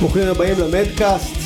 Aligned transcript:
ברוכים 0.00 0.28
הבאים 0.28 0.58
למדקאסט 0.58 1.36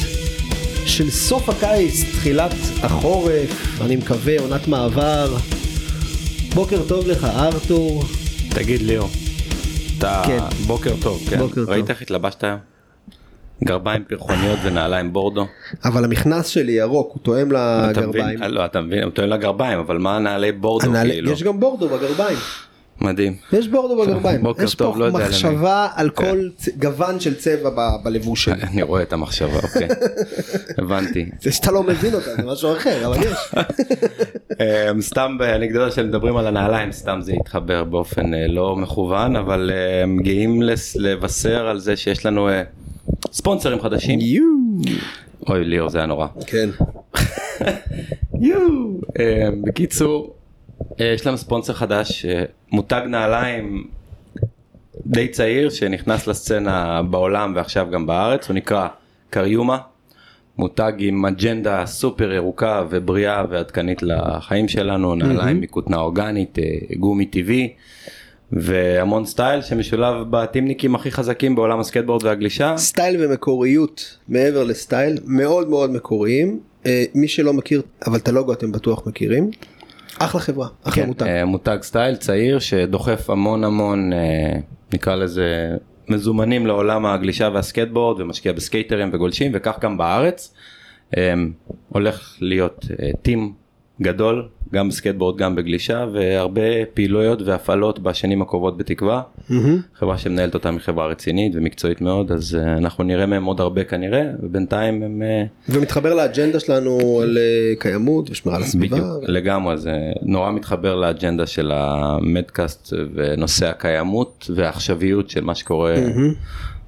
של 0.87 1.11
סוף 1.11 1.49
הקיץ, 1.49 2.05
תחילת 2.13 2.55
החורף, 2.83 3.81
אני 3.81 3.97
מקווה, 3.97 4.41
עונת 4.41 4.69
מעבר. 4.69 5.37
בוקר 6.55 6.83
טוב 6.89 7.07
לך 7.07 7.25
ארתור. 7.25 8.05
תגיד 8.51 8.83
ליאור, 8.83 9.09
אתה 9.99 10.23
כן. 10.27 10.39
בוקר 10.67 10.95
טוב, 11.03 11.23
כן? 11.31 11.39
בוקר 11.39 11.55
טוב. 11.55 11.71
ראית 11.71 11.91
איך 11.91 12.03
התלבשת 12.03 12.45
היום? 12.45 12.74
גרביים 13.65 14.05
פרחוניות 14.09 14.59
ונעליים 14.65 15.13
בורדו? 15.13 15.47
אבל 15.85 16.05
המכנס 16.05 16.47
שלי 16.47 16.73
ירוק, 16.73 17.11
הוא 17.13 17.23
תואם? 17.23 17.53
לגרביים. 17.53 18.43
אה, 18.43 18.49
לא, 18.49 18.65
אתה 18.65 18.81
מבין, 18.81 19.03
הוא 19.03 19.11
טוען 19.11 19.29
לגרביים, 19.29 19.79
אבל 19.79 19.99
מה 19.99 20.19
נעלי 20.19 20.53
בורדו 20.53 20.93
כאילו? 20.93 21.31
יש 21.31 21.43
גם 21.43 21.61
בורדו 21.61 21.89
בגרביים. 21.89 22.39
מדהים. 23.01 23.37
יש 23.53 23.69
בורדו 23.69 24.03
בגרביים. 24.03 24.43
בוקר 24.43 24.63
יש 24.63 24.75
טוב, 24.75 24.93
פה 24.93 24.99
לא 24.99 25.05
יודע 25.05 25.19
למי. 25.19 25.29
מחשבה 25.29 25.89
על 25.95 26.11
כן. 26.11 26.31
כל 26.31 26.49
גוון 26.79 27.21
של 27.21 27.35
צבע 27.35 27.71
בלבוש 28.05 28.45
שלי. 28.45 28.63
אני 28.73 28.83
רואה 28.83 29.03
את 29.03 29.13
המחשבה, 29.13 29.59
אוקיי. 29.63 29.89
הבנתי. 30.79 31.31
זה 31.41 31.53
שאתה 31.53 31.71
לא 31.71 31.83
מבין 31.83 32.15
אותה 32.15 32.35
זה 32.37 32.43
משהו 32.43 32.73
אחר, 32.77 33.07
אבל 33.07 33.17
יש. 33.23 33.37
אמ, 34.61 35.01
סתם 35.01 35.37
באנקדוטה 35.39 35.91
שמדברים 35.91 36.37
על 36.37 36.47
הנעליים, 36.47 36.93
סתם 36.93 37.19
זה 37.21 37.33
התחבר 37.41 37.85
באופן 37.85 38.35
אה, 38.35 38.47
לא 38.49 38.77
מכוון, 38.77 39.37
אבל 39.37 39.71
אמ, 40.05 40.19
גאים 40.23 40.63
לבשר 40.97 41.67
על 41.67 41.79
זה 41.79 41.97
שיש 41.97 42.27
לנו 42.27 42.49
אה, 42.49 42.63
ספונסרים 43.33 43.81
חדשים. 43.81 44.19
יואו. 44.21 44.97
אוי 45.49 45.65
ליאור 45.65 45.89
זה 45.89 45.99
היה 45.99 46.07
נורא. 46.07 46.27
כן. 46.47 46.71
יואו. 48.41 49.01
אה, 49.21 49.49
בקיצור, 49.65 50.35
אה, 51.01 51.07
יש 51.07 51.27
לנו 51.27 51.39
ספונסר 51.39 51.73
חדש, 51.73 52.25
אה, 52.25 52.45
מותג 52.73 53.03
נעליים 53.09 53.87
די 55.07 55.29
צעיר 55.29 55.71
שנכנס 55.71 56.27
לסצנה 56.27 57.03
בעולם 57.03 57.53
ועכשיו 57.57 57.87
גם 57.93 58.07
בארץ, 58.07 58.49
הוא 58.49 58.55
נקרא 58.55 58.89
קריומה, 59.31 59.79
מותג 60.59 60.93
עם 60.99 61.27
אג'נדה 61.27 61.87
סופר 61.87 62.33
ירוקה 62.33 62.85
ובריאה 62.91 63.45
ועדכנית 63.51 64.03
לחיים 64.03 64.69
שלנו, 64.69 65.15
נעליים 65.15 65.61
מכותנה 65.61 65.97
אורגנית, 65.97 66.59
גומי 66.99 67.27
טבעי. 67.27 67.73
והמון 68.53 69.27
סטייל 69.27 69.63
שמשולב 69.63 70.17
בטימניקים 70.31 70.95
הכי 70.95 71.11
חזקים 71.11 71.55
בעולם 71.55 71.81
הסקטבורד 71.81 72.25
והגלישה. 72.25 72.77
סטייל 72.77 73.25
ומקוריות 73.25 74.19
מעבר 74.29 74.65
לסטייל 74.65 75.19
מאוד 75.25 75.69
מאוד 75.69 75.91
מקוריים 75.91 76.61
אה, 76.87 77.05
מי 77.15 77.29
שלא 77.29 77.53
מכיר 77.53 77.83
אבל 78.07 78.19
את 78.19 78.29
הלוגו 78.29 78.53
אתם 78.53 78.73
בטוח 78.73 79.07
מכירים. 79.07 79.51
אחלה 80.19 80.41
חברה 80.41 80.69
אחלה 80.83 80.95
כן, 80.95 81.07
מותג. 81.07 81.27
אה, 81.27 81.45
מותג 81.45 81.79
סטייל 81.83 82.17
צעיר 82.17 82.59
שדוחף 82.59 83.31
המון 83.31 83.65
המון 83.65 84.13
אה, 84.13 84.19
נקרא 84.93 85.15
לזה 85.15 85.77
מזומנים 86.09 86.67
לעולם 86.67 87.07
הגלישה 87.07 87.49
והסקטבורד 87.55 88.21
ומשקיע 88.21 88.53
בסקייטרים 88.53 89.11
וגולשים 89.13 89.51
וכך 89.55 89.79
גם 89.81 89.97
בארץ. 89.97 90.55
הולך 91.89 92.37
להיות 92.41 92.87
team 93.23 93.53
גדול 94.05 94.49
גם 94.75 94.89
בסקטבורד 94.89 95.39
גם 95.39 95.55
בגלישה 95.55 96.07
והרבה 96.13 96.63
פעילויות 96.95 97.43
והפעלות 97.43 97.99
בשנים 97.99 98.43
הקרובות 98.43 98.77
בתקווה. 98.77 99.23
מהמם. 99.49 99.81
חברה 99.95 100.19
שמנהלת 100.19 100.55
אותה 100.55 100.71
מחברה 100.71 101.07
רצינית 101.07 101.53
ומקצועית 101.57 102.01
מאוד 102.01 102.33
אז 102.33 102.55
אה, 102.55 102.77
אנחנו 102.77 103.05
נראה 103.05 103.27
מהם 103.27 103.45
עוד 103.45 103.61
הרבה 103.61 103.85
כנראה 103.85 104.23
ובינתיים 104.43 105.03
הם 105.03 105.23
אה, 105.23 105.45
ומתחבר 105.69 106.15
לאג'נדה 106.15 106.61
שלנו 106.61 107.21
על 107.23 107.39
אה, 107.39 107.75
קיימות 107.79 108.31
ושמירה 108.31 108.57
על 108.57 108.63
הסביבה. 108.63 108.97
בדיוק, 108.97 109.25
לגמרי, 109.29 109.79
זה 109.79 109.97
נורא 110.23 110.51
מתחבר 110.51 110.95
לאג'נדה 110.97 111.47
של 111.47 111.71
המדקאסט 111.75 112.93
ונושא 113.15 113.67
הקיימות 113.67 114.51
והעכשוויות 114.55 115.31
של 115.31 115.45
מה 115.45 115.55
שקורה 115.55 115.95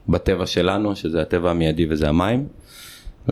בטבע 0.08 0.46
שלנו, 0.46 0.96
שזה 0.96 1.22
הטבע 1.22 1.50
המיידי 1.50 1.86
וזה 1.90 2.08
המים. 2.08 2.46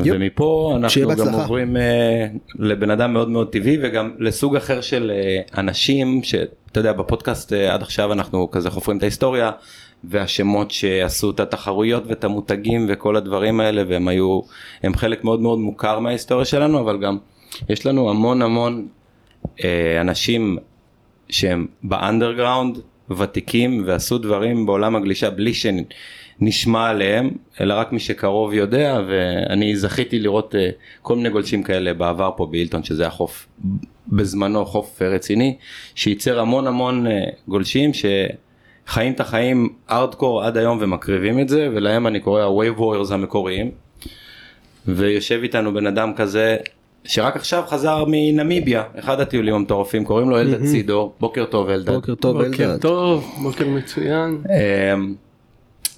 יופ. 0.04 0.16
ומפה 0.16 0.74
אנחנו 0.76 1.02
גם 1.02 1.08
בהצלחה. 1.08 1.42
עוברים 1.42 1.76
אה, 1.76 2.26
לבן 2.58 2.90
אדם 2.90 3.12
מאוד 3.12 3.30
מאוד 3.30 3.48
טבעי 3.52 3.78
וגם 3.82 4.10
לסוג 4.18 4.56
אחר 4.56 4.80
של 4.80 5.12
אה, 5.14 5.60
אנשים 5.60 6.22
שאתה 6.22 6.80
יודע 6.80 6.92
בפודקאסט 6.92 7.52
אה, 7.52 7.74
עד 7.74 7.82
עכשיו 7.82 8.12
אנחנו 8.12 8.50
כזה 8.50 8.70
חופרים 8.70 8.98
את 8.98 9.02
ההיסטוריה 9.02 9.50
והשמות 10.04 10.70
שעשו 10.70 11.30
את 11.30 11.40
התחרויות 11.40 12.02
ואת 12.06 12.24
המותגים 12.24 12.86
וכל 12.88 13.16
הדברים 13.16 13.60
האלה 13.60 13.82
והם 13.88 14.08
היו 14.08 14.40
הם 14.82 14.94
חלק 14.94 15.24
מאוד 15.24 15.40
מאוד 15.40 15.58
מוכר 15.58 15.98
מההיסטוריה 15.98 16.44
שלנו 16.44 16.80
אבל 16.80 16.98
גם 17.00 17.18
יש 17.68 17.86
לנו 17.86 18.10
המון 18.10 18.42
המון 18.42 18.86
אה, 19.64 20.00
אנשים 20.00 20.58
שהם 21.28 21.66
באנדרגראונד 21.82 22.78
ותיקים 23.18 23.82
ועשו 23.86 24.18
דברים 24.18 24.66
בעולם 24.66 24.96
הגלישה 24.96 25.30
בלי 25.30 25.54
שנשמע 26.40 26.88
עליהם 26.88 27.30
אלא 27.60 27.74
רק 27.74 27.92
מי 27.92 28.00
שקרוב 28.00 28.52
יודע 28.52 29.00
ואני 29.08 29.76
זכיתי 29.76 30.18
לראות 30.18 30.54
אה, 30.54 30.70
כל 31.02 31.16
מיני 31.16 31.28
גולשים 31.28 31.62
כאלה 31.62 31.94
בעבר 31.94 32.30
פה 32.36 32.46
באילטון 32.46 32.84
שזה 32.84 33.06
החוף 33.06 33.46
בזמנו 34.08 34.66
חוף 34.66 35.02
אה, 35.02 35.08
רציני 35.08 35.56
שייצר 35.94 36.40
המון 36.40 36.66
המון 36.66 37.06
אה, 37.06 37.24
גולשים 37.48 37.90
שחיים 37.94 39.12
את 39.12 39.20
החיים 39.20 39.68
ארדקור 39.90 40.42
עד 40.42 40.56
היום 40.56 40.78
ומקריבים 40.80 41.40
את 41.40 41.48
זה 41.48 41.68
ולהם 41.74 42.06
אני 42.06 42.20
קורא 42.20 42.42
ה-Wave 42.42 42.78
Warriors 42.78 43.12
המקוריים 43.14 43.70
ויושב 44.86 45.40
איתנו 45.42 45.74
בן 45.74 45.86
אדם 45.86 46.14
כזה 46.14 46.56
שרק 47.04 47.36
עכשיו 47.36 47.62
חזר 47.66 48.04
מנמיביה 48.08 48.82
אחד 48.98 49.20
הטיולים 49.20 49.54
המטורפים 49.54 50.04
קוראים 50.04 50.30
לו 50.30 50.40
אלדד 50.40 50.64
סידור 50.64 51.14
בוקר 51.20 51.44
טוב 51.44 51.68
אלדד. 51.68 51.94
בוקר 51.94 52.14
טוב 52.14 52.42
בוקר 52.42 52.64
אלדד. 52.64 52.80
טוב, 52.80 53.34
בוקר 53.42 53.68
מצוין. 53.68 54.42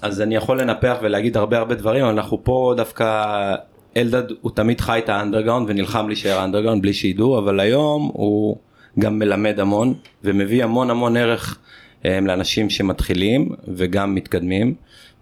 אז 0.01 0.21
אני 0.21 0.35
יכול 0.35 0.61
לנפח 0.61 0.97
ולהגיד 1.01 1.37
הרבה 1.37 1.57
הרבה 1.57 1.75
דברים 1.75 2.05
אנחנו 2.05 2.43
פה 2.43 2.73
דווקא 2.77 3.55
אלדד 3.97 4.23
הוא 4.41 4.51
תמיד 4.51 4.81
חי 4.81 4.99
את 5.03 5.09
האנדרגראונד 5.09 5.69
ונלחם 5.69 6.07
להישאר 6.07 6.39
האנדרגראונד 6.39 6.81
בלי 6.81 6.93
שידעו 6.93 7.39
אבל 7.39 7.59
היום 7.59 8.11
הוא 8.13 8.57
גם 8.99 9.19
מלמד 9.19 9.59
המון 9.59 9.93
ומביא 10.23 10.63
המון 10.63 10.89
המון 10.89 11.17
ערך 11.17 11.57
אמ, 12.05 12.27
לאנשים 12.27 12.69
שמתחילים 12.69 13.49
וגם 13.67 14.15
מתקדמים. 14.15 14.73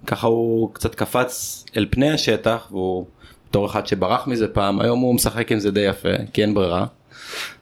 ככה 0.08 0.28
הוא 0.28 0.74
קצת 0.74 0.96
קפץ 0.96 1.66
אל 1.78 1.88
פני 1.90 2.12
השטח 2.12 2.68
והוא 2.72 3.06
בתור 3.50 3.66
אחד 3.66 3.88
שברח 3.88 4.28
מזה 4.28 4.48
פעם 4.48 4.82
היום 4.82 5.00
הוא 5.00 5.16
משחק 5.16 5.52
עם 5.52 5.60
זה 5.60 5.72
די 5.72 5.80
יפה 5.80 6.10
כי 6.34 6.42
אין 6.42 6.54
ברירה 6.54 6.86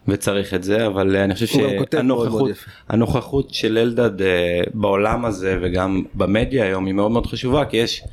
וצריך 0.07 0.53
את 0.53 0.63
זה 0.63 0.87
אבל 0.87 1.15
אני 1.15 1.33
חושב 1.33 1.45
שהנוכחות. 1.45 2.49
הנוכחות 2.89 3.53
של 3.53 3.77
אלדד 3.77 4.21
אה, 4.21 4.61
בעולם 4.73 5.25
הזה 5.25 5.57
וגם 5.61 6.03
במדיה 6.13 6.65
היום 6.65 6.85
היא 6.85 6.93
מאוד 6.93 7.11
מאוד 7.11 7.25
חשובה 7.25 7.65
כי 7.65 7.77
יש 7.77 8.03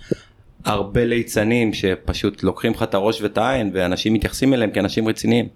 הרבה 0.64 1.04
ליצנים 1.04 1.72
שפשוט 1.72 2.42
לוקחים 2.42 2.72
לך 2.72 2.82
את 2.82 2.94
הראש 2.94 3.22
ואת 3.22 3.38
העין 3.38 3.70
ואנשים 3.74 4.14
מתייחסים 4.14 4.54
אליהם 4.54 4.70
כאנשים 4.70 5.08
רציניים. 5.08 5.48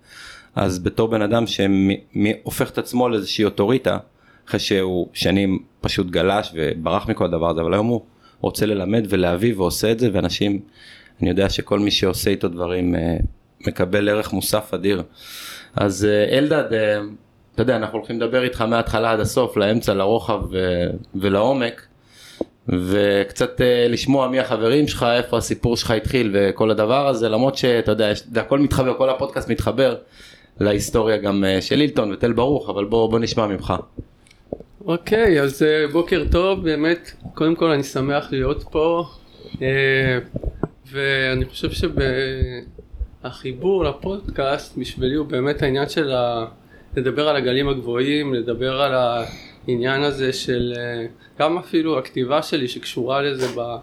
אז 0.54 0.78
בתור 0.78 1.08
בן 1.08 1.22
אדם 1.22 1.44
שהופך 1.46 2.70
את 2.70 2.78
עצמו 2.78 3.08
לאיזושהי 3.08 3.44
אוטוריטה 3.44 3.98
אחרי 4.48 4.60
שהוא 4.60 5.08
שנים 5.12 5.58
פשוט 5.80 6.06
גלש 6.10 6.52
וברח 6.54 7.08
מכל 7.08 7.24
הדבר 7.24 7.50
הזה 7.50 7.60
אבל 7.60 7.74
היום 7.74 7.86
הוא 7.86 8.00
רוצה 8.40 8.66
ללמד 8.66 9.06
ולהביא 9.08 9.54
ועושה 9.56 9.92
את 9.92 9.98
זה 9.98 10.08
ואנשים 10.12 10.60
אני 11.20 11.30
יודע 11.30 11.48
שכל 11.48 11.78
מי 11.78 11.90
שעושה 11.90 12.30
איתו 12.30 12.48
דברים 12.48 12.94
אה, 12.94 13.16
מקבל 13.66 14.08
ערך 14.08 14.32
מוסף 14.32 14.74
אדיר. 14.74 15.02
אז 15.76 16.04
אה, 16.04 16.38
אלדד 16.38 16.72
אה, 16.72 17.00
אתה 17.54 17.62
יודע 17.62 17.76
אנחנו 17.76 17.98
הולכים 17.98 18.20
לדבר 18.20 18.42
איתך 18.42 18.60
מההתחלה 18.60 19.12
עד 19.12 19.20
הסוף 19.20 19.56
לאמצע 19.56 19.94
לרוחב 19.94 20.42
ו- 20.50 20.90
ולעומק 21.14 21.86
וקצת 22.68 23.60
אה, 23.60 23.86
לשמוע 23.88 24.28
מי 24.28 24.40
החברים 24.40 24.88
שלך 24.88 25.06
איפה 25.16 25.38
הסיפור 25.38 25.76
שלך 25.76 25.90
התחיל 25.90 26.30
וכל 26.34 26.70
הדבר 26.70 27.08
הזה 27.08 27.28
למרות 27.28 27.56
שאתה 27.56 27.92
יודע 27.92 28.12
זה 28.32 28.40
הכל 28.40 28.58
מתחבר 28.58 28.94
כל 28.98 29.10
הפודקאסט 29.10 29.50
מתחבר 29.50 29.96
להיסטוריה 30.60 31.16
גם 31.16 31.44
אה, 31.44 31.62
של 31.62 31.80
אילטון 31.80 32.12
ותל 32.12 32.32
ברוך 32.32 32.70
אבל 32.70 32.84
בוא 32.84 33.10
בוא 33.10 33.18
נשמע 33.18 33.46
ממך. 33.46 33.74
אוקיי, 34.86 35.40
אז 35.40 35.62
אה, 35.62 35.86
בוקר 35.92 36.24
טוב, 36.30 36.64
באמת, 36.64 37.10
קודם 37.34 37.54
כל 37.54 37.70
אני 37.70 37.82
שמח 37.82 38.28
להיות 38.30 38.64
פה, 38.70 39.04
אה, 39.62 40.18
ואני 40.92 41.44
חושב 41.44 41.70
שהחיבור 43.24 43.84
לפודקאסט 43.84 44.78
בשבילי 44.78 45.14
הוא 45.14 45.26
באמת 45.26 45.62
העניין 45.62 45.88
של 45.88 46.12
ה... 46.12 46.46
לדבר 46.96 47.28
על 47.28 47.36
הגלים 47.36 47.68
הגבוהים, 47.68 48.34
לדבר 48.34 48.82
על 48.82 48.92
העניין 48.94 50.02
הזה 50.02 50.32
של 50.32 50.72
אה, 50.76 51.06
גם 51.38 51.58
אפילו 51.58 51.98
הכתיבה 51.98 52.42
שלי 52.42 52.68
שקשורה 52.68 53.22
לזה 53.22 53.46
ב... 53.56 53.76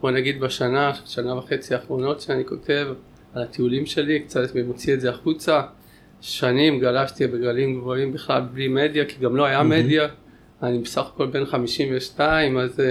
בוא 0.00 0.10
נגיד 0.10 0.40
בשנה, 0.40 0.92
שנה 1.06 1.34
וחצי 1.34 1.74
האחרונות 1.74 2.20
שאני 2.20 2.44
כותב 2.44 2.86
על 3.34 3.42
הטיולים 3.42 3.86
שלי, 3.86 4.20
קצת 4.20 4.40
ומוציא 4.54 4.94
את 4.94 5.00
זה 5.00 5.10
החוצה. 5.10 5.62
שנים 6.20 6.80
גלשתי 6.80 7.26
בגלים 7.26 7.80
גבוהים 7.80 8.12
בכלל 8.12 8.42
בלי 8.52 8.68
מדיה, 8.68 9.04
כי 9.04 9.16
גם 9.20 9.36
לא 9.36 9.44
היה 9.44 9.62
מדיה. 9.62 10.08
אני 10.62 10.78
בסך 10.78 11.06
הכל 11.14 11.26
בן 11.26 11.44
52, 11.46 12.58
אז 12.58 12.80
uh, 12.80 12.82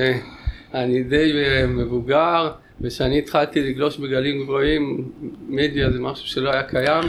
אני 0.74 1.04
די 1.04 1.32
אה, 1.44 1.68
מבוגר, 1.68 2.52
וכשאני 2.82 3.20
התחלתי 3.20 3.62
לגלוש 3.62 3.98
בגלים 3.98 4.44
גבוהים, 4.44 5.12
מדיה 5.48 5.92
זה 5.92 6.00
משהו 6.00 6.28
שלא 6.28 6.50
היה 6.50 6.64
קיים. 6.64 7.04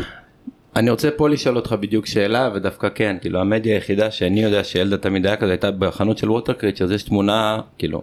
אני 0.76 0.90
רוצה 0.90 1.10
פה 1.10 1.28
לשאול 1.28 1.56
אותך 1.56 1.72
בדיוק 1.80 2.06
שאלה 2.06 2.50
ודווקא 2.54 2.88
כן 2.94 3.16
כאילו 3.20 3.40
המדיה 3.40 3.74
היחידה 3.74 4.10
שאני 4.10 4.42
יודע 4.42 4.64
שילדה 4.64 4.96
תמיד 4.96 5.26
היה 5.26 5.36
כזה 5.36 5.50
הייתה 5.50 5.70
בחנות 5.70 6.18
של 6.18 6.30
ווטר 6.30 6.52
קריצ'ר 6.52 6.92
יש 6.92 7.02
תמונה 7.02 7.60
כאילו 7.78 8.02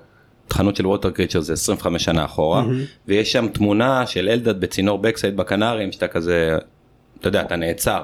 חנות 0.54 0.76
של 0.76 0.88
ווטר 0.88 1.12
קריצ'ר 1.12 1.40
זה 1.40 1.54
25 1.54 2.06
שנה 2.06 2.26
אחורה 2.26 2.66
ויש 3.08 3.32
שם 3.32 3.48
תמונה 3.48 4.06
של 4.06 4.30
אלדד 4.30 4.60
בצינור 4.60 4.98
בקסייד 4.98 5.38
בקנרים 5.38 5.92
שאתה 5.92 6.08
כזה 6.08 6.58
אתה 7.20 7.28
יודע 7.28 7.42
אתה 7.42 7.56
נעצר 7.56 8.02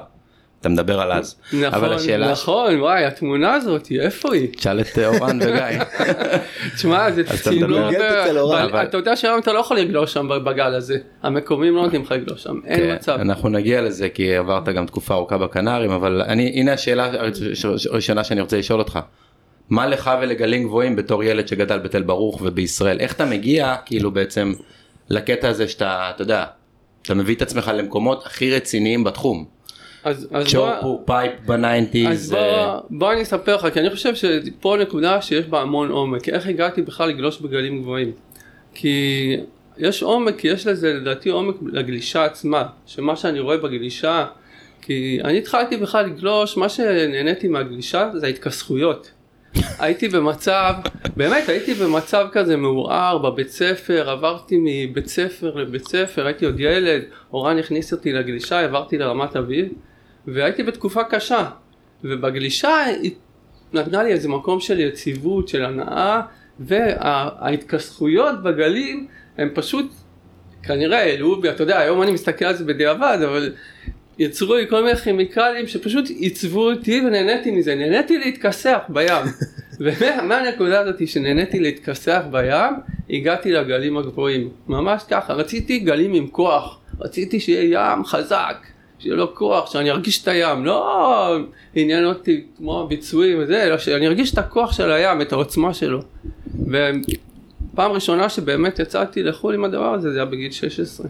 אתה 0.62 0.68
מדבר 0.68 1.00
על 1.00 1.12
אז 1.12 1.36
נכון, 1.52 1.64
אבל 1.64 1.92
השאלה 1.92 2.30
נכון, 2.32 2.80
וואי, 2.80 3.04
התמונה 3.04 3.54
הזאת, 3.54 3.88
איפה 4.00 4.34
היא? 4.34 4.48
תשאל 4.56 4.80
את 4.80 4.98
אה, 4.98 5.06
אורן 5.06 5.38
וגיא 5.42 5.82
תשמע, 6.74 7.10
זה 7.10 7.22
צינור, 7.24 7.68
מדבר- 7.68 7.90
ב- 7.90 8.34
ב- 8.34 8.36
אבל- 8.70 8.82
אתה 8.82 8.96
יודע 8.96 9.16
שהיום 9.16 9.38
אתה 9.40 9.52
לא 9.52 9.58
יכול 9.58 9.76
לגלוש 9.78 10.12
שם 10.12 10.28
בגל 10.44 10.74
הזה, 10.74 10.96
המקומיים 11.22 11.76
לא 11.76 11.82
נותנים 11.82 12.02
לך 12.02 12.12
לגלוש 12.12 12.42
שם, 12.42 12.60
אין 12.66 12.78
כן, 12.80 12.94
מצב. 12.94 13.12
אנחנו 13.20 13.48
נגיע 13.48 13.82
לזה 13.82 14.08
כי 14.08 14.36
עברת 14.36 14.68
גם 14.68 14.86
תקופה 14.86 15.14
ארוכה 15.14 15.38
בקנרים 15.38 15.90
אבל 15.90 16.22
אני 16.22 16.52
הנה 16.54 16.72
השאלה 16.72 17.04
הראש- 17.04 17.86
הראשונה 17.90 18.24
שאני 18.24 18.40
רוצה 18.40 18.58
לשאול 18.58 18.78
אותך. 18.78 18.98
מה 19.70 19.86
לך 19.86 20.10
ולגלים 20.22 20.64
גבוהים 20.64 20.96
בתור 20.96 21.24
ילד 21.24 21.48
שגדל 21.48 21.78
בתל 21.78 22.02
ברוך 22.02 22.40
ובישראל 22.42 23.00
איך 23.00 23.12
אתה 23.14 23.24
מגיע 23.24 23.74
כאילו 23.86 24.10
בעצם 24.10 24.52
לקטע 25.10 25.48
הזה 25.48 25.68
שאתה 25.68 26.10
אתה 26.14 26.22
יודע 26.22 26.44
אתה 27.02 27.14
מביא 27.14 27.34
את 27.34 27.42
עצמך 27.42 27.70
למקומות 27.74 28.26
הכי 28.26 28.54
רציניים 28.56 29.04
בתחום. 29.04 29.44
אז 30.04 30.28
אז 30.32 30.54
בוא- 30.54 30.72
צ'ופו 30.76 31.02
פייפ 31.06 31.32
אז 31.40 31.46
ב 31.46 31.55
nineties 31.55 32.30
בוא, 32.32 32.80
בוא 32.90 33.12
אני 33.12 33.22
אספר 33.22 33.56
לך, 33.56 33.66
כי 33.72 33.80
אני 33.80 33.90
חושב 33.90 34.14
שפה 34.14 34.76
נקודה 34.80 35.22
שיש 35.22 35.46
בה 35.46 35.60
המון 35.60 35.90
עומק, 35.90 36.28
איך 36.28 36.46
הגעתי 36.46 36.82
בכלל 36.82 37.08
לגלוש 37.08 37.40
בגלים 37.40 37.82
גבוהים. 37.82 38.12
כי 38.74 39.36
יש 39.78 40.02
עומק, 40.02 40.38
כי 40.38 40.48
יש 40.48 40.66
לזה 40.66 40.94
לדעתי 40.94 41.28
עומק 41.28 41.56
לגלישה 41.72 42.24
עצמה, 42.24 42.64
שמה 42.86 43.16
שאני 43.16 43.40
רואה 43.40 43.56
בגלישה, 43.56 44.26
כי 44.82 45.18
אני 45.24 45.38
התחלתי 45.38 45.76
בכלל 45.76 46.06
לגלוש, 46.06 46.56
מה 46.56 46.68
שנהניתי 46.68 47.48
מהגלישה 47.48 48.10
זה 48.14 48.26
ההתכסחויות. 48.26 49.10
הייתי 49.78 50.08
במצב, 50.08 50.74
באמת 51.16 51.48
הייתי 51.48 51.74
במצב 51.74 52.26
כזה 52.32 52.56
מעורער 52.56 53.18
בבית 53.18 53.48
ספר, 53.48 54.10
עברתי 54.10 54.56
מבית 54.60 55.06
ספר 55.06 55.54
לבית 55.54 55.88
ספר, 55.88 56.26
הייתי 56.26 56.44
עוד 56.44 56.60
ילד, 56.60 57.02
אורן 57.32 57.58
הכניס 57.58 57.92
אותי 57.92 58.12
לגלישה, 58.12 58.60
עברתי 58.60 58.98
לרמת 58.98 59.36
אביב, 59.36 59.68
והייתי 60.26 60.62
בתקופה 60.62 61.04
קשה, 61.04 61.50
ובגלישה 62.04 62.84
היא 62.84 63.10
נתנה 63.72 64.02
לי 64.02 64.12
איזה 64.12 64.28
מקום 64.28 64.60
של 64.60 64.80
יציבות, 64.80 65.48
של 65.48 65.64
הנאה, 65.64 66.20
וההתכסחויות 66.60 68.42
בגלים 68.42 69.06
הם 69.38 69.48
פשוט 69.54 69.92
כנראה 70.62 70.98
העלו 70.98 71.40
בי, 71.40 71.50
אתה 71.50 71.62
יודע, 71.62 71.78
היום 71.78 72.02
אני 72.02 72.12
מסתכל 72.12 72.44
על 72.44 72.56
זה 72.56 72.64
בדיעבד, 72.64 73.18
אבל 73.24 73.54
יצרו 74.18 74.54
לי 74.54 74.68
כל 74.68 74.84
מיני 74.84 74.96
כימיקלים 74.96 75.66
שפשוט 75.66 76.08
עיצבו 76.08 76.70
אותי 76.70 77.00
ונהניתי 77.06 77.50
מזה, 77.50 77.74
נהניתי 77.74 78.18
להתכסח 78.18 78.78
בים. 78.88 79.24
ומהנקודה 79.80 80.80
הזאת 80.80 81.08
שנהניתי 81.08 81.60
להתכסח 81.60 82.22
בים, 82.30 82.74
הגעתי 83.10 83.52
לגלים 83.52 83.96
הגבוהים. 83.96 84.50
ממש 84.66 85.02
ככה, 85.10 85.32
רציתי 85.32 85.78
גלים 85.78 86.14
עם 86.14 86.26
כוח, 86.26 86.80
רציתי 87.00 87.40
שיהיה 87.40 87.92
ים 87.92 88.04
חזק, 88.04 88.66
שיהיה 89.02 89.16
לו 89.16 89.34
כוח, 89.34 89.72
שאני 89.72 89.90
ארגיש 89.90 90.22
את 90.22 90.28
הים, 90.28 90.64
לא 90.64 91.36
עניין 91.74 92.04
אותי 92.04 92.44
כמו 92.56 92.80
הביצועים 92.80 93.38
וזה, 93.42 93.62
אלא 93.62 93.78
שאני 93.78 94.06
ארגיש 94.06 94.32
את 94.32 94.38
הכוח 94.38 94.72
של 94.72 94.92
הים, 94.92 95.20
את 95.20 95.32
העוצמה 95.32 95.74
שלו. 95.74 96.02
ופעם 96.54 97.92
ראשונה 97.92 98.28
שבאמת 98.28 98.78
יצאתי 98.78 99.22
לחו"ל 99.22 99.54
עם 99.54 99.64
הדבר 99.64 99.94
הזה, 99.94 100.12
זה 100.12 100.18
היה 100.18 100.24
בגיל 100.24 100.52
16. 100.52 101.06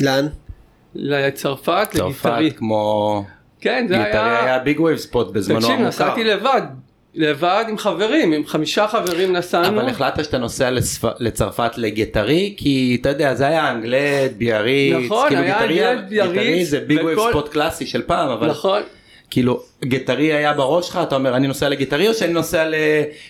לאן? 0.00 0.26
לצרפת, 0.94 1.88
צרפת 1.90 2.24
לגיטרי. 2.24 2.50
כמו 2.50 3.24
כן, 3.60 3.86
זה 3.88 3.96
גיטרי 3.96 4.20
היה... 4.20 4.44
היה 4.44 4.58
big 4.58 4.80
wave 4.80 4.98
spot 4.98 5.30
בזמנו 5.30 5.60
תקשיב, 5.60 5.72
המוכר. 5.74 5.88
נסעתי 5.88 6.24
לבד. 6.24 6.62
לבד 7.16 7.64
עם 7.68 7.78
חברים, 7.78 8.32
עם 8.32 8.46
חמישה 8.46 8.88
חברים 8.88 9.32
נסענו. 9.32 9.80
אבל 9.80 9.88
החלטת 9.88 10.24
שאתה 10.24 10.38
נוסע 10.38 10.70
לצפ- 10.70 11.16
לצרפת 11.20 11.78
לגטרי 11.78 12.54
כי 12.56 12.98
אתה 13.00 13.08
יודע 13.08 13.34
זה 13.34 13.46
היה 13.46 13.70
אנגלט 13.70 14.36
ביאריץ 14.38 14.94
נכון, 15.06 15.28
כאילו 15.28 15.42
היה 15.42 15.54
גיטרי- 15.58 15.86
אנגלט, 15.92 16.08
ביאריץ, 16.08 16.32
גיטרי 16.32 16.64
זה 16.64 16.80
big 16.80 16.98
wave 17.02 17.18
וכל- 17.18 17.30
spot 17.30 17.48
קלאסי 17.48 17.86
של 17.86 18.02
פעם 18.02 18.28
אבל 18.28 18.46
נכון. 18.50 18.82
כאילו 19.30 19.60
גטרי 19.84 20.32
היה 20.32 20.52
בראש 20.52 20.86
שלך 20.86 21.00
אתה 21.02 21.14
אומר 21.14 21.36
אני 21.36 21.46
נוסע 21.46 21.68
לגטרי 21.68 22.08
או 22.08 22.14
שאני 22.14 22.32
נוסע 22.32 22.68
ל- 22.68 22.74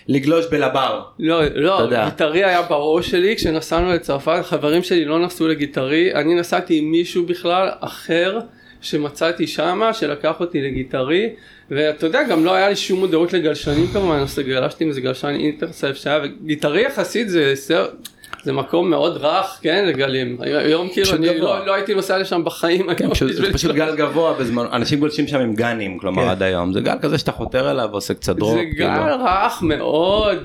לגלוש 0.07 0.45
בלבר 0.51 1.01
לא, 1.19 1.41
לא. 1.55 2.05
גיטרי 2.05 2.43
היה 2.43 2.61
בראש 2.61 3.09
שלי 3.11 3.35
כשנסענו 3.35 3.91
לצרפת, 3.93 4.39
חברים 4.43 4.83
שלי 4.83 5.05
לא 5.05 5.19
נסעו 5.19 5.47
לגיטרי, 5.47 6.15
אני 6.15 6.35
נסעתי 6.35 6.77
עם 6.77 6.91
מישהו 6.91 7.25
בכלל 7.25 7.69
אחר 7.79 8.39
שמצאתי 8.81 9.47
שמה, 9.47 9.93
שלקח 9.93 10.39
אותי 10.39 10.61
לגיטרי, 10.61 11.29
ואתה 11.71 12.05
יודע, 12.05 12.23
גם 12.23 12.45
לא 12.45 12.53
היה 12.53 12.69
לי 12.69 12.75
שום 12.75 12.99
מודעות 12.99 13.33
לגלשנים 13.33 13.87
כמובן, 13.87 14.15
אז 14.19 14.39
גלשתי 14.39 14.83
עם 14.83 14.89
איזה 14.89 15.01
גלשן 15.01 15.27
אינטרספט 15.27 15.95
שהיה, 15.95 16.19
וגיטרי 16.23 16.81
יחסית 16.81 17.29
זה 17.29 17.51
סר... 17.55 17.85
זה 18.43 18.53
מקום 18.53 18.89
מאוד 18.89 19.17
רך, 19.17 19.59
כן, 19.61 19.85
לגלים. 19.87 20.37
היום 20.41 20.89
כאילו 20.89 21.13
אני. 21.13 21.39
לא, 21.39 21.65
לא 21.65 21.73
הייתי 21.73 21.95
נוסע 21.95 22.17
לשם 22.17 22.43
בחיים. 22.43 22.93
כן, 22.93 23.09
פשוט, 23.09 23.31
זה 23.33 23.53
פשוט. 23.53 23.75
גל 23.75 23.95
גבוה 23.95 24.33
בזמן 24.33 24.65
אנשים 24.73 24.99
גולשים 24.99 25.27
שם 25.27 25.39
עם 25.39 25.55
guns 25.55 25.97
כלומר 25.97 26.23
כן. 26.23 26.29
עד 26.29 26.43
היום 26.43 26.73
זה 26.73 26.81
גל 26.81 26.95
כזה 27.01 27.17
שאתה 27.17 27.31
חותר 27.31 27.71
אליו 27.71 27.89
ועושה 27.91 28.13
קצת 28.13 28.35
drop 28.35 28.57
זה 28.57 28.63
כאילו. 28.71 28.89
גל 28.89 29.13
רך 29.25 29.61
מאוד, 29.61 30.37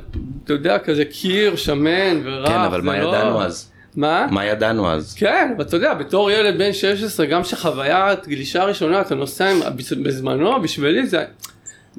אתה 0.44 0.52
יודע, 0.52 0.78
כזה 0.78 1.04
קיר, 1.04 1.56
שמן 1.56 2.20
ורך. 2.24 2.48
כן 2.48 2.58
אבל 2.58 2.80
מה 2.80 2.98
לא- 3.02 3.08
ידענו 3.08 3.42
אז 3.42 3.71
מה? 3.96 4.26
מה 4.30 4.44
ידענו 4.44 4.90
אז 4.90 5.14
כן, 5.14 5.54
ואתה 5.58 5.76
יודע, 5.76 5.94
בתור 5.94 6.30
ילד 6.30 6.58
בן 6.58 6.72
16, 6.72 7.26
גם 7.26 7.44
שחוויית 7.44 8.28
גלישה 8.28 8.64
ראשונה, 8.64 9.00
אתה 9.00 9.14
נוסע 9.14 9.50
עם, 9.50 9.60
בזמנו, 10.02 10.62
בשבילי 10.62 11.06
זה... 11.06 11.24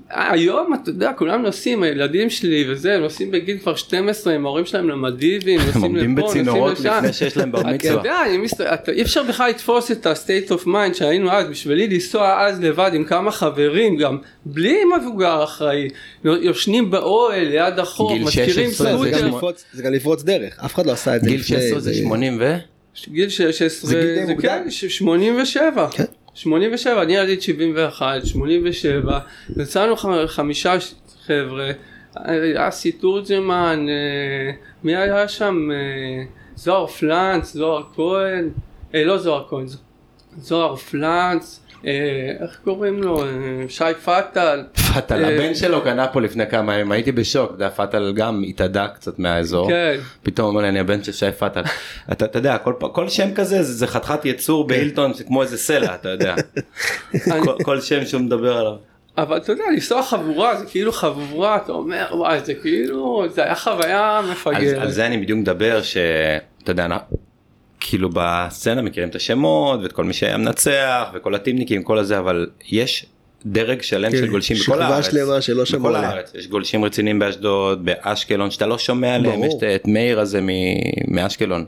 היום, 0.10 0.74
אתה 0.74 0.90
יודע, 0.90 1.12
כולם 1.18 1.42
נוסעים, 1.42 1.84
הילדים 1.84 2.30
שלי 2.30 2.66
וזה, 2.72 2.94
הם 2.96 3.02
נוסעים 3.02 3.32
בגיל 3.32 3.58
כבר 3.58 3.76
12, 3.76 4.34
עם 4.34 4.46
ההורים 4.46 4.66
שלהם 4.66 4.90
למדיבים, 4.90 5.60
הם 5.60 5.66
נוסעים 5.66 5.84
עומדים 5.84 6.12
לפה, 6.18 6.22
נוסעים 6.22 6.44
בצינורות 6.46 6.80
לשם. 6.80 6.94
לפני 6.98 7.14
שיש 7.14 7.38
להם 7.38 7.52
בר 7.52 7.62
אתה 7.62 7.68
מצווה. 7.70 7.94
יודע. 7.94 8.16
אתה... 8.74 8.92
אי 8.92 9.02
אפשר 9.02 9.24
בכלל 9.24 9.50
לתפוס 9.50 9.92
את 9.92 10.06
ה-state 10.06 10.50
of 10.52 10.66
mind 10.68 10.94
שהיינו 10.94 11.32
אז, 11.32 11.48
בשבילי 11.48 11.88
לנסוע 11.88 12.42
אז 12.48 12.62
לבד 12.62 12.92
עם 12.94 13.04
כמה 13.04 13.32
חברים, 13.32 13.98
גם 13.98 14.18
בלי 14.46 14.78
מבוגר 15.00 15.44
אחראי, 15.44 15.88
יושנים 16.24 16.92
באוהל 16.92 17.44
ליד 17.48 17.80
החוף, 17.80 18.12
גיל 18.14 18.24
מזכירים 18.24 18.72
16 18.72 18.98
זה 18.98 19.10
גם 19.10 19.18
סקוטר, 19.18 19.28
לפרוץ- 19.38 19.64
זה 19.74 19.84
גם 19.84 19.94
לפרוץ 19.94 20.24
דרך, 20.24 20.60
אף 20.66 20.74
אחד 20.74 20.86
לא 20.86 20.92
עשה 20.92 21.16
את 21.16 21.22
זה 21.22 21.30
גיל 21.30 21.40
לפני, 21.40 21.58
16 21.58 21.80
זה 21.80 21.94
80 21.94 22.38
ו? 22.40 22.56
גיל 23.08 23.30
16, 23.30 23.90
זה. 23.90 24.26
כן, 24.42 24.72
ש- 24.72 24.86
87. 24.86 25.88
כן. 26.36 26.40
87, 26.40 27.02
אני 27.02 27.14
יליד 27.16 27.42
71, 27.42 28.26
87, 28.26 29.20
נסענו 29.56 29.96
ח- 29.96 30.06
חמישה 30.28 30.74
חבר'ה, 31.26 31.72
אסי 32.58 32.92
תורג'מן, 32.92 33.86
אה, 33.90 34.52
מי 34.84 34.96
היה 34.96 35.28
שם? 35.28 35.70
אה, 35.72 36.24
זוהר 36.56 36.88
פלנץ, 36.88 37.54
זוהר 37.54 37.84
כהן, 37.96 38.50
אה, 38.96 39.04
לא 39.04 39.18
זוהר 39.18 39.46
כהן, 39.50 39.66
זוהר 40.38 40.76
פלנץ, 40.76 41.63
איך 42.42 42.58
קוראים 42.64 43.04
לו? 43.04 43.24
אה, 43.24 43.30
שי 43.70 43.84
פטל. 44.06 44.64
פאטל, 44.94 45.26
אה, 45.26 45.36
הבן 45.36 45.56
שלו 45.56 45.82
קנה 45.82 46.08
פה 46.08 46.22
לפני 46.22 46.48
כמה 46.50 46.74
ימים, 46.76 46.92
הייתי 46.92 47.12
בשוק, 47.12 47.46
אתה 47.46 47.56
יודע, 47.56 47.70
פאטל 47.70 48.14
גם 48.16 48.44
התאדה 48.48 48.88
קצת 48.88 49.20
מהאזור, 49.20 49.70
כן. 49.70 49.96
פתאום 50.24 50.48
אומר 50.48 50.62
לי 50.62 50.70
אני 50.70 50.80
הבן 50.80 51.04
של 51.04 51.12
שי 51.12 51.32
פאטל, 51.32 51.62
אתה 52.12 52.26
אתה 52.26 52.40
יודע, 52.40 52.58
כל 52.94 53.10
שם 53.10 53.34
כזה 53.34 53.64
זה 53.64 53.88
חתיכת 53.88 54.26
יצור 54.26 54.68
בהילטון, 54.68 55.14
זה 55.14 55.24
כמו 55.24 55.42
איזה 55.42 55.58
סלע, 55.58 55.96
אתה 55.96 56.10
יודע, 56.10 56.36
כל- 57.46 57.64
כל 57.64 57.82
שם 57.82 58.06
שהוא 58.06 58.22
מדבר 58.22 58.58
עליו. 58.58 58.76
אבל 59.18 59.38
אתה 59.38 59.52
יודע, 59.52 59.64
לנסוע 59.74 60.04
חבורה 60.04 60.56
זה 60.56 60.66
כאילו 60.66 60.92
חבורה, 60.92 61.56
אתה 61.56 61.72
אומר, 61.72 62.06
וואי, 62.12 62.40
זה 62.40 62.54
כאילו, 62.54 63.26
זה 63.30 63.44
היה 63.44 63.56
חוויה 63.56 64.22
מפגרת. 64.32 64.78
על 64.82 64.92
זה 64.92 65.06
אני 65.06 65.18
בדיוק 65.18 65.40
מדבר 65.40 65.82
שאתה 65.82 66.72
יודע 66.72 66.88
כאילו 67.90 68.10
בסצנה 68.14 68.82
מכירים 68.82 69.10
את 69.10 69.16
השמות 69.16 69.80
ואת 69.84 69.92
כל 69.92 70.04
מי 70.04 70.14
שהיה 70.14 70.38
מנצח 70.38 71.08
וכל 71.14 71.36
הטימניקים 71.36 71.84
כל 71.84 71.98
הזה 71.98 72.20
אבל 72.20 72.48
יש 72.72 73.06
דרג 73.46 73.82
שלם 73.82 74.12
כן, 74.12 74.18
של 74.18 74.28
גולשים 74.28 74.58
בכל 74.58 74.64
שכבה 74.64 74.88
הארץ. 74.88 75.06
שלמה 75.12 75.42
שלא 75.42 75.66
שמעו 75.66 75.88
עליה. 75.88 76.10
הארץ 76.10 76.32
יש 76.36 76.48
גולשים 76.48 76.86
רציניים 76.86 77.20
באשדוד 77.20 77.86
באשקלון 77.86 78.52
שאתה 78.52 78.66
לא 78.66 78.78
שומע 78.78 79.16
עליהם. 79.16 79.44
יש 79.44 79.54
את- 79.76 79.88
מאיר 79.88 80.20
הזה 80.20 80.42
מ- 80.42 80.48
מאשקלון. 81.16 81.66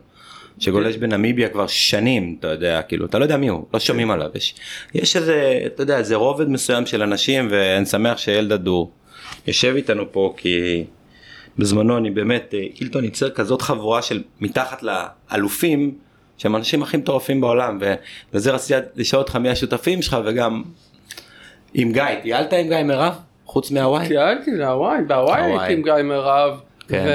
שגולש 0.60 0.98
בנמיביה 0.98 1.50
כבר 1.50 1.67
שנים 1.67 2.36
אתה 2.39 2.48
יודע 2.48 2.81
כאילו 2.81 3.05
אתה 3.05 3.19
לא 3.19 3.24
יודע 3.24 3.38
מי 3.38 3.48
הוא 3.48 3.65
לא 3.74 3.79
שומעים 3.79 4.12
עליו 4.12 4.29
יש, 4.36 4.55
יש 4.93 5.15
איזה 5.15 5.62
אתה 5.65 5.84
יודע 5.84 5.98
איזה 5.98 6.15
רובד 6.15 6.50
מסוים 6.50 6.86
של 6.86 7.01
אנשים 7.01 7.48
ואני 7.51 7.86
שמח 7.86 8.17
שאלדד 8.17 8.67
הוא 8.67 8.89
יושב 9.48 9.74
איתנו 9.75 10.12
פה 10.12 10.34
כי 10.38 10.84
בזמנו 11.57 11.98
אני 11.98 12.10
באמת 12.12 12.53
אה, 12.53 12.63
אילטון 12.81 13.03
ייצר 13.03 13.29
כזאת 13.29 13.62
חבורה 13.62 14.01
של 14.01 14.24
מתחת 14.41 14.84
לאלופים 14.84 15.95
שהם 16.38 16.56
האנשים 16.56 16.84
הכי 16.84 16.98
מטורפים 16.98 17.42
בעולם 17.42 17.77
ו- 17.82 17.94
וזה 18.34 18.51
רציתי 18.51 18.80
לשאול 18.96 19.22
אותך 19.22 19.36
מי 19.36 19.50
השותפים 19.50 20.01
שלך 20.01 20.18
וגם 20.25 20.63
עם 21.74 21.92
גיא 21.92 22.04
טיילת 22.22 22.54
עם 22.54 22.68
גיא 22.68 22.84
מירב 22.84 23.13
חוץ 23.46 23.72
מהוואי 23.72 24.08
טיילתי 24.08 24.51
להוואי, 24.51 24.98
בהוואי 25.08 25.42
הוואי. 25.42 25.60
הייתי 25.60 25.74
עם 25.74 25.82
גיא 25.84 26.04
מירב, 26.04 26.60
כן. 26.88 27.06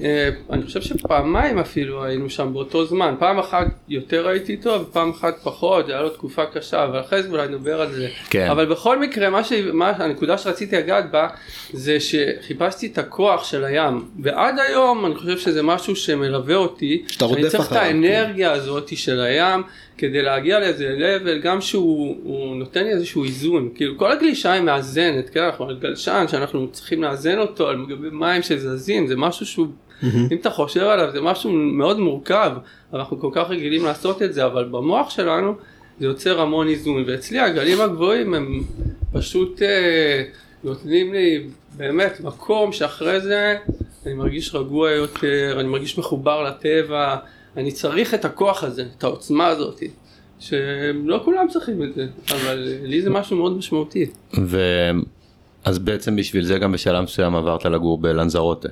אה, 0.00 0.28
אני 0.50 0.62
חושב 0.62 0.82
שפעמיים 0.82 1.58
אפילו 1.58 2.04
היינו 2.04 2.30
שם 2.30 2.52
באותו 2.52 2.84
זמן, 2.84 3.14
פעם 3.18 3.38
אחת 3.38 3.66
יותר 3.88 4.28
הייתי 4.28 4.52
איתו 4.52 4.80
ופעם 4.80 5.10
אחת 5.10 5.34
פחות, 5.42 5.86
זה 5.86 5.92
היה 5.92 6.02
לו 6.02 6.08
תקופה 6.08 6.46
קשה, 6.46 6.84
אבל 6.84 7.00
אחרי 7.00 7.22
זה 7.22 7.28
אולי 7.28 7.48
נדבר 7.48 7.80
על 7.80 7.92
זה. 7.92 8.08
כן. 8.30 8.48
אבל 8.50 8.66
בכל 8.66 8.98
מקרה, 8.98 9.30
מה 9.30 9.44
ש... 9.44 9.52
מה... 9.72 9.90
הנקודה 9.90 10.38
שרציתי 10.38 10.76
לגעת 10.76 11.10
בה, 11.10 11.28
זה 11.72 11.98
שחיפשתי 12.00 12.86
את 12.86 12.98
הכוח 12.98 13.44
של 13.44 13.64
הים, 13.64 14.04
ועד 14.22 14.54
היום 14.58 15.06
אני 15.06 15.14
חושב 15.14 15.38
שזה 15.38 15.62
משהו 15.62 15.96
שמלווה 15.96 16.56
אותי, 16.56 17.02
שאתה 17.06 17.28
שאני 17.28 17.40
רודף 17.40 17.48
צריך 17.48 17.66
את 17.66 17.66
אחריו, 17.66 17.82
כן. 17.82 17.86
האנרגיה 17.86 18.52
הזאת 18.52 18.96
של 18.96 19.20
הים, 19.20 19.62
כדי 19.98 20.22
להגיע 20.22 20.60
לאיזה 20.60 20.96
level, 20.98 21.38
גם 21.42 21.60
שהוא 21.60 22.16
הוא 22.22 22.56
נותן 22.56 22.84
לי 22.84 22.90
איזשהו 22.90 23.24
איזון, 23.24 23.68
כאילו 23.74 23.98
כל 23.98 24.12
הגלישה 24.12 24.52
היא 24.52 24.62
מאזנת, 24.62 25.30
כן, 25.30 25.40
אנחנו 25.40 25.68
על 25.68 25.78
גלשן 25.80 26.24
שאנחנו 26.28 26.68
צריכים 26.72 27.02
לאזן 27.02 27.38
אותו 27.38 27.68
על 27.68 27.86
גבי 27.88 28.08
מים 28.12 28.42
שזזים, 28.42 29.06
זה 29.06 29.16
משהו 29.16 29.46
שהוא, 29.46 29.66
אם 30.02 30.36
אתה 30.40 30.50
חושב 30.50 30.80
עליו 30.80 31.12
זה 31.12 31.20
משהו 31.20 31.52
מאוד 31.52 31.98
מורכב, 31.98 32.52
אנחנו 32.94 33.20
כל 33.20 33.30
כך 33.32 33.50
רגילים 33.50 33.84
לעשות 33.84 34.22
את 34.22 34.34
זה, 34.34 34.46
אבל 34.46 34.64
במוח 34.64 35.10
שלנו 35.10 35.54
זה 36.00 36.06
יוצר 36.06 36.40
המון 36.40 36.68
איזון, 36.68 37.04
ואצלי 37.06 37.38
הגלים 37.38 37.80
הגבוהים 37.80 38.34
הם 38.34 38.62
פשוט 39.12 39.62
אה, 39.62 40.22
נותנים 40.64 41.12
לי 41.12 41.46
באמת 41.76 42.20
מקום 42.20 42.72
שאחרי 42.72 43.20
זה 43.20 43.56
אני 44.06 44.14
מרגיש 44.14 44.54
רגוע 44.54 44.90
יותר, 44.90 45.56
אני 45.60 45.68
מרגיש 45.68 45.98
מחובר 45.98 46.42
לטבע, 46.42 47.16
אני 47.56 47.72
צריך 47.72 48.14
את 48.14 48.24
הכוח 48.24 48.64
הזה, 48.64 48.84
את 48.98 49.04
העוצמה 49.04 49.46
הזאת, 49.46 49.82
שלא 50.38 51.20
כולם 51.24 51.48
צריכים 51.48 51.82
את 51.82 51.94
זה, 51.94 52.06
אבל 52.30 52.68
לי 52.82 53.02
זה 53.02 53.10
משהו 53.10 53.36
מאוד 53.36 53.56
משמעותי. 53.56 54.06
ואז 54.34 55.78
בעצם 55.78 56.16
בשביל 56.16 56.44
זה 56.44 56.58
גם 56.58 56.72
בשלב 56.72 57.04
מסוים 57.04 57.36
עברת 57.36 57.64
לגור 57.64 57.98
בלנזרוטה. 57.98 58.68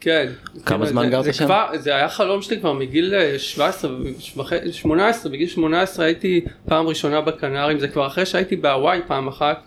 כן. 0.00 0.28
כמה 0.66 0.86
זמן 0.86 1.04
זה- 1.04 1.10
גרת 1.10 1.24
זה 1.24 1.32
שם? 1.32 1.44
כבר, 1.44 1.66
זה 1.74 1.94
היה 1.94 2.08
חלום 2.08 2.42
שלי 2.42 2.60
כבר 2.60 2.72
מגיל 2.72 3.14
אה, 3.14 3.38
17, 3.38 3.90
וחצי- 4.36 4.72
18, 4.72 5.32
בגיל 5.32 5.48
18 5.48 6.04
הייתי 6.04 6.44
פעם 6.68 6.86
ראשונה 6.86 7.20
בקנרים, 7.20 7.78
זה 7.78 7.88
כבר 7.88 8.06
אחרי 8.06 8.26
שהייתי 8.26 8.56
בהוואי 8.56 9.00
פעם 9.06 9.28
אחת. 9.28 9.62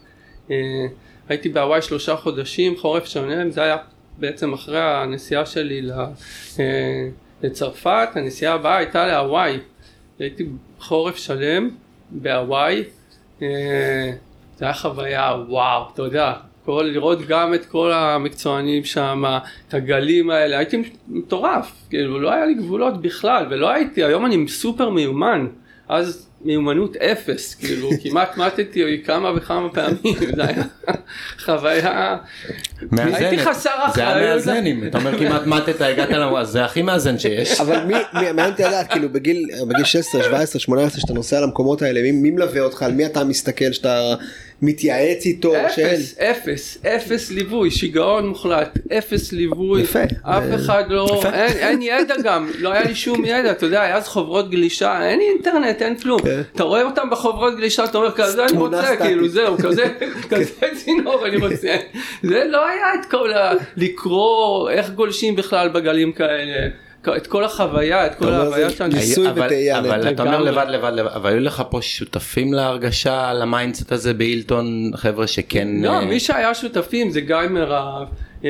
אה, 0.51 0.55
הייתי 1.29 1.49
בהוואי 1.49 1.81
שלושה 1.81 2.15
חודשים, 2.15 2.77
חורף 2.77 3.05
שונה, 3.05 3.49
זה 3.49 3.63
היה 3.63 3.77
בעצם 4.17 4.53
אחרי 4.53 4.81
הנסיעה 4.81 5.45
שלי 5.45 5.81
אה, 6.59 6.65
לצרפת, 7.43 8.07
הנסיעה 8.15 8.53
הבאה 8.53 8.77
הייתה 8.77 9.07
להוואי. 9.07 9.57
הייתי 10.19 10.45
חורף 10.79 11.17
שלם 11.17 11.69
בהוואי, 12.09 12.83
אה, 13.41 13.47
זה 14.57 14.65
היה 14.65 14.73
חוויה 14.73 15.35
וואו, 15.47 15.83
אתה 15.93 16.01
יודע, 16.01 16.33
כל, 16.65 16.89
לראות 16.93 17.27
גם 17.27 17.53
את 17.53 17.65
כל 17.65 17.91
המקצוענים 17.91 18.83
שם, 18.83 19.23
את 19.67 19.73
הגלים 19.73 20.29
האלה, 20.29 20.57
הייתי 20.57 20.83
מטורף, 21.07 21.71
כאילו 21.89 22.19
לא 22.19 22.31
היה 22.31 22.45
לי 22.45 22.53
גבולות 22.53 23.01
בכלל, 23.01 23.45
ולא 23.49 23.69
הייתי, 23.69 24.03
היום 24.03 24.25
אני 24.25 24.47
סופר 24.47 24.89
מיומן, 24.89 25.47
אז 25.89 26.27
מיומנות 26.45 26.95
אפס, 26.95 27.55
כאילו 27.55 27.89
כמעט 28.03 28.37
מתתי 28.37 29.01
כמה 29.05 29.31
וכמה 29.35 29.69
פעמים, 29.69 30.15
זה 30.35 30.43
היה 30.43 30.63
חוויה, 31.39 32.17
מאזנת. 32.91 33.13
הייתי 33.13 33.37
חסר 33.45 33.69
זה 33.95 34.01
היה 34.01 34.11
אחריות. 34.11 34.29
מאזן 34.29 34.65
אם 34.65 34.87
אתה 34.87 34.97
אומר 34.97 35.19
כמעט 35.19 35.45
מתת 35.45 35.81
הגעת 35.81 36.09
לנו 36.09 36.37
אז 36.37 36.49
זה 36.49 36.65
הכי 36.65 36.81
מאזן 36.81 37.19
שיש. 37.19 37.59
אבל 37.61 37.83
מי, 37.85 37.93
מי, 37.93 38.31
מעניין 38.31 38.53
לדעת, 38.53 38.91
כאילו 38.91 39.09
בגיל, 39.09 39.45
בגיל 39.67 39.85
16, 39.85 40.23
17, 40.23 40.59
18, 40.59 41.01
שאתה 41.01 41.13
נוסע 41.13 41.41
למקומות 41.41 41.81
האלה, 41.81 42.01
מי, 42.01 42.11
מי 42.11 42.31
מלווה 42.31 42.61
אותך, 42.61 42.83
על 42.83 42.91
מי 42.91 43.05
אתה 43.05 43.23
מסתכל, 43.23 43.71
שאתה 43.71 44.15
מתייעץ 44.65 45.25
איתו? 45.25 45.53
אפס, 45.55 46.17
אפס, 46.19 46.77
אפס 46.95 47.31
ליווי, 47.31 47.71
שיגעון 47.71 48.27
מוחלט, 48.27 48.77
אפס 48.97 49.31
ליווי, 49.31 49.81
יפה. 49.81 49.99
אף 50.23 50.43
זה- 50.43 50.55
אחד 50.55 50.83
לא, 50.89 51.21
אין, 51.33 51.57
אין 51.57 51.81
ידע 51.81 52.15
גם, 52.23 52.49
לא 52.59 52.71
היה 52.73 52.83
לי 52.83 52.95
שום 52.95 53.25
ידע, 53.25 53.51
אתה 53.51 53.65
יודע, 53.65 53.81
היה 53.81 53.95
אז 53.97 54.07
חוברות 54.07 54.49
גלישה, 54.49 55.09
אין 55.09 55.19
אינטרנט, 55.19 55.81
אין 55.81 55.95
כלום, 55.97 56.21
כן. 56.21 56.41
אתה 56.55 56.63
רואה 56.63 56.83
אותם 56.83 57.09
בחוברות 57.09 57.57
גלישה, 57.57 57.83
אתה 57.83 57.97
אומר 57.97 58.11
כזה 58.11 58.45
אני 58.45 58.57
רוצה. 58.57 58.95
כאילו 58.97 59.27
זהו, 59.27 59.57
כזה, 59.57 59.83
כזה 60.31 60.51
צינור 60.75 61.27
אני 61.27 61.37
רוצה, 61.37 61.75
זה 62.23 62.43
לא 62.49 62.67
היה 62.67 62.85
את 62.99 63.05
כל 63.11 63.33
ה... 63.33 63.51
לקרוא 63.77 64.69
איך 64.69 64.89
גולשים 64.89 65.35
בכלל 65.35 65.69
בגלים 65.69 66.11
כאלה, 66.11 66.67
את 67.17 67.27
כל 67.27 67.43
החוויה, 67.43 68.05
את 68.05 68.15
כל 68.15 68.25
אתה 68.25 68.33
אומר, 68.33 68.43
ההוויה 68.43 68.69
זה 68.69 68.75
שאני... 68.75 68.93
ניסוי 68.93 69.29
אבל- 69.29 69.45
וטעייה 69.45 69.79
אבל. 69.79 70.09
אתה 70.09 70.23
אומר. 70.23 70.41
לבד 70.41 70.65
לבד 70.69 70.91
לבד 70.95 71.11
אבל 71.13 71.29
היו 71.29 71.39
לך 71.39 71.63
פה 71.69 71.81
שותפים 71.81 72.53
להרגשה 72.53 73.33
ל 73.33 73.41
mindset 73.41 73.91
הזה 73.91 74.13
בהילטון 74.13 74.91
חבר'ה 74.95 75.27
שכן 75.27 75.67
לא, 75.81 75.89
אה, 75.89 76.05
מי 76.05 76.19
שהיה 76.19 76.53
שותפים 76.53 77.09
זה 77.11 77.21
גיא 77.21 77.35
מירב, 77.49 78.07
אה, 78.45 78.49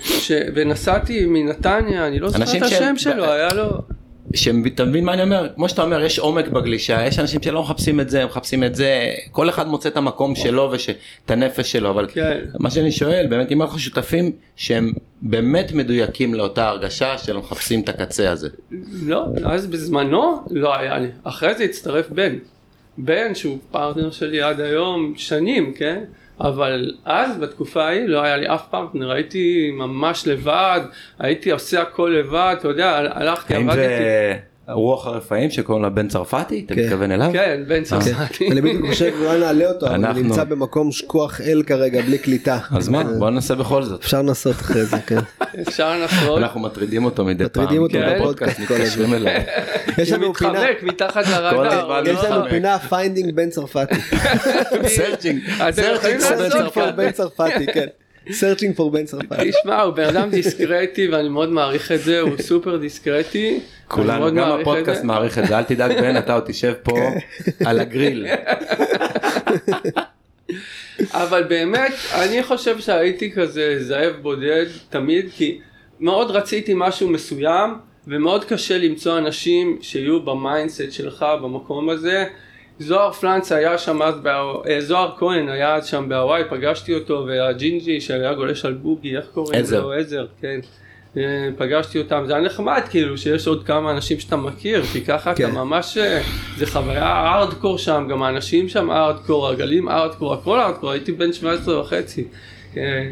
ש... 0.00 0.32
ונסעתי 0.54 1.26
מנתניה, 1.26 2.06
אני 2.06 2.18
לא 2.18 2.28
זוכר 2.28 2.56
את 2.56 2.62
השם 2.62 2.94
שלו, 2.96 3.32
היה 3.32 3.54
לו... 3.54 3.82
שאתה 4.34 4.84
מבין 4.84 5.04
מה 5.04 5.12
אני 5.12 5.22
אומר 5.22 5.48
כמו 5.54 5.68
שאתה 5.68 5.82
אומר 5.82 6.00
יש 6.00 6.18
עומק 6.18 6.48
בגלישה 6.48 7.06
יש 7.06 7.18
אנשים 7.18 7.42
שלא 7.42 7.62
מחפשים 7.62 8.00
את 8.00 8.10
זה 8.10 8.26
מחפשים 8.26 8.64
את 8.64 8.74
זה 8.74 9.10
כל 9.30 9.48
אחד 9.48 9.68
מוצא 9.68 9.88
את 9.88 9.96
המקום 9.96 10.34
שלו 10.34 10.72
ואת 10.72 11.30
הנפש 11.30 11.72
שלו 11.72 11.90
אבל 11.90 12.06
כן. 12.12 12.38
מה 12.58 12.70
שאני 12.70 12.92
שואל 12.92 13.26
באמת 13.30 13.52
אם 13.52 13.62
אנחנו 13.62 13.78
שותפים 13.78 14.32
שהם 14.56 14.92
באמת 15.22 15.72
מדויקים 15.72 16.34
לאותה 16.34 16.68
הרגשה 16.68 17.18
שלא 17.18 17.40
מחפשים 17.40 17.80
את 17.80 17.88
הקצה 17.88 18.30
הזה. 18.30 18.48
לא, 19.02 19.26
אז 19.44 19.66
בזמנו 19.66 20.36
לא 20.50 20.76
היה 20.76 20.98
לי. 20.98 21.08
אחרי 21.24 21.54
זה 21.54 21.64
הצטרף 21.64 22.10
בן. 22.10 22.34
בן 22.98 23.34
שהוא 23.34 23.58
פרטנר 23.70 24.10
שלי 24.10 24.42
עד 24.42 24.60
היום 24.60 25.14
שנים, 25.16 25.72
כן? 25.76 26.04
אבל 26.40 26.94
אז 27.04 27.38
בתקופה 27.38 27.84
ההיא 27.84 28.06
לא 28.08 28.22
היה 28.22 28.36
לי 28.36 28.46
אף 28.54 28.66
פרטנר, 28.70 29.10
הייתי 29.10 29.70
ממש 29.74 30.26
לבד, 30.26 30.80
הייתי 31.18 31.50
עושה 31.50 31.82
הכל 31.82 32.14
לבד, 32.18 32.54
אתה 32.58 32.68
יודע, 32.68 32.96
הל- 32.98 33.08
הלכתי, 33.12 33.54
האם 33.54 33.70
עבדתי. 33.70 33.88
זה 33.88 34.36
רוח 34.72 35.06
הרפאים 35.06 35.50
שקוראים 35.50 35.82
לה 35.84 35.90
בן 35.90 36.08
צרפתי 36.08 36.62
אתה 36.66 36.74
כן. 36.74 36.80
מתכוון 36.84 37.10
אליו? 37.12 37.30
כן, 37.32 37.60
בן 37.68 37.82
צרפתי. 37.84 38.50
אני 38.52 38.60
בדיוק 38.60 38.86
חושב 38.86 39.12
אולי 39.20 39.38
נעלה 39.40 39.68
אותו, 39.68 39.86
אבל 39.86 39.96
הוא 39.96 40.04
אנחנו- 40.04 40.22
נמצא 40.22 40.44
במקום 40.44 40.92
שכוח 40.92 41.40
אל 41.40 41.62
כרגע 41.66 42.02
בלי 42.02 42.18
קליטה. 42.18 42.58
אז 42.76 42.88
מה 42.88 43.04
בוא 43.04 43.30
ננסה 43.30 43.54
בכל 43.54 43.82
זאת. 43.82 44.00
אפשר 44.04 44.22
לנסות 44.22 44.52
אחרי 44.56 44.84
זה, 44.84 44.96
כן. 45.06 45.18
אפשר 45.68 45.96
לנסות. 45.98 46.38
אנחנו 46.38 46.60
מטרידים 46.60 47.04
אותו 47.04 47.24
מדי 47.24 47.44
פעם. 47.48 47.62
מטרידים 47.64 47.82
אותו 47.82 47.92
כן. 47.94 48.14
בפודקאסט 48.20 48.56
כל 48.56 48.74
מתקשרים 48.74 48.84
הזמן. 49.14 49.14
אליו. 49.28 49.40
יש 49.98 50.10
הוא 50.12 50.18
לנו 50.18 50.34
פינה, 50.34 50.52
מתחמק 50.52 50.82
מתחת 50.82 51.24
לרדאר. 51.28 52.02
יש 52.06 52.24
לנו. 52.24 52.50
פינה 52.50 52.78
finding 52.78 53.34
בן 53.34 53.50
צרפתי. 53.50 53.94
Searching. 54.86 55.40
אתם 55.68 55.82
יכולים 55.94 56.16
Searching 56.18 56.40
לעשות 56.40 56.76
for 56.76 56.90
בן 56.96 57.10
צרפתי, 57.10 57.66
כן. 57.74 57.86
Searching 58.28 58.78
for 58.78 58.90
בן 58.92 59.04
צרפתי. 59.04 59.50
תשמע, 59.50 59.82
הוא 59.82 59.94
בן 59.94 60.04
אדם 60.04 60.30
דיסקרטי 60.30 61.08
ואני 61.08 61.28
מאוד 61.28 61.48
מעריך 61.48 61.92
את 61.92 62.00
זה, 62.00 62.20
הוא 62.20 62.36
סופר 62.40 62.76
דיסקרטי. 62.76 63.60
כולנו 63.88 64.34
גם 64.34 64.60
הפודקאסט. 64.60 65.04
מעריך 65.04 65.38
את 65.38 65.46
זה 65.46 65.58
אל 65.58 65.62
תדאג 65.62 66.00
בן 66.00 66.16
אתה 66.18 66.34
עוד 66.34 66.44
תשב 66.46 66.72
פה 66.82 66.98
על 67.64 67.80
הגריל. 67.80 68.26
אבל 71.12 71.42
באמת, 71.42 71.92
אני 72.14 72.42
חושב 72.42 72.78
שהייתי 72.78 73.32
כזה 73.32 73.76
זאב 73.82 74.12
בודד 74.22 74.66
תמיד, 74.90 75.26
כי 75.36 75.60
מאוד 76.00 76.30
רציתי 76.30 76.72
משהו 76.76 77.08
מסוים, 77.08 77.70
ומאוד 78.06 78.44
קשה 78.44 78.78
למצוא 78.78 79.18
אנשים 79.18 79.78
שיהיו 79.80 80.22
ב 80.22 80.31
mindset 80.31 80.92
שלך 80.92 81.26
במקום 81.42 81.90
הזה. 81.90 82.24
זוהר 82.78 83.12
פלנץ 83.12 83.52
היה 83.52 83.78
שם 83.78 84.02
אז, 84.02 84.14
בהו- 84.20 84.62
אה, 84.68 84.80
זוהר 84.80 85.10
כהן 85.18 85.48
היה 85.48 85.74
אז 85.74 85.86
שם 85.86 86.04
בהוואי, 86.08 86.42
פגשתי 86.50 86.94
אותו, 86.94 87.24
והג'ינג'י 87.26 88.00
שהיה 88.00 88.34
גולש 88.34 88.64
על 88.64 88.72
בוגי, 88.72 89.16
איך 89.16 89.24
קוראים 89.34 89.60
עזר. 89.60 89.82
לו? 89.82 89.92
עזר, 89.92 90.26
כן. 90.40 90.60
אה, 91.16 91.22
פגשתי 91.56 91.98
אותם, 91.98 92.24
זה 92.26 92.34
היה 92.34 92.42
נחמד 92.44 92.82
כאילו 92.90 93.18
שיש 93.18 93.46
עוד 93.46 93.64
כמה 93.64 93.90
אנשים 93.90 94.20
שאתה 94.20 94.36
מכיר, 94.36 94.82
כי 94.82 95.04
ככה 95.04 95.34
כן. 95.34 95.44
אתה 95.44 95.52
ממש, 95.54 95.98
אה, 95.98 96.20
זה 96.56 96.66
חוויה 96.66 97.34
ארדקור 97.34 97.78
שם, 97.78 98.06
גם 98.10 98.22
האנשים 98.22 98.68
שם 98.68 98.90
ארדקור, 98.90 99.48
הגלים 99.48 99.88
ארדקור, 99.88 100.34
הכל 100.34 100.60
ארדקור, 100.60 100.90
הייתי 100.90 101.12
בן 101.12 101.32
17 101.32 101.80
וחצי. 101.80 102.24
כן. 102.74 103.06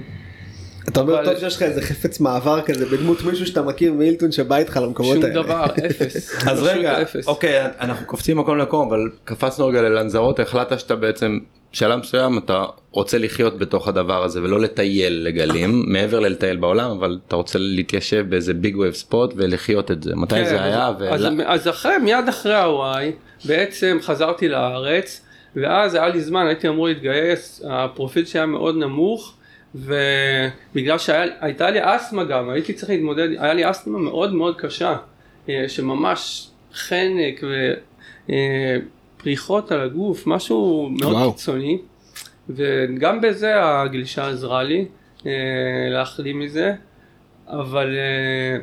אתה 0.89 1.01
אומר 1.01 1.25
טוב 1.25 1.39
שיש 1.39 1.57
לך 1.57 1.63
איזה 1.63 1.83
חפץ 1.83 2.21
מעבר 2.21 2.61
כזה 2.63 2.87
בדמות 2.87 3.23
מישהו 3.23 3.47
שאתה 3.47 3.63
מכיר 3.63 3.93
מהילטון 3.93 4.33
שבא 4.33 4.57
איתך 4.57 4.77
למקומות 4.83 5.15
שום 5.15 5.23
האלה. 5.25 5.35
דבר, 5.43 5.65
אפס. 5.87 6.47
אז 6.49 6.63
רגע. 6.63 6.99
אוקיי 7.27 7.67
אנחנו 7.81 8.07
קופצים 8.07 8.39
מקום 8.39 8.59
למקום 8.59 8.89
אבל 8.89 9.11
קפצנו 9.25 9.67
רגע 9.67 9.83
ללנזרוטה 9.83 10.41
החלטת 10.41 10.81
שאתה 10.81 10.97
בעצם 10.97 11.39
בשלב 11.73 11.99
מסוים 11.99 12.39
אתה 12.39 12.65
רוצה 12.91 13.19
לחיות 13.19 13.59
בתוך 13.59 13.89
הדבר 13.89 14.25
הזה 14.25 14.43
ולא 14.43 14.61
לטייל 14.61 15.13
לגלים 15.25 15.83
מעבר 15.93 16.21
ללטייל 16.21 16.57
בעולם 16.57 16.91
אבל 16.91 17.19
אתה 17.29 17.37
רוצה 17.37 17.59
להתיישב 17.59 18.25
באיזה 18.29 18.55
big 18.55 18.79
wave 18.79 18.95
spot 18.95 19.33
ולחיות 19.37 19.91
את 19.91 20.03
זה 20.03 20.13
מתי 20.17 20.35
כן, 20.35 20.45
זה 20.45 20.63
היה. 20.63 20.89
אז, 20.89 20.95
ול- 21.01 21.09
אז, 21.09 21.23
אז 21.47 21.69
אחרי, 21.69 21.99
מיד 21.99 22.29
אחרי 22.29 22.55
הוואי, 22.57 23.13
בעצם 23.45 23.99
חזרתי 24.03 24.49
לארץ, 24.49 25.23
ואז 25.57 25.95
היה 25.95 26.09
לי 26.09 26.21
זמן, 26.21 26.47
הייתי 26.47 26.69
אמור 26.69 26.89
להתגייס, 26.89 27.63
הפרופיל 27.71 28.25
שהיה 28.25 28.47
מאוד 28.47 28.77
נמוך, 28.77 29.35
ובגלל 29.77 30.99
שהייתה 30.99 31.71
לי 31.71 31.79
אסתמה 31.83 32.25
גם, 32.25 32.49
הייתי 32.51 32.73
צריך 32.73 32.91
להתמודד, 32.91 33.29
היה 33.39 33.55
לי 33.55 33.71
אסתמה 33.71 33.99
מאוד 33.99 34.35
מאוד 34.35 34.61
קשה, 34.61 34.97
אה, 35.49 35.65
שממש 35.69 36.49
חנק 36.75 37.45
ופריחות 39.19 39.73
על 39.73 39.81
הגוף, 39.81 40.27
משהו 40.27 40.89
מאוד 41.01 41.13
וואו. 41.13 41.33
קיצוני, 41.33 41.79
וגם 42.49 43.21
בזה 43.21 43.53
הגלישה 43.57 44.29
עזרה 44.29 44.63
לי 44.63 44.85
אה, 45.27 45.33
להחלים 45.91 46.41
מזה. 46.41 46.75
אבל 47.49 47.97
אה, 47.97 48.59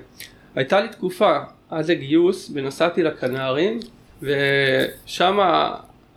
הייתה 0.55 0.82
לי 0.82 0.89
תקופה 0.89 1.38
עד 1.70 1.91
לגיוס 1.91 2.51
ונסעתי 2.53 3.03
לכנרים 3.03 3.79
ושם 4.22 5.39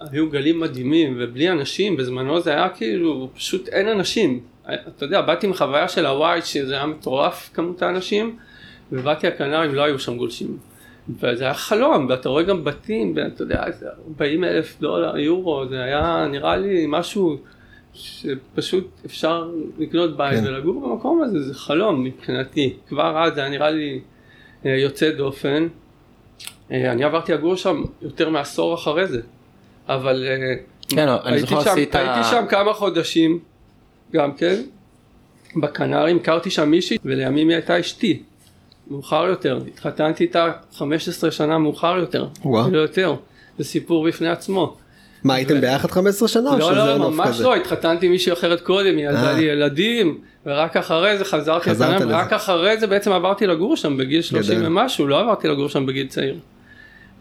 היו 0.01 0.31
גלים 0.31 0.61
מדהימים 0.61 1.17
ובלי 1.19 1.51
אנשים 1.51 1.97
בזמנו 1.97 2.41
זה 2.41 2.51
היה 2.51 2.69
כאילו 2.69 3.29
פשוט 3.35 3.69
אין 3.69 3.89
אנשים. 3.89 4.41
אתה 4.75 5.05
יודע 5.05 5.21
באתי 5.21 5.47
עם 5.47 5.55
חוויה 5.55 5.89
של 5.89 6.07
הווייט 6.07 6.45
שזה 6.45 6.75
היה 6.75 6.87
מטורף 6.87 7.51
כמות 7.55 7.83
האנשים 7.83 8.37
ובאתי 8.93 9.27
לכנרים 9.27 9.75
לא 9.75 9.83
היו 9.83 9.99
שם 9.99 10.17
גולשים. 10.17 10.59
וזה 11.21 11.45
היה 11.45 11.55
חלום 11.55 12.07
ואתה 12.11 12.29
רואה 12.29 12.43
גם 12.43 12.65
בתים 12.65 13.13
ואתה 13.17 13.43
יודע 13.43 13.67
איזה 13.67 13.87
40 14.09 14.45
אלף 14.45 14.77
דולר 14.81 15.19
יורו 15.19 15.69
זה 15.69 15.83
היה 15.83 16.27
נראה 16.31 16.57
לי 16.57 16.85
משהו 16.89 17.37
שפשוט 17.95 18.87
אפשר 19.07 19.51
לקנות 19.79 20.17
בית 20.17 20.41
כן. 20.41 20.47
ולגור 20.47 20.81
במקום 20.89 21.23
הזה 21.23 21.43
זה 21.43 21.55
חלום 21.55 22.05
מבחינתי 22.05 22.77
כבר 22.89 23.25
אז 23.25 23.35
זה 23.35 23.41
היה 23.41 23.51
נראה 23.51 23.71
לי 23.71 24.01
אה, 24.67 24.71
יוצא 24.71 25.11
דופן. 25.11 25.69
אה, 26.73 26.93
אני 26.93 27.05
עברתי 27.05 27.33
לגור 27.33 27.57
שם 27.57 27.83
יותר 28.03 28.31
מעשור 28.31 28.75
אחרי 28.75 29.07
זה 29.07 29.21
אבל 29.89 30.25
אה, 30.29 30.55
כן, 30.89 31.07
הייתי 31.25 31.47
שם, 31.47 31.57
עשית- 31.57 31.95
הייתי 31.95 32.25
שם 32.31 32.45
כמה 32.49 32.73
חודשים 32.73 33.39
גם 34.13 34.33
כן 34.33 34.55
בקנרים 35.57 36.17
הכרתי 36.17 36.51
שם 36.51 36.71
מישהי 36.71 36.99
ולימים 37.05 37.49
היא 37.49 37.57
הייתה 37.57 37.81
אשתי 37.81 38.23
מאוחר 38.91 39.27
יותר 39.27 39.61
התחתנתי 39.67 40.25
איתה 40.25 40.53
15 40.73 41.31
שנה 41.31 41.59
מאוחר 41.59 41.97
יותר 41.99 42.27
וואו. 42.45 42.75
יותר 42.75 43.15
זה 43.59 43.65
סיפור 43.65 44.09
בפני 44.09 44.29
עצמו 44.29 44.77
מה 45.25 45.35
הייתם 45.35 45.61
ביחד 45.61 45.91
15 45.91 46.29
שנה? 46.29 46.57
לא 46.59 46.77
לא 46.77 46.99
נוף 46.99 47.15
ממש 47.15 47.29
כזה? 47.29 47.45
לא 47.45 47.55
התחתנתי 47.55 48.07
עם 48.07 48.13
מישהי 48.13 48.33
אחרת 48.33 48.61
קודם 48.61 48.97
היא 48.97 49.07
ילדה 49.07 49.31
אה. 49.31 49.33
לי 49.33 49.45
ילדים 49.45 50.19
ורק 50.47 50.77
אחרי 50.77 51.19
זה 51.19 51.25
חזרתי 51.25 51.71
חזרת 51.71 52.01
לזה. 52.01 52.17
רק 52.17 52.33
אחרי 52.33 52.81
זה 52.81 52.87
בעצם 52.87 53.13
עברתי 53.13 53.47
לגור 53.47 53.77
שם 53.77 53.97
בגיל 53.97 54.23
30 54.23 54.59
גדל. 54.59 54.67
ומשהו 54.67 55.07
לא 55.07 55.21
עברתי 55.21 55.49
לגור 55.49 55.69
שם 55.69 55.87
בגיל 55.87 56.07
צעיר. 56.07 56.39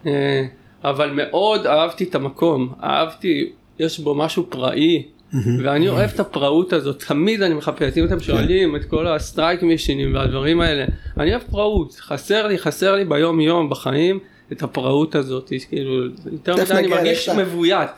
אה, 0.06 0.44
אבל 0.84 1.10
מאוד 1.10 1.66
אהבתי 1.66 2.04
את 2.04 2.14
המקום 2.14 2.72
אהבתי 2.82 3.52
יש 3.78 4.00
בו 4.00 4.14
משהו 4.14 4.46
פראי 4.50 5.02
ואני 5.34 5.88
אוהב 5.88 6.10
את 6.14 6.20
הפראות 6.20 6.72
הזאת 6.72 7.04
תמיד 7.08 7.42
אני 7.42 7.54
מחפש. 7.54 7.98
אם 7.98 8.04
אתם 8.04 8.20
שואלים 8.20 8.76
את 8.76 8.84
כל 8.84 9.06
ה 9.06 9.14
strike 9.14 9.62
mission 9.62 10.02
ים 10.02 10.14
והדברים 10.14 10.60
האלה 10.60 10.84
אני 11.16 11.30
אוהב 11.30 11.42
פראות. 11.50 11.94
חסר 11.94 12.46
לי 12.46 12.58
חסר 12.58 12.96
לי 12.96 13.04
ביום 13.04 13.40
יום 13.40 13.70
בחיים 13.70 14.18
את 14.52 14.62
הפראות 14.62 15.14
הזאת 15.14 15.52
כאילו 15.68 16.04
יותר 16.32 16.54
מדי 16.54 16.72
אני 16.72 16.86
מרגיש 16.86 17.28
מבוית. 17.28 17.90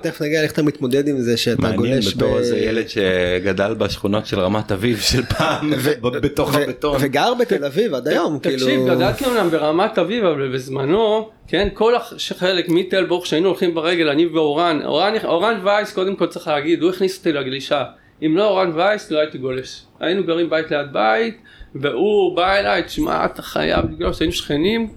תכף 0.00 0.22
נגיע 0.22 0.42
איך 0.42 0.52
אתה 0.52 0.62
מתמודד 0.62 1.08
עם 1.08 1.20
זה 1.20 1.36
שאתה 1.36 1.62
מעניין 1.62 1.76
גולש 1.76 2.14
בתור 2.14 2.34
ב- 2.34 2.36
איזה 2.36 2.58
ילד 2.58 2.84
שגדל 2.88 3.74
בשכונות 3.74 4.26
של 4.26 4.40
רמת 4.40 4.72
אביב 4.72 5.00
של 5.00 5.22
פעם 5.22 5.72
בתוך 6.00 6.54
ו- 6.54 6.58
הבטון. 6.62 6.96
וגר 7.00 7.34
בתל 7.34 7.64
אביב 7.64 7.94
עד 7.94 8.08
היום 8.08 8.38
תקשיב, 8.38 8.58
כאילו 8.60 8.86
גדלתי 8.86 9.24
אומנם 9.24 9.50
ברמת 9.50 9.98
אביב, 9.98 10.24
אבל 10.24 10.52
בזמנו, 10.52 11.28
כן, 11.48 11.68
כל 11.74 11.94
החלק 12.30 12.68
מתל 12.68 13.04
ברוך 13.04 13.26
שהיינו 13.26 13.48
הולכים 13.48 13.74
ברגל, 13.74 14.08
אני 14.08 14.26
ואורן, 14.26 14.80
אורן, 14.84 15.14
אורן 15.24 15.60
וייס, 15.64 15.92
קודם 15.92 16.16
כל 16.16 16.26
צריך 16.26 16.48
להגיד, 16.48 16.82
הוא 16.82 16.90
הכניס 16.90 17.18
אותי 17.18 17.32
לגלישה. 17.32 17.84
אם 18.22 18.36
לא 18.36 18.48
אורן 18.48 18.72
וייס, 18.74 19.10
לא 19.10 19.18
הייתי 19.18 19.38
גולש. 19.38 19.82
היינו 20.00 20.24
גרים 20.24 20.50
בית 20.50 20.70
ליד 20.70 20.86
בית, 20.92 21.36
והוא 21.74 22.36
בא 22.36 22.54
אליי, 22.54 22.82
תשמע, 22.82 23.24
אתה 23.24 23.42
חייב 23.42 23.84
לגלוש, 23.92 24.20
היינו 24.20 24.32
שכנים. 24.32 24.88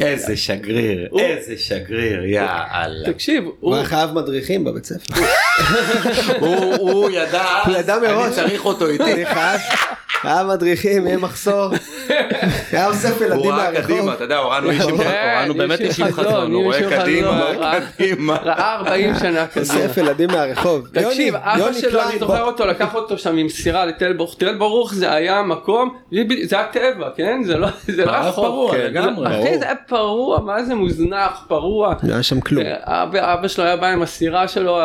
איזה 0.00 0.36
שגריר, 0.36 1.08
איזה 1.18 1.58
שגריר, 1.58 2.24
יאללה. 2.24 3.12
תקשיב, 3.12 3.44
הוא 3.44 3.52
הוא... 3.60 3.74
היה 3.74 3.84
חייב 3.84 4.10
מדריכים 4.10 4.64
בבית 4.64 4.84
ספר. 4.84 5.14
הוא 6.40 6.74
הוא 6.76 7.10
ידע, 7.10 7.44
הוא 7.66 7.76
ידע 7.76 7.98
מראש. 7.98 8.38
אני 8.38 8.48
צריך 8.48 8.64
אותו 8.64 8.86
איתי. 8.88 9.24
חייב, 10.20 10.46
מדריכים, 10.46 11.06
יהיה 11.06 11.18
מחסור. 11.18 11.72
היה 12.72 12.86
אוסף 12.86 13.20
ילדים 13.20 13.38
הוא 13.38 13.52
ראה 13.52 13.70
מהרחוב. 13.70 13.84
קדימה, 13.96 14.14
אתה 14.14 14.24
יודע, 14.24 14.36
הוא 14.38 14.70
איש 14.70 14.82
עם 14.82 14.96
הוא 15.48 15.56
באמת 15.56 15.80
איש 15.80 16.00
עם 16.00 16.12
חזון, 16.12 16.52
הוא 16.52 16.64
רואה 16.64 16.80
קדימה, 16.90 17.52
קדימה. 17.96 18.36
ראה 18.42 18.74
40 18.74 19.14
שנה 19.18 19.46
קדימה. 19.54 19.74
אוסף 19.74 19.96
ילדים 19.96 20.30
מהרחוב. 20.30 20.88
תקשיב, 20.92 21.34
אבא 21.34 21.72
שלו, 21.72 22.02
אני 22.02 22.18
זוכר. 22.18 22.42
אותו, 22.42 22.66
לקח 22.66 22.94
אותו 22.94 23.18
שם 23.18 23.36
עם 23.36 23.48
סירה 23.48 23.86
לתל 23.86 24.12
ברוך. 24.12 24.34
תל 24.38 24.54
ברוך 24.54 24.94
זה 24.94 25.12
היה 25.12 25.42
מקום, 25.42 25.96
זה 26.42 26.60
הטבע, 26.60 27.08
כן? 27.16 27.42
זה 27.44 27.56
לא 27.56 27.68
זה 27.96 28.04
לא 28.04 28.10
היה. 28.10 28.32
פרוע 28.32 28.72
כן. 28.72 28.78
לגמרי, 28.78 29.28
אחי. 29.28 29.58
זה 29.58 29.64
היה 29.64 29.74
פרוע, 29.86 30.40
מה 30.40 30.62
זה 30.62 30.74
מוזנח, 30.74 31.44
פרוע. 31.48 31.94
לא 32.02 32.12
היה 32.12 32.22
שם 32.22 32.40
כלום. 32.40 32.64
אבא, 32.84 33.48
שלו 33.48 33.64
היה 33.64 33.76
בא 33.76 33.86
עם 33.86 34.02
הסירה 34.02 34.48
שלו, 34.48 34.80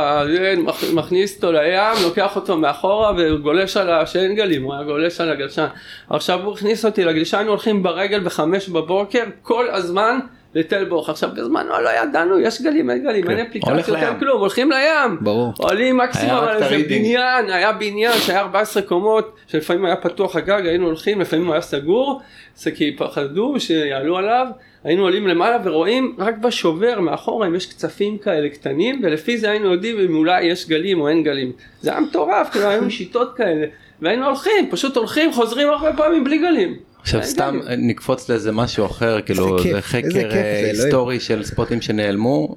מכניס 0.93 1.35
אותו 1.35 1.51
לים, 1.51 2.03
לוקח 2.03 2.35
אותו 2.35 2.57
מאחורה 2.57 3.11
וגולש 3.17 3.77
על 3.77 3.89
ה... 3.89 4.05
שאין 4.05 4.35
גלים, 4.35 4.63
הוא 4.63 4.73
היה 4.73 4.83
גולש 4.83 5.21
על 5.21 5.31
הגלשן. 5.31 5.67
עכשיו 6.09 6.39
הוא 6.43 6.53
הכניס 6.53 6.85
אותי 6.85 7.03
לגלישה, 7.13 7.37
היינו 7.37 7.51
הולכים 7.51 7.83
ברגל 7.83 8.19
בחמש 8.19 8.69
בבוקר, 8.69 9.23
כל 9.41 9.69
הזמן 9.69 10.19
לתל 10.55 10.85
ברוך. 10.85 11.09
עכשיו 11.09 11.29
בזמנו 11.35 11.69
לא 11.83 11.89
ידענו, 11.89 12.39
יש 12.39 12.61
גלים, 12.61 12.89
אין 12.89 13.03
גלים, 13.03 13.29
אין 13.29 13.39
הולך 13.39 13.47
אפליקציות, 13.49 13.97
אין. 13.97 14.19
כלום, 14.19 14.39
הולכים 14.39 14.71
לים. 14.71 15.17
ברור. 15.21 15.53
עולים 15.57 15.97
מקסימום 15.97 16.35
על 16.35 16.63
איזה. 16.63 16.85
בניין, 16.89 17.49
היה 17.49 17.71
בניין 17.71 18.13
שהיה 18.13 18.39
14 18.39 18.83
קומות, 18.83 19.35
שלפעמים 19.47 19.85
היה 19.85 19.95
פתוח 19.95 20.35
הגג, 20.35 20.65
היינו 20.65 20.85
הולכים, 20.85 21.21
לפעמים 21.21 21.51
היה 21.51 21.61
סגור, 21.61 22.21
זה 22.55 22.71
כי 22.71 22.95
פחדו 22.97 23.55
שיעלו 23.59 24.17
עליו, 24.17 24.47
היינו 24.83 25.03
עולים 25.03 25.27
למעלה 25.27 25.57
ורואים 25.63 26.15
רק 26.19 26.37
בשובר 26.37 26.99
מאחורה 26.99 27.47
אם 27.47 27.55
יש 27.55 27.65
קצפים 27.65 28.17
כאלה 28.17 28.49
קטנים, 28.49 29.01
ולפי 29.03 29.37
זה 29.37 29.51
היינו 29.51 29.71
יודעים 29.71 29.99
אם 29.99 30.15
אולי 30.15 30.43
יש 30.43 30.69
גלים 30.69 31.01
או 31.01 31.07
אין 31.07 31.23
גלים. 31.23 31.51
זה 31.81 31.91
היה 31.91 31.99
מטורף, 31.99 32.49
כאילו 32.51 32.67
היו 32.67 32.91
שיטות 32.97 33.33
כאלה, 33.37 33.65
והיינו 34.03 34.25
הולכים, 34.25 34.67
פשוט 34.71 34.97
הולכים, 34.97 35.33
חוזרים 35.33 35.69
הרבה 35.69 35.93
פעמים 35.97 36.23
בלי 36.23 36.37
גלים. 36.37 36.75
עכשיו 37.01 37.23
סתם 37.23 37.59
גלים. 37.65 37.87
נקפוץ 37.87 38.29
לאיזה 38.29 38.51
משהו 38.51 38.85
אחר, 38.85 39.21
כאילו 39.21 39.57
כיף, 39.61 39.75
זה 39.75 39.81
חקר 39.81 40.09
כיף 40.09 40.13
זה, 40.13 40.27
אה. 40.35 40.69
היסטורי 40.71 41.19
של 41.19 41.43
ספוטים 41.43 41.81
שנעלמו. 41.81 42.55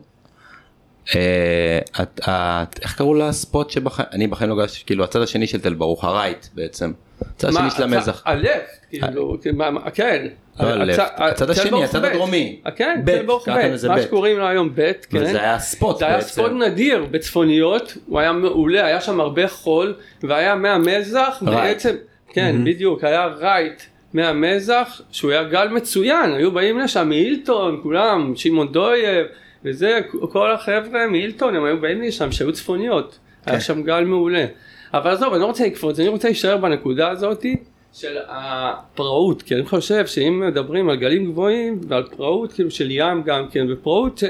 אה, 1.14 1.78
את- 2.02 2.20
את- 2.28 2.78
איך 2.82 2.96
קראו 2.96 3.14
לספוט 3.14 3.70
שבחיים, 3.70 4.08
אני 4.12 4.26
בחיים 4.26 4.50
לא 4.50 4.64
גשתי, 4.64 4.86
כאילו 4.86 5.04
הצד 5.04 5.22
השני 5.22 5.46
של 5.46 5.60
תל 5.60 5.74
ברוך, 5.74 6.04
הרייט 6.04 6.46
בעצם. 6.54 6.92
הצד 7.36 7.48
השני 7.48 7.70
של 7.70 7.82
המזח. 7.82 8.22
הלפט, 8.26 8.50
כאילו, 8.90 9.36
מה- 9.54 9.90
כן. 9.90 10.26
לא 10.60 10.66
הלפט, 10.66 10.98
הצ- 11.18 11.22
הצד 11.22 11.50
השני, 11.50 11.84
הצד. 11.84 12.04
הדרומי. 12.04 12.60
אה, 12.66 12.70
כן, 12.70 13.02
תל 13.06 13.22
ברוך 13.22 13.48
ב', 13.48 13.52
מה. 13.88 14.02
שקוראים 14.02 14.38
לו 14.38 14.46
היום 14.46 14.70
ב', 14.74 14.92
כן. 15.10 15.18
וזה 15.18 15.40
היה 15.42 15.58
ספוט 15.58 15.98
זה 15.98 16.06
היה 16.06 16.16
בעצם. 16.16 16.28
ספוט 16.28 16.52
נדיר 16.52 17.04
בצפוניות, 17.10 17.96
הוא 18.06 18.20
היה 18.20 18.32
מעולה, 18.32 18.86
היה 18.86 19.00
שם 19.00 19.20
הרבה 19.20 19.48
חול, 19.48 19.94
והיה 20.22 20.54
מהמזח, 20.54 21.42
רייט. 21.46 21.60
בעצם, 21.76 21.94
כן, 22.32 22.56
בדיוק, 22.64 23.04
היה 23.04 23.26
רייט 23.26 23.82
מהמזח, 24.14 25.00
שהוא 25.10 25.30
היה 25.30 25.44
גל 25.44 25.68
מצוין, 25.68 26.32
היו 26.34 26.52
באים 26.52 26.78
לשם 26.78 27.08
מהילטון, 27.08 27.80
כולם, 27.82 28.32
שמעון 28.36 28.72
דויב, 28.72 29.26
וזה, 29.64 30.00
כל 30.32 30.52
החבר'ה 30.52 31.06
מהילטון, 31.06 31.56
הם 31.56 31.64
היו 31.64 31.80
באים 31.80 32.02
לשם, 32.02 32.32
שהיו 32.32 32.52
צפוניות, 32.52 33.18
היה 33.46 33.60
שם 33.60 33.82
גל 33.82 34.04
מעולה. 34.04 34.46
אבל 34.94 35.10
עזוב, 35.10 35.32
אני 35.32 35.42
לא 35.42 35.46
רוצה 35.46 35.66
לקפוץ, 35.66 35.98
אני 35.98 36.08
רוצה 36.08 36.28
להישאר 36.28 36.56
בנקודה 36.56 37.10
הזאתי. 37.10 37.56
של 38.00 38.16
הפראות, 38.28 39.42
כי 39.42 39.54
אני 39.54 39.66
חושב 39.66 40.06
שאם 40.06 40.42
מדברים 40.48 40.88
על 40.88 40.96
גלים 40.96 41.30
גבוהים 41.30 41.80
ועל 41.88 42.02
פראות 42.16 42.52
כאילו 42.52 42.70
של 42.70 42.90
ים 42.90 43.22
גם 43.22 43.48
כן, 43.50 43.66
ופראות 43.70 44.22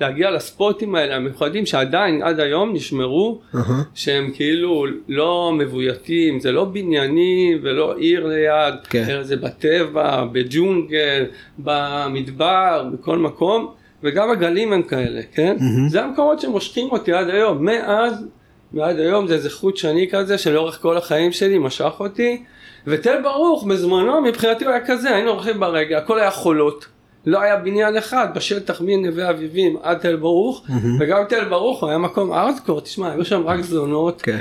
להגיע 0.00 0.30
לספוטים 0.30 0.94
האלה 0.94 1.16
המיוחדים 1.16 1.66
שעדיין 1.66 2.22
עד 2.22 2.40
היום 2.40 2.72
נשמרו, 2.72 3.40
שהם 3.94 4.30
כאילו 4.34 4.86
לא 5.08 5.52
מבויתים, 5.58 6.40
זה 6.40 6.52
לא 6.52 6.64
בניינים 6.64 7.58
ולא 7.62 7.96
עיר 7.96 8.26
ליד, 8.26 8.74
כן. 8.90 9.04
אלא 9.08 9.22
זה 9.22 9.36
בטבע, 9.36 10.24
בג'ונגל, 10.32 11.24
במדבר, 11.58 12.84
בכל 12.92 13.18
מקום, 13.18 13.74
וגם 14.06 14.30
הגלים 14.30 14.72
הם 14.72 14.82
כאלה, 14.82 15.20
כן? 15.34 15.56
זה 15.88 16.04
המקומות 16.04 16.40
שמושכים 16.40 16.88
אותי 16.90 17.12
עד 17.12 17.30
היום, 17.30 17.64
מאז 17.64 18.26
ועד 18.72 18.98
היום 18.98 19.26
זה 19.26 19.34
איזה 19.34 19.50
חוט 19.50 19.76
שני 19.76 20.08
כזה 20.10 20.38
שלאורך 20.38 20.78
כל 20.82 20.96
החיים 20.96 21.32
שלי 21.32 21.58
משך 21.58 21.92
אותי. 22.00 22.42
ותל 22.86 23.22
ברוך 23.22 23.64
בזמנו 23.64 24.20
מבחינתי 24.20 24.64
הוא 24.64 24.72
היה 24.72 24.86
כזה 24.86 25.14
היינו 25.14 25.30
הולכים 25.30 25.60
ברגע 25.60 25.98
הכל 25.98 26.18
היה 26.20 26.30
חולות. 26.30 26.86
לא 27.26 27.40
היה 27.40 27.56
בניין 27.56 27.96
אחד 27.96 28.28
בשטח 28.34 28.80
מנווה 28.80 29.30
אביבים 29.30 29.76
עד 29.82 29.98
תל 29.98 30.16
ברוך. 30.16 30.66
וגם 31.00 31.24
תל 31.28 31.44
ברוך 31.44 31.80
הוא 31.80 31.88
היה 31.88 31.98
מקום 31.98 32.32
ארדקור 32.32 32.80
תשמע 32.80 33.12
היו 33.12 33.24
שם 33.24 33.46
רק 33.46 33.60
זונות. 33.60 34.22
כן. 34.22 34.38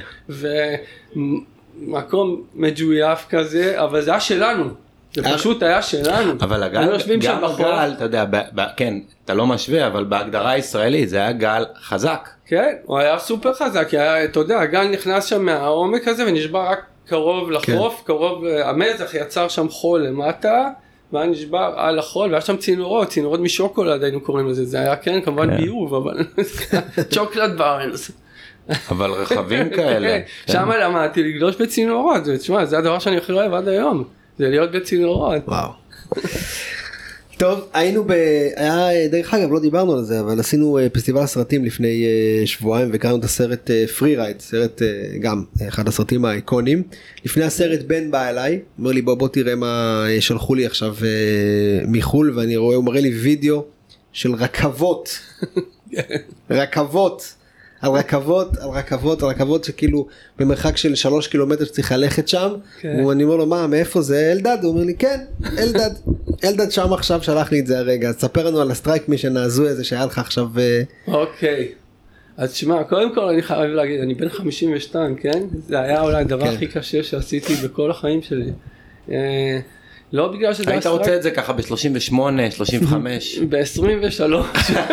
ומקום 1.86 2.42
מג'ויף 2.56 3.26
כזה 3.30 3.84
אבל 3.84 4.02
זה 4.02 4.12
היה 4.12 4.20
שלנו 4.20 4.85
זה 5.22 5.28
היה- 5.28 5.38
פשוט 5.38 5.64
היה 5.64 5.82
שלנו 5.82 6.32
אבל 6.42 6.64
הגל, 6.64 7.00
שם 7.00 7.20
גם. 7.20 7.44
הגל, 7.44 7.92
אתה 7.98 8.04
יודע, 8.04 8.26
ב, 8.30 8.38
ב, 8.56 8.62
כן, 8.78 8.94
אתה 9.26 9.34
לא 9.34 9.48
משווה, 9.48 9.88
אבל 9.88 10.04
בהגדרה 10.04 10.52
הישראלית 10.52 11.10
זה 11.10 11.18
היה 11.18 11.32
גל 11.32 11.66
חזק. 11.82 12.30
כן, 12.46 12.74
הוא 12.86 12.98
היה 12.98 13.20
סופר 13.20 13.54
חזק, 13.54 13.88
כי 13.90 13.98
היה, 13.98 14.24
אתה 14.24 14.40
יודע, 14.40 14.60
הגל 14.60 14.88
נכנס 14.88 15.26
שם 15.26 15.46
מהעומק 15.46 16.08
הזה 16.08 16.26
ונשבר 16.28 16.60
רק 16.70 16.80
קרוב 17.08 17.52
לחוף, 17.52 17.96
כן. 17.98 18.04
קרוב, 18.06 18.46
המזח 18.64 19.14
יצר 19.14 19.48
שם 19.48 19.70
חול 19.70 20.02
למטה, 20.08 20.68
והיה 21.14 21.26
נשבר 21.28 21.74
על 21.76 22.00
החול, 22.00 22.30
והיה 22.30 22.42
שם 22.42 22.58
צינורות, 22.58 23.08
צינורות 23.10 23.40
משוקולד 23.40 24.04
היינו 24.04 24.22
קוראים 24.22 24.48
לזה, 24.48 24.66
זה 24.66 24.80
היה 24.80 24.96
כן 24.96 25.22
כמובן 25.22 25.50
כן. 25.50 25.58
ביוב, 25.58 25.94
אבל 25.96 26.24
צ'וקלד 27.14 27.58
ברנס. 27.58 28.12
אבל 28.92 29.12
רכבים 29.12 29.70
כאלה. 29.70 30.08
כן. 30.48 30.54
שם 30.54 30.72
למדתי 30.72 31.24
לגלוש 31.24 31.56
בצינורות, 31.56 32.22
ותשמע, 32.26 32.66
זה 32.66 32.78
הדבר 32.78 33.00
שאני 33.00 33.18
הכי 33.18 33.32
אוהב 33.32 33.54
עד 33.54 33.68
היום. 33.68 34.04
זה 34.40 34.50
להיות 34.50 34.72
בצינורות. 34.72 35.44
וואו. 35.48 35.70
טוב, 37.38 37.60
היינו 37.74 38.04
ב... 38.04 38.12
היה, 38.56 39.08
דרך 39.08 39.34
אגב, 39.34 39.52
לא 39.52 39.60
דיברנו 39.60 39.94
על 39.94 40.04
זה, 40.04 40.20
אבל 40.20 40.40
עשינו 40.40 40.78
אה, 40.78 40.90
פסטיבל 40.90 41.22
הסרטים 41.22 41.66
לפני 41.66 42.06
אה, 42.06 42.48
שבועיים 42.48 42.92
והקראנו 42.92 43.18
את 43.18 43.24
הסרט 43.24 43.70
פרי 43.98 44.16
רייד, 44.16 44.40
סרט 44.40 44.82
אה, 44.82 44.88
גם 45.20 45.44
אחד 45.68 45.88
הסרטים 45.88 46.26
האיקונים. 46.26 46.84
לפני 47.26 47.44
הסרט 47.44 47.80
בן 47.88 48.12
בא 48.12 48.30
אליי, 48.30 48.60
אומר 48.80 48.92
לי 48.92 49.02
בוא 49.02 49.16
בוא 49.16 49.28
תראה 49.28 49.56
מה 49.56 50.06
אה, 50.10 50.22
שלחו 50.22 50.56
לי 50.56 50.66
עכשיו 50.66 50.96
אה, 51.04 51.86
מחול, 51.88 52.34
ואני 52.36 52.58
רואה, 52.58 52.76
הוא 52.76 52.84
מראה 52.84 53.02
לי 53.02 53.10
וידאו 53.10 53.66
של 54.14 54.34
רכבות, 54.34 55.20
רכבות. 56.50 57.35
על 57.86 57.92
רכבות, 57.92 58.58
על 58.58 58.70
רכבות, 58.70 59.24
על 59.24 59.30
רכבות 59.30 59.64
שכאילו 59.64 60.08
במרחק 60.40 60.78
של 60.78 60.96
שלוש 60.96 61.28
קילומטר 61.28 61.66
שצריך 61.66 61.92
ללכת 61.92 62.28
שם, 62.28 62.54
כן. 62.80 63.06
ואני 63.06 63.24
אומר 63.24 63.36
לו 63.36 63.46
מה, 63.46 63.68
מאיפה 63.68 64.02
זה, 64.02 64.32
אלדד? 64.32 64.58
הוא 64.62 64.72
אומר 64.72 64.84
לי 64.84 64.94
כן, 64.94 65.20
אלדד, 65.58 65.90
אלדד 66.46 66.72
שם 66.72 66.94
עכשיו 66.94 67.24
שלח 67.24 67.52
לי 67.52 67.60
את 67.60 67.68
זה 67.68 67.80
הרגע, 67.80 68.10
אז 68.10 68.16
ספר 68.16 68.48
לנו 68.48 68.62
על 68.62 68.72
ה 68.72 68.77
strike 68.77 69.10
mission 69.10 69.38
ההזוי 69.38 69.70
הזה 69.70 69.84
שהיה 69.84 70.06
לך 70.06 70.20
עכשיו, 70.20 70.48
אה, 70.58 70.82
אוקיי. 71.08 71.68
אז 72.38 72.54
שמע, 72.54 72.84
קודם 72.84 73.16
כל 73.16 73.30
אני 73.30 73.42
חייב 73.42 73.72
להגיד, 73.72 74.00
אני 74.00 74.14
בן 74.14 74.30
52, 74.30 75.16
כן? 75.16 75.44
זה 75.68 75.80
היה 75.80 76.02
אולי 76.02 76.22
הדבר 76.22 76.46
כן. 76.46 76.54
הכי 76.54 76.68
קשה 76.68 77.04
שעשיתי 77.04 77.54
בכל 77.56 77.92
החיים 77.92 78.22
שלי. 78.22 78.52
לא 80.14 80.28
בגלל 80.28 80.54
שזה 80.54 80.72
היית 80.72 80.86
רוצה 80.88 81.16
את 81.16 81.24
זה 81.24 81.32
ככה 81.32 81.54
ב-38, 81.54 82.14
35. 82.52 83.40
ב-23. 83.50 84.22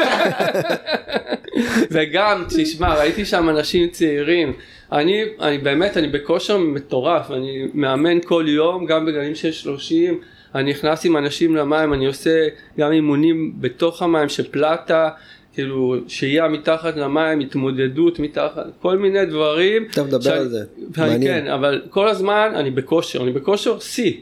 וגם, 1.90 2.44
תשמע, 2.56 2.94
ראיתי 2.94 3.24
שם 3.24 3.48
אנשים 3.48 3.88
צעירים. 3.88 4.52
אני, 4.92 5.22
אני 5.40 5.58
באמת, 5.58 5.96
אני 5.96 6.08
בכושר 6.08 6.58
מטורף, 6.58 7.30
אני 7.30 7.66
מאמן 7.74 8.18
כל 8.24 8.44
יום, 8.48 8.86
גם 8.86 9.06
בגלים 9.06 9.34
של 9.34 9.52
30. 9.52 10.20
אני 10.54 10.70
נכנס 10.70 11.04
עם 11.06 11.16
אנשים 11.16 11.56
למים, 11.56 11.94
אני 11.94 12.06
עושה 12.06 12.48
גם 12.78 12.92
אימונים 12.92 13.52
בתוך 13.60 14.02
המים 14.02 14.28
של 14.28 14.44
פלטה, 14.50 15.08
כאילו 15.54 15.96
שהייה 16.08 16.48
מתחת 16.48 16.96
למים, 16.96 17.40
התמודדות 17.40 18.18
מתחת, 18.18 18.66
כל 18.82 18.98
מיני 18.98 19.24
דברים. 19.26 19.86
אתה 19.90 20.02
מדבר 20.02 20.20
שאני- 20.20 20.36
על 20.38 20.48
זה, 20.48 20.64
מעניין. 20.96 21.22
כן, 21.44 21.46
אבל 21.50 21.82
כל 21.90 22.08
הזמן 22.08 22.52
אני 22.54 22.70
בכושר, 22.70 23.22
אני 23.22 23.32
בכושר 23.32 23.78
שיא. 23.78 24.12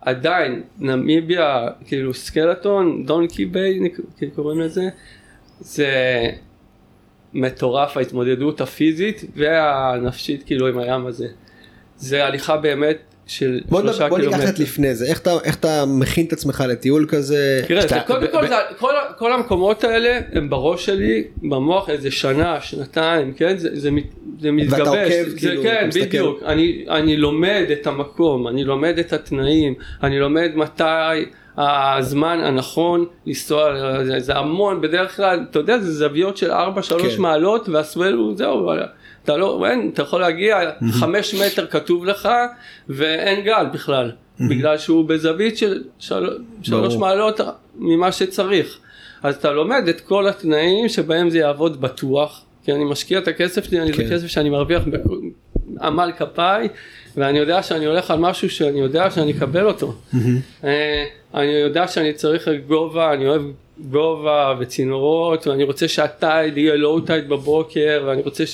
עדיין, 0.00 0.62
נמיביה, 0.78 1.68
כאילו 1.86 2.14
סקלטון, 2.14 3.06
דונקי 3.06 3.46
ביי, 3.46 3.80
כאילו 4.16 4.32
קוראים 4.32 4.60
לזה, 4.60 4.88
זה 5.60 5.90
מטורף 7.34 7.96
ההתמודדות 7.96 8.60
הפיזית 8.60 9.24
והנפשית 9.36 10.42
כאילו 10.42 10.68
עם 10.68 10.78
הים 10.78 11.06
הזה. 11.06 11.28
זה 11.96 12.24
הליכה 12.26 12.56
באמת 12.56 13.07
של 13.28 13.60
בוא, 13.68 13.80
שלושה 13.80 13.94
נדבר, 14.04 14.08
בוא 14.08 14.18
ניקח 14.18 14.30
קילומטר. 14.30 14.50
קצת 14.52 14.60
לפני 14.60 14.94
זה, 14.94 15.06
איך 15.06 15.18
אתה, 15.18 15.30
איך 15.44 15.56
אתה 15.56 15.84
מכין 15.86 16.26
את 16.26 16.32
עצמך 16.32 16.64
לטיול 16.68 17.06
כזה, 17.08 17.60
תראה, 17.68 17.80
זה 17.82 17.88
שאתה- 17.88 18.00
קודם 18.06 18.20
ב- 18.26 18.26
כל, 18.26 18.44
ב- 18.44 18.48
זה, 18.48 18.54
כל, 18.78 18.92
כל 19.18 19.32
המקומות 19.32 19.84
האלה 19.84 20.20
הם 20.32 20.50
בראש 20.50 20.86
שלי, 20.86 21.24
במוח 21.42 21.90
איזה 21.90 22.10
שנה, 22.10 22.60
שנתיים, 22.60 23.32
כן? 23.34 23.56
זה, 23.58 23.68
זה, 23.72 23.90
זה 24.40 24.50
מתגבש. 24.52 24.78
עוקב, 24.88 25.28
זה, 25.28 25.36
כאילו, 25.38 25.62
כן, 25.62 25.76
אתה 25.78 25.86
מסתכל. 25.86 26.06
בדיוק. 26.06 26.42
אני, 26.42 26.84
אני 26.88 27.16
לומד 27.16 27.64
את 27.72 27.86
המקום, 27.86 28.48
אני 28.48 28.64
לומד 28.64 28.98
את 28.98 29.12
התנאים, 29.12 29.74
אני 30.02 30.18
לומד 30.18 30.50
מתי 30.54 31.24
הזמן 31.58 32.40
הנכון 32.40 33.04
לנסוע, 33.26 33.74
זה, 34.04 34.20
זה 34.20 34.36
המון, 34.36 34.80
בדרך 34.80 35.16
כלל, 35.16 35.40
אתה 35.50 35.58
יודע, 35.58 35.78
זה 35.78 35.92
זוויות 35.92 36.36
של 36.36 36.52
4-3 36.52 36.54
כן. 36.98 37.22
מעלות, 37.22 37.68
והסוול 37.68 38.12
הוא 38.12 38.36
זהו. 38.36 38.70
אתה 39.28 39.36
לא, 39.36 39.66
אין, 39.66 39.90
אתה 39.94 40.02
יכול 40.02 40.20
להגיע, 40.20 40.58
חמש 41.00 41.34
מטר 41.34 41.66
כתוב 41.66 42.04
לך, 42.04 42.28
ואין 42.88 43.44
גל 43.44 43.66
בכלל, 43.72 44.12
בגלל 44.40 44.78
שהוא 44.78 45.08
בזווית 45.08 45.58
של 45.58 45.82
של, 45.98 46.38
שלוש. 46.62 46.96
מעלות 46.96 47.40
ממה 47.76 48.12
שצריך. 48.12 48.78
אז 49.22 49.36
אתה 49.36 49.52
לומד 49.52 49.88
את 49.88 50.00
כל 50.00 50.28
התנאים 50.28 50.88
שבהם 50.88 51.30
זה 51.30 51.38
יעבוד 51.38 51.80
בטוח, 51.80 52.44
כי 52.64 52.72
אני 52.72 52.84
משקיע 52.84 53.18
את 53.18 53.28
הכסף 53.28 53.64
שלי, 53.64 53.80
אני 53.80 53.92
כן. 53.92 54.06
זה 54.06 54.14
כסף 54.14 54.26
שאני 54.26 54.50
מרוויח 54.50 54.82
בעמל 55.66 56.12
כפיי, 56.18 56.68
ואני 57.16 57.38
יודע 57.38 57.62
שאני 57.62 57.86
הולך 57.86 58.10
על 58.10 58.18
משהו 58.18 58.50
שאני 58.50 58.80
יודע 58.80 59.10
שאני 59.10 59.32
אקבל 59.32 59.66
אותו. 59.66 59.94
אה, 60.64 61.04
אני 61.34 61.52
יודע 61.52 61.88
שאני 61.88 62.12
צריך 62.12 62.48
גובה, 62.66 63.12
אני 63.12 63.28
אוהב 63.28 63.42
גובה 63.78 64.54
וצינורות, 64.60 65.46
ואני 65.46 65.64
רוצה 65.64 65.88
שהטייד 65.88 66.58
יהיה 66.58 66.76
לואו 66.76 67.00
טייד 67.00 67.28
בבוקר, 67.28 68.04
ואני 68.06 68.22
רוצה 68.22 68.44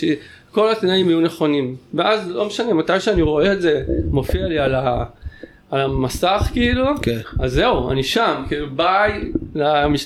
שכל 0.54 0.72
התנאים 0.72 1.08
יהיו 1.08 1.20
נכונים. 1.20 1.76
ואז 1.94 2.30
לא 2.30 2.44
משנה, 2.44 2.74
מתי 2.74 3.00
שאני 3.00 3.22
רואה 3.22 3.52
את 3.52 3.60
זה, 3.62 3.82
מופיע 4.10 4.46
לי 4.46 4.58
על 4.58 4.74
ה... 4.74 5.04
על 5.70 5.80
המסך 5.80 6.48
כאילו, 6.52 6.84
כן. 7.02 7.18
אז 7.40 7.52
זהו, 7.52 7.90
אני 7.90 8.02
שם, 8.02 8.42
כאילו 8.48 8.66
ביי 8.70 9.32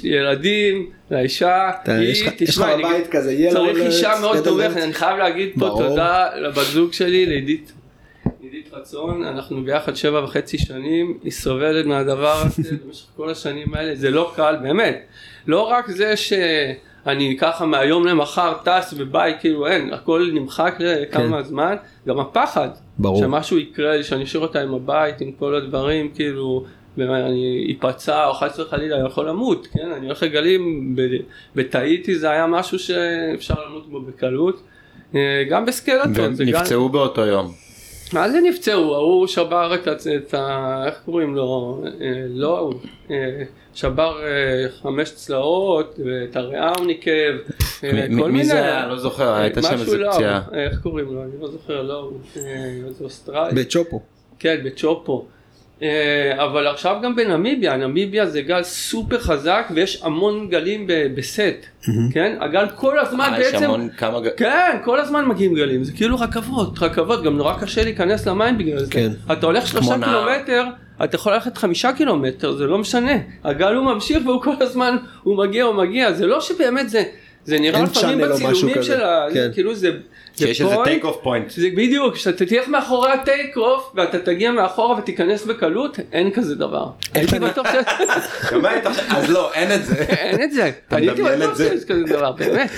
לילדים, 0.02 0.90
לאישה, 1.10 1.70
היא, 1.86 2.14
תשמע, 2.38 2.74
אני- 2.74 2.82
בבית 2.82 3.06
כזה, 3.10 3.36
yellow 3.48 3.52
צריך 3.52 3.78
אישה 3.78 4.12
מאוד 4.20 4.40
תומכת. 4.44 4.76
אני 4.76 4.92
חייב 4.92 5.18
להגיד 5.18 5.48
פה 5.54 5.58
ברור. 5.60 5.82
תודה 5.88 6.28
לבת 6.36 6.66
זוג 6.66 6.92
שלי, 6.92 7.26
לעידית 7.26 7.72
עידית 8.42 8.68
רצון, 8.72 9.24
אנחנו 9.24 9.64
ביחד 9.64 9.96
שבע 9.96 10.24
וחצי 10.24 10.58
שנים, 10.58 11.18
היא 11.24 11.32
סובלת 11.32 11.86
מהדבר 11.86 12.42
הזה 12.46 12.70
במשך 12.86 13.06
כל 13.16 13.30
השנים 13.30 13.74
האלה, 13.74 13.94
זה 13.94 14.10
לא 14.10 14.32
קל, 14.36 14.56
באמת. 14.62 14.98
לא 15.46 15.60
רק 15.62 15.90
זה 15.90 16.14
שאני 17.08 17.36
ככה 17.40 17.66
מהיום 17.66 18.06
למחר 18.06 18.52
טס 18.64 18.94
וביי, 18.96 19.34
כאילו 19.40 19.66
אין, 19.66 19.92
הכל 19.92 20.30
נמחק 20.32 20.74
לכמה 20.78 21.42
זמן, 21.42 21.76
גם 22.08 22.18
הפחד, 22.18 22.68
כן. 22.74 22.80
ברור. 22.98 23.20
שמשהו 23.20 23.58
יקרה 23.58 23.96
לי, 23.96 24.04
שאני 24.04 24.24
אשאיר 24.24 24.42
אותה 24.42 24.60
עם 24.60 24.74
הבית, 24.74 25.20
עם 25.20 25.32
כל 25.32 25.54
הדברים, 25.54 26.10
כאילו, 26.14 26.64
ואני 26.96 27.76
אפצע 27.78 28.26
או 28.26 28.34
חס 28.34 28.58
וחלילה 28.58 28.96
אני 28.96 29.06
יכול 29.06 29.28
למות, 29.28 29.66
כן, 29.72 29.92
אני 29.96 30.06
הולך 30.06 30.22
לגלים, 30.22 30.94
בטאיטי 31.56 32.14
זה 32.14 32.30
היה 32.30 32.46
משהו 32.46 32.78
שאפשר 32.78 33.54
למות 33.68 33.90
בו 33.90 34.00
בקלות. 34.00 34.62
אה, 35.14 35.44
גם 35.50 35.66
בסקלטון, 35.66 36.34
זה 36.34 36.44
גם... 36.44 36.92
באותו 36.92 37.26
יום. 37.26 37.67
מה 38.12 38.30
זה 38.30 38.40
נפצעו? 38.40 38.94
ההוא 38.94 39.26
שבר 39.26 39.74
את, 39.74 39.86
ה- 39.88 39.92
את 40.16 40.34
ה... 40.34 40.82
איך 40.86 40.94
קוראים 41.04 41.34
לו? 41.36 41.80
אה, 42.00 42.06
לא 42.28 42.56
ההוא. 42.56 42.74
אה, 43.10 43.16
שבר 43.74 44.22
אה, 44.22 44.28
חמש 44.82 45.10
צלעות, 45.10 45.98
ואת 46.04 46.36
הריאה 46.36 46.72
הוא 46.78 46.86
ניקב. 46.86 47.10
מי- 47.82 47.90
כל 47.92 48.08
מי 48.08 48.22
מיני- 48.32 48.44
זה 48.44 48.62
היה? 48.64 48.86
לא 48.86 48.96
זוכר, 48.98 49.34
הייתה 49.34 49.62
שם 49.62 49.72
איזה 49.72 49.98
לא, 49.98 50.12
פציעה. 50.12 50.42
איך 50.52 50.80
קוראים 50.82 51.14
לו? 51.14 51.22
אני 51.22 51.30
לא 51.40 51.48
זוכר, 51.50 51.82
לא 51.82 51.98
הוא. 52.00 52.12
אוסטרלי. 53.00 53.54
בצ'ופו. 53.64 54.00
כן, 54.38 54.60
בצ'ופו. 54.64 55.24
אה, 55.82 55.88
אבל 56.44 56.66
עכשיו 56.66 56.96
גם 57.02 57.16
בנמיביה, 57.16 57.76
נמיביה 57.76 58.26
זה 58.26 58.42
גל 58.42 58.62
סופר 58.62 59.18
חזק 59.18 59.68
ויש 59.74 60.00
המון 60.02 60.48
גלים 60.48 60.86
ב- 60.86 61.06
בסט, 61.14 61.66
כן? 62.12 62.36
הגל 62.40 62.66
כל 62.74 62.98
הזמן 62.98 63.30
אה, 63.34 63.40
יש 63.40 63.52
בעצם, 63.52 63.64
המון 63.64 63.88
כמה... 63.96 64.20
ג- 64.20 64.28
כן, 64.36 64.76
כל 64.84 65.00
הזמן 65.00 65.24
מגיעים 65.24 65.54
גלים, 65.54 65.84
זה 65.84 65.92
כאילו 65.92 66.16
רכבות, 66.18 66.78
רכבות, 66.82 67.22
גם 67.24 67.36
נורא 67.36 67.54
קשה 67.60 67.84
להיכנס 67.84 68.26
למים 68.26 68.58
בגלל 68.58 68.78
זה. 68.78 68.92
כן. 68.92 69.08
אתה 69.32 69.46
הולך 69.46 69.66
שלושה. 69.66 69.94
קילומטר, 70.04 70.64
אתה 71.04 71.16
יכול 71.16 71.32
ללכת 71.32 71.56
חמישה 71.56 71.92
קילומטר, 71.92 72.52
זה 72.52 72.64
לא 72.66 72.78
משנה. 72.78 73.12
הגל 73.44 73.74
הוא 73.74 73.84
ממשיך 73.84 74.18
והוא 74.26 74.42
כל 74.42 74.54
הזמן, 74.60 74.96
הוא 75.22 75.36
מגיע, 75.38 75.64
הוא 75.64 75.74
מגיע, 75.74 76.12
זה 76.12 76.26
לא 76.26 76.40
שבאמת 76.40 76.90
זה, 76.90 77.02
זה 77.44 77.58
נראה 77.58 77.82
לפעמים 77.82 78.18
בצילומים. 78.18 78.82
של 78.82 79.02
ה... 79.02 79.26
כן. 79.34 79.50
כאילו 79.54 79.74
זה... 79.74 79.90
זה 80.38 80.46
שיש 80.46 80.60
איזה 80.60 80.74
point, 80.74 80.84
take 80.84 81.04
off 81.04 81.16
point. 81.22 81.50
זה 81.50 81.68
בדיוק, 81.76 82.14
כשאתה 82.14 82.46
תלך 82.46 82.68
מאחורי 82.68 83.12
ה 83.12 83.21
take 83.21 83.56
off 83.56 83.92
ואתה 83.94 84.18
תגיע 84.18 84.50
מאחורה 84.50 84.98
ותיכנס 84.98 85.44
בקלות, 85.44 85.98
אין 86.12 86.30
כזה 86.30 86.54
דבר. 86.54 86.86
הייתי 87.14 87.38
בטוח 87.38 87.66
ש... 87.72 87.76
אז 89.10 89.30
לא, 89.30 89.52
אין 89.52 89.72
את 89.72 89.84
זה. 89.86 89.94
אין 89.94 90.42
את 90.42 90.52
זה. 90.52 90.70
אני 90.92 91.06
הייתי 91.08 91.22
בטוח? 91.22 91.58
שיש 91.58 91.84
כזה 91.84 92.02
דבר, 92.02 92.32
באמת. 92.32 92.70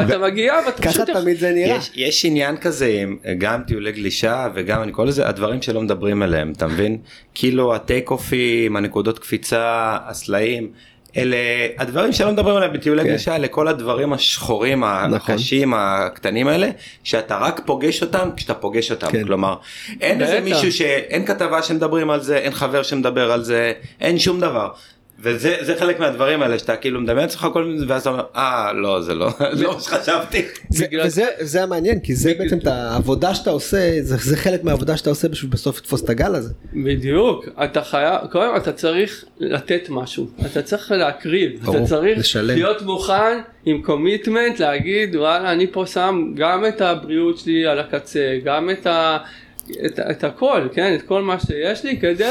אתה 0.00 0.18
מגיע 0.18 0.54
ואתה 0.66 0.82
ככה 0.82 0.92
פשוט... 0.92 1.10
תמיד 1.10 1.38
זה 1.38 1.52
נראה. 1.52 1.76
יש, 1.76 1.90
יש 1.94 2.24
עניין 2.24 2.56
כזה 2.56 2.86
עם 2.86 3.16
גם 3.38 3.62
טיולי 3.66 3.92
גלישה 3.92 4.48
וגם 4.54 4.82
אני 4.82 4.92
קורא 4.92 5.06
לזה 5.06 5.28
הדברים 5.28 5.62
שלא 5.62 5.80
מדברים 5.80 6.22
עליהם 6.22 6.52
אתה 6.56 6.66
מבין 6.66 6.98
כאילו 7.34 7.74
הטייק 7.74 8.10
אופים 8.10 8.76
הנקודות 8.76 9.18
קפיצה 9.18 9.96
הסלעים 10.06 10.70
אלה 11.16 11.36
הדברים 11.78 12.12
שלא 12.12 12.32
מדברים 12.32 12.56
עליהם 12.56 12.72
בטיולי 12.72 13.02
כן. 13.02 13.08
גלישה 13.08 13.36
אלה 13.36 13.48
כל 13.48 13.68
הדברים 13.68 14.12
השחורים 14.12 14.84
נכון. 14.84 15.14
הקשים 15.14 15.74
הקטנים 15.76 16.48
האלה 16.48 16.70
שאתה 17.04 17.38
רק 17.38 17.60
פוגש 17.66 18.02
אותם 18.02 18.28
כשאתה 18.36 18.54
פוגש 18.54 18.90
אותם 18.90 19.06
כן. 19.10 19.24
כלומר 19.24 19.56
אין 20.00 20.22
איזה. 20.22 20.40
מישהו 20.40 20.72
שאין 20.72 21.26
כתבה 21.26 21.62
שמדברים 21.62 22.10
על 22.10 22.20
זה 22.20 22.38
אין 22.38 22.52
חבר 22.52 22.82
שמדבר 22.82 23.32
על 23.32 23.42
זה 23.42 23.72
אין 24.00 24.18
שום 24.18 24.40
דבר. 24.40 24.68
וזה 25.22 25.56
זה 25.60 25.76
חלק 25.76 26.00
מהדברים 26.00 26.42
האלה 26.42 26.58
שאתה 26.58 26.76
כאילו 26.76 27.00
מדמיין 27.00 27.26
לעצמך 27.26 27.46
כל 27.52 27.64
מיני 27.64 27.86
ואז 27.86 28.00
אתה 28.00 28.10
אומר 28.10 28.24
אה 28.36 28.72
לא 28.72 29.00
זה 29.00 29.14
לא 29.14 29.28
לא 29.52 29.74
מה 29.74 29.80
שחשבתי. 29.80 30.42
זה- 30.70 30.86
וזה 31.04 31.24
זה 31.40 31.62
המעניין 31.62 32.00
כי 32.00 32.14
זה 32.14 32.32
בעצם 32.38 32.58
את 32.58 32.66
העבודה 32.66 33.34
שאתה 33.34 33.50
עושה 33.50 33.78
זה 34.02 34.16
זה 34.16 34.36
חלק 34.36 34.64
מהעבודה 34.64 34.96
שאתה 34.96 35.10
עושה 35.10 35.28
בשביל 35.28 35.50
בסוף 35.50 35.78
לתפוס 35.78 36.04
את 36.04 36.10
הגל 36.10 36.34
הזה. 36.34 36.52
בדיוק, 36.72 37.44
אתה 37.64 37.82
חייב, 37.82 38.14
קודם 38.32 38.50
כל 38.50 38.56
אתה 38.56 38.72
צריך 38.72 39.24
לתת 39.40 39.86
משהו, 39.88 40.26
אתה 40.46 40.62
צריך 40.62 40.92
להקריב, 40.92 41.52
אתה 41.62 41.84
צריך. 41.84 42.18
להיות 42.54 42.82
מוכן 42.82 43.38
עם 43.64 43.82
קומיטמנט 43.82 44.58
להגיד 44.60 45.16
וואלה 45.16 45.52
אני 45.52 45.66
פה 45.72 45.86
שם 45.86 46.32
גם 46.36 46.66
את 46.66 46.80
הבריאות 46.80 47.38
שלי 47.38 47.66
על 47.66 47.78
הקצה, 47.78 48.20
גם 48.44 48.70
את, 48.70 48.86
ה, 48.86 49.18
את, 49.86 50.00
את 50.10 50.24
הכל, 50.24 50.68
כן, 50.72 50.94
את 50.94 51.02
כל 51.02 51.22
מה 51.22 51.40
שיש 51.40 51.84
לי 51.84 52.00
כדי 52.00 52.24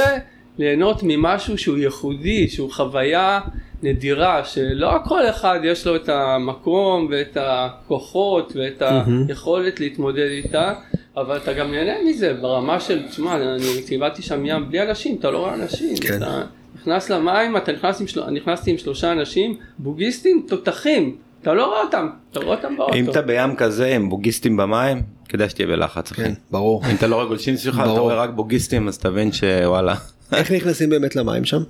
ליהנות 0.62 1.00
ממשהו 1.04 1.58
שהוא 1.58 1.78
ייחודי, 1.78 2.48
שהוא 2.48 2.72
חוויה 2.72 3.40
נדירה, 3.84 4.46
שלא 4.46 4.92
כל 5.06 5.30
אחד 5.30 5.60
יש 5.64 5.88
לו 5.88 5.96
את 5.96 6.10
המקום 6.10 7.08
ואת 7.12 7.38
הכוחות 7.42 8.54
ואת 8.56 8.82
היכולת 9.30 9.80
להתמודד 9.80 10.28
איתה, 10.30 10.74
אבל 11.18 11.38
אתה 11.38 11.54
גם 11.54 11.72
נהנה 11.72 11.94
מזה 12.06 12.34
ברמה 12.34 12.80
של, 12.80 13.08
תשמע, 13.08 13.36
אני 13.36 13.84
קיבלתי 13.88 14.22
שם 14.22 14.46
ים 14.46 14.70
בלי 14.70 14.82
אנשים, 14.82 15.16
אתה 15.20 15.32
לא 15.32 15.38
רואה 15.38 15.54
אנשים, 15.54 15.98
כן. 15.98 16.18
אתה 16.18 16.42
נכנס 16.76 17.10
למים, 17.10 17.58
אתה 17.58 17.72
נכנס 17.72 18.02
עם, 18.02 18.08
של... 18.08 18.30
נכנסתי 18.30 18.72
עם 18.72 18.78
שלושה 18.78 19.12
אנשים, 19.12 19.56
בוגיסטים, 19.80 20.46
תותחים, 20.48 21.16
אתה 21.42 21.54
לא 21.54 21.66
רואה 21.66 21.82
אותם, 21.82 22.08
אתה 22.32 22.40
רואה 22.40 22.56
אותם 22.56 22.78
באוטו. 22.78 22.94
אם 22.94 23.10
אתה 23.10 23.22
בים 23.22 23.56
כזה 23.56 23.96
עם 23.96 24.10
בוגיסטים 24.10 24.58
במים 24.58 25.02
כדאי 25.30 25.50
שתהיה 25.50 25.68
בלחץ 25.68 26.12
אחי. 26.12 26.24
כן, 26.24 26.34
ברור. 26.52 26.84
אם 26.92 26.96
אתה 26.96 27.08
לא 27.08 27.16
רואה 27.16 27.26
גולשים 27.28 27.58
שלך 27.58 27.80
אתה. 27.80 27.90
רואה 27.90 28.16
רק 28.16 28.30
בוגיסטים 28.30 28.88
אז 28.88 28.98
תבין 28.98 29.32
שוואלה. 29.32 29.96
איך 30.34 30.52
נכנסים 30.52 30.90
באמת 30.90 31.16
למים 31.16 31.46
שם? 31.46 31.64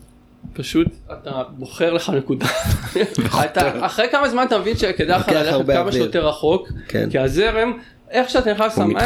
פשוט 0.54 0.88
אתה 1.14 1.44
בוחר 1.50 1.94
לך 1.94 2.10
נקודה. 2.10 2.46
אתה, 3.46 3.86
אחרי 3.86 4.06
כמה 4.12 4.30
זמן 4.30 4.44
אתה 4.48 4.60
מבין 4.60 4.78
שכדאי 4.78 5.20
לך 5.20 5.30
ללכת 5.30 5.66
כמה 5.68 5.80
אוויר. 5.80 5.92
שיותר 5.92 6.28
רחוק, 6.28 6.68
כן. 6.88 7.10
כי 7.10 7.20
הזרם, 7.20 7.78
איך 8.12 8.30
שאתה 8.30 8.54
נכנס 8.54 8.78
הוא 8.78 8.84
למים. 8.84 8.98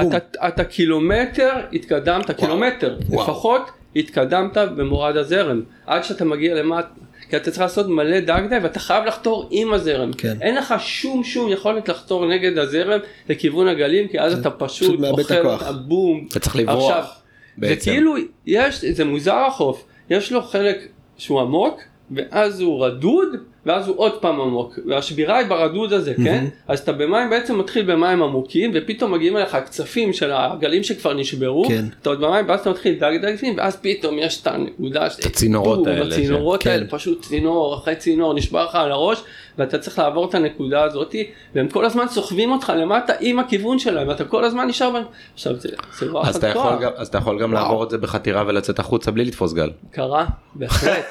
אתה, 0.00 0.48
אתה 0.48 0.64
קילומטר 0.64 1.52
התקדמת, 1.72 2.30
קילומטר 2.30 2.96
וואו. 3.08 3.22
לפחות 3.22 3.70
התקדמת 3.96 4.56
במורד 4.56 5.16
הזרם, 5.16 5.62
עד 5.86 6.04
שאתה 6.04 6.24
מגיע 6.24 6.54
למטה. 6.54 6.88
כי 7.30 7.36
אתה 7.36 7.50
צריך 7.50 7.62
לעשות 7.62 7.88
מלא 7.88 8.20
דגדג 8.20 8.60
ואתה 8.62 8.80
חייב 8.80 9.04
לחתור 9.04 9.48
עם 9.50 9.72
הזרם. 9.72 10.12
כן. 10.12 10.36
אין 10.40 10.54
לך 10.54 10.74
שום 10.78 11.24
שום 11.24 11.48
יכולת 11.48 11.88
לחתור 11.88 12.26
נגד 12.26 12.58
הזרם 12.58 13.00
לכיוון 13.28 13.68
הגלים 13.68 14.08
כי 14.08 14.20
אז 14.20 14.38
אתה 14.38 14.50
פשוט 14.50 15.00
פשוט 15.00 15.14
את 15.14 15.18
אוכל 15.18 15.34
הכוח. 15.34 15.60
אותה 15.62 15.72
בום. 15.72 16.26
אתה 16.30 16.40
צריך 16.40 16.56
לברוח, 16.56 17.21
עכשיו, 17.56 17.68
זה 17.68 17.74
בעצם. 17.74 17.90
כאילו 17.90 18.14
יש 18.46 18.84
זה 18.84 19.04
מוזר 19.04 19.34
החוף 19.34 19.84
יש 20.10 20.32
לו 20.32 20.42
חלק 20.42 20.88
שהוא 21.16 21.40
עמוק 21.40 21.80
ואז 22.10 22.60
הוא 22.60 22.86
רדוד 22.86 23.28
ואז 23.66 23.88
הוא 23.88 23.96
עוד 23.98 24.12
פעם 24.20 24.40
עמוק 24.40 24.78
והשבירה 24.88 25.36
היא 25.38 25.46
ברדוד 25.46 25.92
הזה 25.92 26.14
כן 26.24 26.44
אז 26.68 26.78
אתה 26.78 26.92
במים 26.92 27.30
בעצם 27.30 27.58
מתחיל 27.58 27.92
במים 27.92 28.22
עמוקים 28.22 28.70
ופתאום 28.74 29.12
מגיעים 29.12 29.36
אליך 29.36 29.54
הקצפים 29.54 30.12
של 30.12 30.30
הגלים 30.34 30.82
שכבר 30.82 31.14
נשברו 31.14 31.64
כן. 31.68 31.84
אתה 32.02 32.10
עוד 32.10 32.20
במים 32.20 32.48
ואז 32.48 32.60
אתה 32.60 32.70
מתחיל 32.70 32.94
דג 32.94 33.12
דג 33.22 33.32
בפנים 33.34 33.54
ואז 33.58 33.76
פתאום 33.76 34.18
יש 34.18 34.42
את 34.42 34.46
הנקודה 34.46 35.06
את 35.06 35.26
הצינורות 35.26 35.86
האלה 35.86 36.06
הצינורות 36.16 36.62
כן. 36.62 36.70
האלה 36.70 36.84
פשוט 36.90 37.22
צינור 37.22 37.74
אחרי 37.74 37.96
צינור 37.96 38.34
נשבר 38.34 38.64
לך 38.64 38.74
על 38.74 38.92
הראש 38.92 39.22
ואתה 39.58 39.78
צריך 39.78 39.98
לעבור 39.98 40.28
את 40.28 40.34
הנקודה 40.34 40.82
הזאתי 40.84 41.26
והם 41.54 41.68
כל 41.68 41.84
הזמן 41.84 42.08
סוחבים 42.08 42.52
אותך 42.52 42.72
למטה 42.76 43.12
עם 43.20 43.38
הכיוון 43.38 43.78
שלהם 43.78 44.08
ואתה 44.08 44.24
כל 44.24 44.44
הזמן 44.44 44.66
נשאר 44.68 44.90
בהם 44.90 45.04
עכשיו 45.34 45.56
זה 45.56 45.68
זה 45.98 46.06
אז 46.22 46.36
אתה 46.36 46.50
אחד 46.52 46.58
יכול 46.58 46.70
כוח. 46.70 46.80
גם- 46.80 46.90
אז 46.96 47.08
אתה 47.08 47.18
יכול 47.18 47.42
גם 47.42 47.52
לעבור 47.52 47.84
את 47.84 47.90
זה 47.90 47.98
בחתירה 47.98 48.44
ולצאת 48.46 48.78
החוצה 48.78 49.10
בלי 49.10 49.24
לתפוס 49.24 49.52
גל. 49.52 49.70
קרה, 49.90 50.24
בהחלט, 50.54 51.04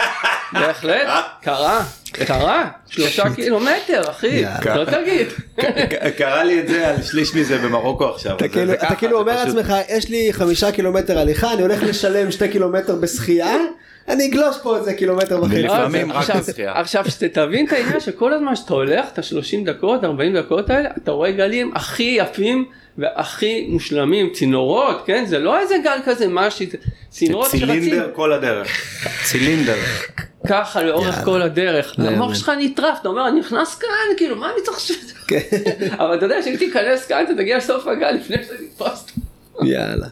בהחלט, 0.53 1.07
קרה, 1.41 1.83
קרה, 2.13 2.69
שלושה 2.89 3.23
קילומטר 3.35 4.09
אחי. 4.09 4.43
לא 4.75 4.85
תגיד, 4.85 5.27
קרה 6.17 6.43
לי 6.43 6.59
את 6.59 6.67
זה 6.67 6.87
על 6.87 7.01
שליש 7.03 7.35
מזה 7.35 7.57
במרוקו 7.57 8.05
עכשיו. 8.09 8.35
אתה 8.35 8.47
כאילו- 8.47 8.73
אתה 8.73 8.95
כאילו 8.95 9.19
אומר 9.19 9.43
לעצמך 9.45 9.73
יש 9.89 10.09
לי 10.09 10.29
חמישה 10.33 10.71
קילומטר 10.71 11.19
הליכה 11.19 11.53
אני 11.53 11.61
הולך 11.61 11.83
לשלם 11.83 12.31
שתי 12.31 12.49
קילומטר 12.49 12.95
בשחייה 12.95 13.55
אני 14.09 14.25
אגלוש 14.27 14.57
פה 14.63 14.77
איזה 14.77 14.93
קילומטר 14.93 15.41
וחצי. 15.43 15.61
לפעמים 15.61 16.11
רק 16.11 16.29
עכשיו- 16.63 17.09
שתבין 17.09 17.65
את 17.67 17.71
העניין 17.73 17.99
שכל 17.99 18.33
הזמן 18.33 18.55
שאתה 18.55 18.73
הולך 18.73 19.05
את 19.13 19.19
ה-30 19.19 19.65
דקות 19.65 20.03
40 20.03 20.37
דקות 20.37 20.69
האלה 20.69 20.89
אתה 21.03 21.11
רואה 21.11 21.31
גלים 21.31 21.71
הכי 21.75 22.17
יפים 22.19 22.65
והכי 22.97 23.67
מושלמים 23.69 24.29
צינורות 24.33 25.03
כן 25.05 25.25
זה 25.25 25.39
לא 25.39 25.59
איזה 25.59 25.75
גל 25.83 25.97
כזה 26.05 26.25
משהו 26.29 26.65
צינורות 27.09 27.49
שרצים 27.51 27.67
צילינדר 27.67 28.09
כל 28.13 28.33
הדרך. 28.33 28.67
צילינדר. 29.23 29.75
ככה 30.47 30.83
לאורך. 30.83 31.23
כל 31.25 31.41
הדרך 31.41 31.95
לא 31.97 32.07
המוח. 32.07 32.33
שלך 32.35 32.51
נטרף 32.59 32.97
אתה 33.01 33.09
אומר 33.09 33.27
אני 33.27 33.39
נכנס 33.39 33.75
כאן 33.75 33.87
כאילו 34.17 34.35
מה 34.35 34.45
אני 34.53 34.61
צריך 34.63 34.79
ש... 34.79 34.91
כן. 35.27 35.39
אבל 36.01 36.17
אתה 36.17 36.25
יודע 36.25 36.41
שאם 36.41 36.55
תיכנס 36.57 37.05
כאן 37.05 37.23
אתה 37.25 37.33
תגיע 37.35 37.57
לסוף 37.57 37.87
הגל 37.87 38.11
לפני 38.11 38.37
שתתפוס. 38.43 39.05
יאללה. 39.63 40.07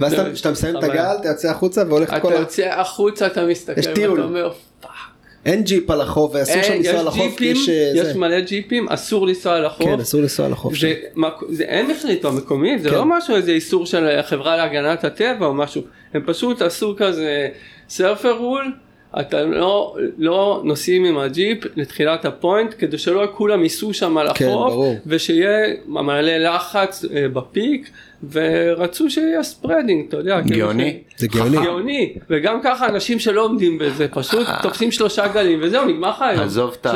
ואז 0.00 0.12
אתה- 0.14 0.32
כשאתה 0.32 0.50
מסיים 0.50 0.76
את. 0.78 0.82
הגל 0.84 1.16
אתה 1.20 1.28
יוצא 1.28 1.50
החוצה 1.50 1.82
והולך 1.88 2.08
אתה 2.08 2.20
כל 2.20 2.32
ה... 2.32 2.36
יוצא 2.36 2.62
החוצה 2.80 3.26
אתה 3.26 3.46
מסתכל 3.46 3.80
ואתה. 4.10 4.22
אומר 4.22 4.52
fuck. 4.80 4.90
אין 5.46 5.62
ג'יפ 5.62 5.90
על 5.90 6.00
החוף 6.00 6.34
ואסור 6.34 6.62
שם 6.62 6.72
אין, 6.72 6.82
לנסוע 6.96 7.12
כי 7.12 7.28
ג'יפים, 7.28 7.56
יש... 7.56 7.68
אה, 7.68 7.92
יש. 7.94 8.16
מלא 8.16 8.40
ג'יפים 8.40 8.88
אסור 8.88 9.26
לנסוע 9.26 9.54
על 9.56 9.64
החוף. 9.66 9.86
כן 9.86 10.00
אסור 10.00 10.20
לנסוע 10.20 10.48
לחוף. 10.48 10.74
שם. 10.74 10.86
זה, 11.48 11.64
הם 11.68 11.90
החליטו 11.90 12.28
המקומית 12.28 12.82
זה 12.82 12.88
כן. 12.90 12.94
לא 12.94 13.04
משהו 13.04 13.36
איזה 13.36 13.50
איסור 13.50 13.86
של 13.86 14.08
החברה 14.18 14.56
להגנת 14.56 15.04
הטבע 15.04 15.46
או 15.46 15.54
משהו 15.54 15.82
הם 16.14 16.22
פשוט 16.26 16.62
עשו 16.62 16.94
כזה 16.98 17.48
surfer 17.88 18.32
rule 18.32 18.72
אתה 19.20 19.42
לא 19.42 19.96
לא 20.18 20.62
נוסעים 20.64 21.04
עם 21.04 21.18
הג'יפ 21.18 21.58
לתחילת 21.76 22.24
ה 22.24 22.32
point 22.32 22.74
כדי 22.78 22.98
שלא 22.98 23.28
כולם 23.34 23.62
ייסעו 23.62 23.94
שם 23.94 24.18
על 24.18 24.26
כן, 24.34 24.44
החוף 24.48 24.72
ברור. 24.72 24.96
ושיהיה 25.06 25.58
מלא 25.86 26.36
לחץ 26.36 27.04
אה, 27.04 27.28
בפיק 27.28 27.90
ורצו 28.32 29.10
שיהיה 29.10 29.42
ספרדינג 29.42 30.04
אתה 30.08 30.16
יודע 30.16 30.40
כאילו 30.42 30.66
גאוני. 30.66 30.98
זה 31.16 31.28
גאוני. 31.28 31.56
גאוני 31.64 32.14
וגם 32.30 32.60
ככה 32.64 32.88
אנשים 32.88 33.18
שלא 33.18 33.44
עומדים 33.44 33.78
בזה 33.78 34.08
פשוט 34.08 34.46
תופסים 34.62 34.90
שלושה 34.90 35.28
גלים 35.28 35.58
וזהו 35.62 35.84
נגמר 35.84 36.10
לך 36.10 36.22
היום 36.22 36.40
עזוב 36.44 36.74
את 36.80 36.86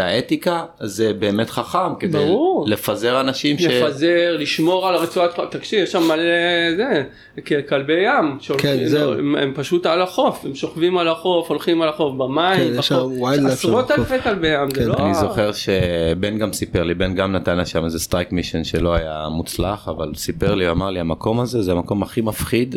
ה- 0.00 0.04
האתיקה 0.04 0.64
זה 0.80 1.12
באמת 1.12 1.50
חכם 1.50 1.94
כדי 2.00 2.18
ברור. 2.18 2.64
לפזר 2.68 3.20
אנשים 3.20 3.58
ש... 3.58 3.64
לפזר, 3.64 4.36
לשמור 4.38 4.88
על 4.88 4.94
הרצועת 4.94 5.34
חוף, 5.34 5.44
תקשיב 5.50 5.82
יש 5.82 5.92
שם 5.92 6.02
מלא 6.02 6.76
זה, 6.76 7.02
כלבי 7.68 7.92
ים, 7.92 8.38
כן, 8.58 8.76
זהו. 8.86 9.12
הם, 9.12 9.36
הם 9.36 9.52
פשוט 9.54 9.86
על 9.86 10.02
החוף, 10.02 10.44
הם 10.44 10.54
שוכבים 10.54 10.98
על 10.98 11.08
החוף, 11.08 11.48
הולכים 11.48 11.82
על 11.82 11.88
החוף, 11.88 12.14
במים, 12.16 12.58
כן, 12.58 12.78
בחוף, 12.78 13.12
עשרות. 13.46 13.90
אלפי 13.90 14.20
כלבי 14.22 14.48
ים, 14.48 14.70
זה 14.70 14.80
כן, 14.80 14.86
לא... 14.88 14.94
אני 14.98 15.14
זוכר 15.14 15.52
שבן 15.52 16.38
גם 16.38 16.52
סיפר 16.52 16.82
לי, 16.82 16.94
בן 16.94 17.14
גם 17.14 17.32
נתן 17.32 17.56
לה 17.56 17.66
שם 17.66 17.84
איזה 17.84 17.98
strike 17.98 18.32
mission 18.32 18.64
שלא 18.64 18.94
היה 18.94 19.19
מוצלח, 19.28 19.88
אבל 19.88 20.14
סיפר 20.14 20.54
לי, 20.54 20.70
אמר 20.70 20.90
לי, 20.90 21.00
המקום 21.00 21.40
הזה 21.40 21.62
זה 21.62 21.72
המקום 21.72 22.02
הכי 22.02 22.20
מפחיד, 22.20 22.76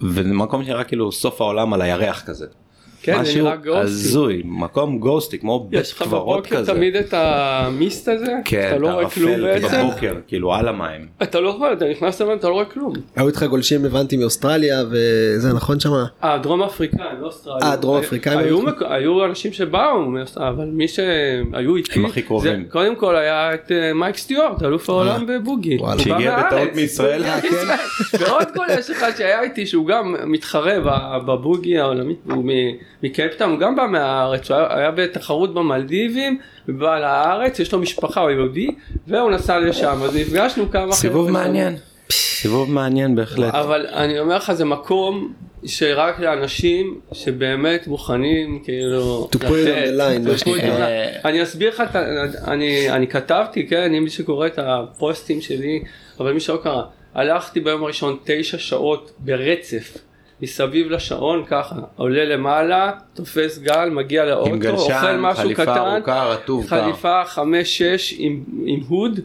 וזה 0.00 0.32
מקום 0.32 0.64
שנראה 0.64 0.84
כאילו 0.84 1.12
סוף 1.12 1.40
העולם 1.40 1.72
על 1.72 1.82
הירח 1.82 2.22
כזה. 2.26 2.46
כן, 3.04 3.14
זה 3.14 3.20
משהו 3.20 3.44
נראה 3.44 3.56
ghosty. 3.56 3.80
הזוי, 3.80 4.42
מקום 4.44 4.98
ghosty, 4.98 5.38
כמו 5.38 5.66
בית 5.70 5.80
יש 5.80 5.92
לך 5.92 6.02
קברות 6.02 6.38
בבוקר 6.40 6.56
כזה. 6.56 6.74
תמיד 6.74 6.96
את 6.96 7.14
ה 7.16 7.34
mist 7.34 8.08
הזה, 8.08 8.32
כן, 8.44 8.68
אתה 8.68 8.78
לא 8.78 8.88
רואה 8.88 9.10
כלום 9.10 9.40
בעצם, 9.42 9.66
בבוקר, 9.88 10.14
כאילו 10.26 10.54
על 10.54 10.68
המים. 10.68 11.06
אתה 11.22 11.40
לא 11.40 11.50
רואה, 11.50 11.72
אתה 11.72 11.84
נכנס 11.90 12.20
למים, 12.22 12.36
אתה 12.38 12.48
לא 12.48 12.52
רואה 12.52 12.64
כלום. 12.64 12.92
היו 13.16 13.28
איתך 13.28 13.42
גולשים 13.42 13.84
הבנתי 13.84 14.16
מאוסטרליה 14.16 14.82
וזה 14.90 15.52
נכון 15.52 15.80
שמה? 15.80 16.04
אה, 16.24 16.38
דרום 16.38 16.62
אפריקאים, 16.62 17.06
לא 17.20 17.26
אוסטרלים. 17.26 17.62
אה, 17.62 17.76
דרום 17.76 17.96
אפריקאים 17.96 18.38
היו, 18.38 18.46
היו? 18.46 18.62
מק- 18.62 18.82
היו 18.88 19.24
אנשים 19.24 19.52
שבאו, 19.52 20.02
מאוסטרליה, 20.04 20.50
אבל 20.50 20.64
מי 20.64 20.88
שהיו 20.88 21.76
איתי, 21.76 21.98
הם 21.98 22.04
הכי 22.06 22.22
קרובים. 22.22 22.62
זה- 22.64 22.70
קודם 22.70 22.96
כל 22.96 23.16
היה 23.16 23.54
את 23.54 23.72
אה, 23.72 23.92
מייק 23.94 24.16
סטיוארט, 24.16 24.62
אלוף 24.62 24.90
העולם 24.90 25.26
בבוגי. 25.26 25.76
בא 25.78 25.98
שהגיע. 25.98 26.42
בטעות 26.46 26.68
מישראל? 26.74 27.22
בא 27.22 27.40
מישראל. 27.42 27.78
ועוד 28.20 28.46
כל 28.54 28.66
יש 28.78 28.90
אחד 28.90 29.10
שהיה 29.18 29.42
איתי 29.42 29.66
שהוא 29.66 29.86
גם 29.86 30.14
מתחרה 30.26 30.72
בבוגי 31.26 31.78
העולמי, 31.78 32.14
הוא 32.30 32.44
מ- 32.44 32.50
מקייפטאון, 33.04 33.50
הוא 33.50 33.58
גם 33.58 33.76
בא 33.76 33.86
מהארץ, 33.90 34.50
הוא 34.50 34.58
היה- 34.70 34.90
בתחרות 34.90 35.54
במלדיבים, 35.54 36.38
ובא 36.68 36.98
לארץ, 36.98 37.58
יש 37.60 37.72
לו 37.72 37.78
משפחה, 37.78 38.20
הוא 38.20 38.30
יהודי, 38.30 38.68
והוא 39.08 39.30
נסע 39.30 39.58
לשם, 39.60 39.98
אז 40.02 40.16
נפגשנו 40.16 40.70
כמה 40.70 40.92
סיבוב. 40.92 41.30
מעניין. 41.30 41.76
סיבוב 42.12 42.70
מעניין 42.70 43.14
בהחלט. 43.16 43.54
אבל 43.54 43.86
אני 43.92 44.18
אומר 44.18 44.36
לך 44.36 44.52
זה 44.52 44.64
מקום 44.64 45.32
שרק 45.66 46.20
לאנשים 46.20 47.00
שבאמת 47.12 47.86
מוכנים 47.86 48.60
כאילו 48.64 49.28
To 49.32 49.38
put 49.38 49.40
it 49.40 49.46
on 49.46 49.48
the 49.48 50.00
line, 50.00 50.46
line. 50.46 50.58
אני 51.28 51.42
אסביר 51.42 51.68
לך, 51.70 51.82
אני 52.90 53.06
כתבתי 53.10 53.66
כן 53.66 53.94
אם 53.94 54.04
מי 54.04 54.10
שקורא 54.10 54.46
את 54.46 54.58
הפוסטים 54.62 55.40
שלי 55.40 55.82
אבל 56.20 56.32
מי 56.32 56.40
שלא 56.40 56.60
קרא 56.62 56.82
הלכתי 57.14 57.60
ביום 57.60 57.82
הראשון 57.82 58.16
תשע 58.24 58.58
שעות 58.58 59.12
ברצף 59.18 59.98
מסביב 60.42 60.90
לשעון 60.90 61.44
ככה 61.46 61.76
עולה 61.96 62.24
למעלה 62.24 62.92
תופס 63.14 63.58
גל 63.58 63.88
מגיע 63.90 64.24
לאוטו 64.24 64.50
עם 64.50 64.54
אוכל 64.54 64.70
גלשן, 64.70 65.16
משהו 65.20 65.42
חליפה 65.42 65.62
קטן 65.62 65.78
ארוכה, 65.78 66.24
רטוב. 66.24 66.66
חליפה 66.66 67.24
חמש 67.24 67.78
שש 67.82 68.14
עם, 68.18 68.44
עם 68.66 68.80
הוד 68.88 69.20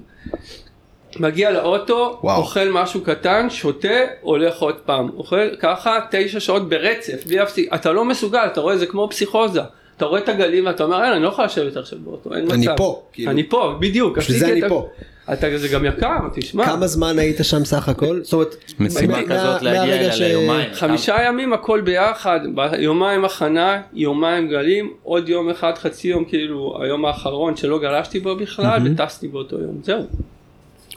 מגיע 1.20 1.52
לאוטו, 1.52 2.20
וואו. 2.24 2.38
אוכל 2.42 2.70
משהו 2.70 3.02
קטן, 3.02 3.50
שותה, 3.50 3.88
הולך 4.22 4.60
עוד 4.60 4.76
פעם. 4.76 5.10
אוכל 5.18 5.56
ככה 5.60 6.00
תשע 6.12 6.40
שעות 6.40 6.70
ברצף, 6.70 7.26
בלי 7.28 7.36
להפסיק. 7.36 7.74
אתה 7.74 7.92
לא 7.92 8.06
מסוגל, 8.06 8.46
אתה 8.46 8.62
רואה, 8.62 8.78
זה 8.78 8.86
כמו 8.86 9.08
פסיכוזה. 9.10 9.62
אתה 9.98 10.06
רואה 10.06 10.22
את 10.22 10.30
הגלים 10.30 10.66
ואתה 10.66 10.84
אומר, 10.84 11.04
אין, 11.04 11.14
אני 11.14 11.24
לא 11.24 11.28
יכול 11.28 11.46
לשבת 11.46 11.78
עכשיו 11.78 12.00
באוטו, 12.04 12.36
אין 12.36 12.46
מצב. 12.46 12.54
אני 12.54 12.68
פה, 12.78 13.02
כאילו. 13.14 13.32
אני 13.32 13.50
פה, 13.50 13.76
בדיוק. 13.80 14.18
בשביל 14.18 14.38
זה 14.38 14.52
אני 14.52 14.70
פה. 14.70 14.90
אתה, 15.34 15.58
זה 15.58 15.68
גם 15.68 15.86
יקר, 15.86 16.08
תשמע. 16.34 16.66
כמה 16.66 16.88
זמן 16.88 17.20
היית 17.20 17.38
שם 17.42 17.66
סך 17.66 17.90
הכל? 17.90 18.20
זאת 18.24 18.34
אומרת, 18.34 18.56
משימה 18.80 19.22
מה- 19.22 19.28
כזאת 19.28 19.62
להגיע 19.62 19.84
אליה 19.96 20.16
ליומיים. 20.16 20.74
חמישה 20.74 21.18
ימים 21.28 21.54
הכל 21.54 21.82
ביחד, 21.82 22.40
יומיים 22.80 23.26
הכנה, 23.26 23.82
יומיים 23.94 24.50
גלים, 24.50 24.94
עוד 25.04 25.30
יום 25.30 25.50
אחד 25.50 25.78
חצי 25.78 26.08
יום 26.08 26.26
כאילו 26.26 26.78
היום 26.84 27.06
האחרון 27.06 27.56
שלא 27.56 27.80
גלשתי 27.80 28.20
בו 28.20 28.36
בכלל 28.36 28.80
וטסתי 28.94 29.28
באותו 29.28 29.60
יום, 29.60 29.80
זהו. 29.84 30.06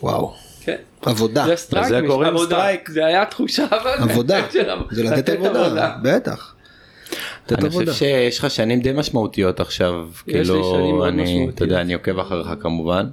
וואו. 0.02 0.32
כן. 0.64 0.76
עבודה, 1.02 1.44
זה 1.46 1.56
strike, 1.56 2.04
מש- 2.04 2.10
קוראים. 2.10 2.38
סטרייק. 2.38 2.88
זה 2.90 3.06
היה 3.06 3.24
תחושה 3.24 3.66
אבל 3.70 3.90
עבודה, 4.10 4.40
זה 4.90 5.02
לתת 5.02 5.28
עבודה, 5.28 5.94
בטח. 6.02 6.54
אני 7.50 7.70
חושב. 7.70 7.92
שיש 7.92 8.38
לך 8.38 8.50
שנים 8.50 8.80
די 8.80 8.92
משמעותיות 8.92 9.60
עכשיו, 9.60 10.08
כאילו, 10.26 11.06
אני. 11.08 11.48
אתה 11.48 11.64
יודע, 11.64 11.80
אני 11.80 11.94
עוקב 11.94 12.18
אחריך 12.18 12.48
כמובן, 12.60 13.06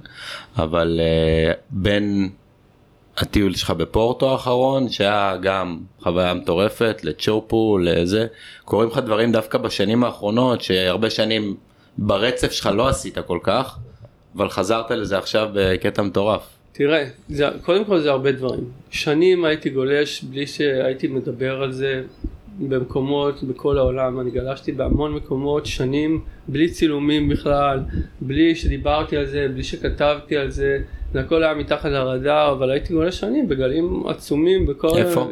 אבל 0.56 1.00
אה, 1.02 1.52
בין 1.70 2.30
הטיול 3.16 3.54
שלך 3.54 3.70
בפורטו 3.70 4.32
האחרון, 4.32 4.88
שהיה 4.88 5.36
גם 5.42 5.78
חוויה 6.00 6.34
מטורפת, 6.34 7.00
לצ'ופו, 7.02 7.78
לזה, 7.78 8.26
קורים 8.64 8.88
לך 8.88 8.98
דברים 8.98 9.32
דווקא 9.32 9.58
בשנים 9.58 10.04
האחרונות, 10.04 10.60
שהרבה 10.60 11.10
שנים 11.10 11.56
ברצף 11.98 12.52
שלך 12.52 12.66
לא 12.66 12.88
עשית 12.88 13.18
כל 13.18 13.38
כך, 13.42 13.78
אבל 14.36 14.48
חזרת 14.48 14.90
לזה 14.90 15.18
עכשיו 15.18 15.48
בקטע 15.54 16.02
מטורף. 16.02 16.42
תראה, 16.72 17.04
זה, 17.28 17.48
קודם 17.62 17.84
כל 17.84 18.00
זה 18.00 18.10
הרבה 18.10 18.32
דברים. 18.32 18.64
שנים 18.90 19.44
הייתי 19.44 19.70
גולש 19.70 20.22
בלי 20.22 20.46
שהייתי 20.46 21.08
מדבר 21.08 21.62
על 21.62 21.72
זה 21.72 22.02
במקומות 22.68 23.42
בכל 23.42 23.78
העולם, 23.78 24.20
אני 24.20 24.30
גלשתי 24.30 24.72
בהמון 24.72 25.14
מקומות, 25.14 25.66
שנים 25.66 26.20
בלי 26.48 26.70
צילומים 26.70 27.28
בכלל, 27.28 27.80
בלי 28.20 28.54
שדיברתי 28.54 29.16
על 29.16 29.26
זה, 29.26 29.46
בלי 29.54 29.64
שכתבתי 29.64 30.36
על 30.36 30.50
זה, 30.50 30.78
זה 31.12 31.20
הכל 31.20 31.42
היה 31.42 31.54
מתחת 31.54 31.90
לרדאר, 31.90 32.52
אבל 32.52 32.70
הייתי 32.70 32.92
גולש 32.92 33.20
שנים 33.20 33.48
בגלים 33.48 34.06
עצומים 34.06 34.66
בכל... 34.66 34.98
איפה? 34.98 35.30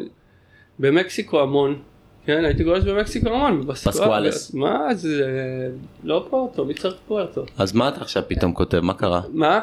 במקסיקו 0.79 1.41
המון. 1.41 1.79
כן, 2.27 2.45
הייתי 2.45 2.65
גולש 2.65 2.85
במקסיקו 2.85 3.29
המון, 3.29 3.67
בפסקואלס. 3.67 3.97
פסקואלס. 3.97 4.55
מה 4.55 4.95
זה, 4.95 5.25
לא 6.05 6.27
פורטו, 6.31 6.65
מי 6.65 6.75
צריך 6.75 6.95
פורטו? 7.09 7.45
אז 7.59 7.73
מה 7.75 7.89
אתה 7.89 8.01
עכשיו 8.01 8.23
פתאום 8.29 8.55
כותב, 8.55 8.81
מה 8.81 8.95
קרה? 8.95 9.21
מה? 9.33 9.61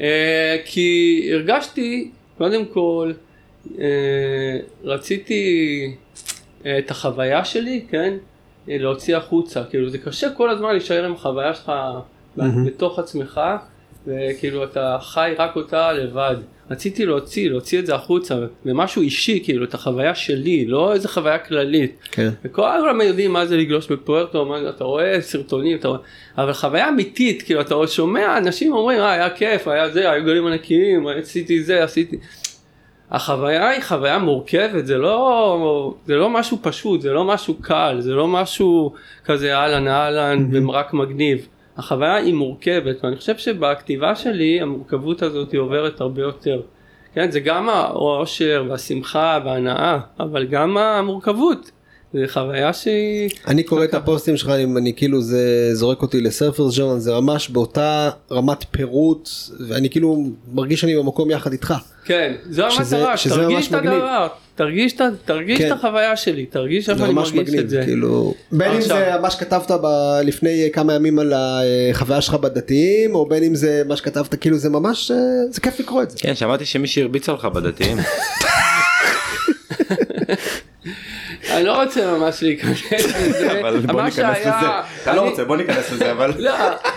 אה, 0.00 0.56
כי 0.64 1.28
הרגשתי, 1.32 2.10
קודם 2.38 2.64
כל, 2.66 3.12
אה, 3.78 4.58
רציתי 4.84 5.42
אה, 5.86 6.31
את 6.78 6.90
החוויה 6.90 7.44
שלי, 7.44 7.84
כן? 7.90 8.14
אה, 8.68 8.78
להוציא 8.78 9.16
החוצה. 9.16 9.64
כאילו 9.64 9.90
זה 9.90 9.98
קשה 9.98 10.30
כל 10.30 10.50
הזמן 10.50 10.70
להישאר 10.70 11.04
עם 11.04 11.12
החוויה 11.12 11.54
שלך 11.54 11.72
בתוך 12.36 12.98
עצמך, 12.98 13.40
וכאילו 14.06 14.64
אתה 14.64 14.96
חי 15.00 15.34
רק 15.38 15.56
אותה 15.56 15.92
לבד. 15.92 16.36
רציתי 16.70 17.06
להוציא, 17.06 17.50
להוציא 17.50 17.78
את 17.78 17.86
זה 17.86 17.94
החוצה, 17.94 18.34
ומשהו 18.66 19.02
אישי, 19.02 19.40
כאילו, 19.44 19.64
את 19.64 19.74
החוויה 19.74 20.14
שלי, 20.14 20.66
לא 20.66 20.92
איזה 20.92 21.08
חוויה 21.08 21.38
כללית. 21.38 21.96
כן. 22.12 22.30
וכל 22.44 22.66
העולם 22.66 23.00
יודעים 23.00 23.32
מה 23.32 23.46
זה 23.46 23.56
לגלוש 23.56 23.92
בפוארטו, 23.92 24.44
מה, 24.44 24.68
אתה 24.68 24.84
רואה 24.84 25.20
סרטונים, 25.20 25.76
אתה 25.76 25.88
רואה, 25.88 26.00
אבל 26.38 26.52
חוויה 26.52 26.88
אמיתית, 26.88 27.42
כאילו 27.42 27.60
אתה 27.60 27.74
שומע 27.86 28.38
אנשים 28.38 28.72
אומרים, 28.72 28.98
אה, 28.98 29.12
היה 29.12 29.30
כיף, 29.30 29.68
היה 29.68 29.90
זה, 29.90 30.10
היו 30.10 30.24
גלים 30.24 30.46
ענקיים, 30.46 31.06
עשיתי 31.08 31.62
זה, 31.62 31.84
עשיתי... 31.84 32.16
החוויה 33.12 33.68
היא 33.68 33.82
חוויה 33.82 34.18
מורכבת, 34.18 34.86
זה 34.86 34.98
לא, 34.98 35.94
זה 36.06 36.16
לא 36.16 36.30
משהו 36.30 36.58
פשוט, 36.62 37.00
זה 37.00 37.12
לא 37.12 37.24
משהו 37.24 37.54
קל, 37.60 37.96
זה 37.98 38.14
לא 38.14 38.28
משהו 38.28 38.92
כזה 39.24 39.56
אהלן 39.56 39.88
אהלן 39.88 40.48
ומרק 40.52 40.92
מגניב. 40.92 41.48
החוויה 41.76 42.14
היא 42.14 42.34
מורכבת, 42.34 43.04
ואני 43.04 43.16
חושב 43.16 43.36
שבכתיבה 43.36 44.16
שלי 44.16 44.60
המורכבות 44.60 45.22
הזאת 45.22 45.52
היא 45.52 45.60
עוברת 45.60 46.00
הרבה 46.00 46.22
יותר. 46.22 46.60
כן, 47.14 47.30
זה 47.30 47.40
גם 47.40 47.68
האושר 47.68 48.64
והשמחה 48.68 49.38
וההנאה, 49.44 49.98
אבל 50.20 50.46
גם 50.46 50.78
המורכבות. 50.78 51.70
זה 52.14 52.24
חוויה 52.28 52.72
שהיא... 52.72 53.30
אני 53.48 53.62
קורא 53.62 53.84
את 53.84 53.94
הפוסטים 53.94 54.36
שלך 54.36 54.48
אם 54.64 54.76
אני 54.76 54.92
כאילו 54.96 55.22
זה 55.22 55.40
זורק 55.74 56.02
אותי 56.02 56.20
לסרפרס 56.20 56.74
ג'ורנל 56.78 56.98
זה 57.00 57.12
ממש 57.12 57.48
באותה 57.48 58.10
רמת 58.32 58.64
פירוט 58.70 59.28
ואני 59.68 59.90
כאילו 59.90 60.26
מרגיש 60.52 60.80
שאני 60.80 60.96
במקום 60.96 61.30
יחד 61.30 61.52
איתך. 61.52 61.74
כן, 62.04 62.32
זו 62.50 62.70
שזה- 62.70 62.96
המטרה, 62.96 63.16
שזה 63.16 63.34
תרגיש 63.34 63.54
ממש 63.56 63.66
את 63.68 63.72
מגניב. 63.72 63.92
הדבר, 63.92 64.26
תרגיש, 64.54 64.96
תרגיש 65.24 65.58
כן. 65.58 65.66
את 65.66 65.78
החוויה 65.78 66.16
שלי, 66.16 66.46
תרגיש 66.46 66.90
איך 66.90 67.00
אני 67.00 67.12
מרגיש 67.12 67.32
מגניב 67.32 67.60
את 67.60 67.70
זה. 67.70 67.82
כאילו 67.84 68.34
בין 68.52 68.70
אם 68.70 68.78
עכשיו- 68.78 68.96
זה 69.14 69.20
מה 69.20 69.30
שכתבת 69.30 69.70
ב- 69.70 70.20
לפני 70.24 70.68
כמה 70.72 70.94
ימים 70.94 71.18
על 71.18 71.32
החוויה 71.36 72.20
שלך 72.20 72.34
בדתיים 72.34 73.14
או 73.14 73.26
בין 73.26 73.42
אם 73.44 73.54
זה 73.54 73.82
מה 73.88 73.96
שכתבת 73.96 74.34
כאילו 74.34 74.58
זה 74.58 74.68
ממש 74.68 75.10
אה, 75.10 75.16
זה 75.50 75.60
כיף 75.60 75.80
לקרוא 75.80 76.02
את 76.02 76.10
זה. 76.10 76.18
כן, 76.20 76.34
שמעתי 76.34 76.64
שמישהי 76.64 77.02
הרביצה 77.02 77.32
לך 77.32 77.44
בדתיים. 77.44 77.98
אני 81.56 81.64
לא 81.64 81.82
רוצה 81.82 82.18
ממש 82.18 82.42
להיכנס 82.42 82.92
לזה, 82.92 83.60
אבל 83.60 83.78
בוא 83.80 84.02
ניכנס 84.02 84.38
לזה. 84.40 84.50
אתה 85.02 85.14
לא 85.14 85.20
רוצה, 85.20 85.44
בוא 85.44 85.56
ניכנס 85.56 85.92
לזה, 85.92 86.12
אבל... 86.12 86.32
לא, 86.38 86.52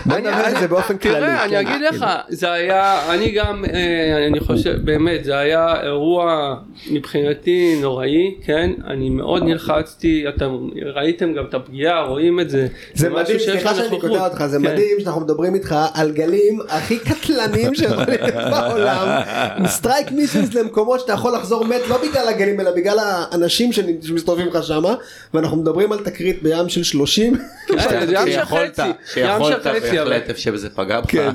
בוא 0.06 0.14
אני- 0.16 0.22
נדבר 0.28 0.44
על 0.44 0.58
זה 0.60 0.68
באופן 0.68 0.98
כללי, 0.98 1.14
תראה, 1.14 1.44
אני 1.44 1.50
כן, 1.50 1.56
אגיד 1.56 1.72
כאילו. 1.90 1.96
לך, 1.96 2.06
זה 2.28 2.52
היה, 2.52 3.12
אני 3.14 3.30
גם, 3.30 3.64
אה, 3.64 4.26
אני 4.26 4.40
חושב, 4.40 4.84
באמת, 4.84 5.24
זה 5.24 5.38
היה 5.38 5.82
אירוע 5.82 6.54
מבחינתי 6.90 7.78
נוראי, 7.80 8.34
כן? 8.44 8.70
אני 8.86 9.10
מאוד 9.10 9.42
נלחצתי, 9.42 10.24
אתם 10.28 10.56
ראיתם 10.94 11.32
גם 11.32 11.44
את 11.48 11.54
הפגיעה, 11.54 12.02
רואים 12.02 12.40
את 12.40 12.50
זה. 12.50 12.66
זה 12.94 13.08
משהו 13.10 13.22
מדהים, 13.22 13.38
סליחה 13.38 13.74
שאני. 13.74 14.00
קוטע 14.00 14.24
אותך, 14.26 14.46
זה 14.46 14.56
כן. 14.56 14.62
מדהים 14.62 14.96
שאנחנו 15.00 15.20
מדברים 15.20 15.54
איתך 15.54 15.74
על 15.94 16.10
גלים 16.12 16.58
הכי 16.68 16.98
קטלניים 16.98 17.74
שיכולים 17.74 18.06
להיות 18.08 18.34
בעולם, 18.50 19.08
strike 19.66 20.10
missions 20.12 20.54
למקומות 20.54 21.00
שאתה 21.00 21.12
יכול 21.12 21.32
לחזור 21.34 21.64
מת 21.64 21.80
לא 21.88 21.98
בגלל 22.02 22.28
הגלים 22.28 22.60
אלא 22.60 22.70
בגלל 22.70 22.96
האנשים 23.00 23.70
שמסתובבים 23.72 24.45
לך 24.48 24.62
שמה, 24.62 24.94
ואנחנו 25.34 25.56
מדברים 25.56 25.92
על 25.92 25.98
תקרית 26.04 26.42
בים 26.42 26.68
של 26.68 26.82
30. 26.82 27.36
כן, 27.68 28.06
זה 28.06 28.14
ים 28.14 28.26
של 28.26 28.32
שיכולת, 28.32 28.80
חצי, 28.80 28.88
ים 28.88 28.94
שיכולת 29.14 29.62
של 29.62 29.70
חצי, 29.80 30.00
אבל- 30.00 30.10
בהחלט 30.10 30.28
איפה 30.28 30.40
שזה 30.40 30.70
פגע 30.70 31.00
בך. 31.00 31.10
כן. 31.10 31.30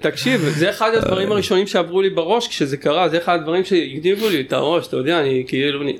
תקשיב, 0.00 0.40
זה 0.40 0.70
אחד 0.70 0.94
הדברים 0.94 1.32
הראשונים 1.32 1.66
שעברו 1.66 2.02
לי 2.02 2.10
בראש 2.10 2.48
כשזה 2.48 2.76
קרה, 2.76 3.08
זה 3.08 3.18
אחד 3.18 3.34
הדברים 3.40 3.64
שהעניבו 3.64 4.28
לי 4.28 4.40
את 4.40 4.52
הראש, 4.52 4.86
אתה 4.86 4.96
יודע, 4.96 5.20
אני 5.20 5.44
כאילו, 5.48 5.82
אני, 5.82 5.98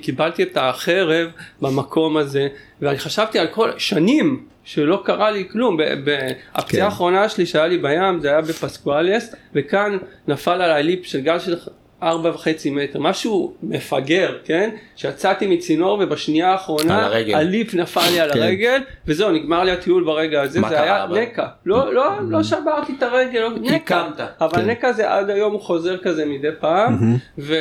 קיבלתי 0.00 0.42
את 0.42 0.56
החרב 0.60 1.28
במקום 1.62 2.16
הזה, 2.16 2.48
ואני 2.82 2.98
חשבתי 2.98 3.38
על 3.38 3.46
כל, 3.46 3.70
שנים 3.78 4.40
שלא 4.64 5.02
קרה 5.04 5.30
לי 5.30 5.44
כלום, 5.52 5.76
ב- 5.76 5.82
ב- 6.04 6.30
הפציעה 6.54 6.86
כן. 6.86 6.90
האחרונה 6.92 7.28
שלי 7.28 7.46
שהיה 7.46 7.66
לי 7.66 7.78
בים, 7.78 8.20
זה 8.20 8.28
היה 8.28 8.40
בפסקואלס, 8.40 9.34
וכאן 9.54 9.98
נפל 10.28 10.50
עליי 10.62 10.82
ליפ 10.82 11.00
של 11.06 11.20
גל 11.20 11.38
של 11.38 11.56
ארבע 12.02 12.30
וחצי 12.30 12.70
מטר, 12.70 13.00
משהו 13.00 13.54
מפגר, 13.62 14.38
כן? 14.44 14.70
שיצאתי 14.96 15.46
מצינור 15.46 15.98
ובשנייה 16.02 16.52
האחרונה, 16.52 16.98
על 16.98 17.04
הרגל. 17.04 17.34
הליפ 17.34 17.74
נפל 17.74 18.10
לי 18.10 18.20
על 18.20 18.32
כן. 18.32 18.42
הרגל, 18.42 18.80
וזהו, 19.06 19.30
נגמר 19.30 19.64
לי 19.64 19.70
הטיול 19.70 20.04
ברגע 20.04 20.42
הזה, 20.42 20.60
זה 20.68 20.82
היה 20.82 21.04
אבל? 21.04 21.20
נקע, 21.20 21.46
לא, 21.66 21.94
לא, 21.94 22.04
לא 22.28 22.42
שברתי 22.42 22.92
את 22.98 23.02
הרגל, 23.02 23.40
לא- 23.40 23.50
נקע, 23.60 24.00
הקמת. 24.00 24.26
אבל 24.40 24.62
כן. 24.62 24.70
נקע 24.70 24.92
זה 24.92 25.10
עד 25.10 25.30
היום 25.30 25.52
הוא 25.52 25.60
חוזר 25.60 25.96
כזה 25.98 26.26
מדי 26.26 26.48
פעם, 26.60 27.16
ו... 27.38 27.54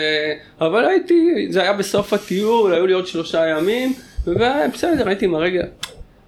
אבל 0.62 0.86
הייתי, 0.86 1.47
זה 1.49 1.62
היה 1.62 1.73
בסוף 1.73 2.13
הטיול, 2.13 2.73
היו 2.73 2.88
לי 2.88 2.93
עוד 2.93 3.08
שלושה 3.08 3.47
ימים, 3.47 3.93
ובסדר, 4.28 5.08
הייתי 5.08 5.25
עם 5.25 5.36
הרגל, 5.36 5.63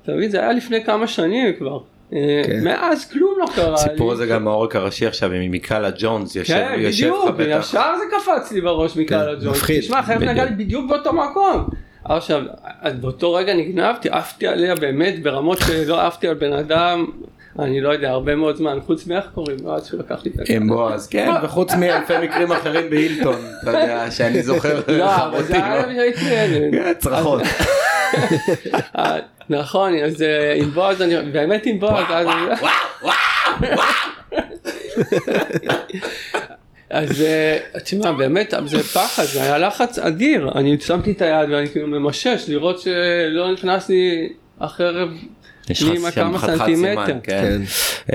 אתה 0.04 0.12
מבין, 0.12 0.30
זה 0.30 0.39
היה 0.39 0.52
לפני 0.52 0.84
כמה 0.84 1.08
שנים 1.08 1.54
כבר, 1.54 1.80
כן. 1.80 1.86
מאז 2.63 3.10
כלום 3.12 3.34
לא 3.39 3.45
קרה 3.56 3.67
לי. 3.69 3.74
הסיפור 3.74 4.12
הזה 4.12 4.26
גם 4.26 4.47
העורק 4.47 4.76
הראשי 4.76 5.06
עכשיו 5.08 5.32
עם 5.32 5.52
מיקלה 5.52 5.89
ג'ונס 5.97 6.36
יושב 6.36 6.54
כן, 6.54 6.76
יושב 6.78 7.04
בדיוק, 7.08 7.26
לך 7.26 7.36
בטח. 7.36 7.60
ישר 7.60 7.93
זה 7.97 8.04
קפץ 8.17 8.52
לי 8.52 8.62
בראש 8.62 8.97
מקהלה 8.97 9.36
כן, 9.36 9.45
ג'ונס. 9.45 9.58
מפחיד. 9.58 9.80
תשמע, 9.80 10.02
חייב 10.02 10.17
בדיוק. 10.19 10.32
נגע 10.34 10.45
לי 10.45 10.52
בדיוק 10.52 10.89
באותו 10.89 11.13
מקום. 11.13 11.65
עכשיו, 12.04 12.41
אז 12.82 12.95
באותו 12.95 13.34
רגע 13.34 13.54
נגנבתי, 13.54 14.10
עפתי 14.10 14.47
עליה 14.47 14.76
באמת 14.76 15.24
ברמות 15.24 15.58
שלא 15.67 16.02
עפתי 16.02 16.28
על 16.28 16.34
בן 16.34 16.54
אדם, 16.54 17.06
אני 17.60 17.82
לא 17.82 17.89
יודע, 17.89 18.10
הרבה 18.10 18.36
מאוד 18.36 18.56
זמן, 18.56 18.80
חוץ 18.86 19.08
מאיך 19.08 19.26
קוראים 19.34 19.58
לו, 19.63 19.76
עד 19.76 19.86
שהוא 19.86 20.00
לקח 20.00 20.26
לי 20.26 20.32
את 20.32 20.50
עם 20.50 20.67
בועז, 20.67 21.08
כן, 21.08 21.30
וחוץ 21.43 21.74
מאלפי 21.74 22.13
מקרים 22.24 22.52
אחרים 22.52 22.89
בהילטון, 22.89 23.36
אתה 23.63 23.69
יודע, 23.71 24.12
שאני 24.12 24.43
זוכר 24.43 24.82
לא, 24.88 25.15
אבל 25.15 25.43
זה 25.43 25.56
היה. 25.56 25.84
לא? 26.71 26.93
צרחות. 27.00 27.41
נכון, 29.51 29.95
אז 30.03 30.21
אה, 30.21 30.53
עם 30.53 30.69
בועז, 30.71 31.01
באמת 31.31 31.65
עם 31.65 31.79
בועז, 31.79 32.05
אז- 36.89 37.21
אה, 37.21 37.57
תשמע 37.83 38.11
באמת 38.11 38.53
זה 38.65 38.84
פחד 38.84 39.23
זה 39.23 39.41
היה 39.43 39.57
לחץ 39.57 39.99
אדיר. 39.99 40.49
אני 40.55 40.80
שמתי 40.80 41.11
את 41.11 41.21
היד 41.21 41.49
ואני 41.49 41.67
כאילו 41.69 41.88
ממשש 41.88 42.45
לראות 42.47 42.80
שלא 42.80 43.53
נכנס 43.53 43.89
לי 43.89 44.30
החרב 44.61 45.09
פנימה 45.74 46.11
כמה 46.11 46.39
סנטימטר. 46.39 47.05
סימן, 47.05 47.19
כן. 47.24 47.61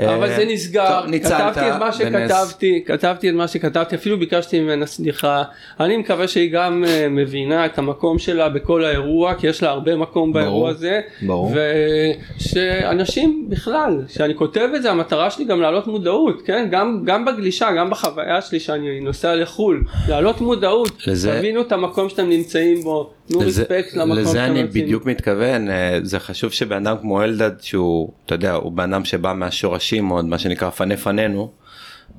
אבל 0.07 0.27
זה 0.35 0.45
נסגר, 0.47 1.01
טוב, 1.01 1.11
כתבתי 1.23 1.71
את 1.71 1.79
מה. 1.79 1.91
שכתבתי, 1.91 2.83
כתבתי 2.85 3.29
את 3.29 3.33
מה 3.35 3.47
שכתבתי, 3.47 3.95
אפילו 3.95 4.19
ביקשתי 4.19 4.59
ממנה 4.59 4.85
סליחה, 4.85 5.43
אני 5.79 5.97
מקווה 5.97 6.27
שהיא 6.27 6.51
גם 6.51 6.83
אה, 6.87 7.07
מבינה 7.09 7.65
את 7.65 7.77
המקום 7.77 8.19
שלה 8.19 8.49
בכל 8.49 8.85
האירוע, 8.85 9.33
כי 9.33 9.47
יש 9.47 9.63
לה 9.63 9.69
הרבה 9.69 9.95
מקום 9.95 10.33
באירוע 10.33 10.69
הזה, 10.69 10.99
ברור. 11.21 11.51
ושאנשים 12.39 13.45
בכלל, 13.49 14.01
שאני 14.07 14.35
כותב 14.35 14.67
את 14.75 14.81
זה, 14.83 14.91
המטרה 14.91 15.31
שלי 15.31 15.45
גם 15.45 15.61
להעלות 15.61 15.87
מודעות, 15.87 16.41
כן, 16.45 16.67
גם, 16.71 17.01
גם 17.05 17.25
בגלישה, 17.25 17.67
גם 17.77 17.89
בחוויה 17.89 18.41
שלי 18.41 18.59
שאני 18.59 18.99
נוסע 18.99 19.35
לחו"ל, 19.35 19.83
להעלות 20.09 20.41
מודעות, 20.41 20.91
לזה- 21.07 21.35
תבינו 21.37 21.61
את 21.61 21.71
המקום 21.71 22.09
שאתם 22.09 22.29
נמצאים 22.29 22.81
בו, 22.81 23.09
תנו 23.27 23.41
לזה- 23.41 23.61
רספקט 23.61 23.93
למקום 23.93 24.17
לזה 24.17 24.45
אני. 24.45 24.63
בדיוק 24.63 25.05
מתכוון 25.05 25.69
אה, 25.69 25.99
זה 26.03 26.19
חשוב 26.19 26.51
שבן 26.51 26.87
אדם 26.87 26.97
כמו 27.01 27.23
אלדד 27.23 27.46
שהוא 27.61 28.11
אתה 28.25 28.35
יודע 28.35 28.53
הוא 28.53 28.71
בן 28.71 28.93
אדם 28.93 29.05
שבא 29.05 29.33
מהשורשים 29.33 30.05
מאוד 30.05 30.25
מה 30.25 30.37
שנקרא 30.39 30.69
פני 30.69 30.97
פנינו 30.97 31.51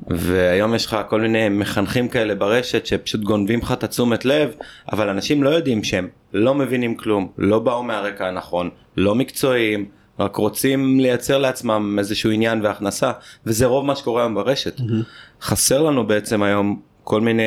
והיום 0.07 0.75
יש 0.75 0.87
לך 0.87 0.97
כל 1.09 1.21
מיני 1.21 1.49
מחנכים 1.49 2.09
כאלה 2.09 2.35
ברשת 2.35 2.87
שפשוט 2.87 3.21
גונבים 3.21 3.59
לך 3.59 3.73
את 3.73 3.85
התשומת 3.85 4.25
לב 4.25 4.55
אבל 4.93 5.09
אנשים 5.09 5.43
לא 5.43 5.51
יודעים 5.51 5.85
שהם 5.85 6.09
לא 6.33 6.55
מבינים 6.55 6.95
כלום 6.95 7.29
לא 7.39 7.59
באו 7.59 7.83
מהרקע 7.83 8.29
הנכון 8.29 8.71
לא 8.97 9.15
מקצועיים 9.15 9.89
רק 10.19 10.37
רוצים 10.37 11.01
לייצר 11.01 11.39
לעצמם 11.39 11.97
איזשהו 11.99 12.31
עניין 12.31 12.61
והכנסה 12.63 13.13
וזה 13.47 13.67
רוב 13.67 13.87
מה 13.87 13.97
שקורה 13.97 14.23
היום 14.23 14.35
ברשת. 14.35 14.81
חסר 15.43 15.83
לנו 15.83 16.07
בעצם 16.07 16.43
היום 16.43 16.81
כל 17.05 17.21
מיני 17.21 17.43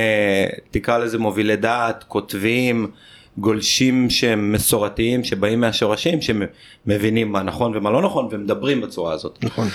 תקרא 0.72 0.98
לזה 0.98 1.18
מובילי 1.18 1.56
דעת 1.56 2.04
כותבים 2.04 2.92
גולשים 3.38 4.10
שהם 4.10 4.52
מסורתיים 4.52 5.24
שבאים 5.24 5.62
מהשורשים 5.62 6.20
שמבינים 6.22 7.32
מה 7.32 7.44
נכון 7.44 7.78
ומה 7.78 7.92
לא 7.92 8.02
נכון 8.02 8.28
ומדברים 8.32 8.82
בצורה 8.82 9.14
הזאת. 9.14 9.38
נכון. 9.44 9.68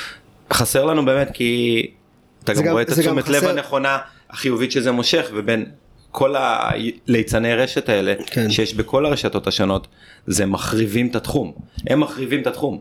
חסר 0.52 0.84
לנו 0.84 1.04
באמת 1.04 1.30
כי 1.34 1.86
אתה 2.44 2.54
זה 2.54 2.60
גם 2.62 2.66
גם- 2.66 2.72
רואה 2.72 2.82
את 2.82 2.88
זה 2.88 3.00
התשומת 3.00 3.28
לב 3.28 3.44
הנכונה 3.44 3.98
החיובית 4.30 4.72
שזה 4.72 4.92
מושך 4.92 5.26
ובין 5.34 5.66
כל 6.10 6.34
הליצני 6.38 7.54
רשת 7.54 7.88
האלה 7.88 8.14
כן. 8.26 8.50
שיש 8.50 8.74
בכל 8.74 9.06
הרשתות 9.06 9.46
השונות 9.46 9.86
זה 10.26 10.46
מחריבים 10.46 11.06
את 11.06 11.16
התחום 11.16 11.52
הם 11.86 12.00
מחריבים 12.00 12.40
את 12.42 12.46
התחום. 12.46 12.78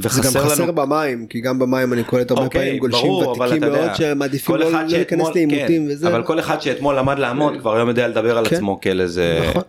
זה 0.00 0.08
גם 0.22 0.30
חסר 0.30 0.62
לנו 0.62 0.74
במים 0.74 1.26
כי 1.26 1.40
גם 1.40 1.58
במים 1.58 1.92
אני 1.92 2.04
קולט 2.04 2.30
הרבה 2.30 2.42
אוקיי, 2.44 2.60
פעמים 2.60 2.78
גולשים 2.78 3.00
ברור, 3.06 3.30
ותיקים 3.40 3.56
אתה 3.58 3.66
יודע, 3.66 3.80
מאוד 3.86 3.94
שמעדיפים 3.96 4.56
לא 4.56 4.72
לא 4.72 4.82
להיכנס 4.88 5.28
לעימותים 5.34 5.86
כן, 5.86 5.92
וזה. 5.92 6.08
אבל 6.08 6.22
כל 6.22 6.38
אחד 6.40 6.60
שאתמול 6.60 6.98
למד 6.98 7.18
לעמוד 7.18 7.54
כבר 7.60 7.76
היום 7.76 7.88
יודע 7.88 8.08
לדבר 8.08 8.38
על 8.38 8.48
כן. 8.48 8.56
עצמו 8.56 8.80
כאל 8.80 9.00
איזה 9.00 9.44
נכון. 9.50 9.62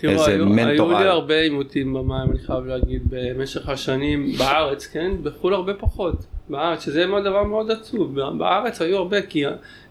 תראו, 0.00 0.12
איזה 0.12 0.26
היו, 0.26 0.46
מנטור 0.46 0.90
היו 0.90 0.98
לי. 0.98 1.08
הרבה 1.08 1.40
עימותים 1.40 1.94
במים, 1.94 2.30
אני 2.30 2.38
חייב 2.38 2.66
להגיד, 2.66 3.02
במשך 3.08 3.68
השנים 3.68 4.32
בארץ, 4.38 4.86
כן? 4.86 5.10
בחו"ל 5.22 5.54
הרבה 5.54 5.74
פחות. 5.74 6.14
בארץ, 6.48 6.84
שזה 6.84 7.06
דבר 7.24 7.44
מאוד 7.44 7.70
עצוב. 7.70 8.20
בארץ 8.38 8.82
היו 8.82 8.96
הרבה, 8.96 9.22
כי 9.22 9.44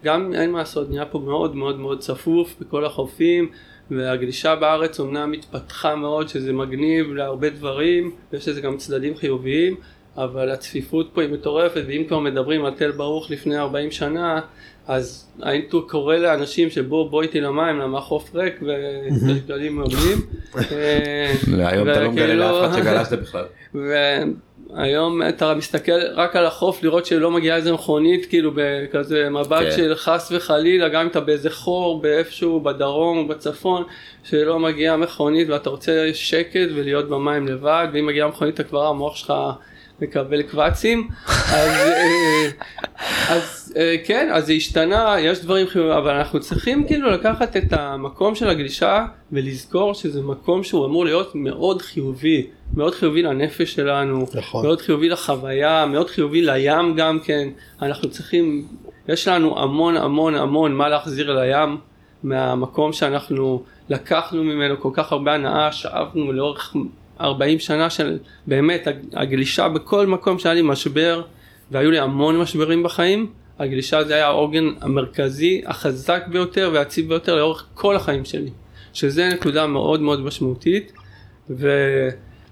גם 0.04 0.34
אין 0.34 0.52
מה 0.52 0.58
לעשות, 0.58 0.90
נהיה 0.90 1.06
פה 1.06 1.20
מאוד 1.20 1.56
מאוד 1.56 1.80
מאוד 1.80 2.00
צפוף 2.00 2.56
בכל 2.62 2.86
החופים, 2.86 3.50
והגלישה 3.92 4.56
בארץ 4.56 5.00
אומנם 5.00 5.32
התפתחה 5.32 5.96
מאוד, 5.96 6.30
שזה 6.30 6.54
מגניב 6.54 7.14
להרבה 7.14 7.50
דברים, 7.50 8.12
ויש 8.34 8.48
לזה 8.48 8.62
גם 8.62 8.78
צדדים 8.78 9.16
חיוביים, 9.16 9.76
אבל 10.18 10.50
הצפיפות 10.52 11.10
פה 11.14 11.22
היא 11.22 11.30
מטורפת, 11.30 11.84
ואם 11.88 12.04
כבר 12.08 12.20
מדברים 12.20 12.66
על 12.66 12.74
תל 12.74 12.92
ברוך 12.92 13.32
לפני 13.32 13.58
40 13.58 13.92
שנה, 13.92 14.42
אז 14.90 15.28
הייתי 15.42 15.78
קורא 15.88 16.16
לאנשים 16.16 16.70
שבוא 16.70 17.10
בוא 17.10 17.22
איתי 17.22 17.42
למים 17.42 17.80
למה 17.80 17.98
החוף 17.98 18.36
ריק 18.36 18.60
גלים 19.48 19.76
מעולים. 19.76 20.18
אה, 20.72 21.32
היום 21.58 21.90
אתה 21.90 22.04
לא 22.04 22.12
מגלה 22.12 22.34
לאף 22.34 22.72
אחד 22.72 22.80
שגלשת 22.80 23.14
בכלל. 23.24 23.46
והיום 24.74 25.22
אתה 25.30 25.54
מסתכל 25.54 26.02
רק 26.14 26.36
על 26.36 26.46
החוף 26.46 26.84
לראות 26.84 27.06
שלא 27.06 27.32
מגיעה 27.32 27.58
איזה 27.58 27.74
מכונית 27.74 28.26
כאילו 28.26 28.52
בכזה 28.56 29.30
מבט 29.30 29.64
כן. 29.64 29.72
של 29.72 29.96
חס 29.96 30.32
וחלילה 30.36 30.90
גם 30.90 31.02
אם 31.02 31.08
אתה 31.08 31.20
באיזה 31.20 31.50
חור 31.50 32.02
באיפשהו 32.02 32.60
בדרום 32.60 33.18
או 33.18 33.28
בצפון 33.28 33.84
שלא 34.24 34.60
מגיעה 34.60 34.98
מכונית 34.98 35.50
ואתה 35.50 35.70
רוצה 35.70 36.10
שקט 36.14 36.70
ולהיות 36.76 37.10
במים 37.10 37.48
לבד 37.48 37.88
ואם 37.94 38.06
מגיעה 38.06 38.28
מכונית 38.28 38.56
אתה 38.56 38.64
כבר 38.64 38.88
המוח 38.88 39.16
שלך 39.16 39.34
מקבל 40.02 40.42
קוואצים 40.42 41.08
אז, 41.28 41.70
אה, 41.70 42.50
אז 43.30 43.74
אה, 43.78 43.96
כן 44.06 44.30
אז 44.34 44.46
זה 44.46 44.54
השתנה 44.54 45.16
יש 45.20 45.40
דברים 45.40 45.68
חיוביים 45.68 45.98
אבל 45.98 46.12
אנחנו 46.12 46.40
צריכים 46.40 46.88
כאילו 46.88 47.12
לקחת 47.12 47.58
את 47.58 47.74
המקום 47.74 48.36
של 48.36 48.50
הגלישה 48.50 49.06
ולזכור 49.32 49.94
שזה 49.94 50.22
מקום 50.22 50.64
שהוא 50.64 50.86
אמור 50.86 51.06
להיות 51.06 51.36
מאוד 51.36 51.82
חיובי 51.82 52.48
מאוד 52.74 52.96
חיובי 52.96 53.22
לנפש 53.22 53.74
שלנו 53.74 54.26
נכון. 54.34 54.66
מאוד 54.66 54.82
חיובי 54.82 55.10
לחוויה 55.10 55.86
מאוד 55.86 56.10
חיובי 56.10 56.42
לים 56.42 56.96
גם 56.96 57.20
כן 57.24 57.50
אנחנו 57.82 58.10
צריכים 58.10 58.68
יש 59.08 59.28
לנו 59.28 59.60
המון 59.60 59.98
המון 59.98 60.36
המון 60.36 60.74
מה 60.76 60.90
להחזיר 60.90 61.40
לים 61.40 61.78
מהמקום 62.24 62.94
שאנחנו 62.94 63.64
לקחנו 63.90 64.44
ממנו 64.44 64.80
כל 64.80 64.90
כך 64.94 65.12
הרבה 65.12 65.34
הנאה 65.34 65.72
שאבנו 65.72 66.32
לאורך 66.32 66.76
40 67.22 67.60
שנה 67.60 67.90
של 67.90 68.18
באמת 68.48 68.88
הגלישה 69.14 69.68
בכל 69.70 70.08
מקום 70.08 70.40
שהיה 70.40 70.56
לי 70.56 70.62
משבר 70.62 71.22
והיו 71.72 71.92
לי 71.92 72.00
המון 72.00 72.38
משברים 72.40 72.84
בחיים 72.84 73.28
הגלישה 73.60 74.04
זה 74.04 74.16
היה 74.16 74.26
העוגן 74.28 74.64
המרכזי 74.82 75.62
החזק 75.66 76.24
ביותר 76.32 76.70
והיציב 76.74 77.10
ביותר 77.10 77.36
לאורך 77.36 77.66
כל 77.74 77.96
החיים 77.96 78.26
שלי 78.26 78.50
שזה 78.94 79.30
נקודה 79.34 79.68
מאוד 79.68 80.02
מאוד 80.02 80.20
משמעותית 80.20 80.92
ו... 81.50 81.70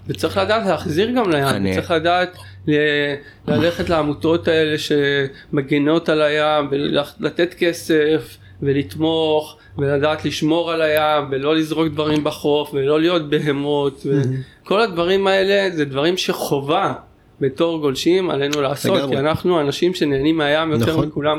וצריך 0.06 0.36
לדעת 0.36 0.66
להחזיר 0.66 1.10
גם 1.10 1.30
לים, 1.30 1.44
אני- 1.44 1.74
צריך 1.74 1.90
לדעת 1.90 2.36
ל- 2.68 3.14
ללכת 3.48 3.88
לעמותות 3.90 4.48
האלה 4.48 4.76
שמגנות 4.78 6.08
על 6.08 6.22
הים 6.22 6.68
ולתת 6.70 7.54
כסף 7.58 8.36
ולתמוך 8.62 9.56
ולדעת 9.78 10.24
לשמור 10.24 10.72
על 10.72 10.82
הים 10.82 11.24
ולא 11.30 11.56
לזרוק 11.56 11.88
דברים 11.88 12.24
בחוף 12.24 12.70
ולא 12.74 13.00
להיות 13.00 13.30
בהמות 13.30 14.06
וכל 14.06 14.80
הדברים 14.80 15.26
האלה 15.26 15.76
זה 15.76 15.84
דברים 15.84 16.16
שחובה 16.16 16.92
בתור 17.40 17.80
גולשים 17.80 18.30
עלינו 18.30 18.60
לעשות 18.60 18.98
לגמרי. 18.98 19.16
כי 19.16 19.20
אנחנו 19.20 19.60
אנשים 19.60 19.94
שנהנים 19.94 20.36
מהים 20.36 20.72
יותר 20.72 20.92
נכון. 20.92 21.06
מכולם. 21.06 21.38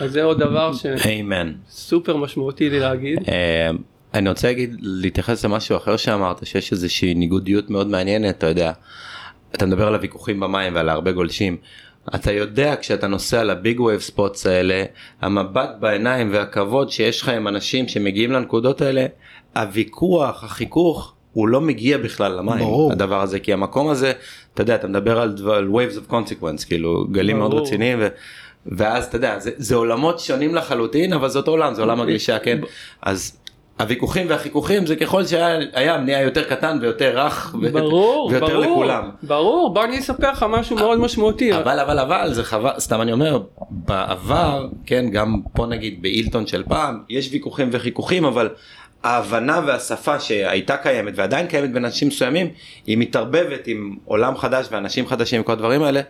אז 0.00 0.12
זה 0.12 0.22
עוד 0.22 0.38
דבר. 0.38 0.72
שסופר 1.68 2.16
משמעותי 2.16 2.70
לי 2.70 2.80
להגיד. 2.80 3.18
אה, 3.28 3.70
אני 4.14 4.28
רוצה 4.28 4.48
להגיד 4.48 4.76
להתייחס 4.80 5.44
למשהו 5.44 5.76
אחר 5.76 5.96
שאמרת 5.96 6.46
שיש 6.46 6.72
איזושהי 6.72 7.14
ניגודיות 7.14 7.70
מאוד 7.70 7.86
מעניינת 7.86 8.38
אתה 8.38 8.46
יודע. 8.46 8.72
אתה 9.54 9.66
מדבר 9.66 9.86
על 9.86 9.94
הוויכוחים 9.94 10.40
במים 10.40 10.74
ועל 10.74 10.88
הרבה 10.88 11.12
גולשים. 11.12 11.56
אתה 12.14 12.32
יודע 12.32 12.74
כשאתה 12.80 13.06
נוסע 13.06 13.44
ל 13.44 13.53
big 13.53 13.80
wave 13.80 14.00
spots 14.00 14.46
האלה 14.46 14.84
המבט 15.20 15.70
בעיניים 15.80 16.32
והכבוד 16.32 16.90
שיש 16.90 17.22
לך 17.22 17.28
עם 17.28 17.48
אנשים 17.48 17.88
שמגיעים 17.88 18.32
לנקודות 18.32 18.80
האלה 18.80 19.06
הוויכוח 19.56 20.44
החיכוך 20.44 21.14
הוא 21.32 21.48
לא 21.48 21.60
מגיע 21.60 21.98
בכלל 21.98 22.32
למים 22.32 22.58
ברור. 22.58 22.92
הדבר 22.92 23.20
הזה 23.20 23.38
כי 23.38 23.52
המקום 23.52 23.88
הזה 23.88 24.12
אתה 24.54 24.62
יודע 24.62 24.74
אתה 24.74 24.88
מדבר 24.88 25.20
על, 25.20 25.36
על 25.52 25.68
waves 25.68 25.96
of 25.96 26.12
consequence 26.12 26.66
כאילו 26.66 27.06
גלים 27.10 27.38
מאוד 27.38 27.50
ברור. 27.50 27.62
רציניים. 27.66 27.98
ו... 28.00 28.08
ואז 28.66 29.06
אתה 29.06 29.16
יודע 29.16 29.38
זה, 29.38 29.50
זה 29.56 29.74
עולמות 29.74 30.20
שונים 30.20 30.54
לחלוטין 30.54 31.12
אבל 31.12 31.28
זה 31.28 31.38
אותו 31.38 31.50
עולם 31.50 31.74
זה 31.74 31.82
עולם 31.82 32.00
הגלישה 32.00 32.38
כן 32.38 32.58
אז 33.02 33.39
הוויכוחים 33.80 34.26
והחיכוכים 34.30 34.86
זה 34.86 34.96
ככל 34.96 35.24
שהים 35.24 36.04
נהיה 36.04 36.22
יותר 36.22 36.42
קטן 36.42 36.78
ויותר 36.80 37.18
רך 37.18 37.54
ברור, 37.72 38.30
ויותר 38.30 38.46
ברור, 38.46 38.64
לכולם. 38.64 39.10
ברור, 39.22 39.74
בוא 39.74 39.84
אני 39.84 39.98
אספר 39.98 40.32
לך 40.32 40.46
משהו 40.48 40.76
מאוד 40.76 40.98
משמעותי. 40.98 41.56
אבל 41.56 41.80
אבל 41.80 41.98
אבל 41.98 42.32
זה 42.32 42.44
חבל 42.44 42.70
סתם 42.78 43.00
אני 43.00 43.12
אומר 43.12 43.40
בעבר 43.70 44.68
כן 44.86 45.10
גם 45.10 45.40
פה 45.54 45.66
נגיד 45.66 46.02
באילטון 46.02 46.46
של 46.46 46.62
פעם 46.68 47.02
יש 47.08 47.28
ויכוחים 47.32 47.68
וחיכוכים 47.72 48.24
אבל 48.24 48.48
ההבנה 49.04 49.60
והשפה 49.66 50.20
שהייתה 50.20 50.76
קיימת 50.76 51.12
ועדיין 51.16 51.46
קיימת 51.46 51.72
בין 51.72 51.84
אנשים 51.84 52.08
מסוימים 52.08 52.48
היא 52.86 52.98
מתערבבת 52.98 53.66
עם 53.66 53.96
עולם 54.04 54.36
חדש 54.36 54.66
ואנשים 54.70 55.06
חדשים 55.06 55.40
וכל 55.40 55.52
הדברים 55.52 55.82
האלה 55.82 56.00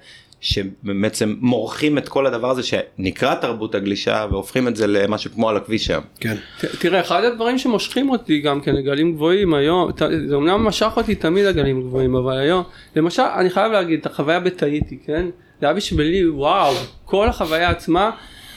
שבעצם 0.41 1.35
מורחים 1.41 1.99
את 1.99 2.09
כל 2.09 2.27
הדבר 2.27 2.51
הזה 2.51 2.63
שנקרא 2.63 3.35
תרבות 3.35 3.75
הגלישה 3.75 4.27
והופכים 4.31 4.69
את 4.69 4.77
זה 4.77 4.87
למשהו 4.87 5.31
כמו 5.31 5.49
על 5.49 5.57
הכביש 5.57 5.91
היום. 5.91 6.05
כן. 6.21 6.37
ת- 6.61 6.65
תראה, 6.65 7.01
אחד 7.01 7.25
הדברים 7.25 7.59
שמושכים 7.59 8.11
אותי 8.11 8.41
גם 8.41 8.61
כן 8.61 8.75
לגלים 8.75 9.13
גבוהים 9.13 9.55
היום, 9.55 9.93
ת- 9.93 10.03
זה 10.29 10.35
אומנם 10.35 10.65
משך 10.65 10.93
אותי 10.97 11.15
תמיד 11.15 11.45
לגלים 11.45 11.83
גבוהים, 11.83 12.15
אבל 12.17 12.39
היום, 12.39 12.63
למשל, 12.97 13.23
אני 13.23 13.51
חייב 13.51 13.73
להגיד, 13.73 14.01
את 14.01 14.07
החוויה 14.07 14.41
בתאיטי, 14.41 14.99
כן? 15.07 15.27
זה 15.61 15.67
היה 15.67 15.75
בשבילי, 15.75 16.29
וואו, 16.29 16.75
כל 17.05 17.29
החוויה 17.29 17.71
עצמה, 17.71 18.11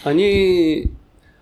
אני, 0.06 0.84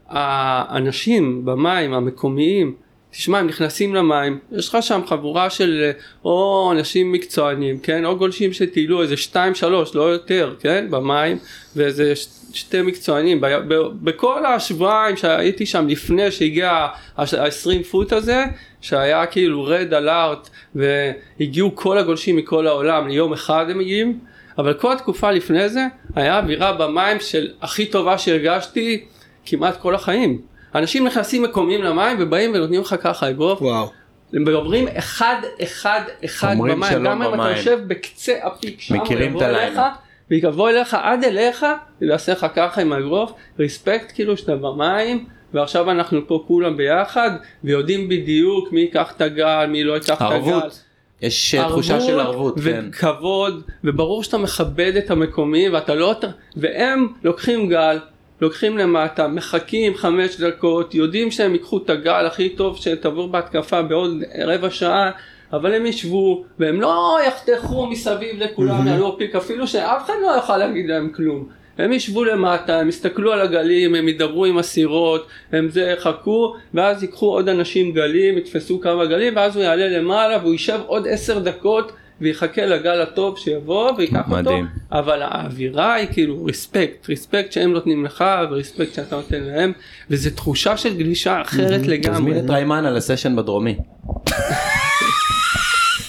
האנשים 0.07 1.45
במים 1.45 1.93
המקומיים, 1.93 2.73
תשמע, 3.11 3.39
הם 3.39 3.47
נכנסים 3.47 3.95
למים, 3.95 4.39
יש 4.51 4.69
לך 4.69 4.77
שם 4.81 5.01
חבורה 5.05 5.49
של 5.49 5.91
או 6.25 6.69
אנשים 6.71 7.11
מקצוענים, 7.11 7.79
כן? 7.79 8.05
או 8.05 8.17
גולשים 8.17 8.53
שטיילו 8.53 9.01
איזה 9.01 9.17
שתיים 9.17 9.55
שלוש, 9.55 9.95
לא 9.95 10.01
יותר, 10.01 10.55
כן? 10.59 10.87
במים, 10.89 11.37
ואיזה 11.75 12.15
ש- 12.15 12.27
שתי 12.53 12.81
מקצוענים. 12.81 13.41
ב- 13.41 13.47
ב- 13.47 13.89
בכל 14.09 14.45
השבועיים 14.45 15.17
שהייתי 15.17 15.65
שם 15.65 15.87
לפני 15.87 16.31
שהגיע 16.31 16.87
ה-20 17.17 17.83
פוט 17.91 18.13
הזה, 18.13 18.45
שהיה 18.81 19.25
כאילו 19.25 19.63
רד 19.63 19.93
אלארט, 19.93 20.49
והגיעו 20.75 21.75
כל 21.75 21.97
הגולשים 21.97 22.35
מכל 22.35 22.67
העולם, 22.67 23.07
ליום 23.07 23.33
אחד 23.33 23.65
הם 23.69 23.77
מגיעים, 23.77 24.19
אבל 24.57 24.73
כל 24.73 24.93
התקופה 24.93 25.31
לפני 25.31 25.69
זה, 25.69 25.85
היה 26.15 26.39
אווירה 26.39 26.73
במים 26.73 27.19
של 27.19 27.51
הכי 27.61 27.85
טובה 27.85 28.17
שהרגשתי 28.17 29.05
כמעט 29.45 29.81
כל 29.81 29.95
החיים. 29.95 30.50
אנשים 30.75 31.07
נכנסים 31.07 31.43
מקומיים 31.43 31.83
למים 31.83 32.17
ובאים 32.19 32.51
ונותנים 32.53 32.81
לך 32.81 32.95
ככה 33.01 33.29
אגרוף, 33.29 33.61
וואו. 33.61 33.91
הם 34.33 34.41
מדברים 34.43 34.87
אחד 34.87 35.35
אחד 35.63 36.01
אחד 36.25 36.55
במים, 36.59 37.03
גם 37.03 37.21
אם 37.21 37.33
אתה. 37.33 37.51
יושב 37.51 37.79
בקצה 37.87 38.33
הפיק 38.43 38.81
שם, 38.81 38.95
מכירים 38.95 39.37
את 39.37 39.41
הלילה. 39.41 39.89
ויבוא 40.31 40.69
אליך 40.69 40.97
עד 41.01 41.23
אליך, 41.23 41.65
ויעשה 42.01 42.31
לך 42.31 42.45
ככה 42.55 42.81
עם 42.81 42.93
האגרוף, 42.93 43.33
ריספקט 43.59 44.11
כאילו 44.15 44.37
שאתה 44.37 44.55
במים, 44.55 45.25
ועכשיו 45.53 45.91
אנחנו 45.91 46.27
פה 46.27 46.43
כולם 46.47 46.77
ביחד, 46.77 47.31
ויודעים 47.63 48.09
בדיוק 48.09 48.71
מי 48.71 48.81
ייקח 48.81 49.13
את 49.15 49.21
הגל, 49.21 49.65
מי 49.69 49.83
לא 49.83 49.93
ייקח 49.93 50.15
את 50.15 50.21
הגל. 50.21 50.33
ערבות. 50.33 50.83
יש 51.21 51.55
אה, 51.55 51.69
תחושה 51.69 52.01
של 52.01 52.19
ערבות. 52.19 52.59
כן. 52.59 52.85
וכבוד, 52.89 53.63
וברור 53.83 54.23
שאתה 54.23 54.37
מכבד 54.37 54.93
את 54.97 55.11
המקומיים, 55.11 55.73
ואתה 55.73 55.95
לא, 55.95 56.15
והם 56.57 57.07
לוקחים 57.23 57.69
גל, 57.69 57.99
לוקחים 58.41 58.77
למטה, 58.77 59.27
מחכים 59.27 59.95
חמש 59.95 60.35
דקות, 60.39 60.95
יודעים 60.95 61.31
שהם 61.31 61.53
ייקחו 61.53 61.77
את 61.77 61.89
הגל 61.89 62.25
הכי 62.25 62.49
טוב 62.49 62.77
שתעבור 62.77 63.27
בהתקפה 63.27 63.81
בעוד 63.81 64.23
רבע 64.45 64.69
שעה, 64.69 65.11
אבל 65.53 65.73
הם 65.73 65.85
ישבו, 65.85 66.43
והם 66.59 66.81
לא 66.81 67.17
יחתכו 67.27 67.87
מסביב 67.87 68.35
לכולם, 68.39 68.87
יעלו 68.87 69.17
פיק, 69.17 69.35
אפילו 69.35 69.67
שאף 69.67 70.05
אחד 70.05 70.13
לא 70.21 70.27
יוכל 70.27 70.57
להגיד 70.57 70.89
להם 70.89 71.09
כלום. 71.09 71.47
הם 71.77 71.93
ישבו 71.93 72.23
למטה, 72.23 72.79
הם 72.79 72.89
יסתכלו 72.89 73.31
על 73.31 73.41
הגלים, 73.41 73.95
הם 73.95 74.07
ידברו 74.07 74.45
עם 74.45 74.57
הסירות, 74.57 75.27
הם 75.51 75.69
זה 75.69 75.81
יחכו, 75.81 76.55
ואז 76.73 77.03
ייקחו 77.03 77.25
עוד 77.25 77.49
אנשים 77.49 77.91
גלים, 77.91 78.37
יתפסו 78.37 78.79
כמה 78.79 79.05
גלים, 79.05 79.35
ואז 79.35 79.55
הוא 79.55 79.63
יעלה 79.63 79.87
למעלה 79.87 80.37
והוא 80.37 80.51
יישב 80.51 80.79
עוד 80.87 81.07
עשר 81.07 81.39
דקות 81.39 81.91
ויחכה 82.21 82.65
לגל 82.65 83.01
הטוב 83.01 83.37
שיבוא 83.37 83.91
וייקח 83.97 84.27
מדהים. 84.27 84.65
אותו, 84.65 84.99
אבל 84.99 85.21
האווירה 85.21 85.93
היא 85.93 86.07
כאילו 86.11 86.45
ריספקט, 86.45 87.09
ריספקט 87.09 87.51
שהם 87.51 87.71
נותנים 87.73 88.05
לך 88.05 88.23
וריספקט 88.51 88.93
שאתה 88.93 89.15
נותן 89.15 89.43
להם, 89.43 89.71
וזו 90.09 90.29
תחושה 90.29 90.77
של 90.77 90.97
גלישה 90.97 91.41
אחרת 91.41 91.87
לגמרי. 91.87 92.17
תזמין 92.17 92.45
את 92.45 92.49
ריימנה 92.49 92.91
לסשן 92.91 93.35
בדרומי. 93.35 93.75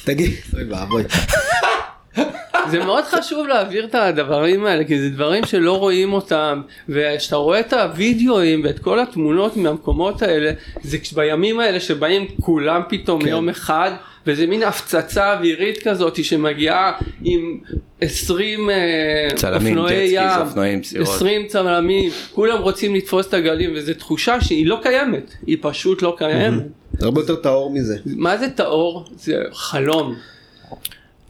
תגיד, 0.04 0.30
אוי 0.54 0.64
ואבוי. 0.70 1.02
זה 2.70 2.78
מאוד 2.78 3.04
חשוב 3.04 3.46
להעביר 3.46 3.84
את 3.84 3.94
הדברים 3.94 4.66
האלה 4.66 4.84
כי 4.84 5.00
זה 5.00 5.10
דברים 5.10 5.46
שלא 5.46 5.78
רואים 5.78 6.12
אותם 6.12 6.62
וכשאתה 6.88 7.36
רואה 7.36 7.60
את 7.60 7.72
הוידאוים 7.72 8.60
ואת 8.64 8.78
כל 8.78 9.00
התמונות 9.00 9.56
מהמקומות 9.56 10.22
האלה 10.22 10.52
זה 10.82 10.98
בימים 11.14 11.60
האלה 11.60 11.80
שבאים 11.80 12.26
כולם 12.40 12.82
פתאום 12.88 13.22
כן. 13.22 13.28
יום 13.28 13.48
אחד 13.48 13.90
וזה 14.26 14.46
מין 14.46 14.62
הפצצה 14.62 15.32
אווירית 15.32 15.88
כזאת 15.88 16.24
שמגיעה 16.24 16.92
עם 17.24 17.58
20 18.00 18.70
אה, 18.70 18.76
צלמים, 19.36 19.78
אופנועי 19.78 20.08
ים, 20.10 20.40
אופנועים, 20.40 20.82
סירות. 20.82 21.08
20 21.08 21.46
צלמים, 21.46 22.10
כולם 22.32 22.58
רוצים 22.58 22.94
לתפוס 22.94 23.26
את 23.26 23.34
הגלים 23.34 23.70
וזו 23.74 23.94
תחושה 23.94 24.40
שהיא 24.40 24.66
לא 24.66 24.78
קיימת, 24.82 25.34
היא 25.46 25.56
פשוט 25.60 26.02
לא 26.02 26.14
קיימת. 26.18 26.62
זה 26.98 27.06
הרבה 27.06 27.20
יותר 27.20 27.36
טהור 27.36 27.70
מזה. 27.70 27.96
מה 28.06 28.38
זה 28.38 28.50
טהור? 28.50 29.04
זה 29.16 29.42
חלום. 29.52 30.14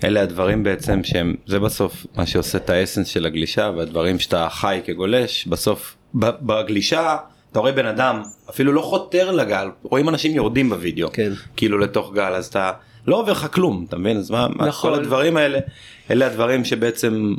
אלה 0.05 0.23
הדברים 0.23 0.63
בעצם 0.63 1.05
שהם 1.05 1.35
זה 1.47 1.59
בסוף 1.59 2.07
מה 2.17 2.27
שעושה 2.27 2.59
את 2.59 2.71
האסנס 2.71 3.09
של 3.09 3.27
הגלישה 3.27 3.71
והדברים 3.77 4.19
שאתה 4.19 4.49
חי 4.51 4.81
כגולש 4.85 5.47
בסוף 5.47 5.97
בגלישה 6.15 7.17
אתה 7.53 7.61
רואה 7.61 7.73
בן 7.73 7.87
אדם 7.87 8.23
אפילו 8.51 8.73
לא 8.73 8.81
חותר 8.81 9.31
לגל 9.31 9.69
רואים 9.83 10.09
אנשים 10.09 10.35
יורדים 10.35 10.71
בווידאו 10.71 11.09
כן. 11.13 11.33
כאילו 11.57 11.79
לתוך 11.79 12.13
גל 12.15 12.33
אז 12.35 12.47
אתה 12.47 12.73
לא 13.07 13.17
עובר 13.17 13.33
לך 13.33 13.47
כלום 13.53 13.85
אתה 13.89 13.97
מבין 13.97 14.17
אז 14.17 14.31
מה, 14.31 14.49
מה 14.49 14.67
נכון. 14.67 14.91
כל 14.95 15.01
הדברים 15.01 15.37
האלה 15.37 15.59
אלה 16.11 16.27
הדברים 16.27 16.65
שבעצם 16.65 17.35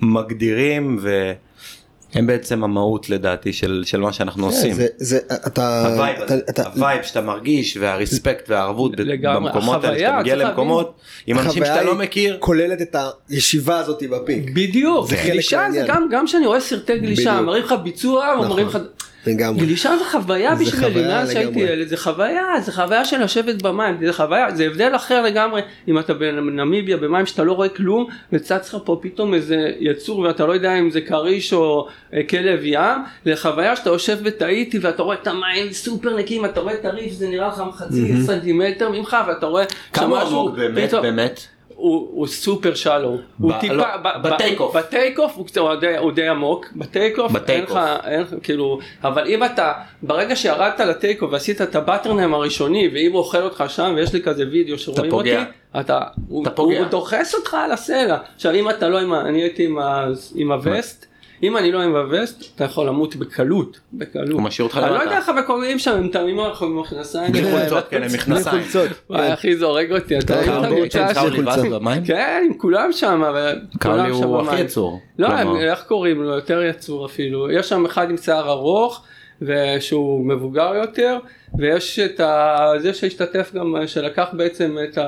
מגדירים 0.00 0.98
והם 1.00 2.26
בעצם 2.26 2.64
המהות 2.64 3.10
לדעתי 3.10 3.52
של, 3.52 3.82
של 3.86 4.00
מה 4.00 4.12
שאנחנו 4.12 4.46
עושים. 4.46 4.74
זה, 4.74 4.86
זה, 4.96 5.18
אתה, 5.46 5.86
ה 5.86 5.93
vibe 5.93 6.22
אתה, 6.22 6.34
אתה, 6.50 6.62
ה 6.62 6.70
vibe 6.70 7.02
שאתה 7.02 7.20
מרגיש 7.20 7.76
וה 7.76 7.92
respect 7.92 8.50
והערבות 8.50 8.92
לגמרי. 8.98 9.50
במקומות 9.50 9.84
האלה, 9.84 9.98
שאתה 9.98 10.18
מגיע 10.18 10.36
למקומות 10.36 11.00
עם 11.26 11.38
אנשים 11.38 11.64
שאתה 11.64 11.82
לא 11.82 11.94
מכיר. 11.94 12.36
כוללת 12.40 12.82
את 12.82 12.96
הישיבה 13.28 13.78
הזאת 13.78 14.02
ב 14.10 14.17
peak. 14.17 14.50
בדיוק, 14.50 15.08
זה 15.08 15.16
חלק 15.16 15.32
גלישה 15.32 15.66
זה. 15.72 15.84
גם, 15.88 16.08
גם 16.10 16.26
כשאני 16.26 16.46
רואה 16.46 16.60
סרטי 16.60 16.98
גלישה. 16.98 17.40
מראים 17.40 17.64
לך 17.64 17.74
ביצוע, 17.82 18.34
נכון. 18.34 18.46
אומרים 18.46 18.66
לך, 18.66 18.78
לגמרי. 19.26 19.66
גלישה 19.66 19.96
זה 19.98 20.04
חוויה 20.04 20.56
זה 20.56 20.64
בשבילי, 20.64 20.92
חוויה 20.92 21.08
מאז 21.08 21.32
שהייתי. 21.32 21.60
ילד, 21.60 21.88
זה 21.88 21.96
חוויה, 21.96 22.44
זה 22.60 22.72
חוויה 22.72 23.04
של 23.04 23.22
לשבת 23.24 23.62
במים, 23.62 23.96
זה 24.06 24.12
חוויה, 24.12 24.54
זה 24.54 24.66
הבדל 24.66 24.96
אחר 24.96 25.22
לגמרי, 25.22 25.60
אם 25.88 25.98
אתה 25.98 26.14
בנמיביה 26.14 26.96
במים 26.96 27.26
שאתה 27.26 27.44
לא 27.44 27.52
רואה 27.52 27.68
כלום, 27.68 28.06
וצץ 28.32 28.74
לך 28.74 28.80
פה 28.84 28.98
פתאום 29.02 29.34
איזה 29.34 29.70
יצור 29.80 30.18
ואתה 30.18 30.46
לא 30.46 30.52
יודע 30.52 30.78
אם 30.78 30.90
זה 30.90 31.00
כריש 31.00 31.52
או 31.52 31.88
אה, 32.14 32.22
כלב 32.22 32.60
ים, 32.62 32.98
לחוויה 33.26 33.76
שאתה 33.76 33.90
יושב 33.90 34.18
בתאיטי 34.22 34.78
ואתה 34.78 35.02
רואה 35.02 35.16
את 35.22 35.26
המים 35.26 35.72
סופר 35.72 36.16
נקיים, 36.16 36.44
אתה 36.44 36.60
רואה 36.60 36.74
את 36.74 36.84
הריף, 36.84 37.12
זה 37.12 37.28
נראה 37.28 37.48
לך 37.48 37.62
חצי 37.74 38.22
סנטימטר 38.26 38.88
ממך, 38.88 39.16
ואתה 39.28 39.46
רואה 39.46 39.64
כמה 39.92 40.22
עמוק 40.22 40.56
באמת 40.56 40.94
באמת? 40.94 41.57
הוא, 41.78 42.08
הוא 42.12 42.26
סופר 42.26 42.74
שלו, 42.74 43.18
הוא 43.40 43.52
טיפה, 43.60 43.74
לא, 43.74 43.84
ב 44.22 44.30
take 44.30 44.60
off. 44.60 44.76
ב 44.76 44.84
take 44.84 45.18
off 45.18 45.36
הוא 45.36 45.46
הוא 45.56 45.74
די, 45.74 45.96
הוא 45.96 46.12
די 46.12 46.28
עמוק, 46.28 46.66
ב 46.76 46.84
take 46.84 47.18
off, 47.18 47.32
אין 47.48 47.64
לך. 47.64 47.78
אין 48.04 48.20
לך, 48.20 48.34
כאילו, 48.42 48.78
אבל 49.04 49.26
אם 49.26 49.44
אתה, 49.44 49.72
ברגע 50.02 50.36
שירדת 50.36 50.80
ל 50.80 50.88
take 50.88 51.22
off 51.22 51.32
ועשית 51.32 51.62
את 51.62 51.74
ה 51.74 51.80
bottom 51.80 52.12
turn 52.12 52.34
הראשוני, 52.34 52.88
ואם 52.92 53.12
הוא 53.12 53.18
אוכל 53.18 53.42
אותך 53.42 53.64
שם, 53.68 53.92
ויש 53.96 54.12
לי 54.12 54.22
כזה 54.22 54.44
וידאו 54.50 54.78
שרואים. 54.78 55.12
אותי, 55.12 55.34
אתה, 55.80 56.00
הוא, 56.28 56.46
פוגע. 56.54 56.78
הוא 56.78 56.86
דוחס 56.86 57.34
אותך 57.34 57.54
על 57.54 57.72
הסלע, 57.72 58.16
עכשיו 58.34 58.54
אם 58.54 58.70
אתה 58.70 58.88
לא 58.88 59.00
אני 59.20 59.42
הייתי 59.42 59.64
עם, 59.64 59.78
ה, 59.78 60.06
עם 60.34 60.52
הווסט, 60.52 61.06
אם 61.42 61.56
אני 61.56 61.72
לא 61.72 61.82
עם 61.82 61.96
הווסט, 61.96 62.44
אתה 62.56 62.64
יכול 62.64 62.86
למות 62.86 63.16
בקלות, 63.16 63.80
בקלות. 63.92 64.28
הוא 64.30 64.42
משאיר 64.42 64.66
אותך 64.66 64.76
אני 64.76 64.84
לא 64.84 64.90
למטה. 64.92 65.04
יודע 65.04 65.16
איך 65.16 65.28
המקומיים 65.28 65.78
שם, 65.78 65.90
הם 65.92 66.08
תמימים 66.08 66.40
עם 66.62 66.80
מכנסיים. 66.80 67.32
בלי. 67.32 67.50
חולצות, 67.50 67.84
כן, 67.90 68.02
הם 68.02 68.10
מכנסיים. 68.14 68.62
וואי 69.10 69.34
אחי 69.34 69.56
זה 69.56 69.64
הורג 69.64 69.92
אותי, 69.92 70.18
אתה 70.18 70.34
רואה 70.34 70.44
את 70.44 70.48
קרלי, 70.48 70.76
הקבוצה 70.76 71.08
כן. 71.08 71.14
קרלי? 71.14 72.06
כן, 72.06 72.42
עם 72.46 72.54
כולם 72.58 72.92
שם, 72.92 73.22
אבל 73.28 73.58
קרלי 73.78 74.02
כולם 74.02 74.14
שם 74.14 74.28
הוא 74.28 74.40
הכי. 74.40 74.60
יצור. 74.60 75.00
לא, 75.18 75.28
איך 75.60 75.82
קוראים 75.82 76.22
לו? 76.22 76.30
יותר 76.34 76.62
יצור 76.62 77.06
אפילו. 77.06 77.50
יש 77.50 77.68
שם 77.68 77.84
אחד 77.84 78.10
עם 78.10 78.16
שיער 78.16 78.50
ארוך, 78.50 79.04
ושהוא 79.42 80.26
מבוגר 80.26 80.74
יותר, 80.74 81.18
ויש 81.58 81.98
את 81.98 82.20
ה... 82.20 82.56
זה 82.78 82.94
שהשתתף 82.94 83.50
גם, 83.54 83.74
שלקח 83.86 84.28
בעצם 84.32 84.76
את 84.84 84.98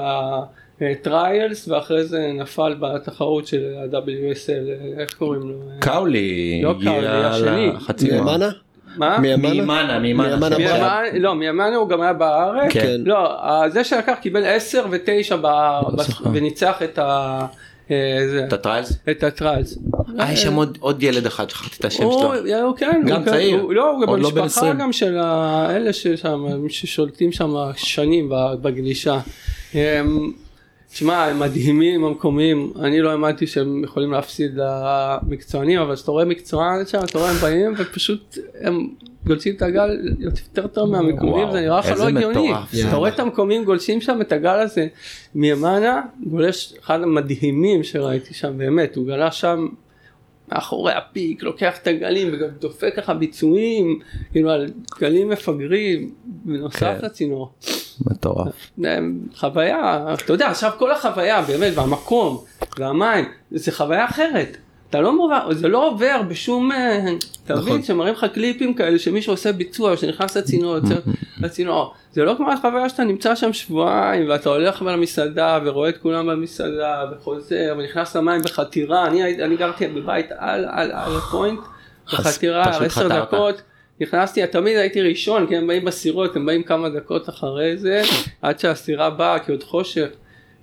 הטריילס, 0.81 1.69
ואחרי 1.69 2.05
זה 2.05 2.31
נפל 2.35 2.75
בתחרות 2.81 3.47
של 3.47 3.65
ה-WSL, 3.77 4.71
איך 5.01 5.15
קוראים 5.15 5.43
לו? 5.49 5.55
קאולי 5.79 6.61
לא 6.63 6.75
קאולי, 6.85 7.07
השני. 7.07 7.71
מימנה? 8.11 8.49
מה? 8.97 9.19
מימנה? 9.19 9.99
מימנה, 9.99 10.39
לא, 11.21 11.35
מימנה 11.35 11.77
הוא 11.77 11.89
גם 11.89 12.01
היה 12.03 12.13
בארץ. 12.13 12.73
כן. 12.73 13.01
לא, 13.05 13.37
זה 13.69 13.85
שלקח 13.85 14.15
קיבל 14.23 14.45
10 14.45 14.85
ו-9 14.91 15.37
לא. 15.43 15.93
וניצח 16.33 16.83
את 16.83 16.99
ה... 16.99 17.47
אה, 17.91 18.19
זה, 18.31 18.45
את 18.49 18.53
הטריילס? 18.53 18.93
את 19.11 19.23
הטריילס. 19.23 19.79
אה, 20.21 20.33
יש 20.33 20.43
שם 20.43 20.55
עוד- 20.55 20.79
עוד 20.81 21.03
ילד 21.03 21.27
אחד, 21.27 21.51
שכחתי 21.51 21.77
את 21.81 21.85
השם 21.85 21.99
שלו. 21.99 22.33
הוא 22.63 22.77
כן, 22.77 23.03
גם 23.07 23.25
כן, 23.25 23.31
צעיר. 23.31 23.63
לא, 23.63 23.91
הוא 23.91 24.03
גם 24.07 24.09
לא 24.09 24.17
במשפחה 24.31 24.45
20. 24.45 24.79
גם 24.79 24.93
של 24.93 25.17
האלה 25.19 25.93
ששם, 25.93 26.45
ששולטים 26.69 27.33
שם 27.33 27.55
שנים 27.77 28.33
בגלישה. 28.63 29.19
תשמע, 30.93 31.25
הם 31.25 31.39
מדהימים 31.41 32.05
המקומיים, 32.05 32.73
אני 32.81 33.01
לא 33.01 33.11
האמנתי 33.11 33.47
שהם 33.47 33.85
יכולים 33.85 34.13
להפסיד 34.13 34.53
למקצוענים, 34.55 35.81
אבל 35.81 35.97
כשאתה 35.97 36.11
רואה 36.11 36.25
מקצוען 36.25 36.87
שם, 36.87 36.99
אתה 37.05 37.19
רואה 37.19 37.31
הם 37.31 37.37
באים 37.37 37.75
ופשוט 37.79 38.39
הם 38.61 38.89
גולשים 39.27 39.55
את 39.55 39.63
הגל 39.63 39.99
יותר 40.19 40.67
טוב 40.67 40.91
מהמקומיים, 40.91 41.53
זה 41.53 41.61
נראה 41.61 41.79
לך 41.79 41.91
לא 41.99 42.09
הגיוני. 42.09 42.53
אתה 42.89 42.97
רואה 42.97 43.09
את 43.09 43.21
המקומיים 43.21 43.65
גולשים 43.65 44.01
שם 44.01 44.21
את 44.21 44.33
הגל 44.33 44.59
הזה 44.59 44.87
מימנה, 45.35 46.03
גולש 46.27 46.75
אחד 46.81 47.03
המדהימים 47.03 47.83
שראיתי 47.83 48.35
שם, 48.35 48.59
באמת, 48.59 48.97
הוא 48.97 49.07
גלש 49.07 49.41
שם 49.41 49.69
מאחורי 50.53 50.93
הפיק, 50.93 51.43
לוקח 51.43 51.79
את 51.83 51.87
הגלים 51.87 52.29
וגם 52.33 52.49
דופק 52.61 52.93
ככה 52.97 53.15
ביצועים, 53.15 54.01
כאילו 54.33 54.51
על 54.51 54.71
גלים 55.01 55.29
מפגרים, 55.29 56.15
בנוסף 56.25 56.81
כן. 56.81 56.99
לצינור. 57.03 57.53
מטורף. 58.07 58.71
הם- 58.85 59.19
חוויה, 59.37 60.05
אתה 60.25 60.33
יודע, 60.33 60.49
עכשיו 60.51 60.71
כל 60.79 60.93
החוויה 60.93 61.43
באמת, 61.43 61.73
והמקום, 61.75 62.39
והמים, 62.79 63.25
זה 63.51 63.73
חוויה 63.73 64.05
אחרת. 64.05 64.57
אתה 64.91 65.01
לא 65.01 65.17
מובן, 65.17 65.39
זה 65.51 65.69
לא 65.69 65.89
עובר 65.89 66.23
בשום, 66.29 66.73
אה, 66.73 67.05
אתה 67.45 67.55
נכון. 67.55 67.69
מבין, 67.69 67.83
שמראים 67.83 68.15
לך 68.15 68.27
קליפים 68.35 68.75
כאלה 68.75 68.99
שמישהו 68.99 69.33
עושה 69.33 69.53
ביצוע, 69.53 69.97
שנכנס 69.97 70.37
לצינור, 70.37 70.75
יוצא 70.75 70.95
לצינור, 71.41 71.95
זה 72.13 72.25
לא 72.25 72.35
כמו 72.37 72.53
החוויה 72.53 72.89
שאתה 72.89 73.05
נמצא 73.05 73.35
שם 73.35 73.53
שבועיים 73.53 74.29
ואתה 74.29 74.49
הולך 74.49 74.83
למסעדה 74.83 75.59
ורואה 75.65 75.89
את 75.89 75.97
כולם 75.99 76.27
במסעדה 76.27 77.05
וחוזר 77.13 77.75
ונכנס 77.79 78.17
למים 78.17 78.43
בחתירה, 78.43 79.07
אני, 79.07 79.45
אני 79.45 79.57
גרתי 79.57 79.87
בבית 79.89 80.27
על, 80.39 80.65
על, 80.71 80.91
על 80.93 81.17
הפוינט, 81.17 81.61
בחתירה, 82.13 82.63
עשר. 82.63 83.09
דקות, 83.09 83.63
נכנסתי, 84.01 84.47
תמיד 84.47 84.77
הייתי 84.77 85.03
ראשון, 85.03 85.47
כי 85.47 85.57
הם 85.57 85.67
באים 85.67 85.85
בסירות, 85.85 86.37
הם 86.37 86.47
באים 86.47 86.63
כמה 86.63 86.89
דקות 86.89 87.29
אחרי 87.29 87.77
זה, 87.77 88.03
עד 88.43 88.59
שהסירה 88.59 89.11
באה, 89.11 89.39
כי 89.39 89.53
עוד 89.53 89.63
חושך. 89.63 90.09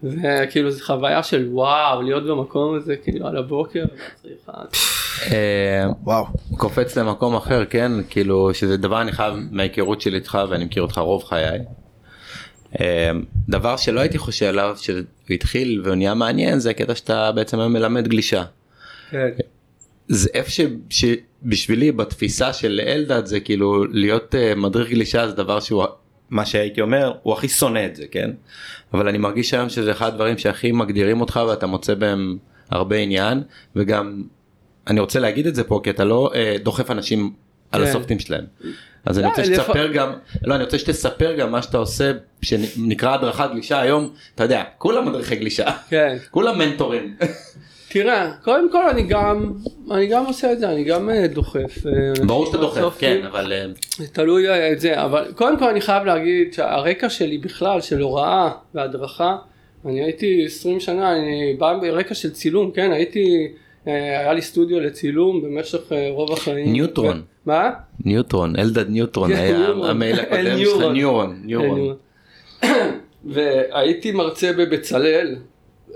וכאילו 0.04 0.72
זו 0.72 0.86
חוויה 0.86 1.24
של 1.24 1.48
וואו, 1.52 2.02
להיות 2.02 2.26
במקום 2.26 2.76
הזה, 2.76 2.96
כאילו 2.96 3.28
על 3.28 3.38
הבוקר, 3.38 3.86
צריכה. 4.22 4.52
אה, 5.32 5.86
וואו. 6.04 6.26
קופץ 6.58 6.98
למקום 6.98 7.36
אחר 7.36 7.66
כן 7.66 7.92
כאילו 8.10 8.54
שזה 8.54 8.78
דבר 8.78 9.02
אני 9.02 9.12
חייב 9.12 9.34
מההיכרות 9.52 10.02
שלי 10.02 10.16
איתך 10.18 10.38
ואני 10.50 10.66
מכיר 10.66 10.84
אותך 10.84 10.98
רוב 10.98 11.24
חיי. 11.24 11.60
אה, 12.80 13.12
דבר 13.50 13.78
שלא 13.78 14.00
הייתי 14.00 14.18
חושב 14.18 14.46
עליו 14.46 14.76
שהוא 14.80 15.00
התחיל 15.30 15.82
והוא 15.84 15.96
נהיה 15.96 16.14
מעניין 16.14 16.60
זה 16.60 16.70
הקטע 16.70 16.96
שאתה 16.96 17.32
בעצם 17.32 17.60
היום 17.60 17.74
מלמד 17.74 18.08
גלישה. 18.08 18.44
כן. 19.12 19.28
זה 20.08 20.30
איפה 20.34 20.49
ש- 20.51 20.62
שבשבילי 20.89 21.91
בתפיסה 21.91 22.53
של 22.53 22.82
אלדד 22.88 23.26
זה 23.26 23.39
כאילו 23.39 23.86
להיות 23.86 24.36
uh, 24.36 24.60
מדריך 24.60 24.89
גלישה 24.89 25.28
זה 25.28 25.34
דבר 25.34 25.60
שהוא 25.60 25.84
מה 26.30 26.45
שהייתי 26.45 26.82
אומר 26.82 27.14
הוא 27.24 27.34
הכי 27.34 27.47
שונא 27.49 27.86
את 27.86 27.95
זה 27.95 28.03
כן 28.12 28.30
אבל 28.93 29.08
אני 29.08 29.18
מרגיש 29.18 29.53
היום 29.53 29.70
שזה 29.70 29.91
אחד 29.91 30.08
הדברים 30.08 30.38
שהכי 30.38 30.72
מגדירים 30.72 31.22
אותך 31.22 31.39
ואתה 31.49 31.68
מוצא 31.68 31.93
בהם 31.95 32.38
הרבה 32.70 32.95
עניין 32.97 33.43
וגם 33.76 34.24
אני 34.88 34.99
רוצה 34.99 35.20
להגיד 35.20 35.47
את 35.47 35.55
זה 35.55 35.64
פה 35.64 35.80
כי 35.84 35.89
אתה 35.89 36.03
לא 36.03 36.32
אה, 36.36 36.55
דוחף 36.64 36.91
אנשים 36.91 37.34
על 37.72 37.84
כן. 37.84 37.89
הסופטים 37.89 38.20
שלהם. 38.20 38.45
אז 39.05 39.18
אני 39.20 39.24
לא, 39.24 39.30
רוצה 39.30 39.41
לפ- 39.41 39.47
שתספר 39.47 39.88
גם, 39.93 40.12
לא 40.43 40.55
אני 40.55 40.64
רוצה 40.64 40.80
שתספר 40.80 41.36
גם 41.36 41.51
מה 41.51 41.62
שאתה 41.62 41.78
עושה 41.78 42.12
שנקרא 42.41 43.14
הדרכת 43.14 43.49
גלישה 43.51 43.82
היום, 43.82 44.14
אתה 44.36 44.43
יודע, 44.43 44.64
כולם 44.78 45.08
מדריכי 45.10 45.36
גלישה, 45.36 45.66
כן. 45.89 46.18
כולם 46.32 46.58
מנטורים. 46.58 47.16
תראה, 47.90 48.32
קודם 48.44 48.72
כל 48.72 48.90
אני 48.90 49.04
גם, 49.04 49.54
אני 49.92 50.08
גם 50.08 50.26
עושה 50.26 50.52
את 50.52 50.60
זה, 50.60 50.70
אני 50.72 50.84
גם 50.84 51.10
אה, 51.10 51.28
דוחף. 51.28 51.86
אה, 51.88 52.26
ברור 52.26 52.46
שאתה 52.46 52.58
דוחף. 52.58 52.98
כן, 53.00 53.26
אבל 53.26 53.54
אה, 53.54 53.66
תלוי 54.14 54.72
את 54.72 54.80
זה, 54.80 55.04
אבל 55.04 55.26
קודם 55.36 55.60
כל 55.60 55.70
אני 55.70 55.82
חייב 55.82 56.04
להגיד 56.04 56.54
שהרקע 56.54 57.10
שלי 57.10 57.38
בכלל 57.38 57.82
של 57.82 58.02
הוראה 58.02 58.50
והדרכה, 58.74 59.38
אני 59.86 60.04
הייתי 60.04 60.46
20 60.46 60.80
שנה, 60.80 61.16
אני 61.18 61.56
בא 61.60 61.74
ברקע 61.82 62.14
של 62.14 62.32
צילום, 62.32 62.72
כן, 62.72 62.92
הייתי, 62.92 63.48
היה 63.86 64.34
לי 64.34 64.42
סטודיו 64.42 64.80
לצילום 64.80 65.42
במשך 65.42 65.80
רוב 66.10 66.32
החיים. 66.32 66.72
ניוטרון. 66.72 67.18
ו- 67.18 67.50
מה? 67.50 67.70
ניוטרון, 68.06 68.56
אלדד 68.60 68.90
ניוטרון 68.90 69.30
כן, 69.30 69.36
היה. 69.36 69.68
המייל 69.68 70.20
הקודם 70.20 70.58
שלך. 70.58 70.84
ניורון, 70.94 71.42
ניורון. 71.44 71.96
והייתי 73.34 74.12
מרצה 74.12 74.52
בבצלאל 74.54 75.36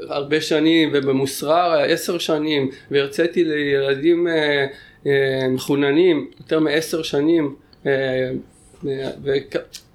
הרבה 0.09 0.41
שנים 0.41 0.89
ובמוסרר 0.93 1.79
עשר 1.87 2.17
שנים 2.17 2.69
והרציתי 2.91 3.43
לילדים 3.43 4.27
אה, 4.27 4.65
אה, 5.07 5.47
מחוננים 5.49 6.27
יותר 6.39 6.59
מעשר 6.59 7.03
שנים 7.03 7.55
אה, 7.85 8.31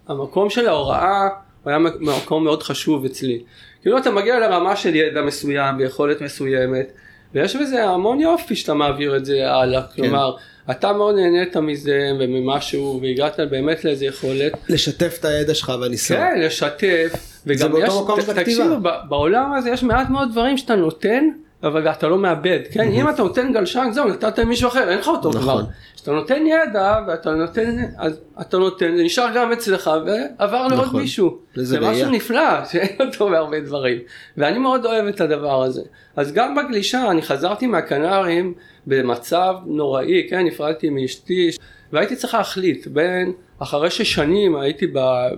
והמקום 0.08 0.50
של 0.50 0.68
ההוראה 0.68 1.28
הוא 1.62 1.70
היה 1.70 1.78
מקום 2.00 2.44
מאוד 2.44 2.62
חשוב 2.62 3.04
אצלי. 3.04 3.42
כאילו 3.82 3.98
אתה 3.98 4.10
מגיע 4.10 4.38
לרמה 4.38 4.76
של 4.76 4.94
ידע 4.94 5.22
מסוים 5.22 5.78
ויכולת 5.78 6.20
מסוימת 6.20 6.92
ויש 7.34 7.56
בזה 7.56 7.84
המון 7.84 8.20
יופי 8.20 8.56
שאתה 8.56 8.74
מעביר 8.74 9.16
את 9.16 9.24
זה 9.24 9.50
הלאה, 9.52 9.82
כלומר 9.94 10.36
אתה 10.70 10.92
מאוד 10.92 11.14
נהנית 11.14 11.56
מזה 11.56 11.98
וממשהו 12.20 13.00
והגעת 13.02 13.40
באמת 13.50 13.84
לאיזה 13.84 14.06
יכולת 14.06 14.52
לשתף 14.68 15.16
את 15.20 15.24
הידע 15.24 15.54
שלך 15.54 15.72
והניסיון. 15.80 16.20
כן, 16.20 16.40
לשתף, 16.40 17.12
וגם 17.46 17.72
באותו 17.72 17.86
יש, 17.86 17.92
מקום 18.02 18.20
של 18.20 18.26
ת- 18.26 18.28
הכתיבה. 18.28 18.42
תקשיבו, 18.64 18.76
ב- 18.82 19.08
בעולם 19.08 19.52
הזה 19.52 19.70
יש 19.70 19.82
מעט 19.82 20.10
מאוד 20.10 20.28
דברים 20.32 20.56
שאתה 20.58 20.76
נותן, 20.76 21.24
אבל 21.62 21.88
אתה 21.88 22.08
לא 22.08 22.18
מאבד, 22.18 22.58
כן? 22.72 22.88
אם 22.92 23.08
אתה 23.08 23.22
נותן 23.22 23.52
גלשן, 23.52 23.88
זהו, 23.92 24.08
נתת 24.08 24.38
למישהו 24.38 24.68
אחר, 24.68 24.88
אין 24.88 24.98
לך 24.98 25.08
אותו 25.08 25.28
נכון. 25.28 25.40
כבר. 25.42 25.62
כשאתה 25.94 26.12
נותן 26.12 26.44
ידע, 26.46 26.98
ואתה 27.08 27.30
נותן, 27.34 27.76
אז 27.98 28.20
אתה 28.40 28.58
נותן, 28.58 28.96
זה 28.96 29.02
נשאר 29.02 29.26
גם 29.34 29.52
אצלך, 29.52 29.90
ועבר 30.06 30.66
לעוד 30.68 30.84
נכון. 30.86 31.00
מישהו. 31.00 31.38
זה 31.54 31.80
משהו. 31.80 32.10
נפלא, 32.10 32.42
שאין 32.72 32.96
אותו 33.00 33.30
בהרבה 33.30 33.60
דברים. 33.60 33.98
ואני 34.36 34.58
מאוד 34.58 34.86
אוהב 34.86 35.06
את 35.06 35.20
הדבר 35.20 35.62
הזה. 35.62 35.82
אז 36.16 36.32
גם 36.32 36.54
בגלישה, 36.54 37.10
אני 37.10 37.22
חזרתי 37.22 37.66
מהקנרים 37.66 38.54
במצב 38.86 39.54
נוראי, 39.66 40.26
כן? 40.30 40.44
נפרדתי 40.46 40.90
מאשתי, 40.90 41.50
והייתי 41.92 42.16
צריך 42.16 42.34
להחליט 42.34 42.86
בין, 42.86 43.32
אחרי 43.58 43.90
ששנים 43.90 44.56
הייתי 44.56 44.86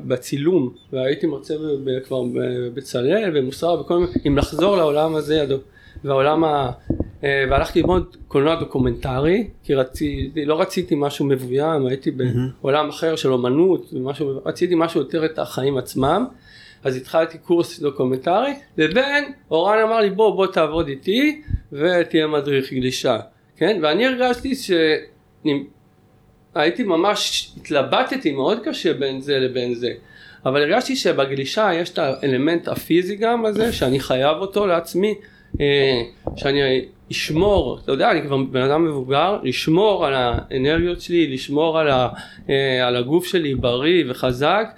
בצילום, 0.07 0.73
והייתי 0.93 1.27
מרצה 1.27 1.55
כבר 2.05 2.23
בבצלאל 2.35 3.31
ומוסר 3.35 3.81
וכל 3.81 3.99
מיני, 3.99 4.13
אם 4.27 4.39
לחזור 4.39 4.77
לעולם 4.77 5.15
הזה, 5.15 5.43
הדו- 5.43 5.59
והעולם 6.05 6.45
ה... 6.45 6.71
אה, 7.25 7.45
והלכתי 7.51 7.81
ללמוד 7.81 8.17
קולנוע 8.29 8.55
דוקומנטרי, 8.55 9.49
כי 9.65 9.75
רציתי, 9.75 10.45
לא 10.45 10.61
רציתי 10.61 10.95
משהו 10.99 11.25
מבוים, 11.25 11.87
הייתי 11.87 12.11
בעולם 12.11 12.89
אחר 12.89 13.17
של 13.17 13.33
אומנות, 13.33 13.93
ומשהו, 13.93 14.41
רציתי 14.45 14.75
משהו 14.77 15.01
יותר 15.01 15.25
את 15.25 15.39
החיים 15.39 15.79
עצמם, 15.79 16.25
אז 16.85 16.97
התחלתי 16.97 17.39
קורס 17.39 17.81
דוקומנטרי, 17.81 18.55
לבין 18.79 19.25
אורן 19.51 19.79
אמר 19.79 20.01
לי 20.01 20.11
בוא 20.11 20.37
בוא 20.37 20.47
תעבוד 20.47 20.89
איתי 20.89 21.43
ותהיה 21.73 22.27
מדריך 22.27 22.73
גלישה, 22.73 23.19
כן? 23.57 23.81
ואני 23.83 24.07
הרגשתי 24.07 24.55
שהייתי 26.55 26.83
ממש, 26.83 27.53
התלבטתי 27.57 28.33
מאוד 28.33 28.59
קשה 28.65 28.95
בין 28.95 29.21
זה 29.21 29.39
לבין 29.39 29.75
זה, 29.75 29.93
אבל 30.47 30.63
הרגשתי 30.63 30.97
שבגלישה 30.97 31.71
יש 31.75 31.91
את 31.91 31.99
האלמנט 31.99 32.69
הפיזי 32.69 33.17
גם 33.17 33.45
הזה, 33.45 33.73
שאני 33.73 34.01
חייב 34.01 34.37
אותו 34.37 34.67
לעצמי, 34.67 35.15
שאני 36.37 36.85
אשמור, 37.13 37.79
אתה 37.85 37.93
יודע, 37.93 38.11
אני 38.11 38.23
כבר 38.23 38.37
בן 38.37 38.61
אדם 38.61 38.85
מבוגר, 38.85 39.39
לשמור 39.43 40.07
על 40.07 40.15
האנרגיות 40.15 41.01
שלי, 41.01 41.27
לשמור 41.35 41.79
על, 41.79 41.89
ה, 41.89 42.09
אה, 42.51 42.87
על 42.87 42.97
הגוף 42.97 43.27
שלי 43.27 43.55
בריא 43.55 44.05
וחזק, 44.09 44.69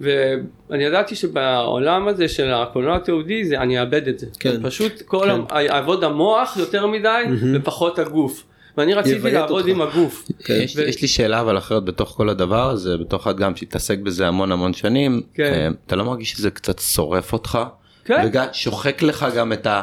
ואני 0.00 0.84
ידעתי 0.84 1.14
שבעולם 1.14 2.08
הזה 2.08 2.28
של 2.28 2.52
הקולנוע 2.52 2.96
התיעודי 2.96 3.44
זה 3.44 3.60
אני 3.60 3.80
אאבד 3.80 4.08
את 4.08 4.18
זה. 4.18 4.26
כן. 4.40 4.56
פשוט 4.62 5.02
כל 5.02 5.28
כן. 5.30 5.54
ה- 5.56 5.62
יעבוד 5.62 6.04
המוח 6.04 6.56
יותר 6.56 6.86
מדי 6.86 7.22
ופחות 7.54 7.98
הגוף. 7.98 8.44
ואני 8.78 8.94
רציתי 8.94 9.30
לעבוד 9.30 9.50
אותך. 9.50 9.68
עם 9.68 9.82
הגוף. 9.82 10.28
כן. 10.44 10.60
יש, 10.62 10.76
יש 10.76 11.02
לי 11.02 11.08
שאלה 11.08 11.40
אבל 11.40 11.58
אחרת 11.58 11.84
בתוך 11.84 12.08
כל 12.08 12.28
הדבר 12.28 12.70
הזה 12.70 12.96
בתוך 12.96 13.28
את 13.28 13.36
גם 13.36 13.56
שהתעסק 13.56 13.98
בזה 13.98 14.28
המון 14.28 14.52
המון 14.52 14.72
שנים 14.72 15.22
כן. 15.34 15.42
אה, 15.54 15.68
אתה 15.86 15.96
לא 15.96 16.04
מרגיש 16.04 16.30
שזה 16.30 16.50
קצת 16.50 16.78
שורף 16.78 17.32
אותך 17.32 17.58
כן. 18.04 18.22
וגם 18.26 18.46
שוחק 18.52 19.02
לך 19.02 19.26
גם 19.36 19.52
את 19.52 19.66
ה... 19.66 19.80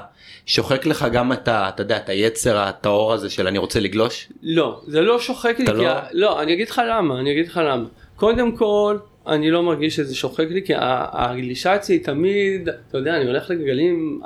שוחק 0.48 0.86
לך 0.86 1.06
גם 1.12 1.34
את 1.34 1.48
ה... 1.48 1.70
אתה 1.70 1.82
יודע 1.82 1.98
את 1.98 2.10
היצר 2.10 2.58
הטהור 2.58 3.14
הזה 3.14 3.30
של 3.30 3.48
אני 3.48 3.58
רוצה 3.58 3.80
לגלוש 3.80 4.30
לא, 4.44 4.82
זה 4.88 5.02
לא 5.02 5.20
שוחק 5.20 5.56
לי, 5.60 5.66
אתה 5.66 5.74
כי 5.74 5.78
לא- 5.78 5.94
לא, 6.12 6.42
אני 6.42 6.54
אגיד 6.54 6.70
לך 6.70 6.82
למה, 6.90 7.20
אני 7.20 7.32
אגיד 7.32 7.48
לך 7.48 7.62
למה. 7.64 7.86
קודם 8.16 8.56
כל, 8.56 8.98
אני 9.28 9.52
לא 9.52 9.64
מרגיש 9.64 9.96
שזה 9.96 10.16
שוחק 10.16 10.46
לי, 10.50 10.62
כי 10.66 10.74
הגלישה 10.78 11.76
אצלי 11.76 12.00
תמיד, 12.00 12.70
אתה 12.90 12.98
יודע, 12.98 13.16
אני 13.18 13.26
הולך 13.26 13.50
לגלים, 13.50 14.22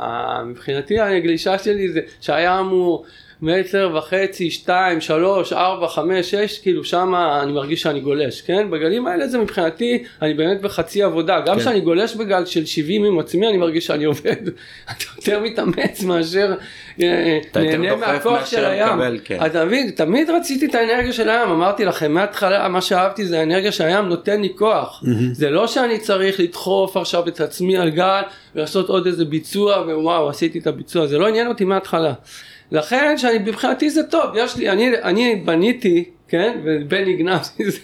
מבחינתי 0.45 0.99
הגלישה 0.99 1.57
שלי 1.57 1.89
זה 1.91 1.99
שהים 2.21 2.65
הוא 2.65 3.03
מטר 3.41 3.91
וחצי, 3.97 4.51
שתיים, 4.51 5.01
שלוש, 5.01 5.53
ארבע, 5.53 5.87
חמש, 5.87 6.31
שש, 6.31 6.59
כאילו 6.59 6.83
שמה 6.83 7.43
אני 7.43 7.51
מרגיש 7.51 7.81
שאני 7.81 7.99
גולש, 7.99 8.41
כן? 8.41 8.71
בגלים 8.71 9.07
האלה 9.07 9.27
זה 9.27 9.37
מבחינתי, 9.37 10.03
אני 10.21 10.33
באמת 10.33 10.61
בחצי 10.61 11.03
עבודה, 11.03 11.39
גם 11.39 11.55
כן. 11.55 11.61
כשאני 11.61 11.81
גולש 11.81 12.15
בגל 12.15 12.45
של 12.45 12.65
70 12.65 13.05
עם 13.05 13.19
עצמי, 13.19 13.47
אני 13.47 13.57
מרגיש 13.57 13.85
שאני 13.85 14.03
עובד, 14.03 14.47
אתה 14.91 15.05
יותר 15.15 15.39
מתאמץ 15.39 16.03
מאשר 16.03 16.53
אה, 17.01 17.39
יותר 17.43 17.59
נהנה 17.61 17.95
מהכוח 17.95 18.45
של 18.45 18.65
הים. 18.65 18.87
מקבל, 18.87 19.19
כן. 19.23 19.45
אתה 19.45 19.65
מבין, 19.65 19.89
תמיד 19.89 20.29
רציתי 20.29 20.65
את 20.65 20.75
האנרגיה 20.75 21.13
של 21.13 21.29
הים, 21.29 21.49
אמרתי 21.49 21.85
לכם 21.85 22.11
מההתחלה, 22.11 22.67
מה 22.67 22.81
שאהבתי 22.81 23.25
זה 23.25 23.39
האנרגיה 23.39 23.71
שהים 23.71 24.05
נותן 24.05 24.41
לי 24.41 24.49
כוח. 24.55 25.03
זה 25.31 25.49
לא 25.49 25.67
שאני 25.67 25.99
צריך 25.99 26.39
לדחוף 26.39 26.97
עכשיו 26.97 27.27
את 27.27 27.41
עצמי 27.41 27.77
על 27.77 27.89
גל 27.89 28.21
ולעשות 28.55 28.89
עוד 28.89 29.05
איזה 29.05 29.25
ביצוע 29.25 29.81
ווואו 29.81 30.29
עשיתי 30.29 30.59
את 30.59 30.67
הביצוע, 30.67 31.07
זה 31.07 31.17
לא 31.17 31.27
עניין 31.27 31.47
אותי 31.47 31.65
מההתחלה. 31.65 32.13
לכן 32.71 33.17
שאני 33.17 33.37
מבחינתי 33.37 33.89
זה 33.89 34.03
טוב, 34.03 34.25
יש 34.35 34.57
לי, 34.57 34.69
אני, 34.69 34.97
אני 35.03 35.35
בניתי, 35.35 36.03
כן, 36.31 36.59
ובני 36.63 37.05
לי 37.05 37.23
זה, 37.71 37.79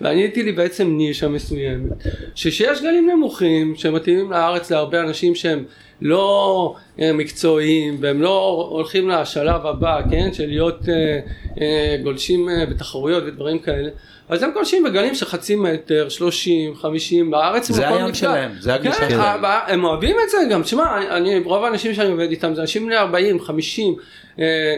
בניתי 0.00 0.42
לי 0.42 0.52
בעצם 0.52 0.88
נישה 0.88 1.28
מסוימת, 1.28 1.92
ששיש 2.34 2.82
גלים 2.82 3.10
נמוכים 3.10 3.76
שמתאימים 3.76 4.30
לארץ 4.30 4.70
להרבה 4.70 5.00
אנשים 5.00 5.34
שהם 5.34 5.64
לא 6.00 6.74
אה, 7.00 7.12
מקצועיים 7.12 7.96
והם 8.00 8.22
לא 8.22 8.66
הולכים 8.70 9.08
לשלב 9.08 9.66
הבא, 9.66 10.00
כן, 10.10 10.32
של 10.32 10.46
להיות 10.46 10.88
אה, 10.88 11.20
אה, 11.60 11.96
גולשים 12.02 12.48
אה, 12.48 12.66
בתחרויות 12.66 13.24
ודברים 13.26 13.58
כאלה, 13.58 13.90
אז 14.28 14.42
הם 14.42 14.50
גולשים 14.52 14.84
בגלים 14.84 15.14
של 15.14 15.26
חצי 15.26 15.56
מטר, 15.56 16.08
30, 16.08 16.74
50, 16.74 17.30
בארץ 17.30 17.70
זה 17.70 17.88
הים. 17.88 18.14
שלהם, 18.14 18.50
זה 18.60 18.74
הגלישה 18.74 18.98
כן, 18.98 19.10
שלהם. 19.10 19.44
הם 19.66 19.84
אוהבים 19.84 20.16
את 20.24 20.30
זה 20.30 20.38
גם, 20.50 20.62
תשמע, 20.62 21.00
רוב 21.44 21.64
האנשים 21.64 21.94
שאני 21.94 22.10
עובד 22.10 22.30
איתם 22.30 22.54
זה 22.54 22.60
אנשים 22.60 22.86
בני 22.86 22.96
40, 22.96 23.40
50, 23.40 23.94
אה, 23.94 23.98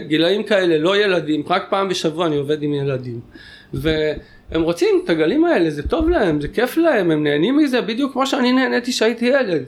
גילאים 0.06 0.42
כאלה, 0.42 0.78
לא 0.78 0.96
ילדים, 0.96 1.42
רק 1.48 1.66
פעם 1.70 1.88
בשבוע 1.88 2.26
אני 2.26 2.36
עובד 2.36 2.62
עם 2.62 2.74
ילדים. 2.74 3.20
והם 3.74 4.62
רוצים 4.62 5.00
את 5.04 5.11
הגלים 5.11 5.44
האלה, 5.44 5.70
זה 5.70 5.88
טוב 5.88 6.08
להם, 6.08 6.40
זה 6.40 6.48
כיף 6.48 6.76
להם, 6.76 7.11
הם 7.11 7.24
נהנים 7.24 7.56
מזה 7.56 7.80
בדיוק 7.80 8.12
כמו 8.12 8.26
שאני 8.26 8.52
נהניתי 8.52 8.90
כשהייתי 8.90 9.24
ילד. 9.24 9.64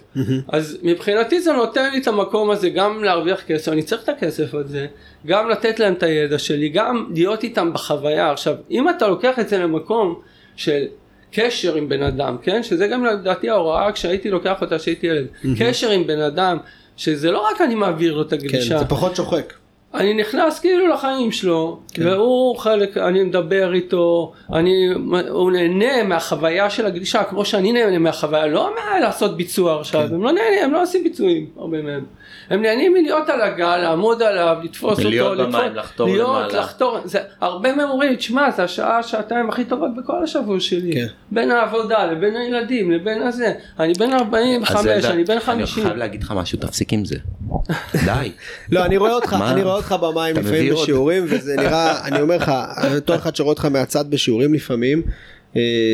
אז 0.48 0.78
מבחינתי 0.82 1.40
זה 1.40 1.52
נותן 1.52 1.92
לי 1.92 1.98
את 1.98 2.08
המקום 2.08 2.50
הזה 2.50 2.70
גם 2.70 3.04
להרוויח 3.04 3.42
כסף, 3.42 3.72
אני 3.72 3.82
צריך 3.82 4.04
את 4.04 4.08
הכסף 4.08 4.54
הזה, 4.54 4.86
גם 5.26 5.48
לתת 5.48 5.80
להם 5.80 5.92
את 5.92 6.02
הידע 6.02 6.38
שלי, 6.38 6.68
גם 6.68 7.06
להיות 7.14 7.42
איתם 7.42 7.72
בחוויה. 7.72 8.30
עכשיו, 8.30 8.54
אם 8.70 8.88
אתה 8.88 9.08
לוקח 9.08 9.38
את 9.38 9.48
זה 9.48 9.58
למקום 9.58 10.20
של 10.56 10.84
קשר 11.32 11.74
עם 11.74 11.88
בן 11.88 12.02
אדם, 12.02 12.36
כן? 12.42 12.62
שזה 12.62 12.86
גם 12.86 13.04
לדעתי 13.04 13.50
ההוראה 13.50 13.92
כשהייתי 13.92 14.30
לוקח 14.30 14.60
אותה 14.62 14.78
כשהייתי 14.78 15.06
ילד. 15.06 15.26
קשר 15.58 15.90
עם 15.90 16.06
בן 16.06 16.20
אדם, 16.20 16.58
שזה 16.96 17.30
לא 17.30 17.46
רק 17.52 17.60
אני 17.60 17.74
מעביר 17.74 18.14
לו 18.14 18.22
את 18.22 18.30
כן, 18.30 18.36
הגלישה. 18.36 18.78
זה 18.78 18.84
פחות 18.84 19.16
שוחק. 19.16 19.52
אני 19.94 20.14
נכנס 20.14 20.60
כאילו 20.60 20.88
לחיים 20.88 21.32
שלו, 21.32 21.78
כן. 21.92 22.06
והוא 22.06 22.56
חלק, 22.56 22.96
אני 22.96 23.24
מדבר 23.24 23.74
איתו, 23.74 24.32
אני, 24.52 24.88
הוא 25.28 25.50
נהנה 25.50 26.02
מהחוויה 26.02 26.70
של 26.70 26.86
הגלישה, 26.86 27.24
כמו 27.24 27.44
שאני 27.44 27.72
נהנה 27.72 27.98
מהחוויה, 27.98 28.46
לא 28.46 28.70
מה 28.74 29.00
לעשות 29.00 29.36
ביצוע 29.36 29.80
עכשיו, 29.80 30.08
כן. 30.08 30.14
הם 30.14 30.22
לא 30.22 30.32
נהנים, 30.32 30.64
הם 30.64 30.72
לא 30.72 30.82
עושים 30.82 31.04
ביצועים, 31.04 31.46
הרבה 31.56 31.82
מהם. 31.82 32.04
הם 32.50 32.62
נהנים 32.62 32.92
מלהיות 32.92 33.28
על 33.28 33.40
הגל, 33.40 33.76
לעמוד 33.76 34.22
עליו, 34.22 34.56
לתפוס 34.64 34.90
אותו, 34.98 35.08
ולהיות 35.08 35.38
במים, 35.38 35.50
לתפוס- 35.52 35.76
לחתור 35.76 36.08
להיות, 36.08 36.28
למעלה. 36.28 36.58
לחתור, 36.60 36.98
זה, 37.04 37.18
הרבה 37.40 37.74
מהם 37.74 37.90
אומרים, 37.90 38.16
תשמע, 38.16 38.50
זה 38.50 38.64
השעה, 38.64 39.02
שעתיים 39.02 39.48
הכי 39.48 39.64
טובות 39.64 39.90
בכל 39.96 40.22
השבוע 40.24 40.60
שלי, 40.60 40.92
כן. 40.92 41.06
בין 41.30 41.50
העבודה 41.50 42.06
לבין 42.06 42.36
הילדים, 42.36 42.90
לבין 42.90 43.22
הזה, 43.22 43.52
אני 43.80 43.92
בן 43.92 44.12
45, 44.12 44.70
אז 44.76 44.86
אלדד, 44.86 45.04
אני 45.04 45.24
בן 45.24 45.32
אני 45.32 45.40
50. 45.40 45.84
חייב 45.84 45.96
להגיד 45.96 46.22
לך 46.22 46.32
משהו 46.36 46.58
תפסיק 46.58 46.92
עם 46.92 47.04
זה. 47.04 47.16
די. 48.06 48.32
לא, 48.72 48.84
אני 48.84 48.96
רואה 48.96 49.14
אותך? 49.14 49.36
אני 49.50 49.62
רואה 49.62 49.74
אותך 49.76 49.94
במים 50.02 50.36
לפעמים. 50.36 50.72
בשיעורים 50.74 51.24
וזה 51.28 51.56
נראה 51.56 52.04
אני 52.06 52.20
אומר 52.20 52.36
לך 52.36 52.52
בתור 52.96 53.16
אחד 53.16 53.36
שרואה 53.36 53.50
אותך 53.50 53.64
מהצד 53.64 54.10
בשיעורים 54.10 54.54
לפעמים 54.54 55.02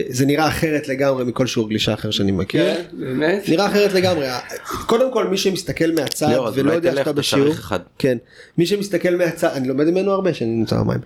זה 0.09 0.27
נראה 0.27 0.49
אחרת 0.49 0.89
לגמרי 0.89 1.25
מכל 1.25 1.47
שיעור 1.47 1.69
גלישה 1.69 1.95
אחר 1.95 2.11
שאני 2.11 2.33
מכיר. 2.33 2.65
כן, 2.65 2.83
באמת. 2.93 3.49
נראה 3.49 3.67
אחרת 3.67 3.93
לגמרי 3.93 4.27
קודם 4.87 5.13
כל 5.13 5.27
מי 5.27 5.37
שמסתכל 5.37 5.93
מהצד 5.93 6.39
ולא 6.55 6.73
יודע 6.73 6.91
שאתה 6.91 7.03
אתה 7.03 7.13
בשיעור. 7.13 7.55
כן 7.99 8.19
מי 8.59 8.67
שמסתכל 8.67 9.17
מהצד 9.17 9.51
אני 9.55 9.69
לומד 9.69 9.91
ממנו 9.91 10.13
הרבה 10.13 10.35
שאני 10.35 10.51
נמצא 10.51 10.77
במים 10.77 11.01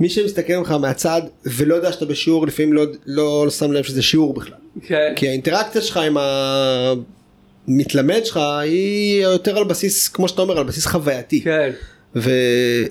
מי 0.00 0.08
שמסתכל 0.08 0.56
ממך 0.56 0.70
מהצד 0.70 1.22
ולא 1.46 1.74
יודע 1.74 1.92
שאתה 1.92 2.04
בשיעור 2.04 2.46
לפעמים 2.46 2.72
לא 2.72 2.84
לא 3.06 3.46
שם 3.50 3.72
לב 3.72 3.84
שזה 3.84 4.02
שיעור 4.02 4.34
בכלל 4.34 4.58
כן. 4.82 5.12
כי 5.16 5.28
האינטראקציה 5.28 5.82
שלך 5.82 5.96
עם 5.96 6.16
המתלמד 7.68 8.20
שלך 8.24 8.36
היא 8.62 9.22
יותר 9.22 9.58
על 9.58 9.64
בסיס 9.64 10.08
כמו 10.08 10.28
שאתה 10.28 10.42
אומר 10.42 10.58
על 10.58 10.64
בסיס 10.64 10.86
חווייתי 10.86 11.40
כן. 11.40 11.70
ו... 12.16 12.30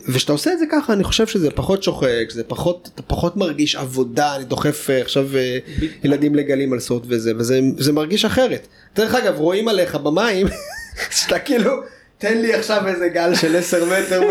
וכשאתה 0.07 0.32
עושה 0.32 0.53
את 0.53 0.59
זה 0.59 0.65
ככה 0.71 0.93
אני 0.93 1.03
חושב 1.03 1.28
שזה 1.28 1.51
פחות 1.51 1.84
שוחק 1.84 2.30
זה 2.30 2.43
פחות 2.43 2.89
אתה 2.95 3.01
פחות 3.01 3.38
מרגיש 3.38 3.76
עבודה 3.76 4.36
אני 4.36 4.43
דוחף 4.43 4.89
אה, 4.89 5.01
עכשיו 5.01 5.38
אה, 5.38 5.57
ילדים 6.03 6.36
לגלים 6.36 6.73
על 6.73 6.80
סוד 6.80 7.05
וזה 7.09 7.32
וזה 7.38 7.59
זה 7.78 7.93
מרגיש 7.93 8.26
אחרת. 8.26 8.67
דרך 8.95 9.15
אגב 9.15 9.39
רואים 9.39 9.67
עליך 9.67 9.95
במים 9.95 10.47
שאתה 11.17 11.39
כאילו 11.39 11.71
תן 12.17 12.41
לי 12.41 12.53
עכשיו 12.53 12.88
איזה 12.88 13.09
גל 13.09 13.36
של 13.36 13.55
10 13.55 13.86
מטר 13.86 14.21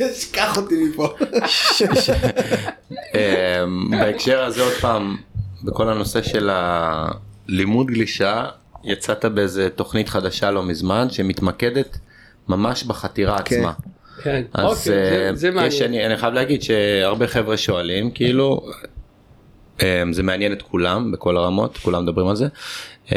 ושכח 0.00 0.56
אותי 0.56 0.74
מפה. 0.84 1.08
אמ, 3.14 3.90
בהקשר 3.90 4.42
הזה 4.42 4.62
עוד 4.62 4.72
פעם, 4.72 5.16
בכל 5.64 5.88
הנושא 5.88 6.22
של 6.22 6.50
הלימוד 6.52 7.86
גלישה, 7.86 8.44
יצאת 8.84 9.24
באיזה 9.24 9.68
תוכנית 9.70 10.08
חדשה 10.08 10.50
לא 10.50 10.62
מזמן 10.62 11.10
שמתמקדת 11.10 11.98
ממש 12.48 12.84
בחתירה 12.84 13.42
כן. 13.42 13.56
עצמה. 13.56 13.72
כן. 14.22 14.42
אז 14.52 14.64
אוקיי, 14.64 14.76
זה- 14.84 15.26
אה, 15.28 15.34
זה 15.34 15.48
יש, 15.48 15.54
מעניין. 15.54 15.82
אני, 15.84 16.06
אני 16.06 16.16
חייב 16.16 16.34
להגיד 16.34 16.62
שהרבה 16.62 17.26
חבר'ה 17.26 17.56
שואלים, 17.56 18.10
כאילו, 18.10 18.60
אמ, 19.82 20.12
זה 20.12 20.22
מעניין 20.22 20.52
את 20.52 20.62
כולם 20.62 21.12
בכל 21.12 21.36
הרמות, 21.36 21.76
כולם 21.76 22.02
מדברים 22.02 22.26
על 22.26 22.36
זה. 22.36 22.46
אמ, 23.12 23.16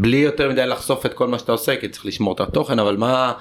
בלי 0.00 0.16
יותר 0.16 0.50
מדי 0.50 0.66
לחשוף 0.66 1.06
את 1.06 1.14
כל 1.14 1.28
מה 1.28 1.38
שאתה 1.38 1.52
עושה, 1.52 1.76
כי 1.76 1.88
צריך 1.88 2.06
לשמור 2.06 2.34
את 2.34 2.40
התוכן, 2.40 2.78
אבל 2.78 2.96
מה, 2.96 3.32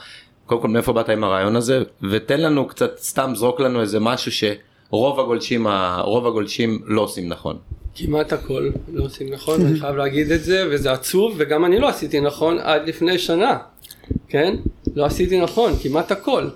קודם 0.45 0.61
כל 0.61 0.67
מאיפה 0.67 0.93
באת 0.93 1.09
עם 1.09 1.23
הרעיון 1.23 1.55
הזה, 1.55 1.83
ותן 2.11 2.41
לנו 2.41 2.67
קצת, 2.67 2.97
סתם 2.97 3.31
זרוק 3.35 3.59
לנו 3.59 3.81
איזה 3.81 3.99
משהו 3.99 4.31
שרוב 4.31 5.19
הגולשים, 5.19 5.67
רוב 5.99 6.27
הגולשים 6.27 6.81
לא 6.85 7.01
עושים 7.01 7.29
נכון. 7.29 7.57
כמעט 7.95 8.33
הכל 8.33 8.69
לא 8.93 9.03
עושים 9.03 9.33
נכון, 9.33 9.61
אני 9.65 9.79
חייב 9.79 9.95
להגיד 9.95 10.31
את 10.31 10.43
זה, 10.43 10.67
וזה 10.71 10.91
עצוב, 10.91 11.33
וגם 11.37 11.65
אני 11.65 11.79
לא 11.79 11.87
עשיתי 11.89 12.19
נכון 12.21 12.59
עד 12.59 12.87
לפני 12.87 13.17
שנה, 13.19 13.57
כן? 14.27 14.55
לא 14.95 15.05
עשיתי 15.05 15.41
נכון, 15.41 15.73
כמעט 15.83 16.11
הכל. 16.11 16.47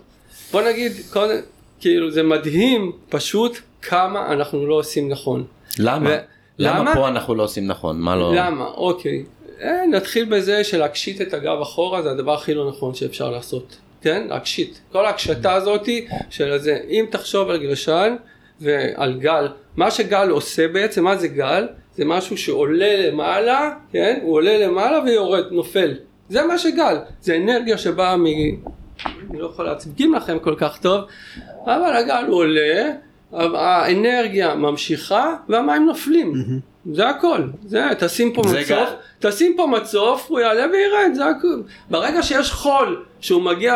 בוא 0.51 0.61
נגיד, 0.61 0.91
קודם, 1.13 1.39
כאילו 1.79 2.11
זה 2.11 2.23
מדהים 2.23 2.91
פשוט 3.09 3.57
כמה 3.81 4.31
אנחנו 4.31 4.67
לא 4.67 4.75
עושים 4.75 5.09
נכון. 5.09 5.45
למה? 5.79 6.09
ו- 6.09 6.17
למה 6.59 6.79
למה? 6.79 6.95
פה 6.95 7.07
אנחנו 7.07 7.35
לא 7.35 7.43
עושים 7.43 7.67
נכון? 7.67 7.99
מה 7.99 8.15
לא? 8.15 8.35
למה? 8.35 8.65
אוקיי. 8.65 9.23
אה, 9.61 9.85
נתחיל 9.91 10.25
בזה 10.25 10.63
שלהקשיט 10.63 11.21
את 11.21 11.33
הגב 11.33 11.61
אחורה 11.61 12.01
זה 12.01 12.11
הדבר 12.11 12.33
הכי 12.33 12.53
לא 12.53 12.69
נכון 12.69 12.95
שאפשר 12.95 13.29
לעשות. 13.29 13.77
כן? 14.01 14.27
להקשיט. 14.29 14.77
כל 14.91 15.05
ההקשתה 15.05 15.53
הזאתי 15.53 16.07
של 16.29 16.57
זה. 16.57 16.79
אם 16.89 17.05
תחשוב 17.09 17.49
על 17.49 17.57
גלשן 17.57 18.15
ועל 18.61 19.19
גל, 19.19 19.47
מה 19.77 19.91
שגל 19.91 20.29
עושה 20.29 20.67
בעצם, 20.67 21.03
מה 21.03 21.17
זה 21.17 21.27
גל? 21.27 21.67
זה 21.95 22.05
משהו 22.05 22.37
שעולה 22.37 23.07
למעלה, 23.07 23.71
כן? 23.91 24.19
הוא 24.21 24.33
עולה 24.33 24.57
למעלה 24.57 24.99
ויורד, 25.03 25.43
נופל. 25.51 25.93
זה 26.29 26.45
מה 26.45 26.57
שגל. 26.57 26.97
זה 27.21 27.35
אנרגיה 27.35 27.77
שבאה 27.77 28.17
מ... 28.17 28.25
אני 29.05 29.39
לא 29.39 29.45
יכול 29.45 29.65
להצגים 29.65 30.13
לכם 30.13 30.39
כל 30.39 30.55
כך 30.57 30.77
טוב, 30.77 31.01
אבל 31.63 31.95
הגל 31.95 32.25
עולה, 32.29 32.91
האנרגיה 33.33 34.55
ממשיכה 34.55 35.35
והמים 35.49 35.85
נופלים. 35.85 36.33
זה 36.93 37.09
הכל. 37.09 37.41
זה, 37.65 37.83
תשים 37.99 38.33
פה 38.33 38.41
זה 38.47 38.59
מצוף, 38.59 38.69
גל. 38.69 39.29
תשים 39.29 39.53
פה 39.57 39.67
מצוף, 39.67 40.25
הוא 40.29 40.39
יעלה 40.39 40.65
וירד, 40.71 41.13
זה 41.13 41.25
הכל. 41.25 41.61
ברגע 41.89 42.23
שיש 42.23 42.51
חול, 42.51 43.05
שהוא 43.19 43.41
מגיע 43.41 43.75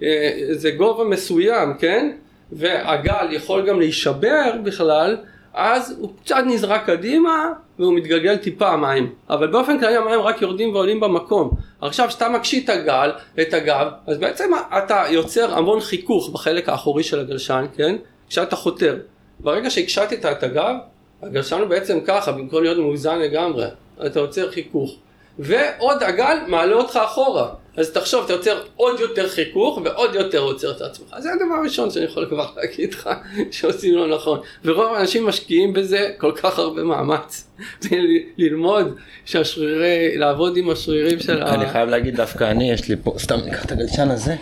לאיזה 0.00 0.70
גובה 0.70 1.04
מסוים, 1.04 1.74
כן? 1.78 2.10
והגל 2.52 3.26
יכול 3.30 3.68
גם 3.68 3.78
להישבר 3.78 4.52
בכלל, 4.62 5.16
אז 5.54 5.96
הוא 5.98 6.10
קצת 6.24 6.42
נזרק 6.46 6.86
קדימה 6.86 7.52
והוא 7.78 7.94
מתגלגל 7.94 8.36
טיפה 8.36 8.68
המים. 8.68 9.12
אבל 9.30 9.46
באופן 9.46 9.80
כללי 9.80 9.96
המים 9.96 10.20
רק 10.20 10.42
יורדים 10.42 10.74
ועולים 10.74 11.00
במקום. 11.00 11.50
עכשיו 11.80 12.08
כשאתה 12.08 12.28
מקשיט 12.28 12.70
את 12.70 12.74
הגל, 12.74 13.12
את 13.40 13.54
הגב, 13.54 13.86
אז 14.06 14.18
בעצם 14.18 14.50
אתה 14.78 15.04
יוצר 15.10 15.54
המון 15.58 15.80
חיכוך 15.80 16.30
בחלק 16.32 16.68
האחורי 16.68 17.02
של 17.02 17.20
הגלשן, 17.20 17.66
כן? 17.76 17.96
כשאתה 18.28 18.56
חותר. 18.56 18.98
ברגע 19.40 19.70
שהקשטת 19.70 20.26
את 20.26 20.42
הגב, 20.42 20.74
הגלשן 21.22 21.58
הוא 21.58 21.68
בעצם 21.68 21.98
ככה, 22.06 22.32
במקום 22.32 22.62
להיות 22.62 22.78
מאוזן 22.78 23.18
לגמרי. 23.18 23.66
אתה 24.06 24.20
יוצר 24.20 24.50
חיכוך. 24.50 24.96
ועוד 25.38 26.02
הגל 26.02 26.36
מעלה 26.46 26.74
אותך 26.74 26.96
אחורה. 27.04 27.48
אז 27.78 27.90
תחשוב, 27.90 28.24
אתה 28.24 28.32
יוצר 28.32 28.60
עוד 28.76 29.00
יותר 29.00 29.28
חיכוך 29.28 29.80
ועוד 29.84 30.14
יותר 30.14 30.38
עוצר 30.38 30.70
את 30.70 30.80
עצמך. 30.80 31.14
זה 31.18 31.28
הדבר 31.32 31.54
הראשון 31.54 31.90
שאני 31.90 32.04
יכול 32.04 32.26
כבר 32.28 32.46
להגיד 32.56 32.94
לך 32.94 33.10
שעושים 33.50 33.94
לא 33.94 34.16
נכון. 34.16 34.40
ורוב 34.64 34.94
האנשים 34.94 35.26
משקיעים 35.26 35.72
בזה 35.72 36.10
כל 36.18 36.32
כך 36.36 36.58
הרבה 36.58 36.82
מאמץ. 36.82 37.44
ללמוד 38.38 38.94
שהשרירי, 39.24 40.16
לעבוד 40.16 40.56
עם 40.56 40.70
השרירים 40.70 41.20
של 41.20 41.42
ה... 41.42 41.54
אני 41.54 41.70
חייב 41.70 41.88
להגיד 41.88 42.16
דווקא 42.16 42.44
אני, 42.44 42.72
יש 42.72 42.88
לי 42.88 42.96
פה, 43.02 43.14
סתם 43.18 43.40
ניקח 43.44 43.64
את 43.64 43.72
הגלשן 43.72 44.10
הזה, 44.10 44.34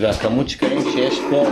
והכמות 0.00 0.48
שקעים 0.48 0.80
שיש 0.92 1.18
פה 1.30 1.46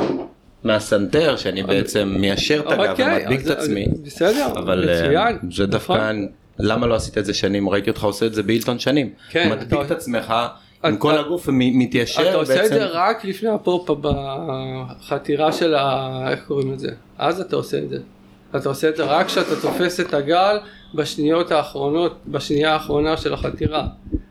מהסנטר, 0.65 1.37
שאני 1.37 1.63
בעצם 1.63 2.17
מיישר 2.21 2.61
את 2.61 2.73
הגב 2.73 2.91
אוקיי, 2.91 3.17
ומדביק 3.17 3.41
את 3.41 3.51
עצמי, 3.51 3.87
בסדר, 4.03 4.47
אבל 4.47 4.89
אה, 4.89 5.03
מצוין. 5.03 5.39
זה 5.53 5.67
דווקא, 5.67 5.93
נכון. 5.93 6.29
למה 6.59 6.87
לא 6.87 6.95
עשית 6.95 7.19
את 7.19 7.25
זה 7.25 7.35
שנים? 7.35 7.69
ראיתי 7.69 7.91
אותך 7.91 8.05
עושה 8.05 8.27
את 8.27 8.35
זה 8.35 8.43
באילטון 8.43 8.79
שנים. 8.79 9.11
כן, 9.31 9.51
מדביק 9.53 9.69
אתה- 9.73 9.83
את 9.83 9.91
עצמך, 9.91 10.35
עם 10.85 10.93
אתה- 10.95 11.01
כל 11.01 11.19
הגוף 11.19 11.49
מתיישר 11.53 12.29
אתה 12.29 12.35
עושה 12.37 12.55
את 12.55 12.59
בעצם. 12.61 12.75
זה 12.75 12.85
רק 12.87 13.25
לפני 13.25 13.49
הפופ 13.49 13.91
בחתירה 14.01 15.53
של 15.53 15.75
ה... 15.75 16.11
איך 16.31 16.41
קוראים 16.47 16.73
לזה? 16.73 16.89
אז 17.19 17.41
אתה 17.41 17.57
עושה 17.57 17.79
את 17.79 17.89
זה. 17.89 17.99
אתה 18.57 18.69
עושה 18.69 18.89
את 18.89 18.97
זה 18.97 19.05
רק 19.05 19.27
כשאתה 19.27 19.61
תופס 19.63 20.01
את 20.01 20.15
הגל 20.15 20.57
בשניות 20.95 21.51
האחרונות, 21.51 22.17
בשנייה 22.29 22.73
האחרונה 22.73 23.17
של 23.17 23.35
החתירה. 23.35 23.87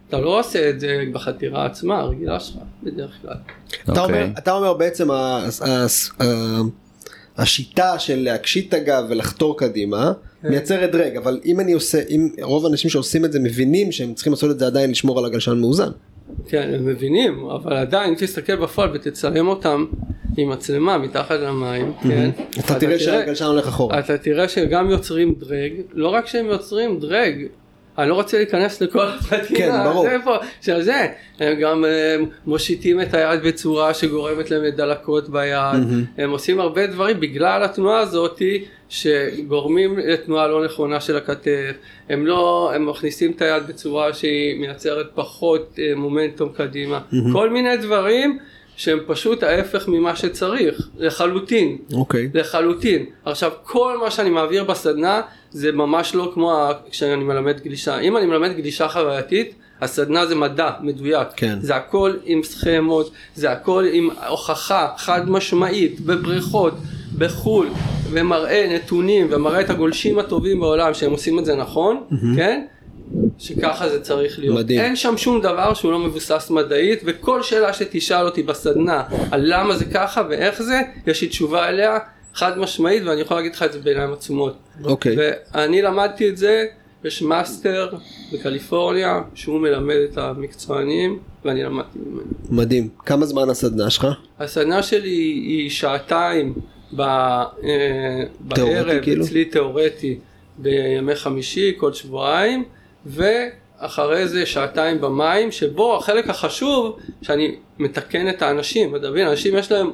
אתה 0.10 0.20
לא 0.22 0.40
עושה 0.40 0.70
את 0.70 0.80
זה 0.80 1.04
בחתירה 1.14 1.66
עצמה, 1.66 2.00
הרגילה 2.00 2.40
שלך, 2.40 2.56
בדרך 2.84 3.12
כלל. 3.22 3.34
אתה 3.84 3.92
אומר, 3.92 4.04
אוקיי. 4.04 4.34
אתה 4.38 4.52
אומר 4.52 4.74
בעצם 4.74 5.08
השיטה 7.38 8.00
של 8.00 8.20
להקשיט 8.24 8.70
את 8.70 8.74
הגב 8.74 9.06
ולחתור 9.10 9.58
קדימה. 9.58 10.12
מייצרת 10.44 10.92
דרג 10.92 11.18
אבל 11.18 11.40
אם 11.46 11.60
אני 11.60 11.74
עושה 11.74 12.02
אם 12.10 12.30
רוב 12.42 12.66
האנשים 12.66 12.90
שעושים 12.90 13.26
את 13.26 13.32
זה 13.32 13.40
מבינים 13.40 13.92
שהם 13.92 14.14
צריכים 14.14 14.34
לעשות 14.34 14.52
את 14.52 14.60
זה 14.60 14.68
עדיין 14.68 14.92
לשמור 14.92 15.20
על 15.20 15.26
הגלשן 15.26 15.58
מאוזן. 15.58 15.90
כן, 16.48 16.72
הם 16.74 16.86
מבינים, 16.86 17.46
אבל 17.50 17.74
עדיין, 17.74 18.16
תסתכל 18.18 18.56
בפועל 18.56 18.90
ותצלם 18.94 19.48
אותם 19.48 19.86
עם 20.38 20.50
מצלמה 20.50 20.98
מתחת 20.98 21.40
למים, 21.40 21.94
כן? 22.04 22.30
אתה 22.60 22.80
תראה 22.80 23.00
שהגלשן 23.00 23.46
הולך 23.46 23.68
אחורה. 23.68 24.00
אתה 24.00 24.18
תראה 24.18 24.48
שגם 24.48 24.90
יוצרים 24.90 25.36
דרג, 25.40 25.72
לא 25.94 26.10
רק 26.10 26.28
שהם 26.28 26.46
יוצרים 26.46 27.00
דרג, 27.00 27.36
אני 27.98 28.10
לא 28.10 28.14
רוצה 28.14 28.38
להיכנס 28.38 28.82
לכל 28.82 29.06
הפרטים, 29.06 29.58
כן, 29.58 29.84
ברור. 29.84 30.04
זה 30.04 30.12
איפה, 30.12 30.38
של 30.62 30.82
זה, 30.82 31.08
הם 31.40 31.60
גם 31.60 31.86
אה, 31.86 32.16
מושיטים 32.46 33.02
את 33.02 33.14
היד 33.14 33.44
בצורה 33.44 33.94
שגורמת 33.94 34.52
להם 34.52 34.64
לדלקות 34.64 35.30
ביד, 35.30 35.84
הם 36.18 36.30
עושים 36.30 36.60
הרבה 36.60 36.88
דברים 36.88 37.20
בגלל 37.20 37.64
התנועה 37.64 38.00
הזאתי 38.00 38.66
שגורמים 38.90 40.00
לתנועה 40.00 40.48
לא 40.48 40.66
נכונה 40.66 41.02
של 41.02 41.18
הכתף, 41.18 41.72
הם 42.10 42.26
לא, 42.26 42.72
הם 42.76 42.90
מכניסים 42.90 43.32
את 43.32 43.42
היד 43.42 43.68
בצורה 43.68 44.14
שהיא 44.14 44.60
מייצרת 44.60 45.08
פחות 45.16 45.80
אה, 45.80 45.96
מומנטום 45.96 46.50
קדימה, 46.50 47.00
כל 47.34 47.50
מיני 47.50 47.78
דברים 47.78 48.40
שהם 48.76 49.00
פשוט 49.08 49.44
ההפך 49.44 49.88
ממה 49.88 50.16
שצריך, 50.16 50.90
לחלוטין. 50.98 51.78
אוקיי. 51.94 52.30
לחלוטין. 52.34 53.06
עכשיו, 53.26 53.52
כל 53.64 53.98
מה 53.98 54.12
שאני 54.12 54.30
מעביר 54.30 54.64
בסדנה 54.64 55.22
זה 55.54 55.72
ממש 55.72 56.16
לא 56.16 56.32
כמו 56.34 56.70
כשאני 56.92 57.24
מלמד 57.24 57.60
גלישה. 57.64 58.00
אם 58.00 58.18
אני 58.18 58.26
מלמד 58.26 58.52
גלישה 58.58 58.88
חווייתית, 58.88 59.54
הסדנה 59.82 60.26
זה 60.26 60.36
מדע 60.36 60.70
מדויק. 60.82 61.28
כן. 61.36 61.58
זה 61.62 61.76
הכל 61.76 62.14
עם 62.26 62.44
סכמות, 62.44 63.12
זה 63.36 63.52
הכל 63.52 63.86
עם 63.92 64.10
הוכחה 64.28 64.88
חד 64.98 65.30
משמעית, 65.30 66.00
בבריכות, 66.00 66.74
בחו"ל, 67.18 67.70
ומראה 68.10 68.76
נתונים, 68.76 69.28
ומראה 69.30 69.62
את 69.62 69.70
הגולשים 69.70 70.20
הטובים 70.20 70.60
בעולם 70.60 70.94
שהם 70.94 71.12
עושים 71.12 71.40
את 71.40 71.46
זה 71.46 71.56
נכון, 71.56 72.04
כן? 72.36 72.66
שככה 73.38 73.90
זה 73.90 74.02
צריך 74.02 74.40
להיות. 74.40 74.58
מדהים. 74.58 74.80
אין 74.80 74.96
שם 74.96 75.18
שום 75.18 75.42
דבר 75.42 75.74
שהוא 75.74 75.92
לא 75.92 76.00
מבוסס 76.00 76.50
מדעית, 76.50 77.02
וכל 77.06 77.44
שאלה 77.44 77.74
שתשאל 77.74 78.26
אותי 78.26 78.44
בסדנה 78.44 79.04
על 79.32 79.42
למה 79.44 79.76
זה 79.76 79.86
ככה 79.86 80.24
ואיך 80.30 80.62
זה, 80.62 80.82
יש 81.08 81.22
לי 81.22 81.28
תשובה 81.28 81.70
אליה 81.70 82.00
חד 82.34 82.58
משמעית, 82.58 83.04
ואני 83.06 83.22
יכול 83.22 83.38
להגיד 83.38 83.56
לך 83.56 83.64
את 83.64 83.74
זה 83.74 83.80
בעיניים 83.80 84.14
עצומות. 84.14 84.58
אוקיי. 84.84 85.16
ואני 85.18 85.82
למדתי 85.82 86.30
את 86.30 86.38
זה 86.38 86.66
יש 87.04 87.22
מאסטר 87.22 87.90
בקליפורניה 88.34 89.22
שהוא 89.34 89.60
מלמד 89.60 89.96
את 90.12 90.18
המקצוענים 90.18 91.20
ואני 91.46 91.64
למדתי 91.64 92.00
ממנו. 92.06 92.22
מדהים. 92.50 92.90
כמה 93.06 93.26
זמן 93.26 93.50
הסדנה 93.50 93.90
שלך? 93.90 94.08
הסדנה 94.40 94.84
שלי 94.84 95.10
היא 95.10 95.70
שעתיים 95.70 96.54
ב, 96.96 97.02
אה, 97.02 98.24
בערב, 98.40 99.02
כאילו? 99.02 99.26
אצלי 99.26 99.46
תיאורטי 99.46 100.20
בימי 100.58 101.16
חמישי 101.16 101.74
כל 101.78 101.94
שבועיים 101.94 102.64
ואחרי 103.06 104.28
זה 104.28 104.46
שעתיים 104.46 105.02
במים 105.02 105.52
שבו 105.52 105.98
החלק 105.98 106.30
החשוב 106.30 106.98
שאני 107.22 107.56
מתקן 107.80 108.30
את 108.30 108.42
האנשים, 108.42 108.96
אתה 108.96 109.10
מבין, 109.10 109.28
אנשים 109.28 109.58
יש 109.58 109.72
להם 109.72 109.92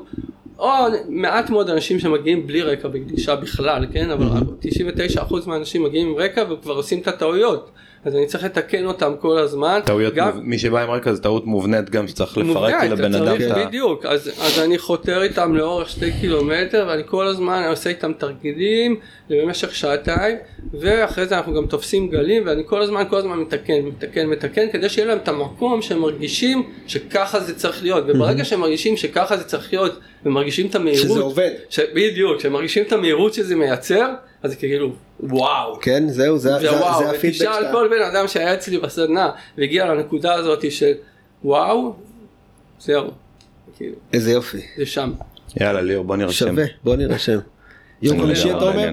או 0.59 0.69
מעט 1.09 1.49
מאוד 1.49 1.69
אנשים 1.69 1.99
שמגיעים 1.99 2.47
בלי 2.47 2.61
רקע 2.61 2.87
בגלישה 2.87 3.35
בכלל, 3.35 3.85
כן, 3.93 4.09
אבל 4.09 4.27
99% 4.61 5.47
מהאנשים 5.47 5.83
מגיעים 5.83 6.07
עם 6.07 6.15
רקע 6.15 6.43
וכבר 6.49 6.73
עושים 6.73 6.99
את 6.99 7.07
הטעויות 7.07 7.71
אז 8.05 8.15
אני 8.15 8.25
צריך 8.25 8.43
לתקן 8.43 8.85
אותם 8.85 9.13
כל 9.19 9.37
הזמן. 9.37 9.79
טעויות, 9.85 10.13
גם- 10.13 10.27
מוב- 10.35 10.43
מי 10.45 10.59
שבא 10.59 10.83
עם 10.83 10.89
רקע 10.89 11.13
זה 11.13 11.21
טעות 11.23 11.45
מובנית 11.45 11.89
גם 11.89 12.07
שצריך 12.07 12.37
לפרק 12.37 12.45
מובנית, 12.73 12.91
לבן 12.91 13.15
אדם 13.15 13.35
ה... 13.51 13.65
בדיוק, 13.65 14.05
אז, 14.05 14.27
אז 14.41 14.59
אני 14.59 14.77
חותר 14.77 15.23
איתם 15.23 15.55
לאורך 15.55 15.89
שתי 15.89 16.11
קילומטר 16.21 16.85
ואני 16.89 17.01
כל 17.05 17.27
הזמן 17.27 17.53
אני 17.53 17.67
עושה 17.67 17.89
איתם 17.89 18.11
תרגילים 18.13 18.95
במשך 19.29 19.75
שעתיים 19.75 20.37
ואחרי 20.73 21.25
זה 21.25 21.37
אנחנו 21.37 21.53
גם 21.53 21.65
תופסים 21.67 22.09
גלים 22.09 22.43
ואני 22.45 22.63
כל 22.65 22.81
הזמן 22.81 23.03
כל 23.09 23.15
הזמן 23.17 23.37
מתקן 23.39 23.81
מתקן 23.85 24.25
מתקן 24.27 24.71
כדי 24.71 24.89
שיהיה 24.89 25.07
להם 25.07 25.17
את 25.17 25.27
המקום 25.27 25.81
שהם 25.81 25.99
מרגישים 25.99 26.63
שככה 26.87 27.39
זה 27.39 27.55
צריך 27.55 27.83
להיות 27.83 28.03
וברגע 28.07 28.45
שהם 28.45 28.59
מרגישים 28.59 28.97
שככה 28.97 29.37
זה 29.37 29.43
צריך 29.43 29.73
להיות 29.73 29.99
ומרגישים 30.25 30.67
את 30.67 30.75
המהירות 30.75 31.01
שזה 31.09 31.19
עובד. 31.19 31.51
ש... 31.69 31.79
בדיוק, 31.93 32.37
כשהם 32.37 32.53
מרגישים 32.53 32.83
את 32.83 32.91
המהירות 32.91 33.33
שזה 33.33 33.55
מייצר 33.55 34.07
אז 34.43 34.51
זה 34.51 34.55
כאילו 34.57 34.91
וואו 35.19 35.79
כן, 35.81 36.07
זהו, 36.07 36.37
זה 36.37 36.49
זה- 36.59 36.73
וואו, 36.73 36.99
זה 37.03 37.09
הפידבק 37.09 37.35
ותשאל 37.35 37.53
שאתה... 37.53 37.71
כל 37.71 37.87
בן 37.91 38.01
אדם 38.11 38.27
שהיה 38.27 38.53
אצלי 38.53 38.77
בסדנה 38.77 39.29
והגיע 39.57 39.85
לנקודה 39.85 40.33
הזאת 40.33 40.71
של 40.71 40.91
וואו, 41.43 41.93
זהו, 42.79 43.07
כאילו, 43.77 43.95
איזה 44.13 44.31
יופי. 44.31 44.61
זה 44.77 44.85
שם. 44.85 45.11
יאללה 45.61 45.81
ליאור 45.81 46.03
בוא 46.05 46.15
נרשם. 46.15 46.47
שווה, 46.47 46.65
בוא 46.83 46.95
נירשם. 46.95 47.39
יום 48.01 48.21
חמישי 48.21 48.51
אתה 48.51 48.57
אומר? 48.65 48.89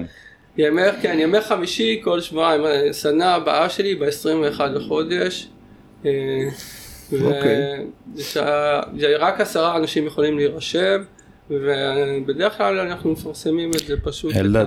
ימי, 0.57 0.81
כן, 1.01 1.17
ימי 1.19 1.41
חמישי 1.41 2.01
כל 2.03 2.21
שבועיים, 2.21 2.61
הסדנה 2.89 3.35
הבאה 3.35 3.69
שלי 3.69 3.95
ב-21 3.95 4.63
לחודש. 4.63 5.47
אה, 6.05 6.11
ו- 7.11 7.25
אוקיי. 7.25 7.85
רק 9.19 9.41
עשרה 9.41 9.77
אנשים 9.77 10.05
יכולים 10.07 10.37
להירשם, 10.37 11.03
ובדרך 11.49 12.57
כלל 12.57 12.79
אנחנו 12.79 13.11
מפרסמים 13.11 13.71
את 13.71 13.87
זה 13.87 13.95
פשוט. 14.03 14.31
את 14.31 14.37
אלדד. 14.37 14.65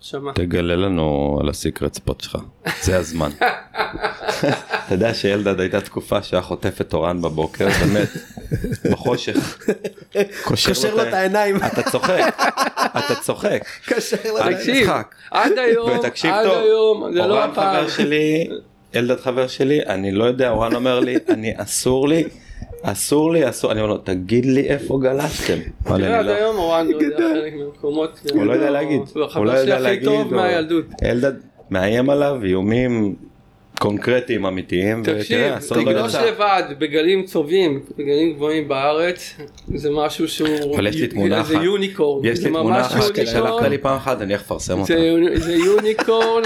ההרשמה. 0.00 0.32
תגלה 0.34 0.76
לנו 0.76 1.38
על 1.40 1.48
הסיקרט 1.48 1.94
ספוט 1.94 2.20
שלך, 2.20 2.38
זה 2.82 2.98
הזמן. 2.98 3.30
אתה 3.40 4.94
יודע 4.94 5.14
שאלדד 5.14 5.60
הייתה 5.60 5.80
תקופה 5.80 6.22
שהיה 6.22 6.42
חוטף 6.42 6.80
את 6.80 6.94
אורן 6.94 7.22
בבוקר, 7.22 7.68
באמת, 7.68 8.08
בחושך. 8.90 9.58
קושר 10.44 10.94
לו 10.94 11.02
את 11.02 11.12
העיניים. 11.12 11.56
אתה 11.56 11.82
צוחק, 11.90 12.34
אתה 12.76 13.14
צוחק. 13.20 13.64
קשר 13.86 14.16
לו 14.24 14.38
את 14.38 14.42
העיניים. 14.42 14.88
עד 15.30 15.58
היום, 15.58 15.90
עד 16.22 16.46
היום, 16.46 17.12
זה 17.12 17.18
לא 17.18 17.24
אורן 17.24 17.50
הפעם. 17.50 17.76
חבר 17.76 17.88
שלי, 17.88 18.48
אלדד 18.96 19.20
חבר 19.20 19.46
שלי, 19.46 19.80
אני 19.86 20.12
לא 20.12 20.24
יודע, 20.24 20.50
אורן 20.50 20.74
אומר 20.74 21.00
לי, 21.00 21.16
אני 21.28 21.52
אסור 21.56 22.08
לי, 22.08 22.24
אסור 22.82 23.32
לי, 23.32 23.48
אסור, 23.48 23.72
אני 23.72 23.80
אומר 23.80 23.92
לו, 23.92 23.98
תגיד 23.98 24.46
לי 24.46 24.60
איפה 24.68 24.98
גלשתם. 25.02 25.58
תראה, 25.84 26.18
עד 26.18 26.26
לא- 26.26 26.30
היום 26.32 26.56
אורן 26.56 26.86
לא 26.88 26.96
יודע 26.96 27.16
חלק 27.34 27.54
מהמקומות. 27.54 28.20
הוא 28.34 28.44
לא 28.44 28.52
יודע 28.52 28.70
להגיד, 28.70 28.98
הוא 29.00 29.06
הוא 29.14 29.24
החבר 29.24 29.42
לא 29.44 29.56
שלי 29.62 29.72
הכי 29.72 30.04
טוב 30.04 30.34
מהילדות. 30.34 30.84
אלדד 31.02 31.32
מאיים 31.70 32.10
עליו 32.10 32.40
איומים 32.44 33.14
קונקרטיים 33.80 34.46
אמיתיים, 34.46 35.02
תקשיב, 35.04 35.38
לא 35.76 35.82
תגלוש 35.82 36.08
יצא. 36.14 36.26
לבד 36.26 36.62
בגלים 36.78 37.26
טובים, 37.32 37.80
בגלים 37.98 38.32
גבוהים 38.32 38.68
בארץ, 38.68 39.34
זה 39.74 39.90
משהו 39.90 40.28
שהוא, 40.28 40.74
אבל 40.76 40.86
יש 40.86 40.96
לי 40.96 41.06
תמונה 41.06 41.42
זה 41.42 41.54
אחת. 41.54 41.64
יוניקורן, 41.64 42.24
יש 42.26 42.38
זה 42.38 42.44
לי 42.48 42.54
תמונה 42.54 42.80
אחת, 42.80 43.00
יוניקורן. 43.00 43.26
שלחת 43.26 43.68
לי 43.70 43.78
פעם 43.78 43.96
אחת, 43.96 44.20
אני 44.22 44.32
איך 44.34 44.42
לפרסם 44.42 44.72
אותה. 44.80 44.84
זה, 44.92 44.98
יוני- 44.98 45.40
זה 45.40 45.52
יוניקורן 45.54 46.42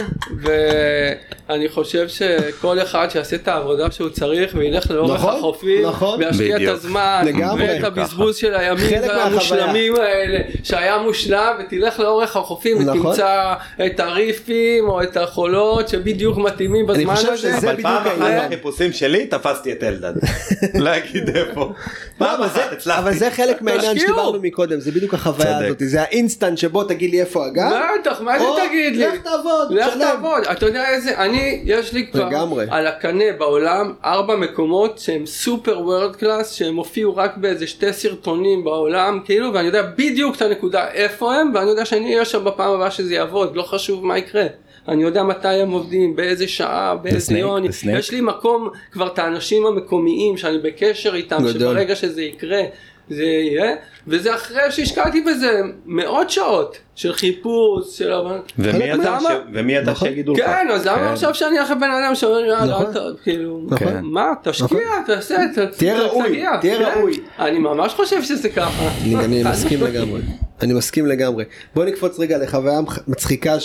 ואני 1.49 1.69
חושב 1.69 2.09
שכל 2.09 2.79
אחד 2.83 3.09
שיעשה 3.11 3.37
את 3.37 3.49
העבודה 3.49 3.91
שהוא 3.91 4.09
צריך 4.09 4.53
וילך 4.57 4.91
לאורך 4.91 5.21
נכון, 5.21 5.35
החופים 5.39 5.87
נכון. 5.87 6.21
וישקיע 6.23 6.57
את. 6.57 6.69
הזמן. 6.75 7.25
ואת 7.59 7.85
הבזבוז 7.85 8.37
של 8.37 8.55
הימים 8.55 8.77
חלק 8.89 9.01
מהחוויה. 9.01 9.25
המושלמים 9.25 9.95
האלה 9.97 10.39
שהיה 10.65 10.99
מושלם 10.99 11.53
ותלך 11.61 12.01
לאורך 12.01 12.37
החופים 12.37 12.83
נכון. 12.83 13.07
ותמצא 13.07 13.55
את 13.87 14.01
הריפים 14.01 14.89
או 14.89 15.03
את 15.03 15.17
החולות 15.17 15.89
שבדיוק 15.89 16.39
מתאימים 16.39 16.87
בזמן 16.87 17.17
חושב 17.31 17.49
הזה. 17.49 17.59
שזה 17.59 17.67
אבל 17.67 17.73
בדיוק 17.73 17.83
פעם 17.89 18.07
אחת 18.07 18.21
העניין. 18.21 18.47
בחיפושים 18.51 18.93
שלי 18.93 19.27
תפסתי 19.27 19.73
את 19.73 19.83
אלדד. 19.83 20.13
להגיד 20.85 21.37
איפה. 21.37 21.61
לא, 21.61 21.73
פעם 22.19 22.41
אבל 22.43 22.49
זה- 22.55 22.65
אחת 22.65 22.73
הצלחתי. 22.73 23.01
אבל 23.03 23.15
זה 23.15 23.31
חלק 23.31 23.63
מהעניין. 23.63 23.99
שדיברנו 23.99 24.39
מקודם, 24.43 24.81
זה 24.81 24.91
בדיוק 24.93 25.15
החוויה. 25.15 25.59
הזאת, 25.59 25.83
זה 25.85 26.03
האינסטנט 26.03 26.59
שבו 26.59 26.85
תגיד 26.85 27.11
לי 27.11 27.21
איפה 27.21 27.47
הגן, 27.47 27.71
בטח, 28.01 28.21
מה 28.21 28.39
זה 28.39 28.45
תגיד 28.69 28.97
לי? 28.97 29.07
לך 29.07 29.15
תעבוד, 29.23 29.73
לך. 29.73 29.95
תעבוד, 29.99 30.43
אתה 30.53 30.67
יודע 30.67 30.89
איזה, 30.91 31.19
אני, 31.19 31.63
יש 31.65 31.93
לי 31.93 32.07
כבר. 32.07 32.29
על 32.71 32.87
הקנה 32.87 33.25
בעולם 33.39 33.93
ארבע 34.05 34.37
מקומות 34.37 34.99
שהם 34.99 35.27
סופר 35.27 35.79
וורד 35.81 36.17
קלאס, 36.17 36.53
שהם 36.53 36.77
הופיעו 36.77 37.17
רק 37.17 37.37
באיזה 37.37 37.67
שתי 37.67 37.93
סרטונים 37.93 38.65
בעולם, 38.65 39.21
כאילו, 39.25 39.55
ואני 39.55 39.67
יודע 39.67 39.83
בדיוק 39.99 40.37
את 40.37 40.43
הנקודה 40.43 40.89
איפה 40.89 41.35
הם, 41.35 41.51
ואני 41.55 41.71
יודע 41.71 41.85
שאני 41.85 42.13
אהיה 42.15 42.25
שם 42.25 42.45
בפעם 42.45 42.73
הבאה 42.75 42.91
שזה 42.91 43.15
יעבוד, 43.15 43.57
לא 43.57 43.63
חשוב 43.63 44.07
מה 44.07 44.19
יקרה. 44.19 44.45
אני 44.89 45.03
יודע 45.03 45.23
מתי 45.23 45.49
הם 45.49 45.71
עובדים, 45.71 46.17
באיזה 46.17 46.49
שעה, 46.49 46.95
באיזה 47.03 47.39
יום. 47.39 47.65
יש 47.93 48.11
לי 48.11 48.21
מקום 48.21 48.69
כבר 48.93 49.07
את 49.07 49.19
האנשים 49.19 49.67
המקומיים 49.67 50.37
שאני 50.37 50.59
בקשר 50.59 51.15
איתם, 51.15 51.37
גדול. 51.37 51.53
שברגע 51.53 51.97
שזה 51.97 52.23
יקרה 52.23 52.63
זה 53.11 53.23
יהיה, 53.25 53.75
וזה 54.09 54.35
אחרי 54.35 54.61
שהשקעתי 54.71 55.21
בזה 55.21 55.51
מאות 55.87 56.31
שעות 56.31 56.77
של 56.95 57.13
חיפוש, 57.13 57.99
של 57.99 58.13
הבנה. 58.13 58.39
ומי 58.59 58.95
אתה 58.95 59.03
למה? 59.03 59.21
ש- 59.21 59.49
ומי 59.55 59.79
אתה 59.79 59.91
נכון. 59.91 60.09
שיגידו 60.09 60.33
לך? 60.33 60.39
כן, 60.41 60.67
אז 60.73 60.87
למה 60.87 60.97
כן. 60.99 61.05
עכשיו 61.05 61.35
שאני 61.35 61.59
אלך 61.59 61.71
לבן 61.71 61.91
אדם 62.03 62.15
שאומר 62.15 62.45
יאללה, 62.45 62.65
נכון. 62.81 62.95
כאילו, 63.23 63.61
נכון. 63.71 64.01
מה, 64.03 64.33
תשקיע, 64.43 64.79
תעשה, 65.07 65.37
ת- 65.57 65.79
תהיה 65.79 65.97
ת- 65.97 66.01
ראוי. 66.01 66.45
תהיה 66.61 66.79
כן. 66.79 66.93
ראוי. 66.99 67.21
אני 67.39 67.59
ממש 67.59 67.93
חושב 67.93 68.23
שזה 68.23 68.49
ככה. 68.49 68.89
אני, 69.05 69.17
אני 69.17 69.43
מסכים 69.51 69.83
לגמרי. 69.83 70.21
אני 70.63 70.73
מסכים 70.75 71.07
לגמרי. 71.07 71.45
בוא 71.75 71.85
נקפוץ 71.85 72.19
רגע 72.21 72.39
לחוויה 72.39 72.81
מצחיקה 73.09 73.57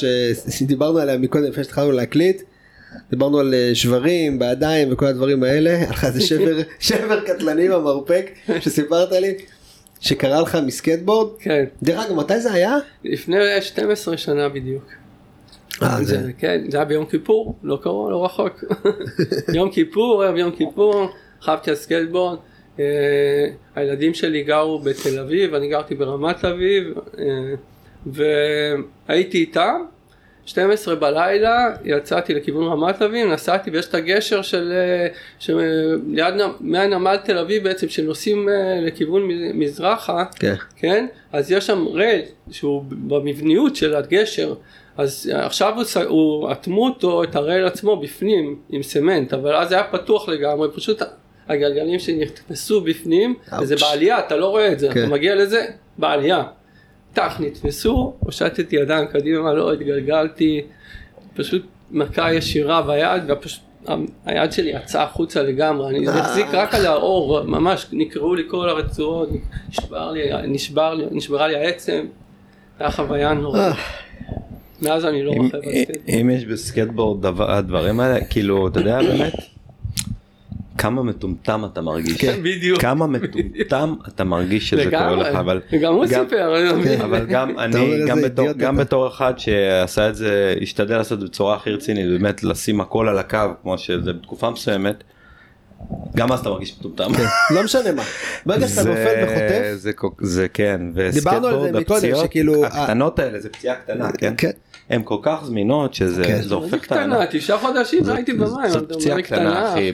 שדיברנו 0.49 0.97
עליה 0.99 1.17
מקודם 1.17 1.43
לפני 1.43 1.63
שהתחלנו 1.63 1.91
להקליט. 1.91 2.41
דיברנו 3.09 3.39
על 3.39 3.53
אה, 3.53 3.71
שברים 3.73 4.39
בידיים 4.39 4.93
וכל 4.93 5.05
הדברים 5.05 5.43
האלה. 5.43 5.69
היה 5.69 5.89
לך 5.89 6.05
איזה 6.05 6.21
שבר, 6.21 6.57
שבר 6.79 7.19
קטלני 7.25 7.69
במרפק 7.69 8.31
שסיפרת 8.59 9.11
לי 9.11 9.33
שקרה 9.99 10.41
לך 10.41 10.57
מסקייטבורד. 10.65 11.29
כן, 11.39 11.65
דרך 11.83 12.05
אגב 12.05 12.15
מתי 12.15 12.39
זה 12.39 12.53
היה? 12.53 12.77
לפני 13.03 13.61
12 13.61 14.17
שנה 14.17 14.49
בדיוק. 14.49 14.83
אה, 15.83 16.03
זה... 16.03 16.23
זה, 16.23 16.31
כן, 16.37 16.61
זה 16.69 16.77
היה 16.77 16.85
ביום 16.85 17.05
כיפור, 17.05 17.55
לא 17.63 17.79
קרוב, 17.81 18.09
לא 18.11 18.25
רחוק. 18.25 18.63
יום 19.55 19.71
כיפור, 19.71 20.23
ערב 20.23 20.35
יום 20.35 20.51
כיפור, 20.51 21.09
רכבתי 21.41 21.69
על 21.69 21.75
סקייטבורד. 21.75 22.37
אה, 22.79 22.85
הילדים 23.75 24.13
שלי 24.13 24.43
גרו 24.43 24.79
בתל 24.79 25.19
אביב, 25.19 25.53
אני 25.53 25.69
גרתי 25.69 25.95
ברמת 25.95 26.45
אביב, 26.45 26.93
אה, 27.19 27.23
והייתי 28.05 29.37
איתם. 29.37 29.81
12 30.53 30.95
בלילה 30.95 31.57
יצאתי 31.85 32.33
לכיוון 32.33 32.63
רמת 32.63 33.01
אביב, 33.01 33.27
נסעתי 33.27 33.69
ויש 33.69 33.85
את 33.85 33.93
הגשר 33.95 34.41
של, 34.41 34.71
אה, 34.75 35.07
שליד, 35.39 36.33
נ- 36.33 36.55
מהנמל 36.59 37.17
תל 37.17 37.37
אביב 37.37 37.63
בעצם, 37.63 37.89
שנוסעים 37.89 38.49
אה, 38.49 38.53
לכיוון 38.81 39.21
מזרחה, 39.53 40.23
כן. 40.35 40.53
כן? 40.75 41.05
אז 41.33 41.51
יש 41.51 41.67
שם 41.67 41.85
רייל 41.87 42.21
שהוא 42.51 42.83
במבניות 42.89 43.75
של 43.75 43.95
הגשר, 43.95 44.53
אז 44.97 45.31
עכשיו 45.33 45.73
הוא, 45.75 45.83
הוא 46.07 46.51
אטמו 46.51 46.85
אותו, 46.85 47.23
את 47.23 47.35
הרייל 47.35 47.65
עצמו 47.65 47.97
בפנים 47.97 48.59
עם 48.69 48.83
סמנט, 48.83 49.33
אבל 49.33 49.55
אז 49.55 49.71
היה 49.71 49.83
פתוח 49.83 50.29
לגמרי, 50.29 50.67
פשוט 50.75 51.01
הגלגלים 51.47 51.99
שנתפסו 51.99 52.81
בפנים. 52.81 53.35
וזה 53.61 53.75
בעלייה, 53.75 54.19
אתה 54.19 54.35
לא 54.37 54.45
רואה 54.45 54.71
את 54.71 54.79
זה, 54.79 54.89
כן. 54.93 54.99
אתה 55.03 55.09
מגיע 55.09 55.35
לזה 55.35 55.65
בעלייה. 55.97 56.43
טח, 57.13 57.37
נתפסו, 57.39 58.13
הושטתי 58.19 58.75
ידיים 58.75 59.07
קדימה, 59.07 59.53
לא 59.53 59.73
התגלגלתי, 59.73 60.61
פשוט 61.33 61.61
מכה 61.91 62.33
ישירה 62.33 62.81
ביד, 62.81 63.23
ופשוט 63.27 63.59
היד 64.25 64.51
שלי 64.51 64.69
יצאה 64.69 65.03
החוצה 65.03 65.43
לגמרי, 65.43 65.89
אני 65.97 66.07
אה. 66.07 66.19
החזיק 66.19 66.47
רק 66.53 66.75
על 66.75 66.85
העור, 66.85 67.41
ממש 67.43 67.85
נקרעו 67.91 68.35
לי 68.35 68.43
כל 68.47 68.69
הרצועות, 68.69 69.29
נשבר 69.69 70.11
לי, 70.11 70.21
נשבר 70.47 70.93
לי, 70.93 71.05
נשברה 71.11 71.47
לי 71.47 71.55
העצם, 71.55 72.05
היה 72.79 72.91
חוויה 72.91 73.33
נוראית. 73.33 73.63
אה, 73.63 73.73
מאז 74.81 75.05
אני 75.05 75.23
לא 75.23 75.31
רוכב 75.31 75.55
על 75.55 75.61
סקייטבורד. 75.61 76.19
אם 76.21 76.29
יש 76.29 76.45
בסקייטבורד 76.45 77.21
דבר- 77.21 77.51
הדברים 77.51 77.99
האלה, 77.99 78.25
כאילו, 78.25 78.67
אתה 78.67 78.79
יודע 78.79 78.99
באמת, 79.01 79.33
כמה 80.79 81.03
מטומטם 81.03 81.65
אתה 81.73 81.81
מרגיש. 81.81 82.17
כן. 82.17 82.39
בדיוק. 82.43 82.81
כמה 82.81 83.07
מטומטם 83.07 83.93
אתה 84.07 84.23
מרגיש 84.23 84.69
שזה 84.69 84.81
קורה. 85.13 85.29
לך, 85.29 85.35
אבל 85.35 85.61
וגם 85.73 85.93
הוא 85.93 86.05
גם- 86.05 86.23
סיפר. 86.23 86.49
לא. 86.49 87.03
אבל 87.03 87.25
גם 87.25 87.59
אני, 87.59 87.99
גם 88.07 88.21
בתור, 88.21 88.51
גם 88.51 88.77
אחד 89.07 89.33
שעשה 89.37 90.09
את 90.09 90.15
זה, 90.15 90.55
השתדל 90.61 90.97
לעשות 90.97 91.19
בצורה 91.23 91.55
הכי 91.55 91.69
רצינית, 91.71 92.07
באמת 92.09 92.43
לשים 92.43 92.81
הכל 92.81 93.07
על 93.07 93.17
הקו, 93.17 93.37
כמו 93.61 93.77
שזה 93.77 94.13
בתקופה 94.13 94.49
מסוימת, 94.49 95.03
גם 96.15 96.31
אז 96.31 96.39
אתה 96.39 96.49
מרגיש 96.49 96.75
מטומטם. 96.79 97.11
לא 97.55 97.63
משנה 97.63 97.91
מה. 97.91 98.03
ברגע 98.45 98.67
שאתה 98.67 98.83
זה- 98.83 98.89
נופל 98.89 99.23
וחוטף, 99.23 99.73
זה, 100.21 100.47
כן, 100.47 100.81
מקודם, 101.75 101.75
הפציעות 102.15 102.25
הקטנות 102.65 103.19
האלה, 103.19 103.39
זה 103.39 103.49
פציעה 103.49 103.75
קטנה, 103.75 104.11
כן? 104.11 104.33
כן. 104.89 104.95
הן 104.95 105.01
כל 105.05 105.17
כך 105.21 105.39
זמינות 105.43 105.93
שזה 105.93 106.23
כן. 106.23 106.41
זה 106.41 106.55
הופך 106.55 106.73
את 106.73 106.81
קטנה? 106.81 106.99
הענף. 107.15 107.29
תשעה 107.31 107.57
חודשים 107.57 108.09
הייתי 108.09 108.33
במים. 108.33 108.69
זאת 108.69 108.91
פציעה 108.93 109.21
קטנה 109.21 109.73
אחי, 109.73 109.91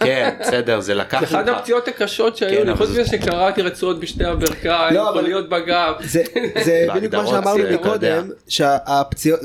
כן 0.00 0.30
בסדר 0.40 0.80
זה 0.80 0.94
לקח 0.94 1.20
זה 1.20 1.24
אחת 1.26 1.46
לך. 1.48 1.56
הפציעות 1.56 1.88
הקשות 1.88 2.32
כן, 2.32 2.38
שהיו 2.38 2.64
לי, 2.64 2.70
אבל 2.70 2.78
חוץ 2.78 2.88
זה- 2.88 3.00
מזה 3.00 3.10
שקראתי 3.10 3.62
רצועות 3.62 4.00
בשתי 4.00 4.24
הברכיים, 4.24 4.94
לא, 4.94 5.10
חוליות 5.12 5.48
בגב. 5.48 5.94
זה 6.04 6.22
זה 6.64 6.86
בדיוק 6.94 7.14
מה 7.14 7.26
שאמרנו. 7.26 7.64
מקודם 7.74 8.28
שהפציעות 8.48 9.40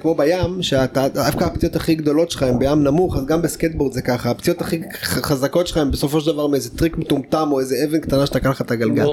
כמו 0.00 0.14
בים 0.14 0.62
שאתה 0.62 1.08
דווקא 1.08 1.44
הפציעות 1.44 1.76
הכי 1.76 1.94
גדולות 1.94 2.30
שלך 2.30 2.42
הם 2.42 2.58
בים 2.58 2.84
נמוך 2.84 3.16
אז 3.16 3.26
גם 3.26 3.42
בסקטבורד 3.42 3.92
זה 3.92 4.02
ככה 4.02 4.30
הפציעות 4.30 4.60
הכי 4.60 4.80
חזקות 5.02 5.66
שלך 5.66 5.76
הם 5.76 5.90
בסופו 5.90 6.20
של 6.20 6.32
דבר 6.32 6.46
מאיזה 6.46 6.70
טריק 6.78 6.98
מטומטם 6.98 7.48
או 7.52 7.60
איזה 7.60 7.76
אבן 7.88 7.98
קטנה 8.00 8.26
שתקע 8.26 8.50
לך 8.50 8.60
את 8.62 8.70
הגלגל. 8.70 9.06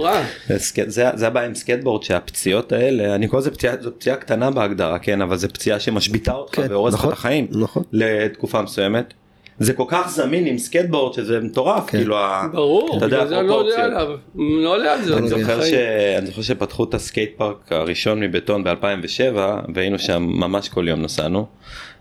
זה 0.87 1.09
זה 1.15 1.27
הבעיה 1.27 1.47
עם 1.47 1.55
סקטבורד 1.55 2.03
שהפציעות 2.03 2.71
האלה 2.71 3.15
אני 3.15 3.27
קורא 3.27 3.41
לזה 3.41 3.51
פציעה 3.97 4.15
קטנה 4.15 4.51
בהגדרה 4.51 4.99
כן 4.99 5.21
אבל 5.29 5.37
זה 5.37 5.47
פציעה 5.47 5.79
שמשביתה 5.79 6.33
אותך 6.33 6.55
כן, 6.55 6.67
והורסת 6.69 6.97
נכון, 6.97 7.09
את 7.09 7.13
החיים 7.13 7.47
נכון. 7.51 7.83
לתקופה 7.91 8.61
מסוימת. 8.61 9.13
זה 9.59 9.73
כל 9.73 9.83
כך 9.87 10.09
זמין 10.09 10.45
עם 10.45 10.57
סקטבורד 10.57 11.13
שזה 11.13 11.39
מטורף 11.39 11.89
כן. 11.89 11.97
כאילו 11.97 12.15
ברור, 12.51 12.97
אתה 12.97 13.05
יודע, 13.05 13.25
זה 13.25 13.41
לא 13.41 13.53
עולה. 13.53 13.83
עליו. 13.83 14.07
לא 14.35 14.73
עולה 14.73 14.93
על 14.93 15.01
זה. 15.01 15.17
אני. 15.17 15.27
זוכר, 15.27 15.65
ש... 15.65 15.73
אני 16.17 16.27
זוכר 16.27 16.41
שפתחו 16.41 16.83
את 16.83 16.93
הסקייט 16.93 17.37
פארק 17.37 17.71
הראשון 17.71 18.19
מבטון 18.19 18.63
ב-2007 18.63 19.37
והיינו 19.73 19.99
שם 19.99 20.23
ממש 20.23 20.69
כל 20.69 20.87
יום 20.87 21.01
נסענו 21.01 21.45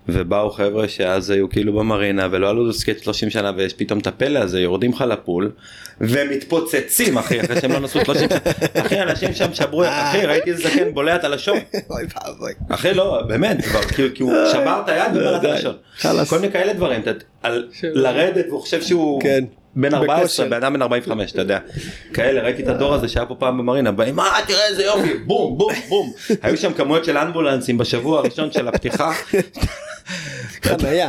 ובאו 0.08 0.50
חבר'ה 0.50 0.88
שאז 0.88 1.30
היו 1.30 1.48
כאילו 1.50 1.72
במרינה 1.72 2.28
ולא 2.30 2.48
עלו 2.50 2.72
סקייט 2.72 3.02
30 3.02 3.30
שנה 3.30 3.52
ויש 3.56 3.72
פתאום 3.72 3.98
את 3.98 4.06
הפלא 4.06 4.38
הזה 4.38 4.60
יורדים 4.60 4.92
לך 4.92 5.04
לפול 5.08 5.50
ומתפוצצים 6.00 7.18
אחי 7.18 7.40
אחרי 7.40 7.60
שהם 7.60 7.72
לא 7.72 7.78
נסעו 7.80 8.00
30 8.04 8.28
שנה 8.28 8.38
אחי 8.86 9.00
אנשים 9.02 9.34
שם 9.34 9.54
שברו 9.54 9.84
אחי 9.84 10.26
ראיתי 10.26 10.50
איזה 10.50 10.68
זקן 10.68 10.94
בולע 10.94 11.16
את 11.16 11.24
הלשון. 11.24 11.58
אחי 12.68 12.94
לא 12.94 13.22
באמת 13.28 13.64
כבר 13.64 13.82
כאילו 13.82 14.08
כי 14.14 14.22
הוא 14.22 14.32
שבר 14.52 14.80
את 14.84 14.88
היד 14.88 15.16
ובלע 15.16 15.36
את 15.36 15.44
הלשון. 15.44 15.74
כל 16.28 16.38
מיני 16.38 16.52
כאלה 16.52 16.72
דברים 16.72 17.00
אתה- 17.00 17.10
על 17.42 17.68
לרדת 17.82 18.44
והוא 18.48 18.60
חושב 18.60 18.82
שהוא 18.82 19.20
כן. 19.22 19.44
בן 19.76 19.94
14 19.94 20.18
בכושר. 20.18 20.44
בן 20.48 20.56
אדם 20.56 20.72
בן 20.72 20.82
45 20.82 21.32
אתה 21.32 21.40
יודע 21.40 21.58
כאלה 22.14 22.40
ראיתי 22.42 22.62
את 22.62 22.68
הדור 22.68 22.94
הזה 22.94 23.08
שהיה 23.08 23.26
פה 23.26 23.34
פעם 23.34 23.58
במרינה 23.58 23.92
באים 23.92 24.16
מה 24.16 24.28
תראה 24.46 24.66
איזה 24.66 24.84
יופי 24.84 25.14
בום 25.14 25.58
בום 25.58 25.72
בום 25.88 26.12
היו 26.42 26.56
שם 26.56 26.72
כמויות 26.72 27.04
של 27.04 27.18
אמבולנסים 27.18 27.78
בשבוע 27.78 28.18
הראשון 28.18 28.52
של 28.52 28.68
הפתיחה 28.68 29.12
חניה. 30.64 31.08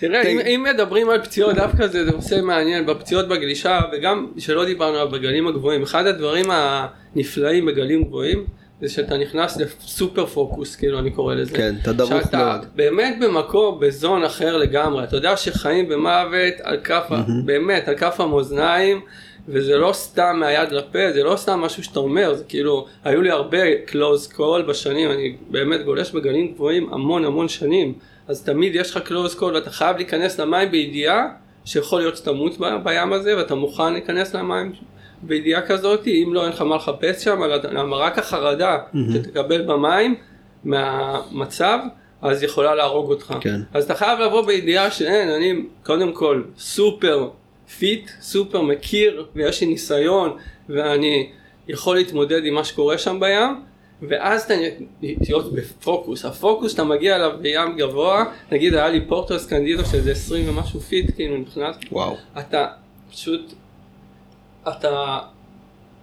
תראה, 0.00 0.22
אם. 0.22 0.38
אם 0.38 0.64
מדברים 0.74 1.10
על 1.10 1.22
פציעות 1.22 1.54
דווקא 1.54 1.86
זה 1.86 2.04
נושא 2.04 2.40
מעניין 2.42 2.86
בפציעות 2.86 3.28
בגלישה 3.28 3.80
וגם 3.92 4.26
שלא 4.38 4.64
דיברנו 4.64 4.98
על 4.98 5.08
בגלים 5.08 5.46
הגבוהים 5.46 5.82
אחד 5.82 6.06
הדברים 6.06 6.46
הנפלאים 6.50 7.66
בגלים 7.66 8.04
גבוהים 8.04 8.44
זה 8.80 8.88
שאתה 8.88 9.16
נכנס 9.18 9.56
לסופר 9.56 10.26
פוקוס 10.26 10.76
כאילו 10.76 10.98
אני 10.98 11.10
קורא 11.10 11.34
לזה. 11.34 11.56
כן, 11.56 11.74
אתה 11.82 11.92
דרוך 11.92 12.10
שאתה 12.24 12.36
מאוד. 12.38 12.66
באמת 12.76 13.16
במקום 13.20 13.80
בזון 13.80 14.24
אחר 14.24 14.56
לגמרי 14.56 15.04
אתה 15.04 15.16
יודע 15.16 15.36
שחיים 15.36 15.88
במוות 15.88 16.54
על 16.62 16.76
כף 16.84 17.04
ה- 17.10 17.22
באמת 17.44 17.88
על 17.88 17.96
כף 17.96 18.20
המאזניים. 18.20 19.00
וזה 19.48 19.76
לא 19.76 19.92
סתם 19.92 20.36
מהיד 20.40 20.72
לפה, 20.72 20.98
זה 21.14 21.22
לא 21.22 21.36
סתם 21.36 21.60
משהו 21.60 21.84
שאתה 21.84 22.00
אומר, 22.00 22.34
זה 22.34 22.44
כאילו, 22.44 22.86
היו 23.04 23.22
לי 23.22 23.30
הרבה 23.30 23.58
close 23.88 24.32
call 24.36 24.62
בשנים, 24.68 25.10
אני 25.10 25.36
באמת 25.50 25.84
גולש 25.84 26.10
בגלים 26.10 26.52
גבוהים 26.54 26.92
המון 26.92 27.24
המון 27.24 27.48
שנים, 27.48 27.94
אז 28.30 28.42
תמיד 28.42 28.74
יש 28.74 28.96
לך 28.96 29.08
close 29.08 29.38
call 29.40 29.44
ואתה 29.44 29.70
חייב 29.70 29.96
להיכנס 29.96 30.40
למים 30.40 30.70
בידיעה 30.70 31.28
שיכול 31.64 32.00
להיות 32.00 32.16
שתמות 32.16 32.58
בים 32.84 33.12
הזה 33.12 33.36
ואתה 33.36 33.54
מוכן 33.54 33.92
להיכנס 33.92 34.34
למים 34.34 34.72
בידיעה 35.22 35.62
כזאת, 35.62 36.06
אם 36.06 36.30
לא 36.34 36.44
אין 36.44 36.52
לך 36.52 36.60
מה 36.60 36.76
לחפש 36.76 37.24
שם, 37.24 37.40
למה 37.72 37.96
רק 37.96 38.18
החרדה 38.18 38.78
שתקבל 39.14 39.62
במים 39.62 40.14
מהמצב, 40.64 41.78
אז 42.22 42.42
יכולה 42.42 42.74
להרוג 42.74 43.10
אותך. 43.10 43.34
כן. 43.40 43.60
אז 43.74 43.84
אתה 43.84 43.94
חייב 43.94 44.18
לבוא 44.18 44.46
בידיעה 44.46 44.90
שאין, 44.90 45.28
אני 45.28 45.62
קודם 45.84 46.12
כל 46.12 46.42
סופר 46.58 47.28
פיט, 47.78 48.10
סופר 48.20 48.62
מכיר, 48.62 49.26
ויש 49.34 49.60
לי 49.60 49.66
ניסיון, 49.66 50.36
ואני 50.68 51.30
יכול 51.68 51.96
להתמודד 51.96 52.44
עם 52.44 52.54
מה 52.54 52.64
שקורה 52.64 52.98
שם 52.98 53.20
בים, 53.20 53.69
ואז 54.08 54.42
אתה 54.42 54.54
להיות 55.20 55.52
בפוקוס. 55.54 56.24
הפוקוס 56.24 56.72
שאתה 56.72 56.84
מגיע 56.84 57.16
אליו 57.16 57.30
בים 57.40 57.76
גבוה, 57.76 58.24
נגיד 58.52 58.74
היה 58.74 58.88
לי 58.88 59.06
פוארטו 59.08 59.38
אסקונדידו 59.38 59.84
שזה 59.84 60.10
20 60.10 60.48
ומשהו 60.48 60.80
פיט, 60.80 61.14
כאילו 61.14 61.38
נכנס, 61.38 61.76
וואו. 61.92 62.16
אתה 62.38 62.66
פשוט, 63.10 63.52
אתה, 64.68 65.18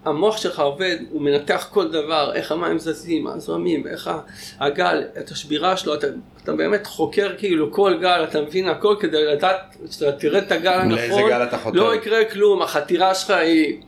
המוח 0.06 0.38
שלך 0.38 0.60
עובד, 0.60 0.98
הוא 1.12 1.22
מנתח 1.22 1.68
כל 1.72 1.92
דבר, 1.92 2.32
איך 2.36 2.52
המים 2.52 2.80
זזים, 2.80 3.28
הזרמים, 3.28 3.88
איך 3.88 4.12
הגל, 4.60 5.04
את 5.20 5.32
השבירה 5.32 5.78
שלו, 5.78 5.94
אתה, 5.94 6.08
אתה 6.44 6.54
באמת 6.54 6.88
חוקר 6.88 7.36
כאילו 7.38 7.72
כל 7.72 7.98
גל, 8.02 8.24
אתה 8.24 8.42
מבין 8.42 8.70
הכל 8.70 8.96
כדי 9.00 9.26
לדעת, 9.26 9.78
שאתה 9.92 10.12
תראה 10.12 10.40
את 10.40 10.52
הגל 10.52 10.74
הנכון, 10.74 11.30
גל. 11.30 11.48
לא 11.74 11.96
יקרה 11.96 12.26
כלום, 12.26 12.62
החתירה 12.62 13.16
שלך 13.16 13.30
היא 13.30 13.82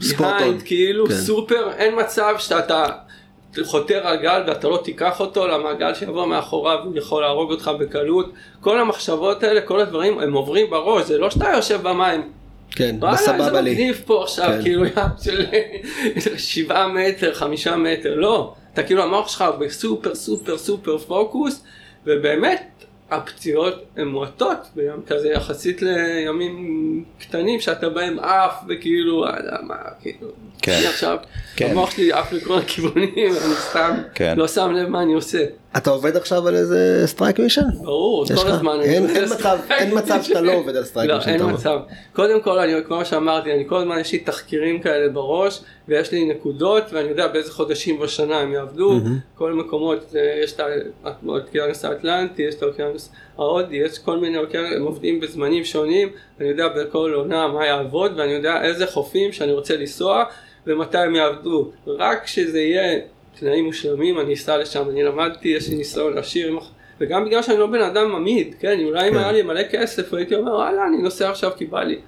ספורט 0.00 0.42
און. 0.42 0.58
behind, 0.58 0.64
כאילו 0.64 1.06
כן. 1.06 1.14
סופר, 1.14 1.70
אין 1.76 1.94
מצב 2.00 2.34
שאתה 2.38 2.88
חותר 3.64 4.06
על 4.06 4.16
גל 4.16 4.42
ואתה 4.46 4.68
לא 4.68 4.80
תיקח 4.84 5.20
אותו, 5.20 5.46
למה 5.46 5.70
הגל 5.70 5.94
שיבוא 5.94 6.26
מאחוריו 6.26 6.78
יכול 6.94 7.22
להרוג 7.22 7.50
אותך 7.50 7.70
בקלות, 7.78 8.32
כל 8.60 8.80
המחשבות 8.80 9.42
האלה, 9.42 9.60
כל 9.60 9.80
הדברים, 9.80 10.18
הם 10.18 10.32
עוברים 10.32 10.70
בראש, 10.70 11.04
זה 11.04 11.18
לא 11.18 11.30
שאתה 11.30 11.48
יושב 11.54 11.82
במים. 11.82 12.32
כן, 12.70 12.96
בסבבה 13.00 13.46
איזה 13.46 13.60
לי. 13.60 13.72
מגניב 13.72 14.02
פה 14.06 14.22
עכשיו, 14.22 14.48
כן. 14.48 14.62
כאילו 14.62 14.84
ים 14.84 14.92
של 15.22 15.46
שבעה 16.36 16.88
מטר, 16.88 17.34
חמישה 17.34 17.76
מטר, 17.76 18.14
לא. 18.14 18.54
אתה 18.72 18.82
כאילו 18.82 19.02
המוח 19.02 19.28
שלך 19.28 19.44
בסופר 19.58 20.14
סופר 20.14 20.58
סופר 20.58 20.98
פוקוס, 20.98 21.64
ובאמת 22.06 22.75
הפציעות 23.10 23.84
הן 23.96 24.08
מועטות 24.08 24.58
בים 24.74 25.02
כזה 25.06 25.28
יחסית 25.28 25.82
לימים 25.82 27.04
קטנים 27.18 27.60
שאתה 27.60 27.88
בהם 27.88 28.18
עף 28.18 28.64
וכאילו, 28.68 29.16
וואלה, 29.16 29.58
מה, 29.62 29.74
כאילו, 30.00 30.28
כן. 30.62 30.80
עכשיו, 30.88 31.16
כן. 31.56 31.70
המוח 31.70 31.90
שלי 31.90 32.12
עף 32.12 32.32
לכל 32.32 32.58
הכיוונים, 32.58 33.32
אני 33.44 33.54
סתם 33.54 33.96
כן. 34.14 34.34
לא 34.36 34.48
שם 34.48 34.72
לב 34.72 34.88
מה 34.88 35.02
אני 35.02 35.14
עושה. 35.14 35.44
אתה 35.76 35.90
עובד 35.90 36.16
עכשיו 36.16 36.48
על 36.48 36.56
איזה 36.56 37.02
strike 37.06 37.38
mission? 37.38 37.62
ברור, 37.84 38.26
כל 38.26 38.32
לך? 38.34 38.40
הזמן. 38.46 38.80
אין- 38.82 39.06
אין 39.10 39.24
מצב- 39.34 39.58
אין 39.70 39.98
מצב 39.98 40.22
שאתה 40.22 40.40
לא 40.40 40.52
עובד 40.52 40.76
על 40.76 40.84
strike 40.84 41.10
לא, 41.10 41.16
mission, 41.16 41.28
אין 41.28 41.36
אתה 41.36 41.44
אומר. 41.44 41.54
מצב. 41.54 41.78
קודם 42.12 42.40
כל, 42.40 42.58
אני, 42.58 42.72
כמו 42.86 43.04
שאמרתי, 43.04 43.52
אני 43.52 43.64
כל 43.68 43.76
הזמן 43.76 43.98
יש 44.00 44.12
לי 44.12 44.18
תחקירים 44.18 44.80
כאלה 44.80 45.08
בראש, 45.08 45.60
ויש 45.88 46.12
לי 46.12 46.24
נקודות, 46.24 46.82
ואני 46.92 47.08
יודע 47.08 47.26
באיזה 47.28 47.52
חודשים 47.52 47.98
בשנה 47.98 48.38
הם 48.38 48.52
יעבדו. 48.52 48.92
כל 49.34 49.52
מקומות, 49.52 50.14
אה, 50.16 50.40
יש 50.44 50.52
את 50.52 50.60
האוקיינוס 51.04 51.84
האטלנטי, 51.84 52.42
יש 52.42 52.54
את 52.54 52.62
האוקיינוס 52.62 53.10
ההודי, 53.38 53.76
יש 53.76 53.98
כל 53.98 54.18
מיני 54.18 54.38
אוקיינוס, 54.38 54.72
הם 54.76 54.82
עובדים 54.82 55.20
בזמנים 55.20 55.64
שונים, 55.64 56.08
אני 56.40 56.48
יודע 56.48 56.68
בכל 56.68 57.12
עונה 57.14 57.48
מה 57.48 57.66
יעבוד, 57.66 58.12
ואני 58.16 58.32
יודע 58.32 58.62
איזה 58.62 58.86
חופים 58.86 59.32
שאני 59.32 59.52
רוצה 59.52 59.76
לנסוע, 59.76 60.24
ומתי 60.66 60.98
הם 60.98 61.14
יעבדו. 61.14 61.70
רק 61.86 62.24
כשזה 62.24 62.60
יהיה 62.60 62.98
תנאים 63.40 63.64
מושלמים, 63.64 64.20
אני 64.20 64.34
אסע 64.34 64.56
לשם, 64.58 64.90
אני 64.90 65.02
למדתי, 65.02 65.48
יש 65.48 65.68
לי 65.68 65.74
ניסיון. 65.76 66.18
הח- 66.18 66.70
וגם 67.00 67.24
בגלל 67.24 67.42
שאני 67.42 67.58
לא 67.58 67.66
בן 67.66 67.80
אדם 67.80 68.14
עמיד, 68.14 68.54
כן, 68.60 68.78
אולי 68.84 69.08
אם 69.08 69.12
כן. 69.14 69.18
היה 69.18 69.32
לי 69.32 69.42
מלא 69.42 69.62
כסף, 69.70 70.14
הייתי 70.14 70.34
אומר, 70.34 70.52
וואלה, 70.52 70.86
אני 70.86 71.02
נוסע 71.02 71.30
עכשיו 71.30 71.50
כי 71.56 71.66
בא 71.66 71.82
לי. 71.82 71.98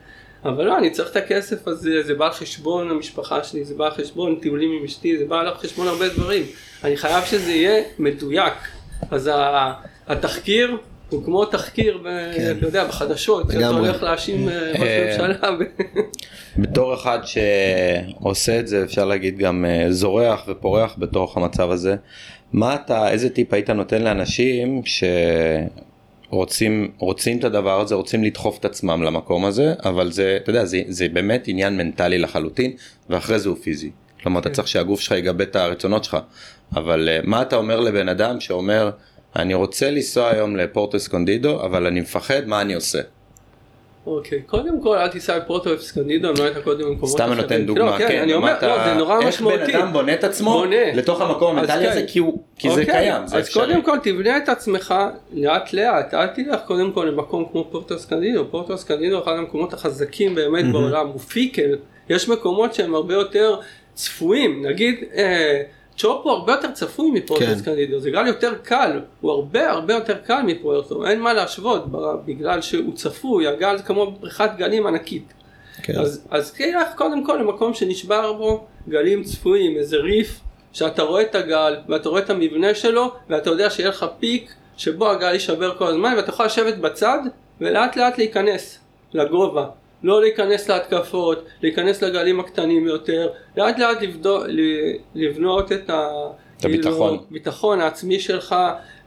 אבל 0.45 0.65
לא, 0.65 0.79
אני 0.79 0.91
צריך 0.91 1.11
את 1.11 1.17
הכסף 1.17 1.69
הזה, 1.69 2.03
זה 2.03 2.15
בא 2.15 2.27
על 2.27 2.33
חשבון 2.33 2.91
המשפחה 2.91 3.45
שלי, 3.45 3.65
זה 3.65 3.75
בא 3.75 3.85
על 3.87 3.91
חשבון 3.91 4.39
טיולים 4.43 4.71
עם 4.79 4.85
אשתי, 4.85 5.19
זה 5.19 5.25
בא 5.25 5.41
על 5.41 5.55
חשבון 5.55 5.89
הרבה 5.89 6.09
דברים. 6.09 6.43
אני 6.85 6.97
חייב 6.97 7.25
שזה 7.25 7.51
יהיה 7.51 7.83
מדויק. 7.99 8.53
אז 9.11 9.31
התחקיר 10.07 10.77
הוא 11.11 11.25
כמו 11.25 11.45
תחקיר, 11.45 12.01
כן. 12.37 12.57
אתה 12.59 12.67
יודע, 12.67 12.85
בחדשות, 12.85 13.47
שאתה. 13.53 13.69
הולך 13.69 14.03
להאשים 14.03 14.49
אה, 14.49 14.73
ראש 14.73 14.81
אה, 14.81 15.29
ממשלה. 15.29 15.51
ו- 15.59 15.65
בתור 16.63 16.95
אחד 16.95 17.19
שעושה 17.25 18.61
את 18.61 18.69
זה 18.69 18.85
אפשר 18.85 19.05
להגיד 19.05 19.39
גם 19.39 19.65
אה, 19.65 19.87
זורח 19.93 20.45
ופורח 20.49 20.95
בתוך 20.99 21.37
המצב 21.37 21.71
הזה 21.71 21.97
מה 22.53 22.75
אתה 22.75 23.11
איזה 23.11 23.31
טיפ 23.31 23.53
היית 23.55 23.71
נותן 23.71 24.03
לאנשים 24.03 24.83
שרוצים 26.31 26.91
רוצים 26.99 27.39
את 27.39 27.45
הדבר 27.45 27.81
הזה 27.81 27.95
רוצים 27.95 28.25
לדחוף 28.25 28.59
את 28.59 28.65
עצמם 28.65 29.03
למקום 29.03 29.45
הזה 29.45 29.75
אבל 29.85 30.13
זה 30.13 30.39
אתה 30.43 30.51
יודע 30.51 30.65
זה, 30.65 30.83
זה 30.89 31.09
באמת 31.09 31.45
עניין 31.47 31.77
מנטלי 31.77 32.19
לחלוטין 32.19 32.73
ואחרי 33.11 33.39
זה 33.39 33.49
הוא 33.49 33.57
פיזי 33.57 33.91
כלומר 34.23 34.41
אתה 34.41 34.51
צריך 34.51 34.69
שהגוף 34.69 35.01
שלך 35.01 35.13
יגבה 35.13 35.45
את 35.45 35.57
הרצונות 35.57 36.05
שלך 36.05 36.17
אבל 36.77 37.09
מה 37.25 37.43
אתה 37.43 37.57
אומר 37.57 37.81
לבן 37.81 38.09
אדם 38.09 38.41
שאומר 38.41 38.91
אני 39.37 39.55
רוצה 39.55 39.91
לנסוע 39.91 40.29
היום 40.29 40.57
לפורטו 40.57 40.97
אסקונדידו 40.97 41.63
אבל 41.65 41.87
אני 41.87 42.01
מפחד 42.01 42.43
מה 42.47 42.61
אני 42.61 42.75
עושה. 42.75 42.99
אוקיי, 44.07 44.43
קודם 44.43 44.83
כל 44.83 44.97
אל 44.99 45.09
תיסע 45.09 45.39
בפרוטו 45.39 45.75
אפסקנידו, 45.75 46.29
אם 46.31 46.35
לא 46.39 46.45
היית 46.45 46.57
קודם 46.65 46.81
במקומות 46.89 47.09
סתם 47.15 47.33
אני 47.33 47.43
נותן 47.43 47.67
דוגמה, 47.67 47.99
לא, 47.99 47.99
כן, 47.99 48.21
אני 48.23 48.35
אומר, 48.35 48.55
לא, 48.63 48.85
זה 48.85 48.95
נורא 48.95 49.19
משמעותי. 49.29 49.57
איך 49.63 49.71
בן 49.71 49.77
אדם 49.77 49.93
בונה 49.93 50.15
את 50.15 50.25
עצמו 50.25 50.53
בונה. 50.53 50.93
לתוך 50.95 51.21
המקום 51.21 51.59
אז 51.59 51.69
המנטלי 51.71 51.85
כן. 51.87 51.91
הזה 51.93 52.05
כי 52.07 52.19
הוא- 52.19 52.43
כי 52.59 52.69
זה 52.71 52.81
אוקיי, 52.81 52.95
קיים, 52.95 53.27
זה 53.27 53.37
אז 53.37 53.43
אפשרי. 53.45 53.67
קודם 53.67 53.83
כל 53.83 53.99
תבנה 54.03 54.37
את 54.37 54.49
עצמך 54.49 54.95
לאט 55.33 55.73
לאט, 55.73 56.15
אל 56.15 56.27
תלך 56.27 56.61
קודם 56.67 56.93
כל 56.93 57.05
למקום 57.05 57.45
כמו 57.53 57.69
פורטו 57.71 57.97
אסקנדינו, 57.97 58.51
פורטו 58.51 58.75
אסקנדינו 58.75 59.17
הוא 59.17 59.25
אחד 59.25 59.33
המקומות 59.33 59.73
החזקים 59.73 60.35
באמת 60.35 60.73
בעולם, 60.73 61.07
הוא 61.07 61.21
פיקל, 61.21 61.77
יש 62.11 62.29
מקומות 62.29 62.75
שהם 62.75 62.95
הרבה 62.95 63.15
יותר 63.15 63.57
צפויים, 63.95 64.67
נגיד 64.67 65.05
אה, 65.17 65.63
צ'ופו 65.99 66.31
הרבה 66.31 66.53
יותר 66.53 66.71
צפוי 66.71 67.11
מפורטו 67.11 67.45
כן. 67.45 67.51
אסקנדינו, 67.51 68.01
זה 68.01 68.11
גל 68.11 68.27
יותר 68.27 68.55
קל, 68.63 69.01
הוא 69.21 69.31
הרבה 69.33 69.71
הרבה 69.71 69.95
יותר 69.95 70.17
קל 70.19 70.43
מפורטו, 70.43 71.07
אין 71.07 71.21
מה 71.21 71.33
להשוות 71.35 71.85
בגלל 72.25 72.61
שהוא 72.61 72.95
צפוי, 72.95 73.47
הגל 73.47 73.77
זה 73.77 73.83
כמו 73.83 74.11
בריכת 74.11 74.51
גלים 74.57 74.87
ענקית. 74.87 75.33
כן. 75.83 75.99
אז, 75.99 76.27
אז 76.31 76.53
תלך 76.53 76.89
קודם 76.97 77.25
כל 77.25 77.37
למקום 77.37 77.75
שנשבר 77.75 78.33
בו 78.33 78.65
גלים 78.89 79.25
צפויים, 79.25 79.77
איזה 79.77 79.97
ריף, 79.97 80.41
שאתה 80.73 81.03
רואה 81.03 81.23
את 81.23 81.35
הגל 81.35 81.77
ואתה 81.89 82.09
רואה 82.09 82.21
את 82.21 82.31
המבנה 82.31 82.75
שלו 82.75 83.13
ואתה 83.29 83.51
יודע 83.51 83.71
שיהיה 83.71 83.89
לך 83.89 84.07
פיק 84.19 84.55
שבו 84.77 85.11
הגל 85.11 85.33
יישבר 85.33 85.79
כל 85.79 85.87
הזמן 85.87 86.15
ואתה 86.17 86.31
יכול 86.31 86.47
לשבת 86.47 86.77
בצד 86.77 87.19
ולאט 87.61 87.97
לאט 87.97 88.19
להיכנס 88.19 88.79
לגובה. 89.15 89.67
לא 90.03 90.21
להיכנס 90.21 90.69
להתקפות, 90.71 91.45
להיכנס 91.63 92.03
לגלים 92.03 92.41
הקטנים 92.41 92.87
יותר, 92.87 93.29
לאט 93.57 93.79
לאט 93.79 94.03
לבדו, 94.03 94.41
לבנות 95.15 95.73
את 95.73 95.91
ה... 95.91 96.09
את 96.61 96.65
הביטחון. 96.65 97.09
כאילו, 97.09 97.25
ביטחון 97.31 97.81
העצמי 97.81 98.21
שלך, 98.21 98.55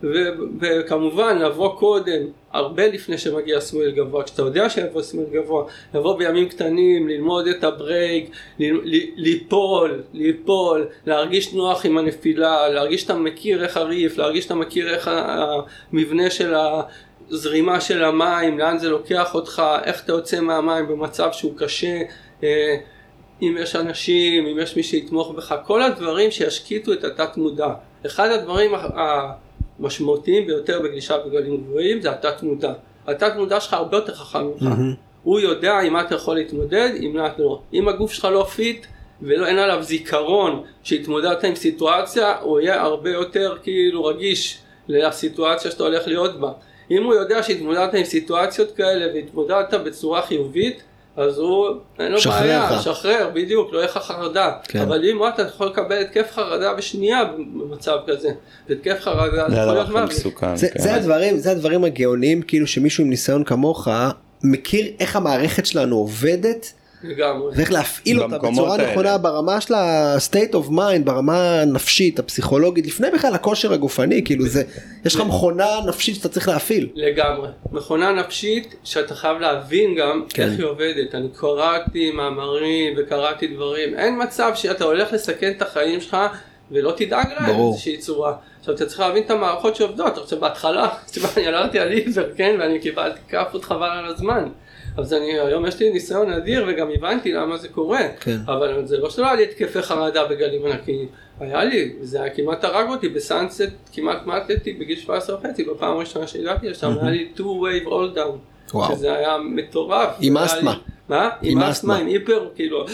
ו- 0.04 0.30
וכמובן 0.62 1.38
לבוא 1.38 1.76
קודם, 1.80 2.22
הרבה 2.52 2.88
לפני 2.88 3.18
שמגיע 3.18 3.60
סמואל 3.62 3.92
גבוה, 3.92 4.24
כשאתה 4.24 4.42
יודע 4.42 4.70
שיבוא 4.70 5.02
סמואל 5.02 5.26
גבוה, 5.34 5.64
לבוא 5.94 6.18
בימים 6.18 6.50
קטנים, 6.50 7.08
ללמוד 7.10 7.48
את 7.48 7.64
הברייק, 7.64 8.30
ל- 8.60 8.96
ל- 8.96 9.10
ליפול, 9.16 10.02
ליפול, 10.14 10.88
להרגיש 11.06 11.54
נוח 11.54 11.86
עם 11.86 11.98
הנפילה, 11.98 12.70
להרגיש 12.70 13.02
שאתה 13.02 13.16
מכיר 13.16 13.64
איך 13.64 13.78
הריף, 13.78 14.18
להרגיש 14.18 14.44
שאתה 14.44 14.56
מכיר 14.56 14.94
איך 14.94 15.08
ה- 15.08 15.60
המבנה 15.94 16.30
של 16.30 16.54
הזרימה 17.32 17.82
של 17.82 18.04
המים, 18.04 18.60
לאן 18.60 18.78
זה 18.78 18.90
לוקח 18.90 19.36
אותך, 19.36 19.64
איך 19.84 20.04
אתה 20.04 20.12
יוצא 20.12 20.40
מהמים 20.40 20.88
במצב 20.88 21.30
שהוא 21.32 21.58
קשה. 21.58 22.02
אה, 22.44 22.78
אם 23.42 23.56
יש 23.60 23.76
אנשים, 23.76 24.48
אם 24.48 24.60
יש 24.60 24.78
מי 24.78 24.84
שיתמוך 24.84 25.32
בך, 25.32 25.56
כל 25.66 25.82
הדברים 25.82 26.32
שישקיטו 26.32 26.94
את 26.94 27.04
התת 27.04 27.38
מודע. 27.38 27.70
אחד 28.06 28.30
הדברים 28.30 28.72
המשמעותיים 29.80 30.48
ביותר 30.48 30.82
בגלישה 30.84 31.18
בגלים 31.18 31.58
גבוהים 31.58 32.02
זה 32.02 32.12
התת 32.12 32.44
מודע. 32.44 32.74
התת 33.08 33.34
מודע 33.36 33.60
שלך 33.60 33.74
הרבה 33.74 33.98
יותר 33.98 34.14
חכם 34.14 34.44
ממך. 34.44 34.74
הוא 35.24 35.40
יודע 35.40 35.80
עם 35.80 35.94
מה 35.94 36.02
אתה 36.02 36.16
יכול 36.16 36.36
להתמודד, 36.36 36.90
עם 37.00 37.14
מה 37.14 37.28
אתה 37.28 37.42
לא. 37.42 37.62
אם 37.74 37.88
הגוף 37.88 38.12
שלך 38.12 38.26
לא 38.26 38.44
fit 38.44 38.86
ואין 39.22 39.58
עליו 39.58 39.84
זיכרון 39.84 40.64
שהתמודדת 40.84 41.44
עם 41.44 41.56
סיטואציה, 41.56 42.38
הוא 42.42 42.60
יהיה 42.60 42.82
הרבה 42.82 43.10
יותר 43.10 43.58
כאילו 43.64 44.06
רגיש 44.06 44.58
לסיטואציה 44.88 45.72
שאתה 45.72 45.84
הולך 45.84 46.08
להיות 46.08 46.40
בה. 46.40 46.52
אם 46.92 47.04
הוא 47.04 47.14
יודע 47.14 47.44
שהתמודדת 47.44 47.94
עם 47.94 48.04
סיטואציות 48.04 48.72
כאלה 48.72 49.06
והתמודדת 49.14 49.74
בצורה 49.74 50.22
חיובית, 50.22 50.82
אז 51.18 51.38
הוא, 51.38 51.68
אין 52.00 52.12
לו 52.12 52.22
שחרר 52.22 52.40
בעיה, 52.40 52.72
לך. 52.72 52.84
שחרר, 52.84 53.30
בדיוק, 53.34 53.74
לא 53.74 53.78
יהיה 53.78 53.88
לך 53.88 53.98
חרדה. 53.98 54.52
כן. 54.64 54.82
אבל 54.82 55.06
אם 55.06 55.28
אתה 55.28 55.42
יכול 55.42 55.68
לקבל 55.68 56.02
התקף 56.02 56.32
חרדה 56.32 56.74
בשנייה 56.74 57.24
במצב 57.56 57.98
כזה, 58.08 58.30
והתקף 58.70 58.98
חרדה 59.00 59.50
זה 59.50 59.56
יכול 59.56 59.74
להיות 59.74 59.90
מוות. 59.90 60.10
מסוכן. 60.10 60.56
זה, 60.56 60.70
כן. 60.70 60.80
זה 60.80 60.96
הדברים 60.96 61.38
זה 61.38 61.52
הדברים 61.52 61.84
הגאוניים 61.84 62.42
כאילו 62.42 62.68
שמישהו 62.68 63.04
עם 63.04 63.10
ניסיון 63.10 63.44
כמוך 63.44 63.88
מכיר 64.44 64.92
איך 65.00 65.16
המערכת 65.16 65.66
שלנו 65.66 65.96
עובדת 65.96 66.74
לגמרי. 67.04 67.52
ואיך 67.56 67.72
להפעיל 67.72 68.24
אותה 68.24 68.38
בצורה 68.38 68.72
האלה. 68.76 68.92
נכונה 68.92 69.18
ברמה 69.18 69.62
של 69.62 69.74
ה-state 69.74 70.54
of 70.54 70.70
mind 70.70 71.04
ברמה 71.04 71.62
הנפשית 71.62 72.20
הפסיכולוגית 72.20 72.88
לפני 72.88 73.08
בכלל 73.14 73.34
הכושר 73.36 73.74
הגופני 73.74 74.22
כאילו 74.26 74.46
זה 74.46 74.64
יש 75.06 75.16
לך 75.16 75.22
מכונה 75.22 75.66
נפשית 75.88 76.16
שאתה 76.16 76.30
צריך 76.30 76.48
להפעיל. 76.48 76.90
לגמרי. 76.96 77.50
מכונה 77.72 78.12
נפשית 78.12 78.76
שאתה 78.84 79.16
חייב 79.16 79.40
להבין 79.40 79.96
גם 79.96 80.26
כן. 80.34 80.44
איך 80.44 80.60
היא 80.60 80.66
עובדת. 80.66 81.16
אני 81.16 81.28
קראתי 81.36 82.12
מאמרים 82.12 82.94
וקראתי 82.98 83.48
דברים. 83.48 83.96
אין 83.96 84.22
מצב 84.24 84.52
שאתה 84.56 84.84
הולך 84.84 85.14
לסכן 85.14 85.52
את 85.58 85.62
החיים 85.62 86.02
שלך 86.02 86.18
ולא 86.72 86.94
תדאג 86.98 87.28
להם. 87.40 87.58
באיזושהי 87.58 87.98
צורה. 87.98 88.34
עכשיו 88.60 88.76
אתה 88.76 88.86
צריך 88.86 89.00
להבין 89.00 89.24
את 89.24 89.32
המערכות 89.32 89.76
שעובדות. 89.76 90.18
עכשיו 90.18 90.40
בהתחלה, 90.40 90.90
אני 91.38 91.48
עלרתי 91.48 91.80
על 91.80 91.92
עיוור, 91.92 92.26
כן, 92.38 92.56
ואני 92.60 92.80
קיבלתי 92.80 93.20
כאפות 93.30 93.66
חבל 93.66 93.90
על 93.90 94.06
הזמן. 94.06 94.44
אז 94.98 95.14
אני, 95.14 95.40
היום 95.40 95.66
יש 95.66 95.80
לי 95.80 95.90
ניסיון 95.90 96.34
אדיר 96.34 96.66
וגם 96.68 96.88
הבנתי 96.96 97.32
למה 97.32 97.58
זה 97.58 97.68
קורה. 97.68 98.02
כן. 98.20 98.38
אבל 98.48 98.86
זה 98.86 98.98
לא 98.98 99.10
שלא 99.10 99.26
היה 99.26 99.36
לי 99.36 99.44
התקפי 99.44 99.82
חרדה 99.82 100.26
בגלים 100.26 100.66
ענקיים. 100.66 101.08
היה 101.40 101.64
לי, 101.64 101.94
זה 102.02 102.22
היה 102.22 102.34
כמעט 102.34 102.64
הרג 102.64 102.90
אותי 102.90 103.10
בסאנסט, 103.10 103.72
כמעט 103.94 104.26
מתתי 104.26 104.74
בגיל 104.74 105.00
17 105.00 105.36
וחצי, 105.36 105.64
בפעם 105.64 105.98
הראשונה 105.98 106.28
שהגעתי 106.28 106.70
לשם, 106.70 106.94
היה 107.02 107.12
לי 107.12 107.30
two 107.36 107.40
wave 107.40 107.88
hold 107.88 108.18
down. 108.18 108.38
וואו. 108.74 108.96
שזה 108.96 109.14
היה 109.14 109.38
מטורף. 109.38 110.10
עם 110.20 110.38
אסתמה. 110.38 110.78
מה? 111.10 111.30
עם 111.42 111.60
אסתמה. 111.60 111.98
עם 111.98 112.08
היפר, 112.08 112.50
כאילו, 112.56 112.86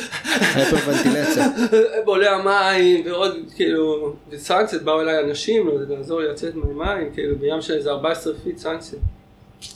היפרוונטילציה. 0.56 1.48
בולע 2.06 2.32
המים 2.32 3.06
ועוד, 3.06 3.36
כאילו, 3.56 4.14
וסאנסט 4.30 4.82
באו 4.82 5.02
אליי 5.02 5.24
אנשים 5.24 5.70
לעזור 5.90 6.22
לי 6.22 6.28
לצאת 6.28 6.56
מהמים, 6.56 7.12
כאילו, 7.14 7.36
בים 7.40 7.62
של 7.62 7.74
איזה 7.74 7.92
14 7.92 8.34
פיט 8.44 8.58
סאנסט. 8.58 8.96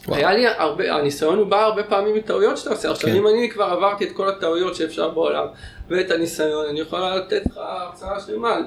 וואו. 0.08 0.18
היה 0.18 0.34
לי 0.34 0.48
הרבה, 0.48 0.96
הניסיון 0.96 1.38
הוא 1.38 1.48
בא 1.48 1.64
הרבה 1.64 1.84
פעמים 1.84 2.16
מטעויות 2.16 2.58
שאתה 2.58 2.70
עושה. 2.70 2.92
עכשיו 2.92 3.10
כן. 3.10 3.16
אם 3.16 3.28
אני 3.28 3.50
כבר 3.50 3.64
עברתי 3.64 4.06
את 4.06 4.12
כל 4.12 4.30
הטעויות 4.30 4.76
שאפשר 4.76 5.10
בעולם 5.10 5.48
ואת 5.90 6.12
הניסיון, 6.12 6.66
אני 6.70 6.80
יכולה 6.80 7.16
לתת 7.16 7.42
לך 7.46 7.58
הרצאה 7.58 8.20
שלמה. 8.20 8.58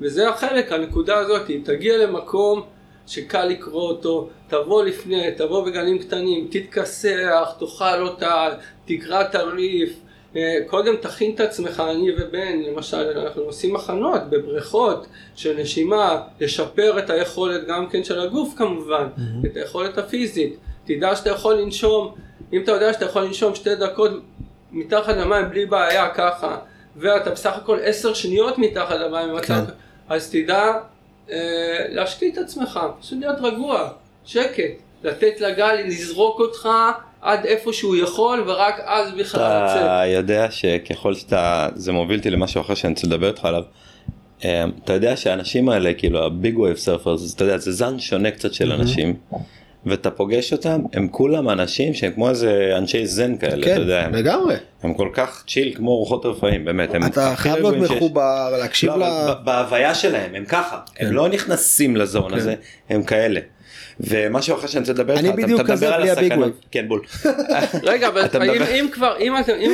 וזה 0.00 0.28
החלק, 0.28 0.72
הנקודה 0.72 1.18
הזאת, 1.18 1.50
תגיע 1.64 1.96
למקום 1.98 2.62
שקל 3.06 3.44
לקרוא 3.44 3.88
אותו, 3.88 4.28
תבוא 4.48 4.84
לפני, 4.84 5.30
תבוא 5.36 5.66
בגלים 5.66 5.98
קטנים, 5.98 6.48
תתכסח, 6.50 7.54
תאכל 7.58 8.02
אותה, 8.02 8.48
תקרא 8.84 9.22
אה, 9.22 9.84
קודם 10.66 10.96
תכין 10.96 11.34
את 11.34 11.40
עצמך, 11.40 11.82
אני 11.90 12.10
ובן, 12.18 12.60
למשל, 12.62 13.18
אנחנו 13.18 13.42
עושים 13.42 13.74
מחנות 13.74 14.20
בבריכות 14.30 15.06
של 15.36 15.56
נשימה, 15.58 16.22
לשפר 16.40 16.98
את 16.98 17.10
היכולת 17.10 17.66
גם 17.66 17.88
כן 17.88 18.04
של 18.04 18.20
הגוף 18.20 18.54
כמובן, 18.56 19.06
את 19.46 19.56
היכולת 19.56 19.98
הפיזית. 19.98 20.56
תדע 20.84 21.16
שאתה 21.16 21.30
יכול 21.30 21.54
לנשום, 21.54 22.14
אם 22.52 22.62
אתה 22.62 22.72
יודע 22.72 22.92
שאתה 22.92 23.04
יכול 23.04 23.22
לנשום 23.22 23.54
שתי 23.54 23.74
דקות 23.74 24.10
מתחת 24.72 25.16
למים 25.16 25.50
בלי 25.50 25.66
בעיה 25.66 26.10
ככה, 26.10 26.58
ואתה 26.96 27.30
בסך 27.30 27.56
הכל 27.56 27.78
עשר 27.82 28.14
שניות 28.14 28.58
מתחת 28.58 28.94
למים, 28.94 29.40
כן. 29.40 29.46
כן. 29.46 29.72
אז 30.08 30.30
תדע 30.30 30.72
אה, 31.30 31.86
להשקיט 31.88 32.38
את 32.38 32.44
עצמך, 32.44 32.80
פשוט 33.00 33.18
להיות 33.20 33.38
רגוע, 33.40 33.88
שקט, 34.24 34.72
לתת 35.02 35.40
לגל 35.40 35.74
לזרוק 35.74 36.40
אותך 36.40 36.68
עד 37.24 37.44
איפה 37.44 37.72
שהוא 37.72 37.96
יכול 37.96 38.44
ורק 38.46 38.80
אז 38.84 39.12
בכלל 39.18 39.64
לצאת. 39.64 39.76
אתה 39.76 40.02
יודע 40.06 40.50
שככל 40.50 41.14
שאתה 41.14 41.68
זה 41.74 41.92
מוביל 41.92 42.18
אותי 42.18 42.30
למשהו 42.30 42.60
אחר 42.60 42.74
שאני 42.74 42.92
רוצה 42.92 43.06
לדבר 43.06 43.28
איתך 43.28 43.44
עליו. 43.44 43.62
אה, 44.44 44.64
אתה 44.84 44.92
יודע 44.92 45.16
שהאנשים 45.16 45.68
האלה 45.68 45.94
כאילו 45.94 46.24
הביג 46.26 46.58
וויב 46.58 46.76
סרפרס 46.76 47.34
אתה 47.34 47.44
יודע 47.44 47.58
זה 47.58 47.72
זן 47.72 47.98
שונה 47.98 48.30
קצת 48.30 48.54
של 48.54 48.72
אנשים 48.72 49.16
ואתה 49.86 50.10
פוגש 50.10 50.52
אותם 50.52 50.80
הם 50.92 51.08
כולם 51.08 51.48
אנשים 51.50 51.94
שהם 51.94 52.12
כמו 52.12 52.30
איזה 52.30 52.74
אנשי 52.76 53.06
זן 53.06 53.36
כאלה 53.36 53.54
אתה 53.54 53.64
כן 53.64 53.80
יודע 53.80 54.04
הם, 54.04 54.14
לגמרי. 54.14 54.54
הם 54.82 54.94
כל 54.94 55.08
כך 55.12 55.44
צ'יל 55.48 55.74
כמו 55.74 55.96
רוחות 55.96 56.26
רפאים 56.26 56.64
באמת 56.64 56.94
הם 56.94 57.04
אתה 57.06 57.36
חייב 57.36 57.58
להיות 57.58 57.88
שיש. 57.88 57.96
מחובר 57.96 58.50
להקשיב 58.60 58.90
לא, 58.90 58.98
ל... 58.98 59.02
אבל 59.02 59.34
ב- 59.34 59.44
בהוויה 59.44 59.94
שלהם 59.94 60.34
הם 60.34 60.44
ככה 60.44 60.80
כן. 60.94 61.06
הם 61.06 61.12
לא 61.12 61.28
נכנסים 61.28 61.96
לזון 61.96 62.30
כן. 62.30 62.36
הזה 62.36 62.54
הם 62.90 63.02
כאלה. 63.02 63.40
ומשהו 64.00 64.56
אחר 64.56 64.66
שאני 64.66 64.80
רוצה 64.80 64.92
לדבר 64.92 65.18
אני 65.18 65.28
איתך 65.28 65.60
אתה- 65.60 65.74
מדבר 65.74 65.92
על 65.94 66.02
הסכנות. 66.02 66.52
כן 66.70 66.88
בול 66.88 67.00
רגע, 67.82 68.08
אם, 68.80 68.88
כבר, 68.92 69.16
אם, 69.18 69.32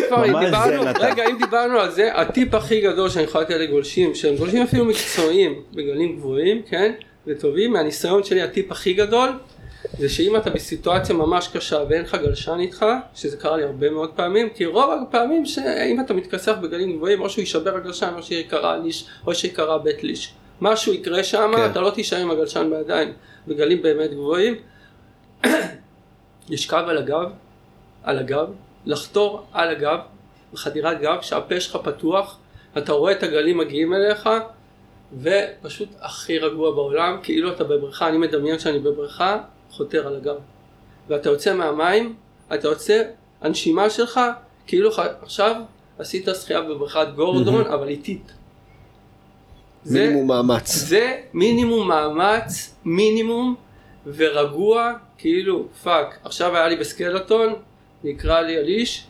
כבר 0.09 0.41
דיברנו. 0.45 0.83
רגע, 1.01 1.25
אם 1.31 1.39
דיברנו 1.39 1.79
על 1.79 1.91
זה, 1.91 2.15
הטיפ 2.15 2.55
הכי 2.55 2.81
גדול 2.81 3.09
שאני 3.09 3.25
יכול 3.25 3.41
לתת 3.41 3.55
לגולשים, 3.55 4.15
שהם 4.15 4.37
גולשים 4.37 4.63
אפילו 4.63 4.85
מקצועיים 4.85 5.63
בגלים 5.75 6.17
גבוהים, 6.17 6.63
כן, 6.71 6.93
וטובים, 7.27 7.73
מהניסיון 7.73 8.25
שלי 8.25 8.43
הטיפ 8.43 8.73
הכי 8.73 8.93
גדול, 8.93 9.29
זה 9.99 10.09
שאם 10.09 10.37
אתה 10.37 10.51
בסיטואציה 10.51 11.15
ממש 11.15 11.49
קשה 11.53 11.79
ואין 11.89 12.03
לך 12.03 12.15
גלשן 12.15 12.57
איתך, 12.61 12.87
שזה 13.15 13.37
קרה 13.37 13.57
לי 13.57 13.63
הרבה 13.63 13.91
מאוד 13.91 14.11
פעמים, 14.11 14.49
כי 14.55 14.65
רוב 14.67 14.91
הפעמים 15.09 15.47
שאם 15.47 16.01
אתה 16.05 16.15
מתכסח 16.15 16.53
בגלים 16.63 16.97
גבוהים, 16.97 17.21
או 17.21 17.31
שהוא 17.31 17.43
יישבר 17.43 17.77
הגלשן, 17.77 18.11
או 18.17 18.23
שיקרה 18.23 18.77
ליש, 18.77 19.05
או 19.27 19.35
שיקרה 19.35 19.79
בית 19.79 20.03
ליש. 20.05 20.33
משהו 20.61 20.93
יקרה 20.93 21.25
שם, 21.25 21.53
כן. 21.57 21.71
אתה 21.71 21.81
לא 21.81 21.91
תישאר 21.91 22.19
עם 22.19 22.31
הגלשן 22.31 22.71
בידיים, 22.71 23.13
בגלים 23.49 23.83
באמת 23.83 24.11
גבוהים. 24.11 24.55
לשכב 26.51 26.85
על 26.89 26.99
הגב, 26.99 27.31
על 28.03 28.19
הגב, 28.19 28.47
לחתור 28.87 29.47
על 29.53 29.69
הגב, 29.69 29.99
בחדירת 30.53 31.01
גב, 31.01 31.19
שהפה 31.23 31.61
שלך 31.61 31.77
פתוח, 31.77 32.39
אתה 32.79 32.93
רואה 32.93 33.13
את 33.13 33.23
הגלים 33.23 33.59
מגיעים 33.59 33.95
אליך, 33.95 34.29
ופשוט 35.23 35.89
הכי 36.01 36.39
רגוע 36.39 36.71
בעולם, 36.71 37.19
כאילו 37.23 37.53
אתה 37.53 37.65
בבריכה, 37.65 38.09
אני 38.09 38.19
מדמיין 38.19 38.59
שאני 38.59 38.79
בבריכה, 38.79 39.39
חותר 39.71 40.07
על 40.07 40.17
הגב. 40.17 40.37
ואתה 41.09 41.29
יוצא 41.29 41.55
מהמים, 41.55 42.15
אתה 42.55 42.69
יוצא 42.69 43.03
הנשימה 43.41 43.91
שלך, 43.91 44.21
כאילו 44.67 44.91
עכשיו 45.23 45.57
עשית 45.99 46.29
שחייה 46.43 46.61
בבריכת 46.61 47.07
גורדון, 47.17 47.67
אבל 47.67 47.89
איטית. 47.89 48.33
זה- 49.85 50.01
מינימום 50.01 50.27
מאמץ. 50.29 50.75
זה 50.75 51.17
מינימום 51.35 51.89
מאמץ, 51.89 52.75
מינימום, 52.85 53.55
ורגוע, 54.07 54.93
כאילו, 55.19 55.67
פאק, 55.83 56.19
עכשיו 56.25 56.57
היה 56.57 56.69
לי 56.69 56.77
בסקלטון, 56.77 57.55
נקרא 58.05 58.41
לי 58.41 58.59
אליש, 58.59 59.07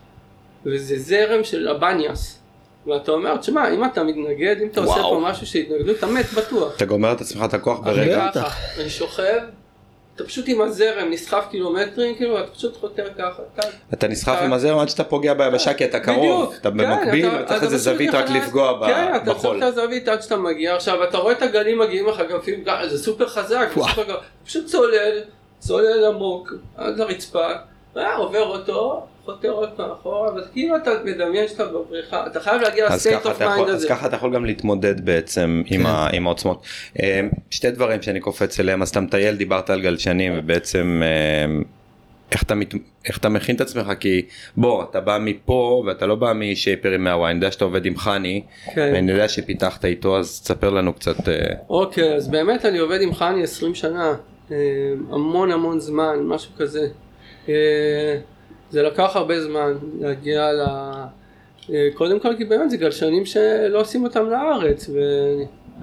וזה 0.67 0.99
זרם 0.99 1.45
של 1.45 1.69
הבניאס. 1.69 2.37
ואתה 2.87 3.13
אומר, 3.13 3.37
תשמע, 3.37 3.75
אם 3.75 3.85
אתה 3.85 4.03
מתנגד, 4.03 4.57
אם 4.63 4.69
אתה 4.69 4.81
עושה 4.81 4.93
וואו. 4.93 5.21
פה 5.21 5.29
משהו 5.31 5.47
שהתנגדות, 5.47 5.97
אתה 5.99 6.07
מת 6.07 6.33
בטוח. 6.33 6.77
אתה 6.77 6.85
גומר 6.85 7.13
את 7.13 7.21
עצמך 7.21 7.45
את 7.45 7.55
הכוח 7.55 7.79
ברגע. 7.79 8.31
אני 8.81 8.91
שוכב, 8.91 9.39
אתה 10.17 10.25
פשוט 10.25 10.45
עם 10.49 10.61
הזרם, 10.61 11.11
נסחף 11.11 11.45
קילומטרים, 11.51 12.15
כאילו, 12.15 12.39
אתה 12.41 12.51
פשוט 12.51 12.77
חותר 12.81 13.07
ככה, 13.19 13.43
טק, 13.57 13.69
אתה 13.95 14.09
נסחף 14.09 14.39
עם 14.45 14.53
הזרם 14.53 14.79
עד 14.79 14.89
שאתה 14.89 15.05
פוגע 15.05 15.35
ביבשה 15.35 15.75
כי 15.75 15.85
אתה 15.85 16.01
קרוב. 16.01 16.19
בדיוק, 16.47 16.55
אתה 16.61 16.71
כן, 16.71 16.77
במקביל 16.77 17.27
אתה- 17.27 17.37
וצריך 17.43 17.57
אתה 17.59 17.65
איזה 17.65 17.79
זווית 17.79 18.15
רק 18.15 18.31
לפגוע 18.31 18.73
ב- 18.73 18.87
כן, 18.87 19.13
אתה 19.17 19.25
בחול. 19.31 19.41
צריך 19.61 19.63
את 19.75 19.79
הזווית 19.79 20.09
עד 20.09 20.23
שאתה 20.23 20.37
מגיע. 20.37 20.75
עכשיו, 20.75 21.05
אתה 21.05 21.19
רואה 21.19 21.33
את 21.33 21.43
הגלים 21.43 21.79
מגיעים 21.79 22.07
לך, 22.07 22.23
גם 22.31 22.39
לפעמים 22.39 22.65
זה 22.89 22.99
סופר 23.05 23.29
חזק. 23.29 23.69
פשוט 24.45 24.67
צולל, 24.67 25.21
צולל 25.59 26.05
עמוק, 26.05 26.53
עד 26.77 26.99
לרצפה, 26.99 27.47
אה, 27.97 28.17
עובר 28.17 28.47
אותו, 28.47 29.07
חותר 29.31 29.51
עוד 29.51 29.69
פעם 29.77 29.91
אחורה, 29.91 30.29
אבל 30.29 30.45
כאילו 30.53 30.77
אתה 30.77 30.91
מדמיין 31.05 31.49
שאתה 31.49 31.65
בבריכה, 31.65 32.27
אתה 32.27 32.41
חייב 32.41 32.63
להגיע 32.63 32.87
אז 32.87 32.95
ל 32.95 33.00
state 33.00 33.27
of 33.27 33.43
mind 33.43 33.69
אז 33.69 33.75
הזה. 33.75 33.89
ככה 33.89 34.07
אתה 34.07 34.17
יכול 34.17 34.35
גם 34.35 34.45
להתמודד 34.45 35.05
בעצם 35.05 35.63
עם, 35.67 35.87
ה, 35.87 36.09
עם 36.13 36.27
העוצמות. 36.27 36.63
אה, 37.03 37.21
שתי 37.51 37.71
דברים 37.71 38.03
שאני 38.03 38.21
קופץ 38.21 38.61
אליהם, 38.61 38.83
אז 38.83 38.89
אתה 38.89 39.01
מטייל, 39.01 39.37
דיברת 39.37 39.71
על 39.71 39.81
גלשנים 39.81 40.33
ובעצם 40.37 41.03
אה, 41.05 41.61
איך 42.33 42.43
אתה, 42.43 42.55
מת, 42.55 42.75
איך 43.09 43.19
אתה 43.19 43.29
מכין 43.29 43.57
את 43.57 43.61
עצמך 43.61 43.93
כי 44.01 44.23
בוא 44.57 44.83
אתה 44.83 45.01
בא 45.01 45.19
מפה 45.21 45.83
ואתה 45.87 46.07
לא 46.07 46.15
בא 46.15 46.33
משייפרים 46.33 47.05
מהוואי, 47.05 47.31
אני 47.31 47.37
יודע 47.37 47.53
שאתה 47.53 47.65
עובד 47.65 47.87
עם 47.87 47.97
חני, 47.97 48.43
כן. 48.75 48.91
ואני 48.95 49.13
יודע 49.13 49.29
שפיתחת 49.29 49.85
איתו 49.85 50.19
אז 50.19 50.41
תספר 50.41 50.71
לנו 50.71 50.93
קצת. 50.93 51.29
אה, 51.29 51.35
אוקיי, 51.69 52.15
אז 52.15 52.29
באמת 52.29 52.65
אני 52.65 52.79
עובד 52.79 53.01
עם 53.01 53.15
חני 53.15 53.43
20 53.43 53.75
שנה, 53.75 54.15
אה, 54.53 54.57
המון 55.11 55.53
המון 55.53 55.81
זמן, 55.81 56.17
משהו 56.25 56.53
כזה. 56.59 56.89
זה 58.71 58.83
לקח 58.83 59.17
הרבה 59.17 59.41
זמן 59.43 59.73
להגיע 60.01 60.53
ל... 60.53 60.61
אה, 61.73 61.89
קודם 61.95 62.21
כל 62.21 62.37
כי 62.37 62.45
באמת 62.45 62.71
זה 62.71 62.77
גלשנים 62.77 63.27
שלא 63.27 63.81
עושים 63.81 64.05
אותם 64.05 64.31
לארץ, 64.31 64.89
ו... 64.89 64.99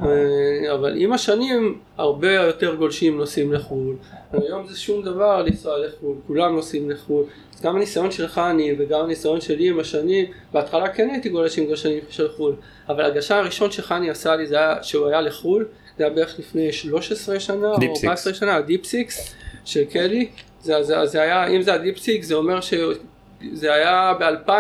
אה, 0.01 0.73
אבל 0.73 0.93
עם 0.97 1.14
השנים 1.14 1.80
הרבה 1.97 2.31
יותר 2.31 2.76
גולשים 2.76 3.18
נוסעים 3.18 3.53
לחו"ל. 3.53 3.95
היום 4.34 4.68
זה 4.68 4.80
שום 4.80 5.03
דבר 5.03 5.43
לנסוע 5.43 5.77
לחו"ל, 5.77 6.15
כולם 6.27 6.55
נוסעים 6.55 6.89
לחו"ל. 6.89 7.23
אז 7.55 7.61
גם 7.61 7.76
הניסיון 7.76 8.11
של 8.11 8.27
חני 8.27 8.76
וגם 8.80 9.01
הניסיון 9.01 9.41
שלי 9.41 9.69
עם 9.69 9.80
השנים, 9.80 10.26
בהתחלה 10.53 10.89
כן 10.89 11.09
הייתי 11.09 11.30
גולש 11.30 11.57
עם 11.57 11.65
גלשנים 11.65 11.99
של 12.09 12.27
חו"ל, 12.30 12.55
אבל 12.89 13.05
הגלשן 13.05 13.35
הראשון 13.35 13.72
שחני 13.72 14.09
עשה 14.09 14.35
לי 14.35 14.47
זה 14.47 14.55
היה 14.55 14.84
שהוא 14.84 15.07
היה 15.07 15.22
לחו"ל, 15.22 15.65
זה 15.97 16.03
היה 16.03 16.14
בערך 16.14 16.39
לפני 16.39 16.72
13 16.72 17.39
שנה 17.39 17.68
או 17.68 17.77
Deep 17.77 17.95
Six. 17.95 18.03
14 18.03 18.34
שנה, 18.34 18.55
ה 18.55 18.61
Deep 18.61 18.85
Six 18.85 19.35
של 19.65 19.85
קלי, 19.85 20.30
זה, 20.61 20.84
זה, 20.84 21.05
זה 21.05 21.21
היה, 21.21 21.47
אם 21.47 21.61
זה 21.61 21.73
ה 21.73 21.78
Deep 21.78 21.97
Six 21.97 22.27
זה 22.27 22.35
אומר 22.35 22.61
שזה 22.61 23.73
היה 23.73 24.13
ב-2000 24.19 24.51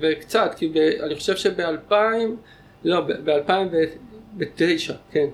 וקצת, 0.00 0.54
כי 0.56 0.68
ב, 0.68 0.76
אני 0.76 1.14
חושב 1.14 1.36
שב-2000, 1.36 1.92
לא, 2.84 3.00
ב-2009, 3.00 4.92
כן. 5.12 5.26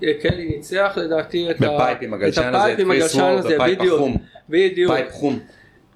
קלי 0.00 0.48
ניצח 0.48 0.92
לדעתי 0.96 1.50
את 1.50 1.62
ה- 1.62 1.74
בפייפ 1.74 1.98
עם 2.02 2.14
הגלשן 2.14 2.40
את 2.40 2.46
הזה, 2.54 2.58
הפייפ 2.58 2.80
עם 2.80 2.90
הגלשן 2.90 3.20
וור, 3.20 3.38
הזה, 3.38 3.54
בפייפ 3.54 3.78
בדיוק, 3.78 3.94
החום. 3.94 4.16
בדיוק. 4.48 4.92
פייפ 4.92 5.10
חום. 5.12 5.38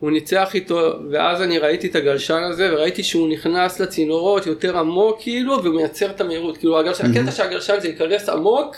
הוא 0.00 0.10
ניצח 0.10 0.54
איתו, 0.54 0.92
ואז 1.10 1.42
אני 1.42 1.58
ראיתי 1.58 1.86
את 1.86 1.96
הגלשן 1.96 2.42
הזה, 2.42 2.74
וראיתי 2.74 3.02
שהוא 3.02 3.28
נכנס 3.28 3.80
לצינורות 3.80 4.46
יותר 4.46 4.78
עמוק 4.78 5.16
כאילו, 5.20 5.64
ומייצר 5.64 6.10
את 6.10 6.20
המהירות. 6.20 6.56
כאילו 6.58 6.78
הגלשן, 6.78 7.10
הקטע 7.10 7.30
שהגלשן 7.30 7.74
זה 7.80 7.88
ייכנס 7.88 8.28
עמוק, 8.28 8.76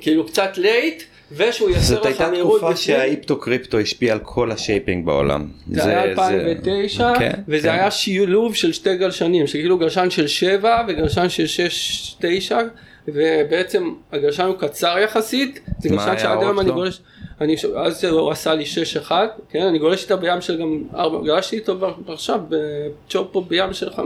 כאילו 0.00 0.26
קצת 0.26 0.58
לייט, 0.58 1.02
ושהוא 1.32 1.70
זאת 1.78 1.98
לך 1.98 2.06
הייתה 2.06 2.30
מהירות. 2.30 2.60
תקופה 2.60 2.72
בפנים. 2.72 2.98
שהאיפטו 2.98 3.40
קריפטו 3.40 3.78
השפיע 3.78 4.12
על 4.12 4.18
כל 4.22 4.52
השייפינג 4.52 5.06
בעולם. 5.06 5.48
זה 5.70 5.88
היה 5.88 6.04
2009, 6.04 7.12
כן, 7.18 7.32
וזה 7.48 7.68
כן. 7.68 7.74
היה 7.74 7.90
שילוב 7.90 8.54
של 8.54 8.72
שתי 8.72 8.96
גלשנים, 8.96 9.46
שכאילו 9.46 9.78
גלשן 9.78 10.10
של 10.10 10.26
7 10.26 10.84
וגלשן 10.88 11.28
של 11.28 11.66
6-9, 12.20 12.54
ובעצם 13.08 13.92
הגלשן 14.12 14.44
הוא 14.44 14.56
קצר 14.56 14.98
יחסית, 14.98 15.60
זה 15.78 15.88
גלשן 15.88 16.18
שעד 16.18 16.38
היום 16.40 16.60
אני? 16.60 16.70
גולש, 16.70 17.00
אני, 17.40 17.56
אז 17.76 18.04
הוא 18.04 18.30
עשה 18.30 18.54
לי 18.54 18.64
6-1, 19.08 19.10
כן, 19.50 19.62
אני 19.62 19.78
גולש 19.78 20.02
איתה 20.02 20.16
בים 20.16 20.40
של 20.40 20.60
גם 20.60 20.82
4, 20.94 21.18
גלשתי 21.24 21.56
איתו 21.56 21.94
עכשיו 22.08 22.40
בצ'ופו 22.48 23.40
בים 23.40 23.72
של 23.72 23.88
15-20 23.88 24.00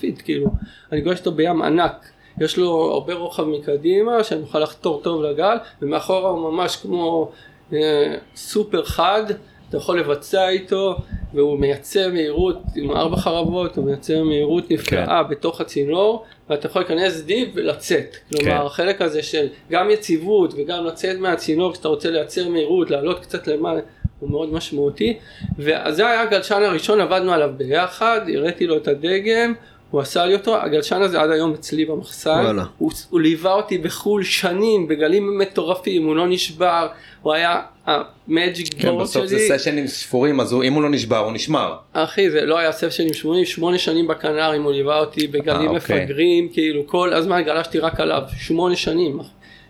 פיט, 0.00 0.22
כאילו, 0.24 0.46
אני 0.92 1.00
גולש 1.00 1.18
איתו 1.18 1.32
בים 1.32 1.62
ענק. 1.62 2.10
יש 2.40 2.58
לו 2.58 2.90
הרבה 2.92 3.14
רוחב 3.14 3.44
מקדימה, 3.44 4.24
שאני 4.24 4.42
יכול 4.42 4.62
לחתור 4.62 5.00
טוב 5.02 5.22
לגל, 5.22 5.56
ומאחורה 5.82 6.30
הוא 6.30 6.50
ממש 6.52 6.76
כמו 6.76 7.30
אה, 7.72 8.14
סופר 8.36 8.84
חד, 8.84 9.22
אתה 9.68 9.76
יכול 9.76 10.00
לבצע 10.00 10.48
איתו, 10.48 10.96
והוא 11.34 11.58
מייצר 11.58 12.12
מהירות 12.12 12.56
עם 12.76 12.90
ארבע 12.90 13.16
חרבות, 13.16 13.76
הוא 13.76 13.84
מייצר 13.84 14.24
מהירות 14.24 14.70
נפלאה 14.70 15.24
כן. 15.24 15.30
בתוך 15.30 15.60
הצינור, 15.60 16.24
ואתה 16.50 16.66
יכול 16.66 16.82
להיכנס 16.82 17.20
דיפ 17.20 17.48
ולצאת. 17.54 18.16
כלומר, 18.30 18.58
כן. 18.60 18.66
החלק 18.66 19.02
הזה 19.02 19.22
של 19.22 19.46
גם 19.70 19.90
יציבות 19.90 20.54
וגם 20.56 20.84
לצאת 20.84 21.18
מהצינור 21.18 21.72
כשאתה 21.72 21.88
רוצה 21.88 22.10
לייצר 22.10 22.48
מהירות, 22.48 22.90
לעלות 22.90 23.20
קצת 23.20 23.46
למעלה. 23.46 23.80
הוא 24.20 24.30
מאוד 24.30 24.52
משמעותי, 24.52 25.18
וזה 25.58 26.06
היה 26.06 26.22
הגלשן 26.22 26.62
הראשון, 26.62 27.00
עבדנו 27.00 27.32
עליו 27.32 27.50
ביחד, 27.56 28.20
הראיתי 28.34 28.66
לו 28.66 28.76
את 28.76 28.88
הדגם, 28.88 29.54
הוא 29.90 30.00
עשה 30.00 30.26
לי 30.26 30.34
אותו, 30.34 30.56
הגלשן 30.62 31.02
הזה 31.02 31.20
עד 31.20 31.30
היום 31.30 31.52
אצלי 31.54 31.84
במחסן. 31.84 32.30
הוא, 32.78 32.90
הוא 33.10 33.20
ליווה 33.20 33.52
אותי 33.52 33.78
בחו"ל 33.78 34.24
שנים, 34.24 34.88
בגלים 34.88 35.38
מטורפים, 35.38 36.06
הוא 36.06 36.16
לא 36.16 36.26
נשבר, 36.28 36.86
הוא 37.22 37.32
היה 37.32 37.60
המג'יק 37.86 38.68
כן, 38.78 38.88
בורד 38.90 39.02
בסוף 39.02 39.26
זה 39.26 39.38
שלי, 39.38 39.58
סשנים 39.58 39.86
ספורים 39.86 40.40
אז 40.40 40.52
הוא- 40.52 40.64
אם 40.64 40.72
הוא 40.72 40.82
לא 40.82 40.88
נשבר 40.90 41.18
הוא 41.18 41.32
נשמר. 41.32 41.76
אחי 41.92 42.30
זה 42.30 42.40
לא 42.40 42.58
היה 42.58 42.72
סשנים 42.72 43.14
80, 43.14 43.44
שמונה 43.44 43.78
שנים 43.78 44.06
בקנרים 44.06 44.62
הוא 44.62 44.72
ליווה 44.72 44.98
אותי 44.98 45.26
בגלים 45.26 45.70
אה, 45.70 45.76
אוקיי. 45.76 46.02
מפגרים, 46.04 46.48
כאילו 46.52 46.86
כל 46.86 47.12
הזמן 47.14 47.42
גלשתי 47.42 47.78
רק 47.78 48.00
עליו, 48.00 48.22
שמונה 48.38 48.76
שנים, 48.76 49.18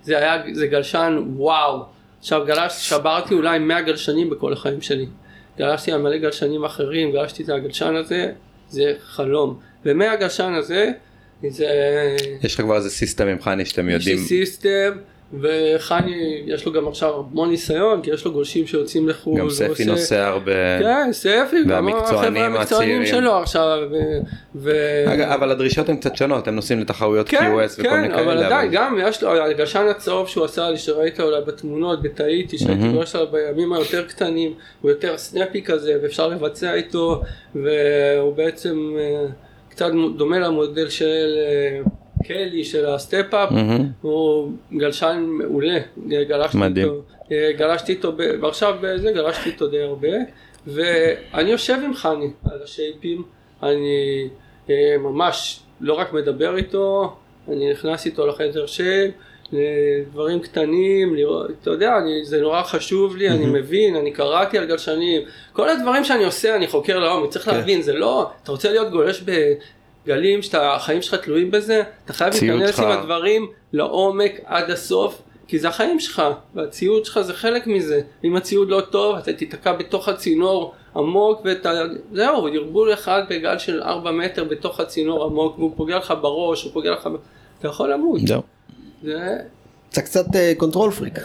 זה 0.02 0.18
היה, 0.18 0.42
זה 0.52 0.66
גלשן 0.66 1.22
וואו, 1.36 1.82
עכשיו 2.18 2.42
גלש, 2.46 2.88
שברתי 2.88 3.34
אולי 3.34 3.58
100 3.58 3.80
גלשנים 3.82 4.30
בכל 4.30 4.52
החיים 4.52 4.80
שלי, 4.80 5.06
גלשתי 5.58 5.92
על 5.92 6.00
מלא 6.02 6.16
גלשנים 6.16 6.64
אחרים, 6.64 7.12
גלשתי 7.12 7.42
את 7.42 7.48
הגלשן 7.48 7.96
הזה, 7.96 8.32
זה 8.68 8.92
חלום, 9.06 9.58
ומהגלשן 9.86 10.52
הזה, 10.52 10.90
זה... 11.48 11.66
יש 12.42 12.54
לך 12.54 12.60
כבר 12.60 12.76
איזה 12.76 12.90
סיסטם 12.90 13.26
עם 13.26 13.40
חני 13.42 13.64
שאתם 13.64 13.88
יש 13.88 14.06
לי 14.06 14.12
יודעים. 14.12 14.28
סיסטם, 14.28 14.92
וחני 15.40 16.16
יש 16.46 16.66
לו 16.66 16.72
גם 16.72 16.88
עכשיו 16.88 17.14
המון 17.32 17.50
ניסיון, 17.50 18.02
כי 18.02 18.10
יש 18.10 18.24
לו 18.24 18.32
גולשים 18.32 18.66
שיוצאים 18.66 19.08
לחו"ל. 19.08 19.38
גם 19.40 19.50
ספי 19.50 19.68
עושה- 19.68 19.84
נוסע 19.84 20.26
הרבה. 20.26 20.52
כן, 20.80 21.12
ספי, 21.12 21.56
גם 21.68 21.88
החבר'ה 21.88 22.46
המקצוענים. 22.46 23.06
שלו 23.06 23.36
עכשיו. 23.36 23.78
ו... 24.54 24.70
אגב, 25.06 25.28
אבל 25.28 25.50
הדרישות 25.50 25.88
הן 25.88 25.96
קצת 25.96 26.16
שונות 26.16 26.48
הם 26.48 26.54
נוסעים 26.54 26.80
לתחרויות 26.80 27.28
כן, 27.28 27.36
QS 27.36 27.72
וכל 27.72 27.82
כן, 27.82 28.00
מיני 28.00 28.14
כאלה. 28.14 28.22
אבל 28.32 28.44
עדיין, 28.44 28.70
גם 28.72 28.98
יש 29.02 29.22
לו, 29.22 29.30
הגלשן 29.42 29.86
הצהוב 29.90 30.28
שהוא 30.28 30.44
עשה 30.44 30.70
לי, 30.70 30.78
שראית 30.78 31.20
אולי 31.20 31.40
בתמונות, 31.46 32.02
בתאיטי, 32.02 32.58
שהייתי 32.58 32.74
מהמם. 32.80 32.94
גולש 32.94 33.14
עליו 33.14 33.26
בימים 33.32 33.72
היותר 33.72 34.04
קטנים, 34.04 34.52
הוא 34.80 34.90
יותר 34.90 35.18
סנאפי 35.18 35.62
כזה, 35.62 35.92
ואפשר 36.02 36.28
לבצע 36.28 36.74
איתו, 36.74 37.22
והוא 37.54 38.34
בעצם 38.36 38.96
אה, 38.98 39.26
קצת 39.76 39.90
דומה 40.16 40.38
למודל 40.38 40.88
של 40.88 41.34
אה, 41.38 41.80
קלי, 42.24 42.64
של 42.64 42.86
הסטפ-אפ, 42.86 43.50
מהמם. 43.50 43.88
הוא 44.00 44.52
גלשן 44.72 45.24
מעולה, 45.28 45.78
גלשתי 46.08 46.58
מדהים. 46.58 46.86
איתו, 46.86 47.02
אה, 47.32 47.50
גלשתי 47.58 47.92
איתו, 47.92 48.12
ב- 48.12 48.42
ועכשיו 48.42 48.76
בזה 48.80 49.12
גלשתי 49.12 49.50
איתו 49.50 49.66
די 49.66 49.80
הרבה, 49.80 50.08
ואני 50.66 51.50
יושב 51.50 51.78
עם 51.84 51.94
חני 51.94 52.30
על 52.50 52.58
השייפים, 52.64 53.22
אני 53.62 54.28
אה, 54.70 54.96
ממש 54.98 55.60
לא 55.80 55.94
רק 55.94 56.12
מדבר 56.12 56.56
איתו, 56.56 57.16
אני 57.48 57.72
נכנס 57.72 58.06
איתו 58.06 58.26
לחדר 58.26 58.66
שייפ, 58.66 59.14
דברים 60.12 60.40
קטנים, 60.40 61.14
לראות, 61.14 61.50
אתה 61.62 61.70
יודע, 61.70 61.98
אני, 61.98 62.24
זה 62.24 62.40
נורא 62.40 62.62
חשוב 62.62 63.16
לי, 63.16 63.28
אני 63.28 63.46
מבין, 63.46 63.96
אני 63.96 64.10
קראתי 64.10 64.58
על 64.58 64.66
גלשנים, 64.66 65.22
כל 65.52 65.68
הדברים 65.68 66.04
שאני 66.04 66.24
עושה 66.24 66.56
אני 66.56 66.66
חוקר 66.68 66.98
לעומק, 66.98 67.30
צריך 67.30 67.44
כן. 67.44 67.56
להבין, 67.56 67.82
זה 67.82 67.92
לא, 67.92 68.30
אתה 68.42 68.52
רוצה 68.52 68.70
להיות 68.70 68.90
גולש 68.90 69.22
בגלים 70.06 70.42
שהחיים 70.42 71.02
שלך 71.02 71.14
תלויים 71.14 71.50
בזה, 71.50 71.82
אתה 72.04 72.12
חייב 72.12 72.34
להיכנס. 72.42 72.80
עם 72.80 72.90
הדברים 72.90 73.46
לעומק 73.72 74.40
עד 74.44 74.70
הסוף, 74.70 75.22
כי 75.48 75.58
זה 75.58 75.68
החיים 75.68 76.00
שלך, 76.00 76.22
והציוד 76.54 77.04
שלך 77.04 77.20
זה 77.20 77.34
חלק 77.34 77.66
מזה, 77.66 78.00
אם 78.24 78.36
הציוד 78.36 78.68
לא 78.68 78.80
טוב 78.80 79.16
אתה 79.16 79.32
תיתקע 79.32 79.72
בתוך 79.72 80.08
הצינור 80.08 80.74
עמוק 80.96 81.40
ואתה, 81.44 81.82
זהו, 82.12 82.48
ירבול 82.48 82.92
אחד 82.92 83.22
בגל 83.30 83.58
של 83.58 83.82
4 83.82 84.10
מטר 84.10 84.44
בתוך 84.44 84.80
הצינור 84.80 85.24
עמוק 85.24 85.58
והוא 85.58 85.72
פוגע 85.76 85.96
לך 85.96 86.14
בראש, 86.20 86.64
הוא 86.64 86.72
פוגע 86.72 86.90
לך, 86.90 87.08
אתה 87.58 87.68
יכול 87.68 87.92
למות, 87.92 88.20
זהו. 88.26 88.42
זה... 89.02 89.36
אתה 89.92 90.02
קצת 90.02 90.24
קונטרול 90.56 90.90
פריק. 90.90 91.18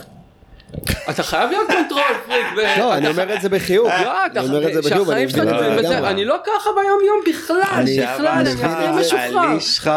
אתה 1.09 1.23
חייב 1.23 1.49
להיות 1.49 1.67
קונטרול 1.67 2.01
פריק. 2.25 2.45
לא, 2.77 2.93
אני 2.97 3.07
אומר 3.07 3.35
את 3.35 3.41
זה 3.41 3.49
בחיוב. 3.49 3.87
לא, 3.87 3.93
אתה- 4.25 4.39
אני 4.39 4.47
אומר 4.49 4.67
את 4.67 4.73
זה 4.73 4.81
בחיוב, 4.81 5.09
אני 5.09 5.29
שהחיים 5.29 5.29
שלך 5.29 5.39
את 5.39 5.47
זה 5.47 5.53
נמצאים 5.53 5.77
בזה, 5.77 5.89
לגמרי. 5.95 6.09
אני 6.09 6.25
לא 6.25 6.35
ככה 6.45 6.69
ביום 6.75 6.99
יום 7.07 7.21
בכלל, 7.35 7.61
אני- 7.73 7.97
בכלל, 8.01 8.27
אני 8.27 8.39
אני 8.49 8.53
מבין 8.53 8.65
את 8.69 8.75
חייב 8.75 8.93
זה. 8.95 8.99
משוחרר. 9.01 9.39
הליש 9.39 9.75
שלך, 9.75 9.89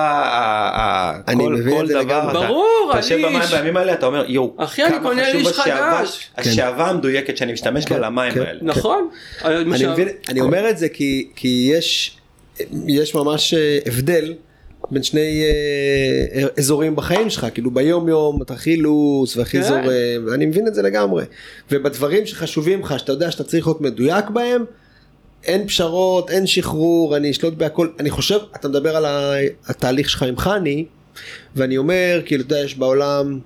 כל- 1.44 1.52
מבין 1.54 1.74
כל 1.76 1.82
את 1.82 1.88
זה 1.88 1.94
דבר, 1.94 2.32
ברור, 2.32 2.88
אתה 2.90 2.98
יושב. 2.98 3.14
במים 3.26 3.42
בימים 3.50 3.76
האלה, 3.76 3.92
אתה 3.92 4.06
אומר, 4.06 4.24
יואו, 4.28 4.54
אחי, 4.58 4.82
אני 4.84 4.90
כמה 4.92 5.02
קונה 5.02 5.22
חשוב 5.24 5.36
ליש 5.36 5.48
השעווה- 5.58 5.98
חדש." 5.98 6.30
השעווה 6.36 6.90
המדויקת 6.90 7.36
שאני 7.36 7.52
משתמש 7.52 7.84
בה 7.84 7.96
כן, 7.96 8.00
למים 8.02 8.32
כן. 8.34 8.40
האלה. 8.40 8.58
נכון. 8.62 9.08
אני 10.28 10.40
אומר 10.40 10.70
את 10.70 10.78
זה 10.78 10.88
כי, 10.88 11.28
כי 11.36 11.70
יש, 11.74 12.16
יש 12.86 13.14
ממש 13.14 13.54
אה, 13.54 13.78
הבדל 13.86 14.34
בין 14.90 15.02
שני 15.02 15.42
אה, 15.44 16.46
אזורים 16.58 16.96
בחיים 16.96 17.30
שלך, 17.30 17.46
כאילו 17.54 17.70
ביום 17.70 18.08
יום 18.08 18.42
אתה 18.42 18.54
הכי 18.54 18.76
loose 18.76 19.36
והכי 19.36 19.62
כן. 19.62 19.68
זורם, 19.68 19.84
ואני 20.26 20.46
מבין 20.46 20.66
את 20.66 20.74
זה 20.74 20.82
לגמרי. 20.82 21.24
ובדברים 21.70 22.26
שחשובים 22.26 22.80
לך, 22.80 22.98
שאתה 22.98 23.12
יודע 23.12 23.30
שאתה 23.30 23.44
צריך 23.44 23.66
להיות 23.66 23.80
מדויק 23.80 24.30
בהם, 24.30 24.64
אין 25.44 25.66
פשרות, 25.66 26.30
אין 26.30 26.46
שחרור, 26.46 27.16
אני 27.16 27.30
אשלוט 27.30 27.54
בהכל, 27.54 27.88
אני 28.00 28.10
חושב, 28.10 28.38
אתה 28.56 28.68
מדבר 28.68 28.96
על 28.96 29.04
התהליך 29.66 30.10
שלך 30.10 30.22
עם 30.22 30.36
חני, 30.36 30.84
ואני 31.56 31.76
אומר, 31.76 32.20
כאילו, 32.24 32.42
אתה 32.42 32.54
יודע, 32.54 32.64
יש 32.64 32.78
בעולם 32.78 33.38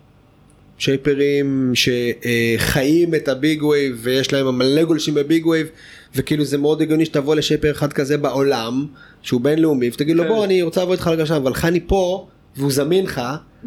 שייפרים 0.78 1.72
שחיים 1.74 3.14
את 3.14 3.28
ה 3.28 3.37
big 3.37 3.62
wave 3.62 3.98
ויש 4.00 4.32
להם 4.32 4.58
מלא 4.58 4.84
גולשים 4.84 5.14
ב 5.14 5.22
big 5.22 5.46
wave 5.46 5.66
וכאילו 6.14 6.44
זה 6.44 6.58
מאוד 6.58 6.82
הגיוני 6.82 7.04
שתבוא 7.04 7.34
לשייפר 7.34 7.70
אחד 7.70 7.92
כזה 7.92 8.18
בעולם 8.18 8.86
שהוא 9.22 9.40
בינלאומי 9.40 9.88
ותגיד 9.88 10.16
לו 10.16 10.22
כן. 10.22 10.28
בוא 10.28 10.44
אני 10.44 10.62
רוצה 10.62 10.80
לעבוד 10.80 10.98
איתך 10.98 11.06
לגשם 11.06 11.34
אבל 11.34 11.54
חני 11.54 11.80
פה 11.86 12.26
והוא 12.56 12.72
זמין 12.72 13.04
לך. 13.04 13.20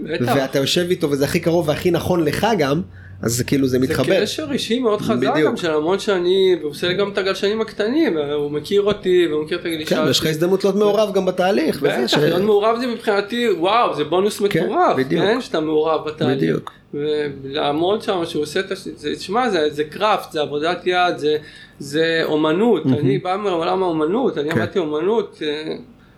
ואתה 0.05 0.59
יושב 0.59 0.85
איתו 0.89 1.11
וזה 1.11 1.25
הכי 1.25 1.39
קרוב 1.39 1.69
והכי 1.69 1.91
נכון 1.91 2.25
לך 2.25 2.47
גם 2.57 2.81
אז 3.21 3.33
זה 3.33 3.43
כאילו 3.43 3.67
זה 3.67 3.71
זה 3.71 3.79
מתחבר. 3.79 4.21
קשר 4.21 4.51
אישי 4.51 4.79
מאוד 4.79 5.01
חזק 5.01 5.29
בדיוק. 5.29 5.47
גם 5.47 5.57
של 5.57 5.71
המון 5.71 5.99
שנים, 5.99 6.57
והוא 6.59 6.71
עושה 6.71 6.93
גם 6.93 7.11
את 7.11 7.17
הגלשנים 7.17 7.61
הקטנים, 7.61 8.17
הוא 8.17 8.51
מכיר 8.51 8.81
אותי, 8.81 9.27
והוא 9.29 9.43
מכיר 9.43 9.59
את 9.59 9.65
הגלישה. 9.65 9.95
כן, 9.95 10.07
ויש 10.07 10.19
לך 10.19 10.25
הזדמנות 10.25 10.63
להיות 10.63 10.75
מעורב 10.75 11.13
גם 11.13 11.25
בתהליך. 11.25 11.81
בטח, 11.81 12.17
להיות 12.17 12.41
מעורב 12.41 12.77
זה 12.79 12.87
מבחינתי, 12.87 13.49
וואו, 13.51 13.95
זה 13.95 14.03
בונוס 14.03 14.41
כן, 14.41 14.63
מטורף. 14.63 14.97
כן, 15.09 15.41
שאתה 15.41 15.59
מעורב 15.59 16.07
בתהליך. 16.07 16.37
בדיוק. 16.37 16.71
ולעמוד 16.93 18.01
שם, 18.01 18.21
שהוא 18.25 18.43
עושה 18.43 18.59
את. 18.59 18.65
זה, 18.75 19.15
תשמע, 19.15 19.49
זה, 19.49 19.69
זה 19.69 19.83
קראפט, 19.83 20.31
זה 20.31 20.41
עבודת 20.41 20.81
יד, 20.85 21.17
זה, 21.17 21.37
זה 21.81 22.21
אומנות, 22.23 22.85
אני 22.85 23.17
בא 23.17 23.37
מעולם 23.37 23.83
האומנות, 23.83 24.37
אני 24.37 24.51
כן. 24.51 24.57
למדתי 24.57 24.79
אומנות. 24.79 25.41
אה, 25.41 25.75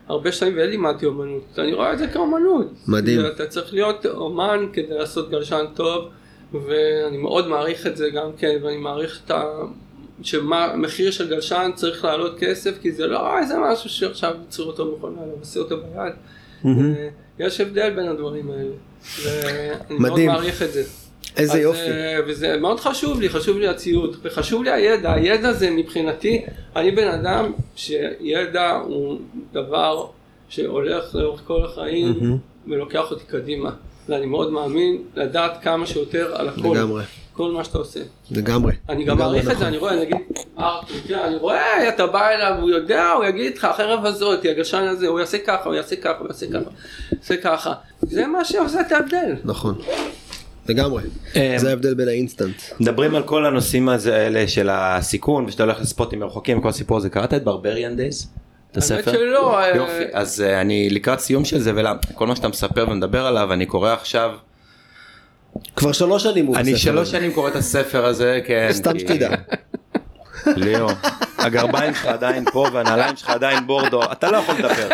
הרבה 0.08 0.32
שנים 0.32 0.54
ולימדתי 0.56 1.06
אומנות, 1.06 1.44
אני 1.58 1.74
רואה 1.74 1.94
את 1.94 2.00
זה 2.00 2.08
כאומנות. 2.08 2.68
מדהים. 2.88 3.26
אתה 3.26 3.46
צריך 3.46 3.74
להיות 3.74 4.06
אומן 4.06 4.66
כדי 4.74 4.94
לעשות 4.94 5.30
גלשן 5.30 5.66
טוב, 5.74 6.06
ואני 6.54 7.18
מאוד 7.18 7.48
מעריך 7.48 7.88
את 7.88 7.98
זה 7.98 8.10
גם 8.10 8.30
כן, 8.38 8.58
ואני 8.64 8.78
מעריך 8.78 9.22
את 9.26 9.32
ה... 9.32 9.44
שמחיר 10.22 11.12
של 11.12 11.30
גלשן 11.30 11.72
צריך 11.76 12.06
לעלות 12.06 12.40
כסף, 12.40 12.82
כי 12.82 12.92
זה 12.92 13.08
לא 13.08 13.40
איזה 13.40 13.54
משהו 13.60 13.90
שעכשיו 13.90 14.34
ייצרו 14.42 14.66
אותו 14.66 14.96
מכונה, 14.98 15.24
אלא 15.24 15.32
עושה 15.42 15.60
אותו 15.60 15.78
ביד. 15.78 16.14
אה, 16.66 17.10
יש 17.40 17.62
הבדל 17.62 17.90
בין 17.90 18.08
הדברים 18.08 18.52
האלה, 18.52 18.74
ואני 19.24 20.00
מאוד. 20.00 20.26
מעריך 20.26 20.62
את 20.62 20.74
זה. 20.74 20.84
איזה 21.38 21.54
אז, 21.54 21.60
יופי. 21.60 21.80
אה, 21.80 22.20
וזה 22.28 22.58
מאוד 22.58 22.80
חשוב 22.80 23.22
לי, 23.22 23.30
חשוב 23.30 23.58
לי 23.58 23.68
הציוד, 23.68 24.18
וחשוב 24.24 24.64
לי 24.64 24.72
הידע, 24.72 25.14
הידע 25.14 25.54
זה 25.54 25.72
מבחינתי, 25.72 26.42
אני 26.76 26.92
בן 26.92 27.08
אדם 27.08 27.52
שידע 27.76 28.72
הוא 28.72 29.20
דבר 29.54 30.06
שהולך 30.50 31.16
לאורך 31.16 31.42
כל 31.48 31.66
החיים 31.66 32.40
ולוקח 32.68 33.12
אותי 33.12 33.24
קדימה, 33.26 33.70
ואני 34.10 34.26
מאוד 34.26 34.52
מאמין 34.52 34.98
לדעת 35.16 35.64
כמה 35.64 35.86
שיותר 35.86 36.36
על 36.36 36.50
הכל, 36.50 36.76
לגמרי. 36.76 37.04
כל 37.34 37.52
מה 37.52 37.64
שאתה 37.64 37.78
עושה. 37.78 38.00
לגמרי. 38.32 38.74
אני 38.90 39.04
גם 39.04 39.18
מעריך 39.18 39.46
את 39.46 39.48
נכון. 39.48 39.60
זה, 39.60 39.68
אני 39.68 39.78
רואה, 39.78 39.96
נגיד, 39.96 40.18
ארתור, 40.60 40.98
כן, 41.08 41.20
אני 41.20 41.36
רואה, 41.36 41.90
אתה 41.90 42.08
בא 42.08 42.30
אליו, 42.30 42.58
הוא 42.62 42.70
יודע, 42.70 43.10
הוא 43.12 43.26
יגיד 43.26 43.58
לך, 43.58 43.66
החרב 43.66 44.06
הזאת, 44.06 44.46
הגלשן 44.46 44.84
הזה, 44.84 45.08
הוא 45.08 45.20
יעשה 45.20 45.38
ככה, 45.38 45.64
הוא 45.66 45.76
יעשה 45.76 45.96
ככה, 45.96 46.20
הוא 46.20 46.28
יעשה 47.18 47.38
ככה. 47.38 47.74
זה 48.02 48.28
מה 48.28 48.46
שעושה 48.46 48.82
את 48.82 48.92
ההבדל. 48.92 49.36
נכון. 49.44 49.76
לגמרי. 50.70 51.04
אה, 51.36 51.54
זה 51.58 51.70
ההבדל 51.70 51.94
בין 51.94 52.08
האינסטנט. 52.08 52.56
מדברים 52.80 53.16
על 53.16 53.24
כל 53.24 53.46
הנושאים 53.46 53.90
האלה 53.90 54.48
של 54.48 54.70
הסיכון 54.72 55.46
ושאתה 55.46 55.64
הולך 55.64 55.82
לספוטים 55.82 56.20
מרחוקים 56.20 56.60
וכל 56.60 56.70
הסיפור 56.70 56.98
הזה 56.98 57.10
קראת 57.10 57.34
את 57.34 57.44
Barbarian 57.44 57.96
Days? 57.96 58.28
את 58.72 58.78
הספר? 58.78 59.12
שלא, 59.12 59.60
אה, 59.60 59.76
יופי 59.76 60.04
אז 60.14 60.42
אה, 60.42 60.62
אני 60.62 60.90
לקראת 60.90 61.20
סיום 61.20 61.46
של 61.46 61.60
זה 61.60 61.72
וכל 62.12 62.28
מה 62.28 62.36
שאתה 62.36 62.48
מספר 62.48 62.86
ומדבר 62.90 63.26
עליו 63.26 63.54
אני 63.54 63.66
קורא 63.66 63.94
עכשיו 63.94 64.32
כבר 65.76 65.92
שלוש 65.92 66.24
שנים 66.24 66.46
הוא 66.46 66.56
אני 66.58 66.78
שלוש. 66.78 67.12
שנים 67.12 67.32
קורא 67.34 67.50
את 67.50 67.56
הספר 67.56 68.06
הזה 68.06 68.40
כן 68.46 68.70
סתם 68.72 69.00
שתדע. 69.00 69.30
ליאו 70.46 70.88
הגרביים 71.38 71.94
שלך 71.94 72.06
עדיין 72.06 72.46
פה 72.52 72.68
והנעליים 72.74 73.16
שלך 73.16 73.30
עדיין 73.30 73.68
בורדו 73.68 74.04
אתה 74.12 74.32
לא 74.32 74.38
יכול 74.38 74.56
לדבר 74.56 74.88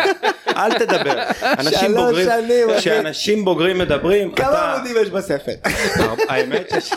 אל 0.60 0.78
תדבר 0.78 1.22
אנשים 1.58 1.78
שלוש 1.78 2.18
בוגרים. 2.18 2.68
כשאנשים 2.78 3.44
בוגרים 3.44 3.78
מדברים 3.78 4.32
כמה 4.32 4.48
אתה 4.48 4.74
עמודים 4.74 4.96
יש 5.02 5.10
בספר? 5.10 5.52
האמת 6.28 6.72
ש... 6.80 6.92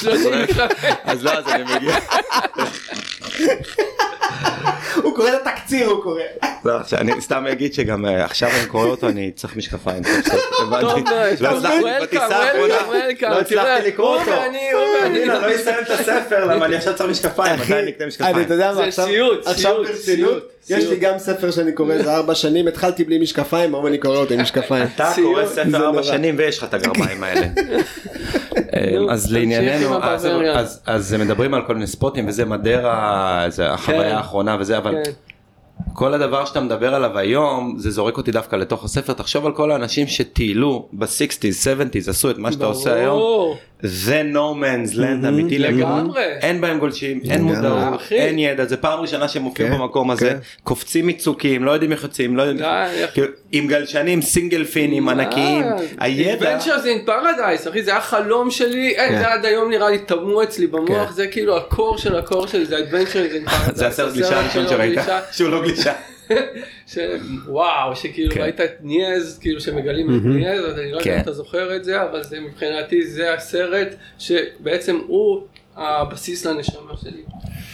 שלושים 0.00 0.32
אז 1.04 1.24
לא 1.24 1.30
אז 1.32 1.48
אני 1.48 1.64
מגיע 1.76 1.96
הוא 5.02 5.16
קורא 5.16 5.28
את 5.28 5.46
התקציר 5.46 5.88
הוא 5.88 6.02
קורא. 6.02 6.20
לא, 6.64 6.74
שאני 6.86 7.20
סתם 7.20 7.46
אגיד 7.46 7.74
שגם 7.74 8.06
אה, 8.06 8.24
עכשיו 8.24 8.50
אני 8.60 8.66
קורא 8.66 8.86
אותו 8.86 9.08
אני 9.08 9.30
צריך 9.34 9.56
משקפיים. 9.56 10.02
טוב, 10.02 10.72
לא 11.40 11.50
הצלחתי 13.40 13.56
לא 13.56 13.78
לקרוא 13.78 14.08
הוא 14.08 14.20
אותו. 14.20 14.30
ואני, 14.30 14.72
הוא 14.72 14.80
ואני. 15.02 15.22
הנה, 15.22 15.38
לא 15.38 15.54
אסיים 15.54 15.76
את 15.82 15.90
הספר 15.90 16.44
למה 16.44 16.66
אני 16.66 16.76
עכשיו 16.76 16.94
צריך 16.94 17.10
משקפיים, 17.10 17.54
אחי, 17.54 17.78
אני, 17.78 17.92
משקפיים? 18.06 18.40
אתה 18.40 18.54
יודע 18.54 18.68
מה, 18.68 18.74
זה 18.74 18.84
עכשיו, 18.84 19.06
סיוט, 19.06 19.46
עכשיו 19.46 19.76
ברצינות, 19.76 20.48
יש 20.70 20.84
לי. 20.84 20.96
גם 20.96 21.18
ספר 21.18 21.50
שאני 21.50 21.72
קורא 21.72 21.92
איזה 21.92 22.14
ארבע 22.14 22.34
שנים, 22.34 22.68
התחלתי 22.68 23.04
בלי 23.04 23.18
משקפיים, 23.18 23.74
היום 23.74 23.86
אני 23.86 23.98
קורא 23.98 24.16
אותו 24.16 24.34
עם 24.34 24.40
משקפיים. 24.40 24.86
אתה. 24.94 25.12
קורא 25.22 25.46
ספר 25.46 25.86
ארבע. 25.86 26.02
שנים 26.02 26.34
ויש 26.38 26.58
לך 26.58 26.64
את 26.64 26.74
הגרביים 26.74 27.22
האלה. 27.22 27.46
אה, 28.76 28.98
נו, 28.98 29.10
אז 29.10 29.32
לענייננו, 29.32 29.98
אז 30.86 31.14
מדברים 31.14 31.54
על 31.54 31.62
כל 31.66 31.74
מיני 31.74 31.86
ספוטים 31.86 32.28
וזה 32.28 32.44
מדרה, 32.44 33.21
זה 33.48 33.64
כן. 33.64 33.70
החוויה 33.70 34.16
האחרונה 34.16 34.56
וזה, 34.60 34.78
אבל 34.78 34.94
כן. 35.04 35.10
כל 35.92 36.14
הדבר 36.14 36.44
שאתה 36.44 36.60
מדבר 36.60 36.94
עליו 36.94 37.18
היום 37.18 37.74
זה 37.78 37.90
זורק 37.90 38.16
אותי 38.16 38.30
דווקא 38.30 38.56
לתוך 38.56 38.84
הספר 38.84 39.12
תחשוב 39.12 39.46
על 39.46 39.52
כל 39.52 39.70
האנשים 39.70 40.06
שטיילו 40.06 40.88
ב-60's 40.92 41.66
70's 41.78 42.10
עשו 42.10 42.30
את 42.30 42.38
מה 42.38 42.52
שאתה 42.52 42.64
עושה 42.64 42.94
היום 42.94 43.18
ברור. 43.18 43.56
זה 43.82 44.22
no 44.32 44.56
man's 44.62 44.96
land 44.96 45.28
אמיתי 45.28 45.58
לגמרי. 45.58 46.24
אין 46.24 46.60
בהם 46.60 46.78
גולשים 46.78 47.20
אין. 47.30 47.42
מודעות. 47.42 48.00
אין 48.10 48.38
ידע 48.38 48.64
זה 48.64 48.76
פעם 48.76 49.00
ראשונה 49.00 49.28
שהם 49.28 49.42
מופיעים 49.42 49.72
כן, 49.72 49.78
במקום 49.78 50.10
הזה 50.10 50.30
כן. 50.30 50.36
קופצים 50.62 51.06
מצוקים 51.06 51.64
לא 51.64 51.70
יודעים 51.70 51.92
איך 51.92 52.02
יוצאים 52.02 52.36
לא 52.36 52.42
יודעים 52.42 52.68
כאילו, 53.14 53.26
עם 53.52 53.66
גלשנים 53.66 54.22
סינגל 54.22 54.64
פינים 54.64 55.08
ענקיים 55.08 55.64
הידע 55.98 56.58
Adventures 56.58 56.84
in 56.84 57.08
Paradise, 57.08 57.70
אחי, 57.70 57.82
זה 57.82 57.90
היה 57.90 58.00
חלום 58.00 58.50
שלי, 58.50 58.88
אין, 58.96 59.08
כן. 59.12 59.18
זה 59.18 59.32
עד 59.32 59.44
היום 59.44 59.70
נראה 59.70 59.90
לי 59.90 59.98
טמוע 59.98 60.44
אצלי 60.44 60.66
במוח. 60.66 61.12
זה 61.12 61.26
כאילו 61.26 61.56
הקור 61.56 61.98
של 61.98 62.16
הקור 62.16 62.46
שלי, 62.46 62.66
זה 62.66 62.76
Adventures 62.76 63.46
in 63.46 63.50
Paradise. 63.50 63.74
זה 63.78 63.86
הסרט 63.86 64.14
גלישה 64.14 64.40
הראשון 64.40 64.68
שראית 64.68 64.94
גלישה, 64.94 65.20
שהוא 65.32 65.50
לא 65.50 65.62
גלישה 65.62 65.92
ש- 66.86 66.98
וואו, 67.46 67.96
שכאילו 67.96 68.34
כן. 68.34 68.40
ראית 68.40 68.60
את 68.60 68.70
ניאז, 68.80 69.38
כאילו 69.38 69.60
שמגלים 69.60 70.16
את 70.16 70.24
ניאז, 70.24 70.64
אז 70.64 70.78
אני 70.78 70.92
לא 70.92 70.96
יודע 70.96 71.04
כן. 71.04 71.14
אם 71.16 71.20
אתה 71.20 71.32
זוכר 71.32 71.76
את 71.76 71.84
זה, 71.84 72.02
אבל 72.02 72.22
זה 72.22 72.40
מבחינתי 72.40 73.06
זה 73.06 73.34
הסרט 73.34 73.88
שבעצם 74.18 74.98
הוא 75.06 75.42
הבסיס 75.76 76.46
לנשמה 76.46 76.92
שלי. 77.02 77.22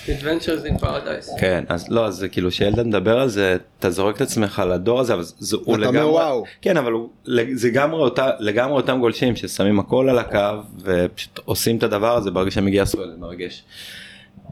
Adventures 0.06 0.66
in 0.66 0.82
Paradise. 0.82 1.40
כן 1.40 1.64
אז 1.68 1.86
לא 1.90 2.06
אז 2.06 2.14
זה 2.14 2.28
כאילו 2.28 2.50
שאלדן 2.50 2.88
מדבר 2.88 3.18
על 3.20 3.28
זה 3.28 3.56
אתה 3.78 3.90
זורק 3.90 4.16
את 4.16 4.20
עצמך 4.20 4.62
לדור 4.70 5.00
הזה 5.00 5.14
אבל 5.14 5.22
זה 5.22 5.56
הוא 5.56 5.62
ואתה 5.74 5.86
אומר, 5.86 5.98
לגמרי 5.98 6.12
וואו. 6.12 6.44
כן 6.62 6.76
אבל 6.76 6.92
הוא 6.92 7.08
זה 7.54 7.68
לגמרי 7.68 8.00
אותה 8.00 8.30
לגמרי 8.38 8.76
אותם 8.76 8.98
גולשים 9.00 9.36
ששמים 9.36 9.78
הכל 9.80 10.08
על 10.08 10.18
הקו 10.18 10.38
ופשוט 10.82 11.40
עושים 11.44 11.76
את 11.76 11.82
הדבר 11.82 12.16
הזה 12.16 12.30
ברגע 12.30 12.50
שהם 12.50 12.66
הגיע 12.66 12.84
סואל 12.84 13.10
זה 13.10 13.16
מרגש. 13.18 13.62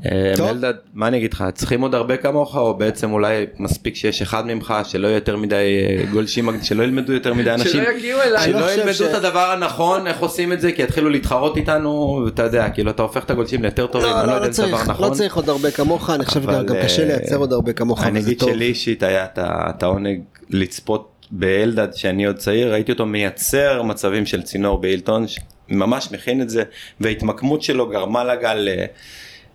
אה. 0.05 0.51
אלדד 0.51 0.75
מה 0.95 1.09
אני 1.09 1.17
אגיד 1.19 1.33
לך 1.33 1.45
צריכים 1.55 1.81
עוד 1.81 1.95
הרבה 1.95 2.17
כמוך 2.17 2.57
או 2.57 2.75
בעצם 2.75 3.13
אולי 3.13 3.47
מספיק 3.59 3.97
שיש 3.97 4.23
אחד 4.23 4.47
ממך 4.47 4.75
שלא 4.85 5.07
יהיה 5.09 5.17
יותר 5.17 5.37
מדי 5.37 5.55
אה, 5.55 6.05
גולשים 6.11 6.49
שלא 6.63 6.83
ילמדו 6.83 7.13
יותר 7.13 7.35
מדי 7.35 7.51
אנשים 7.51 7.71
שלא 7.85 7.89
יגיעו 7.97 8.23
אליי. 8.23 8.53
לא 8.53 8.59
שלא 8.59 8.73
ילמדו 8.73 9.05
את 9.05 9.15
הדבר 9.15 9.51
הנכון 9.51 10.07
איך 10.07 10.19
עושים 10.19 10.53
את 10.53 10.61
זה 10.61 10.73
כי 10.73 10.83
יתחילו 10.83 11.11
להתחרות 11.11 11.57
איתנו 11.57 12.23
ואתה 12.25 12.43
יודע 12.43 12.69
כאילו 12.71 12.91
אתה 12.91 13.03
הופך 13.03 13.25
את 13.25 13.31
הגולשים 13.31 13.63
ליותר 13.63 13.87
טובים 13.87 14.11
לא, 14.11 14.21
אני 14.21 14.27
לא 14.27 14.33
לא, 14.33 14.33
יודע 14.33 14.43
לא 14.43 14.47
אם 14.47 14.53
זה 14.53 14.67
דבר 14.67 14.77
צריך, 14.77 14.89
נכון. 14.91 15.11
לא 15.11 15.15
צריך 15.15 15.37
עוד 15.37 15.49
הרבה 15.49 15.71
כמוך, 15.71 16.11
אני 16.11 16.25
חושב 16.25 16.43
שגם 16.43 16.67
גם 16.67 16.77
קשה 16.83 17.03
אה, 17.03 17.09
לייצר 17.09 17.37
עוד 17.37 17.53
הרבה 17.53 17.73
כמוך, 17.73 18.03
אני 18.05 18.21
אגיד. 18.21 18.41
שלי 18.41 18.65
אישית 18.65 19.03
היה 19.03 19.27
את 19.39 19.83
העונג 19.83 20.21
לצפות 20.51 21.27
באלדד 21.31 21.95
שאני 21.95 22.27
עוד 22.27 22.37
צעיר 22.37 22.73
ראיתי 22.73 22.93
אותו 22.93 23.07
מייצר 23.07 23.83
מצבים 23.83 24.27
של 24.27 24.43
צינור 24.43 24.81
באילטון 24.81 25.29
ש- 25.29 25.39
ממש 25.69 26.13
מכין 26.13 26.43
את 26.43 26.51
זה 26.51 26.63
וההתמקמות 27.01 27.63
שלו 27.63 27.89
גרמה 27.89 28.25
לגל 28.25 28.69
אה, 28.69 28.85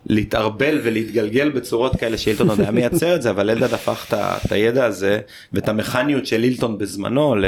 להתערבל 0.06 0.80
ולהתגלגל 0.82 1.50
בצורות 1.50 1.96
כאלה 1.96 2.18
שאילטון 2.18 2.48
עוד 2.50 2.60
היה 2.60 2.70
מייצר 2.70 3.14
את 3.16 3.22
זה 3.22 3.30
אבל 3.30 3.50
אלדד 3.50 3.74
הפך 3.74 4.06
את 4.08 4.14
את 4.46 4.52
הידע 4.52 4.84
הזה 4.84 5.20
ואת 5.52 5.68
המכניות 5.68 6.26
של 6.26 6.44
אילטון 6.44 6.78
בזמנו 6.78 7.34
ל... 7.34 7.44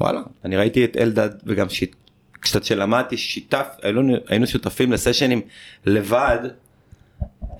וואלה 0.00 0.20
אני 0.44 0.56
ראיתי 0.56 0.84
את 0.84 0.96
אלדד 0.96 1.30
וגם 1.46 1.68
שהת- 1.68 1.94
קצת 2.40 2.64
שלמדתי 2.64 3.16
שיתף 3.16 3.66
היינו, 3.82 4.14
היינו 4.28 4.46
שותפים 4.46 4.92
לסשנים 4.92 5.40
לבד 5.86 6.38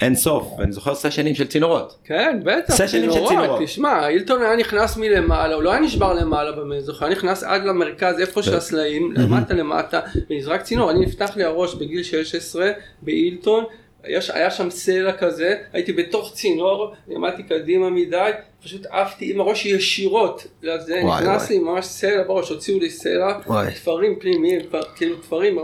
אין 0.01 0.15
סוף 0.15 0.53
ואני 0.59 0.73
זוכר 0.73 0.95
סשנים 0.95 1.35
של 1.35 1.47
צינורות. 1.47 1.99
כן, 2.05 2.41
בטח, 2.45 2.75
סשנים 2.75 3.13
של 3.13 3.27
צינורות. 3.29 3.61
תשמע, 3.65 4.09
אילטון 4.09 4.43
היה 4.43 4.57
נכנס 4.57 4.97
מלמעלה, 4.97 5.55
הוא 5.55 5.63
לא 5.63 5.71
היה 5.73 5.81
נשבר 5.81 6.13
למעלה 6.13 6.53
במזח, 6.53 7.03
היה 7.03 7.13
נכנס 7.13 7.43
עד 7.43 7.65
למרכז, 7.65 8.21
איפה 8.21 8.43
שהסלעים, 8.43 9.13
למטה 9.17 9.55
למטה, 9.55 10.01
ונזרק 10.31 10.63
צינור, 10.63 10.91
אני 10.91 11.01
נפתח 11.07 11.37
לי 11.37 11.45
הראש 11.45 11.75
בגיל 11.75 12.03
16 12.03 12.71
באילטון, 13.03 13.65
יש, 14.07 14.31
היה 14.31 14.51
שם 14.51 14.71
סלע 14.71 15.13
כזה, 15.13 15.55
הייתי 15.73 15.93
בתוך 15.93 16.33
צינור, 16.35 16.95
עמדתי 17.09 17.43
קדימה 17.43 17.91
מדי, 17.91 18.31
פשוט 18.63 18.87
עפתי 18.87 19.33
עם 19.33 19.41
הראש 19.41 19.67
ישירות 19.67 20.47
לזה, 20.63 21.01
וואי, 21.05 21.23
נכנס 21.23 21.43
וואי. 21.43 21.59
לי 21.59 21.65
ממש 21.65 21.87
סלע 21.87 22.23
בראש, 22.23 22.49
הוציאו 22.49 22.79
לי 22.79 22.91
סלע, 22.91 23.39
וואי. 23.47 23.75
תפרים 23.75 24.19
פנימיים, 24.21 24.61
כאילו 24.97 25.17
תפרים 25.17 25.59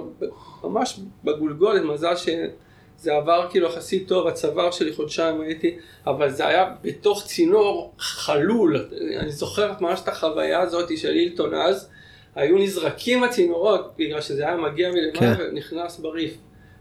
ממש 0.65 1.01
בגולגולת, 1.25 1.83
מזל 1.83 2.17
שזה 2.17 3.13
עבר 3.13 3.47
כאילו 3.51 3.69
יחסית 3.69 4.09
טוב, 4.09 4.27
הצוואר 4.27 4.71
שלי 4.71 4.93
חודשיים 4.93 5.41
הייתי, 5.41 5.77
אבל 6.07 6.31
זה 6.31 6.47
היה 6.47 6.71
בתוך 6.83 7.25
צינור 7.27 7.93
חלול, 7.99 8.89
אני 9.19 9.33
זוכר 9.33 9.73
ממש 9.81 10.01
את 10.01 10.09
החוויה 10.09 10.61
הזאת 10.61 10.99
של 10.99 11.11
אילטון 11.11 11.55
אז, 11.55 11.91
היו 12.35 12.59
נזרקים 12.59 13.25
הצינורות 13.25 13.95
בגלל 13.99 14.21
שזה 14.21 14.47
היה 14.47 14.57
מגיע 14.57 14.91
מלמעלה 14.91 15.37
כן. 15.37 15.43
ונכנס 15.51 15.99
בריף. 15.99 16.35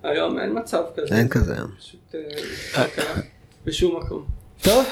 היום 0.04 0.40
אין 0.40 0.58
מצב 0.60 0.84
כזה. 0.96 1.16
אין 1.16 1.28
כזה 1.28 1.54
היום. 1.54 1.70
פשוט 1.80 2.16
אה, 2.78 2.84
בשום 3.66 4.00
מקום. 4.00 4.26
טוב, 4.64 4.86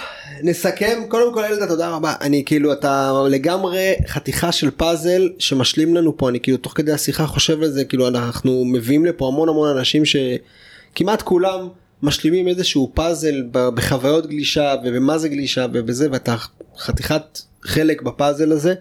נסכם. 0.44 1.02
קודם 1.08 1.34
כל 1.34 1.44
אלדה, 1.44 1.68
תודה 1.68 1.90
רבה. 1.90 2.14
אני 2.22 2.44
כאילו, 2.46 2.74
אתה 2.74 3.12
לגמרי 3.30 3.94
חתיכה 4.08 4.52
של 4.52 4.72
פאזל 4.72 5.30
שמשלים 5.40 5.96
לנו 5.96 6.18
פה. 6.18 6.30
אני 6.30 6.40
כאילו, 6.40 6.58
תוך 6.58 6.74
כדי 6.76 6.92
השיחה 6.92 7.28
חושב 7.28 7.62
על 7.64 7.72
זה, 7.72 7.86
כאילו, 7.86 8.08
אנחנו 8.08 8.66
מביאים 8.66 9.06
לפה 9.06 9.28
המון 9.28 9.50
המון 9.50 9.78
אנשים 9.78 10.04
שכמעט 10.06 11.22
כולם 11.22 11.68
משלימים 12.04 12.48
איזשהו 12.48 12.92
פאזל 12.94 13.44
בחוויות 13.52 14.28
גלישה 14.28 14.76
ובמה 14.86 15.18
זה 15.18 15.30
גלישה 15.30 15.66
ובזה, 15.74 16.08
ואתה 16.12 16.36
חתיכת 16.78 17.40
חלק 17.64 18.02
בפאזל 18.02 18.52
הזה. 18.52 18.74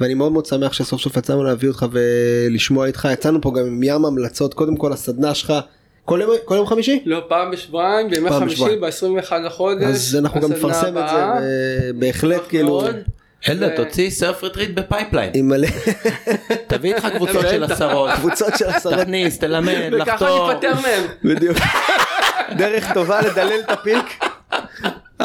ואני 0.00 0.14
מאוד 0.14 0.32
מאוד 0.32 0.46
שמח 0.46 0.72
שסוף 0.72 1.00
סוף 1.00 1.16
יצאנו 1.16 1.44
להביא 1.44 1.68
אותך 1.68 1.86
ולשמוע 1.92 2.86
איתך 2.86 3.08
יצאנו 3.12 3.40
פה 3.40 3.50
גם 3.50 3.66
עם 3.66 3.82
ים 3.82 4.04
המלצות 4.04 4.54
קודם 4.54 4.76
כל 4.76 4.92
הסדנה 4.92 5.34
שלך 5.34 5.52
כל 6.04 6.20
יום, 6.22 6.30
כל 6.44 6.54
יום 6.54 6.66
חמישי 6.66 7.02
לא, 7.06 7.22
פעם 7.28 7.50
בשבועיים, 7.50 8.10
בימי 8.10 8.28
פעם 8.28 8.40
חמישי, 8.40 8.54
בשבועיים. 8.54 8.80
ב-21 9.20 9.34
לחודש. 9.46 9.84
אז 9.84 10.16
אנחנו 10.20 10.40
גם 10.40 10.52
נפרסם 10.52 10.88
את 10.88 10.92
זה 10.92 11.00
הבאה. 11.00 11.38
ובהחלט 11.42 12.36
נשמח 12.36 12.48
כאילו. 12.48 12.82
אלדד 13.48 13.68
ו- 13.72 13.76
תוציא 13.76 14.10
surf 14.10 14.42
retreat 14.44 14.70
בפייפליין 14.74 15.30
עם 15.34 15.48
מלא 15.48 15.68
תביא 16.66 16.94
איתך 16.94 17.08
קבוצות 17.16 17.46
של 17.50 17.64
עשרות 17.64 18.10
קבוצות 18.16 18.52
של 18.58 18.64
עשרות 18.68 18.94
תכניס 18.98 19.38
תלמד 19.38 19.74
וככה 19.92 20.12
לחתור 20.12 20.52
ניפטר 20.52 20.72
מהם. 20.82 21.02
בדיוק 21.24 21.58
דרך 22.56 22.92
טובה 22.94 23.20
לדלל 23.20 23.60
את 23.64 23.70
ה 23.70 23.81
peak 23.81 24.24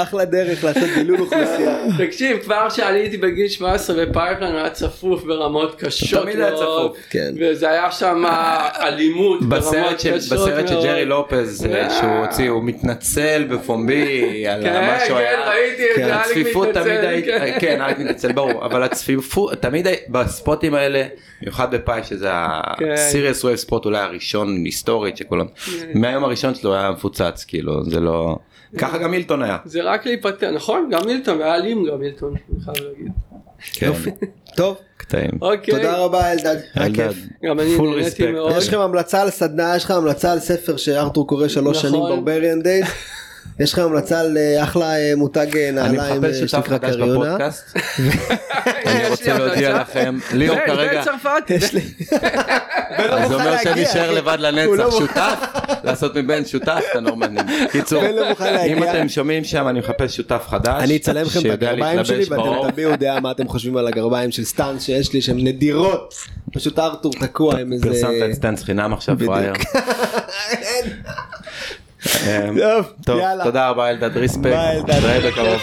אחלה 0.01 0.25
דרך 0.25 0.63
לעשות 0.63 0.89
דילול 0.95 1.21
אוכלוסייה 1.21 1.77
תקשיב, 1.97 2.37
כבר 2.37 2.67
כשעליתי 2.69 3.17
בגיל 3.17 3.47
17 3.47 4.05
בפייפליין 4.05 4.55
היה 4.55 4.69
צפוף 4.69 5.23
ברמות 5.23 5.75
קשות 5.81 6.23
תמיד 6.23 6.39
היה 6.39 6.51
מאוד. 6.51 6.91
צפוף. 6.91 6.97
כן. 7.09 7.33
וזה 7.39 7.69
היה 7.69 7.91
שם 7.91 8.23
אלימות 8.81 9.43
ברמות 9.43 9.95
קשות 9.95 10.13
בסרט 10.13 10.67
של 10.67 10.73
מאוד. 10.73 10.85
ג'רי 10.85 11.05
לופז 11.05 11.65
אה, 11.65 11.83
אה. 11.83 11.89
שהוא 11.89 12.11
הוציא 12.11 12.49
הוא 12.49 12.63
מתנצל 12.63 13.47
בפומבי 13.49 14.47
על 14.47 14.63
כן, 14.63 14.87
מה 14.87 14.99
שהוא 15.07 15.17
כן, 15.17 15.23
היה. 15.23 15.49
ראיתי 15.49 15.83
את 15.91 15.95
כן, 15.95 16.05
זה, 16.05 16.15
הצפיפות 16.15 16.67
מתנצל, 16.67 17.21
כן. 17.25 17.57
כן, 17.59 17.81
אריק 17.81 17.99
מתנצל 17.99 18.31
ברור, 18.31 18.65
אבל 18.65 18.83
הצפיפות 18.83 19.53
תמיד 19.53 19.87
בספוטים 20.09 20.73
האלה, 20.73 21.03
במיוחד 21.41 21.75
בפייפ 21.75 22.03
שזה 22.03 22.29
כן. 22.77 22.91
ה 22.91 22.98
serious 22.98 23.43
wave 23.43 23.57
spot 23.57 23.85
אולי 23.85 23.99
הראשון 23.99 24.65
היסטורית 24.65 25.17
שכולם, 25.17 25.45
מהיום 25.93 26.23
הראשון 26.23 26.55
שלו 26.55 26.75
היה 26.75 26.91
מפוצץ 26.91 27.45
כאילו 27.47 27.83
זה 27.85 27.99
לא, 27.99 28.35
ככה 28.77 28.97
גם 28.97 29.11
מילטון 29.11 29.43
היה. 29.43 29.57
זה 29.65 29.81
רק 29.83 30.05
להיפטר, 30.05 30.51
נכון? 30.51 30.89
גם 30.91 31.05
מילטון, 31.05 31.39
והיה 31.39 31.55
אלים 31.55 31.85
גם 31.91 31.99
מילטון, 31.99 32.35
אני 32.53 32.61
חייב 32.63 32.87
להגיד. 32.87 33.11
כן, 33.73 33.85
יופי 33.85 34.09
טוב 34.55 34.77
קטעים. 34.97 35.31
אוקיי. 35.41 35.73
תודה 35.73 35.97
רבה 35.97 36.31
אלדד 36.31 36.57
היה 36.75 36.85
אלדד. 36.85 37.13
גם 37.45 37.59
אני 37.59 37.77
full 37.77 37.81
נהניתי 37.81 38.23
respect. 38.23 38.31
מאוד. 38.31 38.53
יש 38.57 38.67
לכם 38.67 38.79
המלצה 38.79 39.21
על 39.21 39.29
סדנה 39.29 39.75
יש 39.75 39.83
לך 39.83 39.91
המלצה 39.91 40.31
על 40.31 40.39
ספר 40.39 40.77
שארתור 40.77 41.27
קורא 41.27 41.47
שלוש 41.47 41.77
נכון. 41.77 41.89
שנים 41.89 42.01
Barbarian 42.01 42.61
Days 42.61 42.85
יש 43.59 43.73
לך 43.73 43.79
המלצה 43.79 44.19
על 44.19 44.37
אה, 44.37 44.63
אחלה 44.63 44.95
אה, 44.95 45.13
מותג 45.17 45.57
אה, 45.57 45.69
אני 45.69 45.75
נעליים 45.75 46.21
מחפש 46.21 46.39
שותף 46.39 46.51
שנקרא 46.51 46.77
חדש 46.77 46.95
קריונה 46.95 47.37
אני 48.85 49.09
רוצה 49.09 49.37
להודיע. 49.37 49.79
לכם, 49.81 50.17
ליאור 50.33 50.57
כרגע, 50.65 50.93
בן 50.93 51.03
צרפת. 51.03 51.49
יש 51.55 51.73
לי 51.73 51.81
אז 53.09 53.29
זה 53.29 53.35
אומר 53.35 53.57
שאני 53.63 53.83
אשאר. 53.83 54.11
לבד 54.11 54.37
לנצח 54.39 54.79
לא. 54.79 54.91
שותף, 54.91 55.45
לעשות 55.83 56.15
מבן 56.15 56.45
שותף 56.45 56.83
את 56.91 56.95
הנורמנים. 56.95 57.45
קיצור, 57.71 58.03
אם. 58.67 58.83
אתם 58.83 59.09
שומעים 59.09 59.43
שם 59.43 59.67
אני 59.67 59.79
מחפש 59.79 60.15
שותף 60.15 60.43
חדש, 60.47 60.83
אני 60.83 60.97
אצלם 60.97 61.25
לכם 61.25 61.39
את 61.39 61.45
הגרביים 61.45 62.05
שלי. 62.05 62.25
ואתם 62.29 62.71
תביעו 62.71 62.95
דעה 62.95 63.19
מה 63.19 63.31
אתם 63.31 63.47
חושבים 63.47 63.77
על 63.77 63.87
הגרביים 63.87 64.31
של 64.31 64.43
Stance 64.43 64.83
שיש 64.83 65.13
לי 65.13 65.21
שהן 65.21 65.37
נדירות 65.47 66.13
פשוט 66.53 66.79
ארתור 66.79 67.13
תקוע 67.13 67.59
עם 67.59 67.73
איזה 67.73 67.85
פרסמת 67.85 68.11
את 68.29 68.33
Stance 68.33 68.63
חינם 68.63 68.93
עכשיו. 68.93 69.17
פראייר. 69.25 69.53
אמ, 72.07 72.57
טוב. 73.05 73.21
תודה 73.43 73.69
רבה 73.69 73.89
אלדד 73.89 74.17
respect, 74.17 74.43
ביי, 74.43 74.77
אלדד. 74.77 74.89
נתראה 74.95 75.31
בקרוב. 75.31 75.61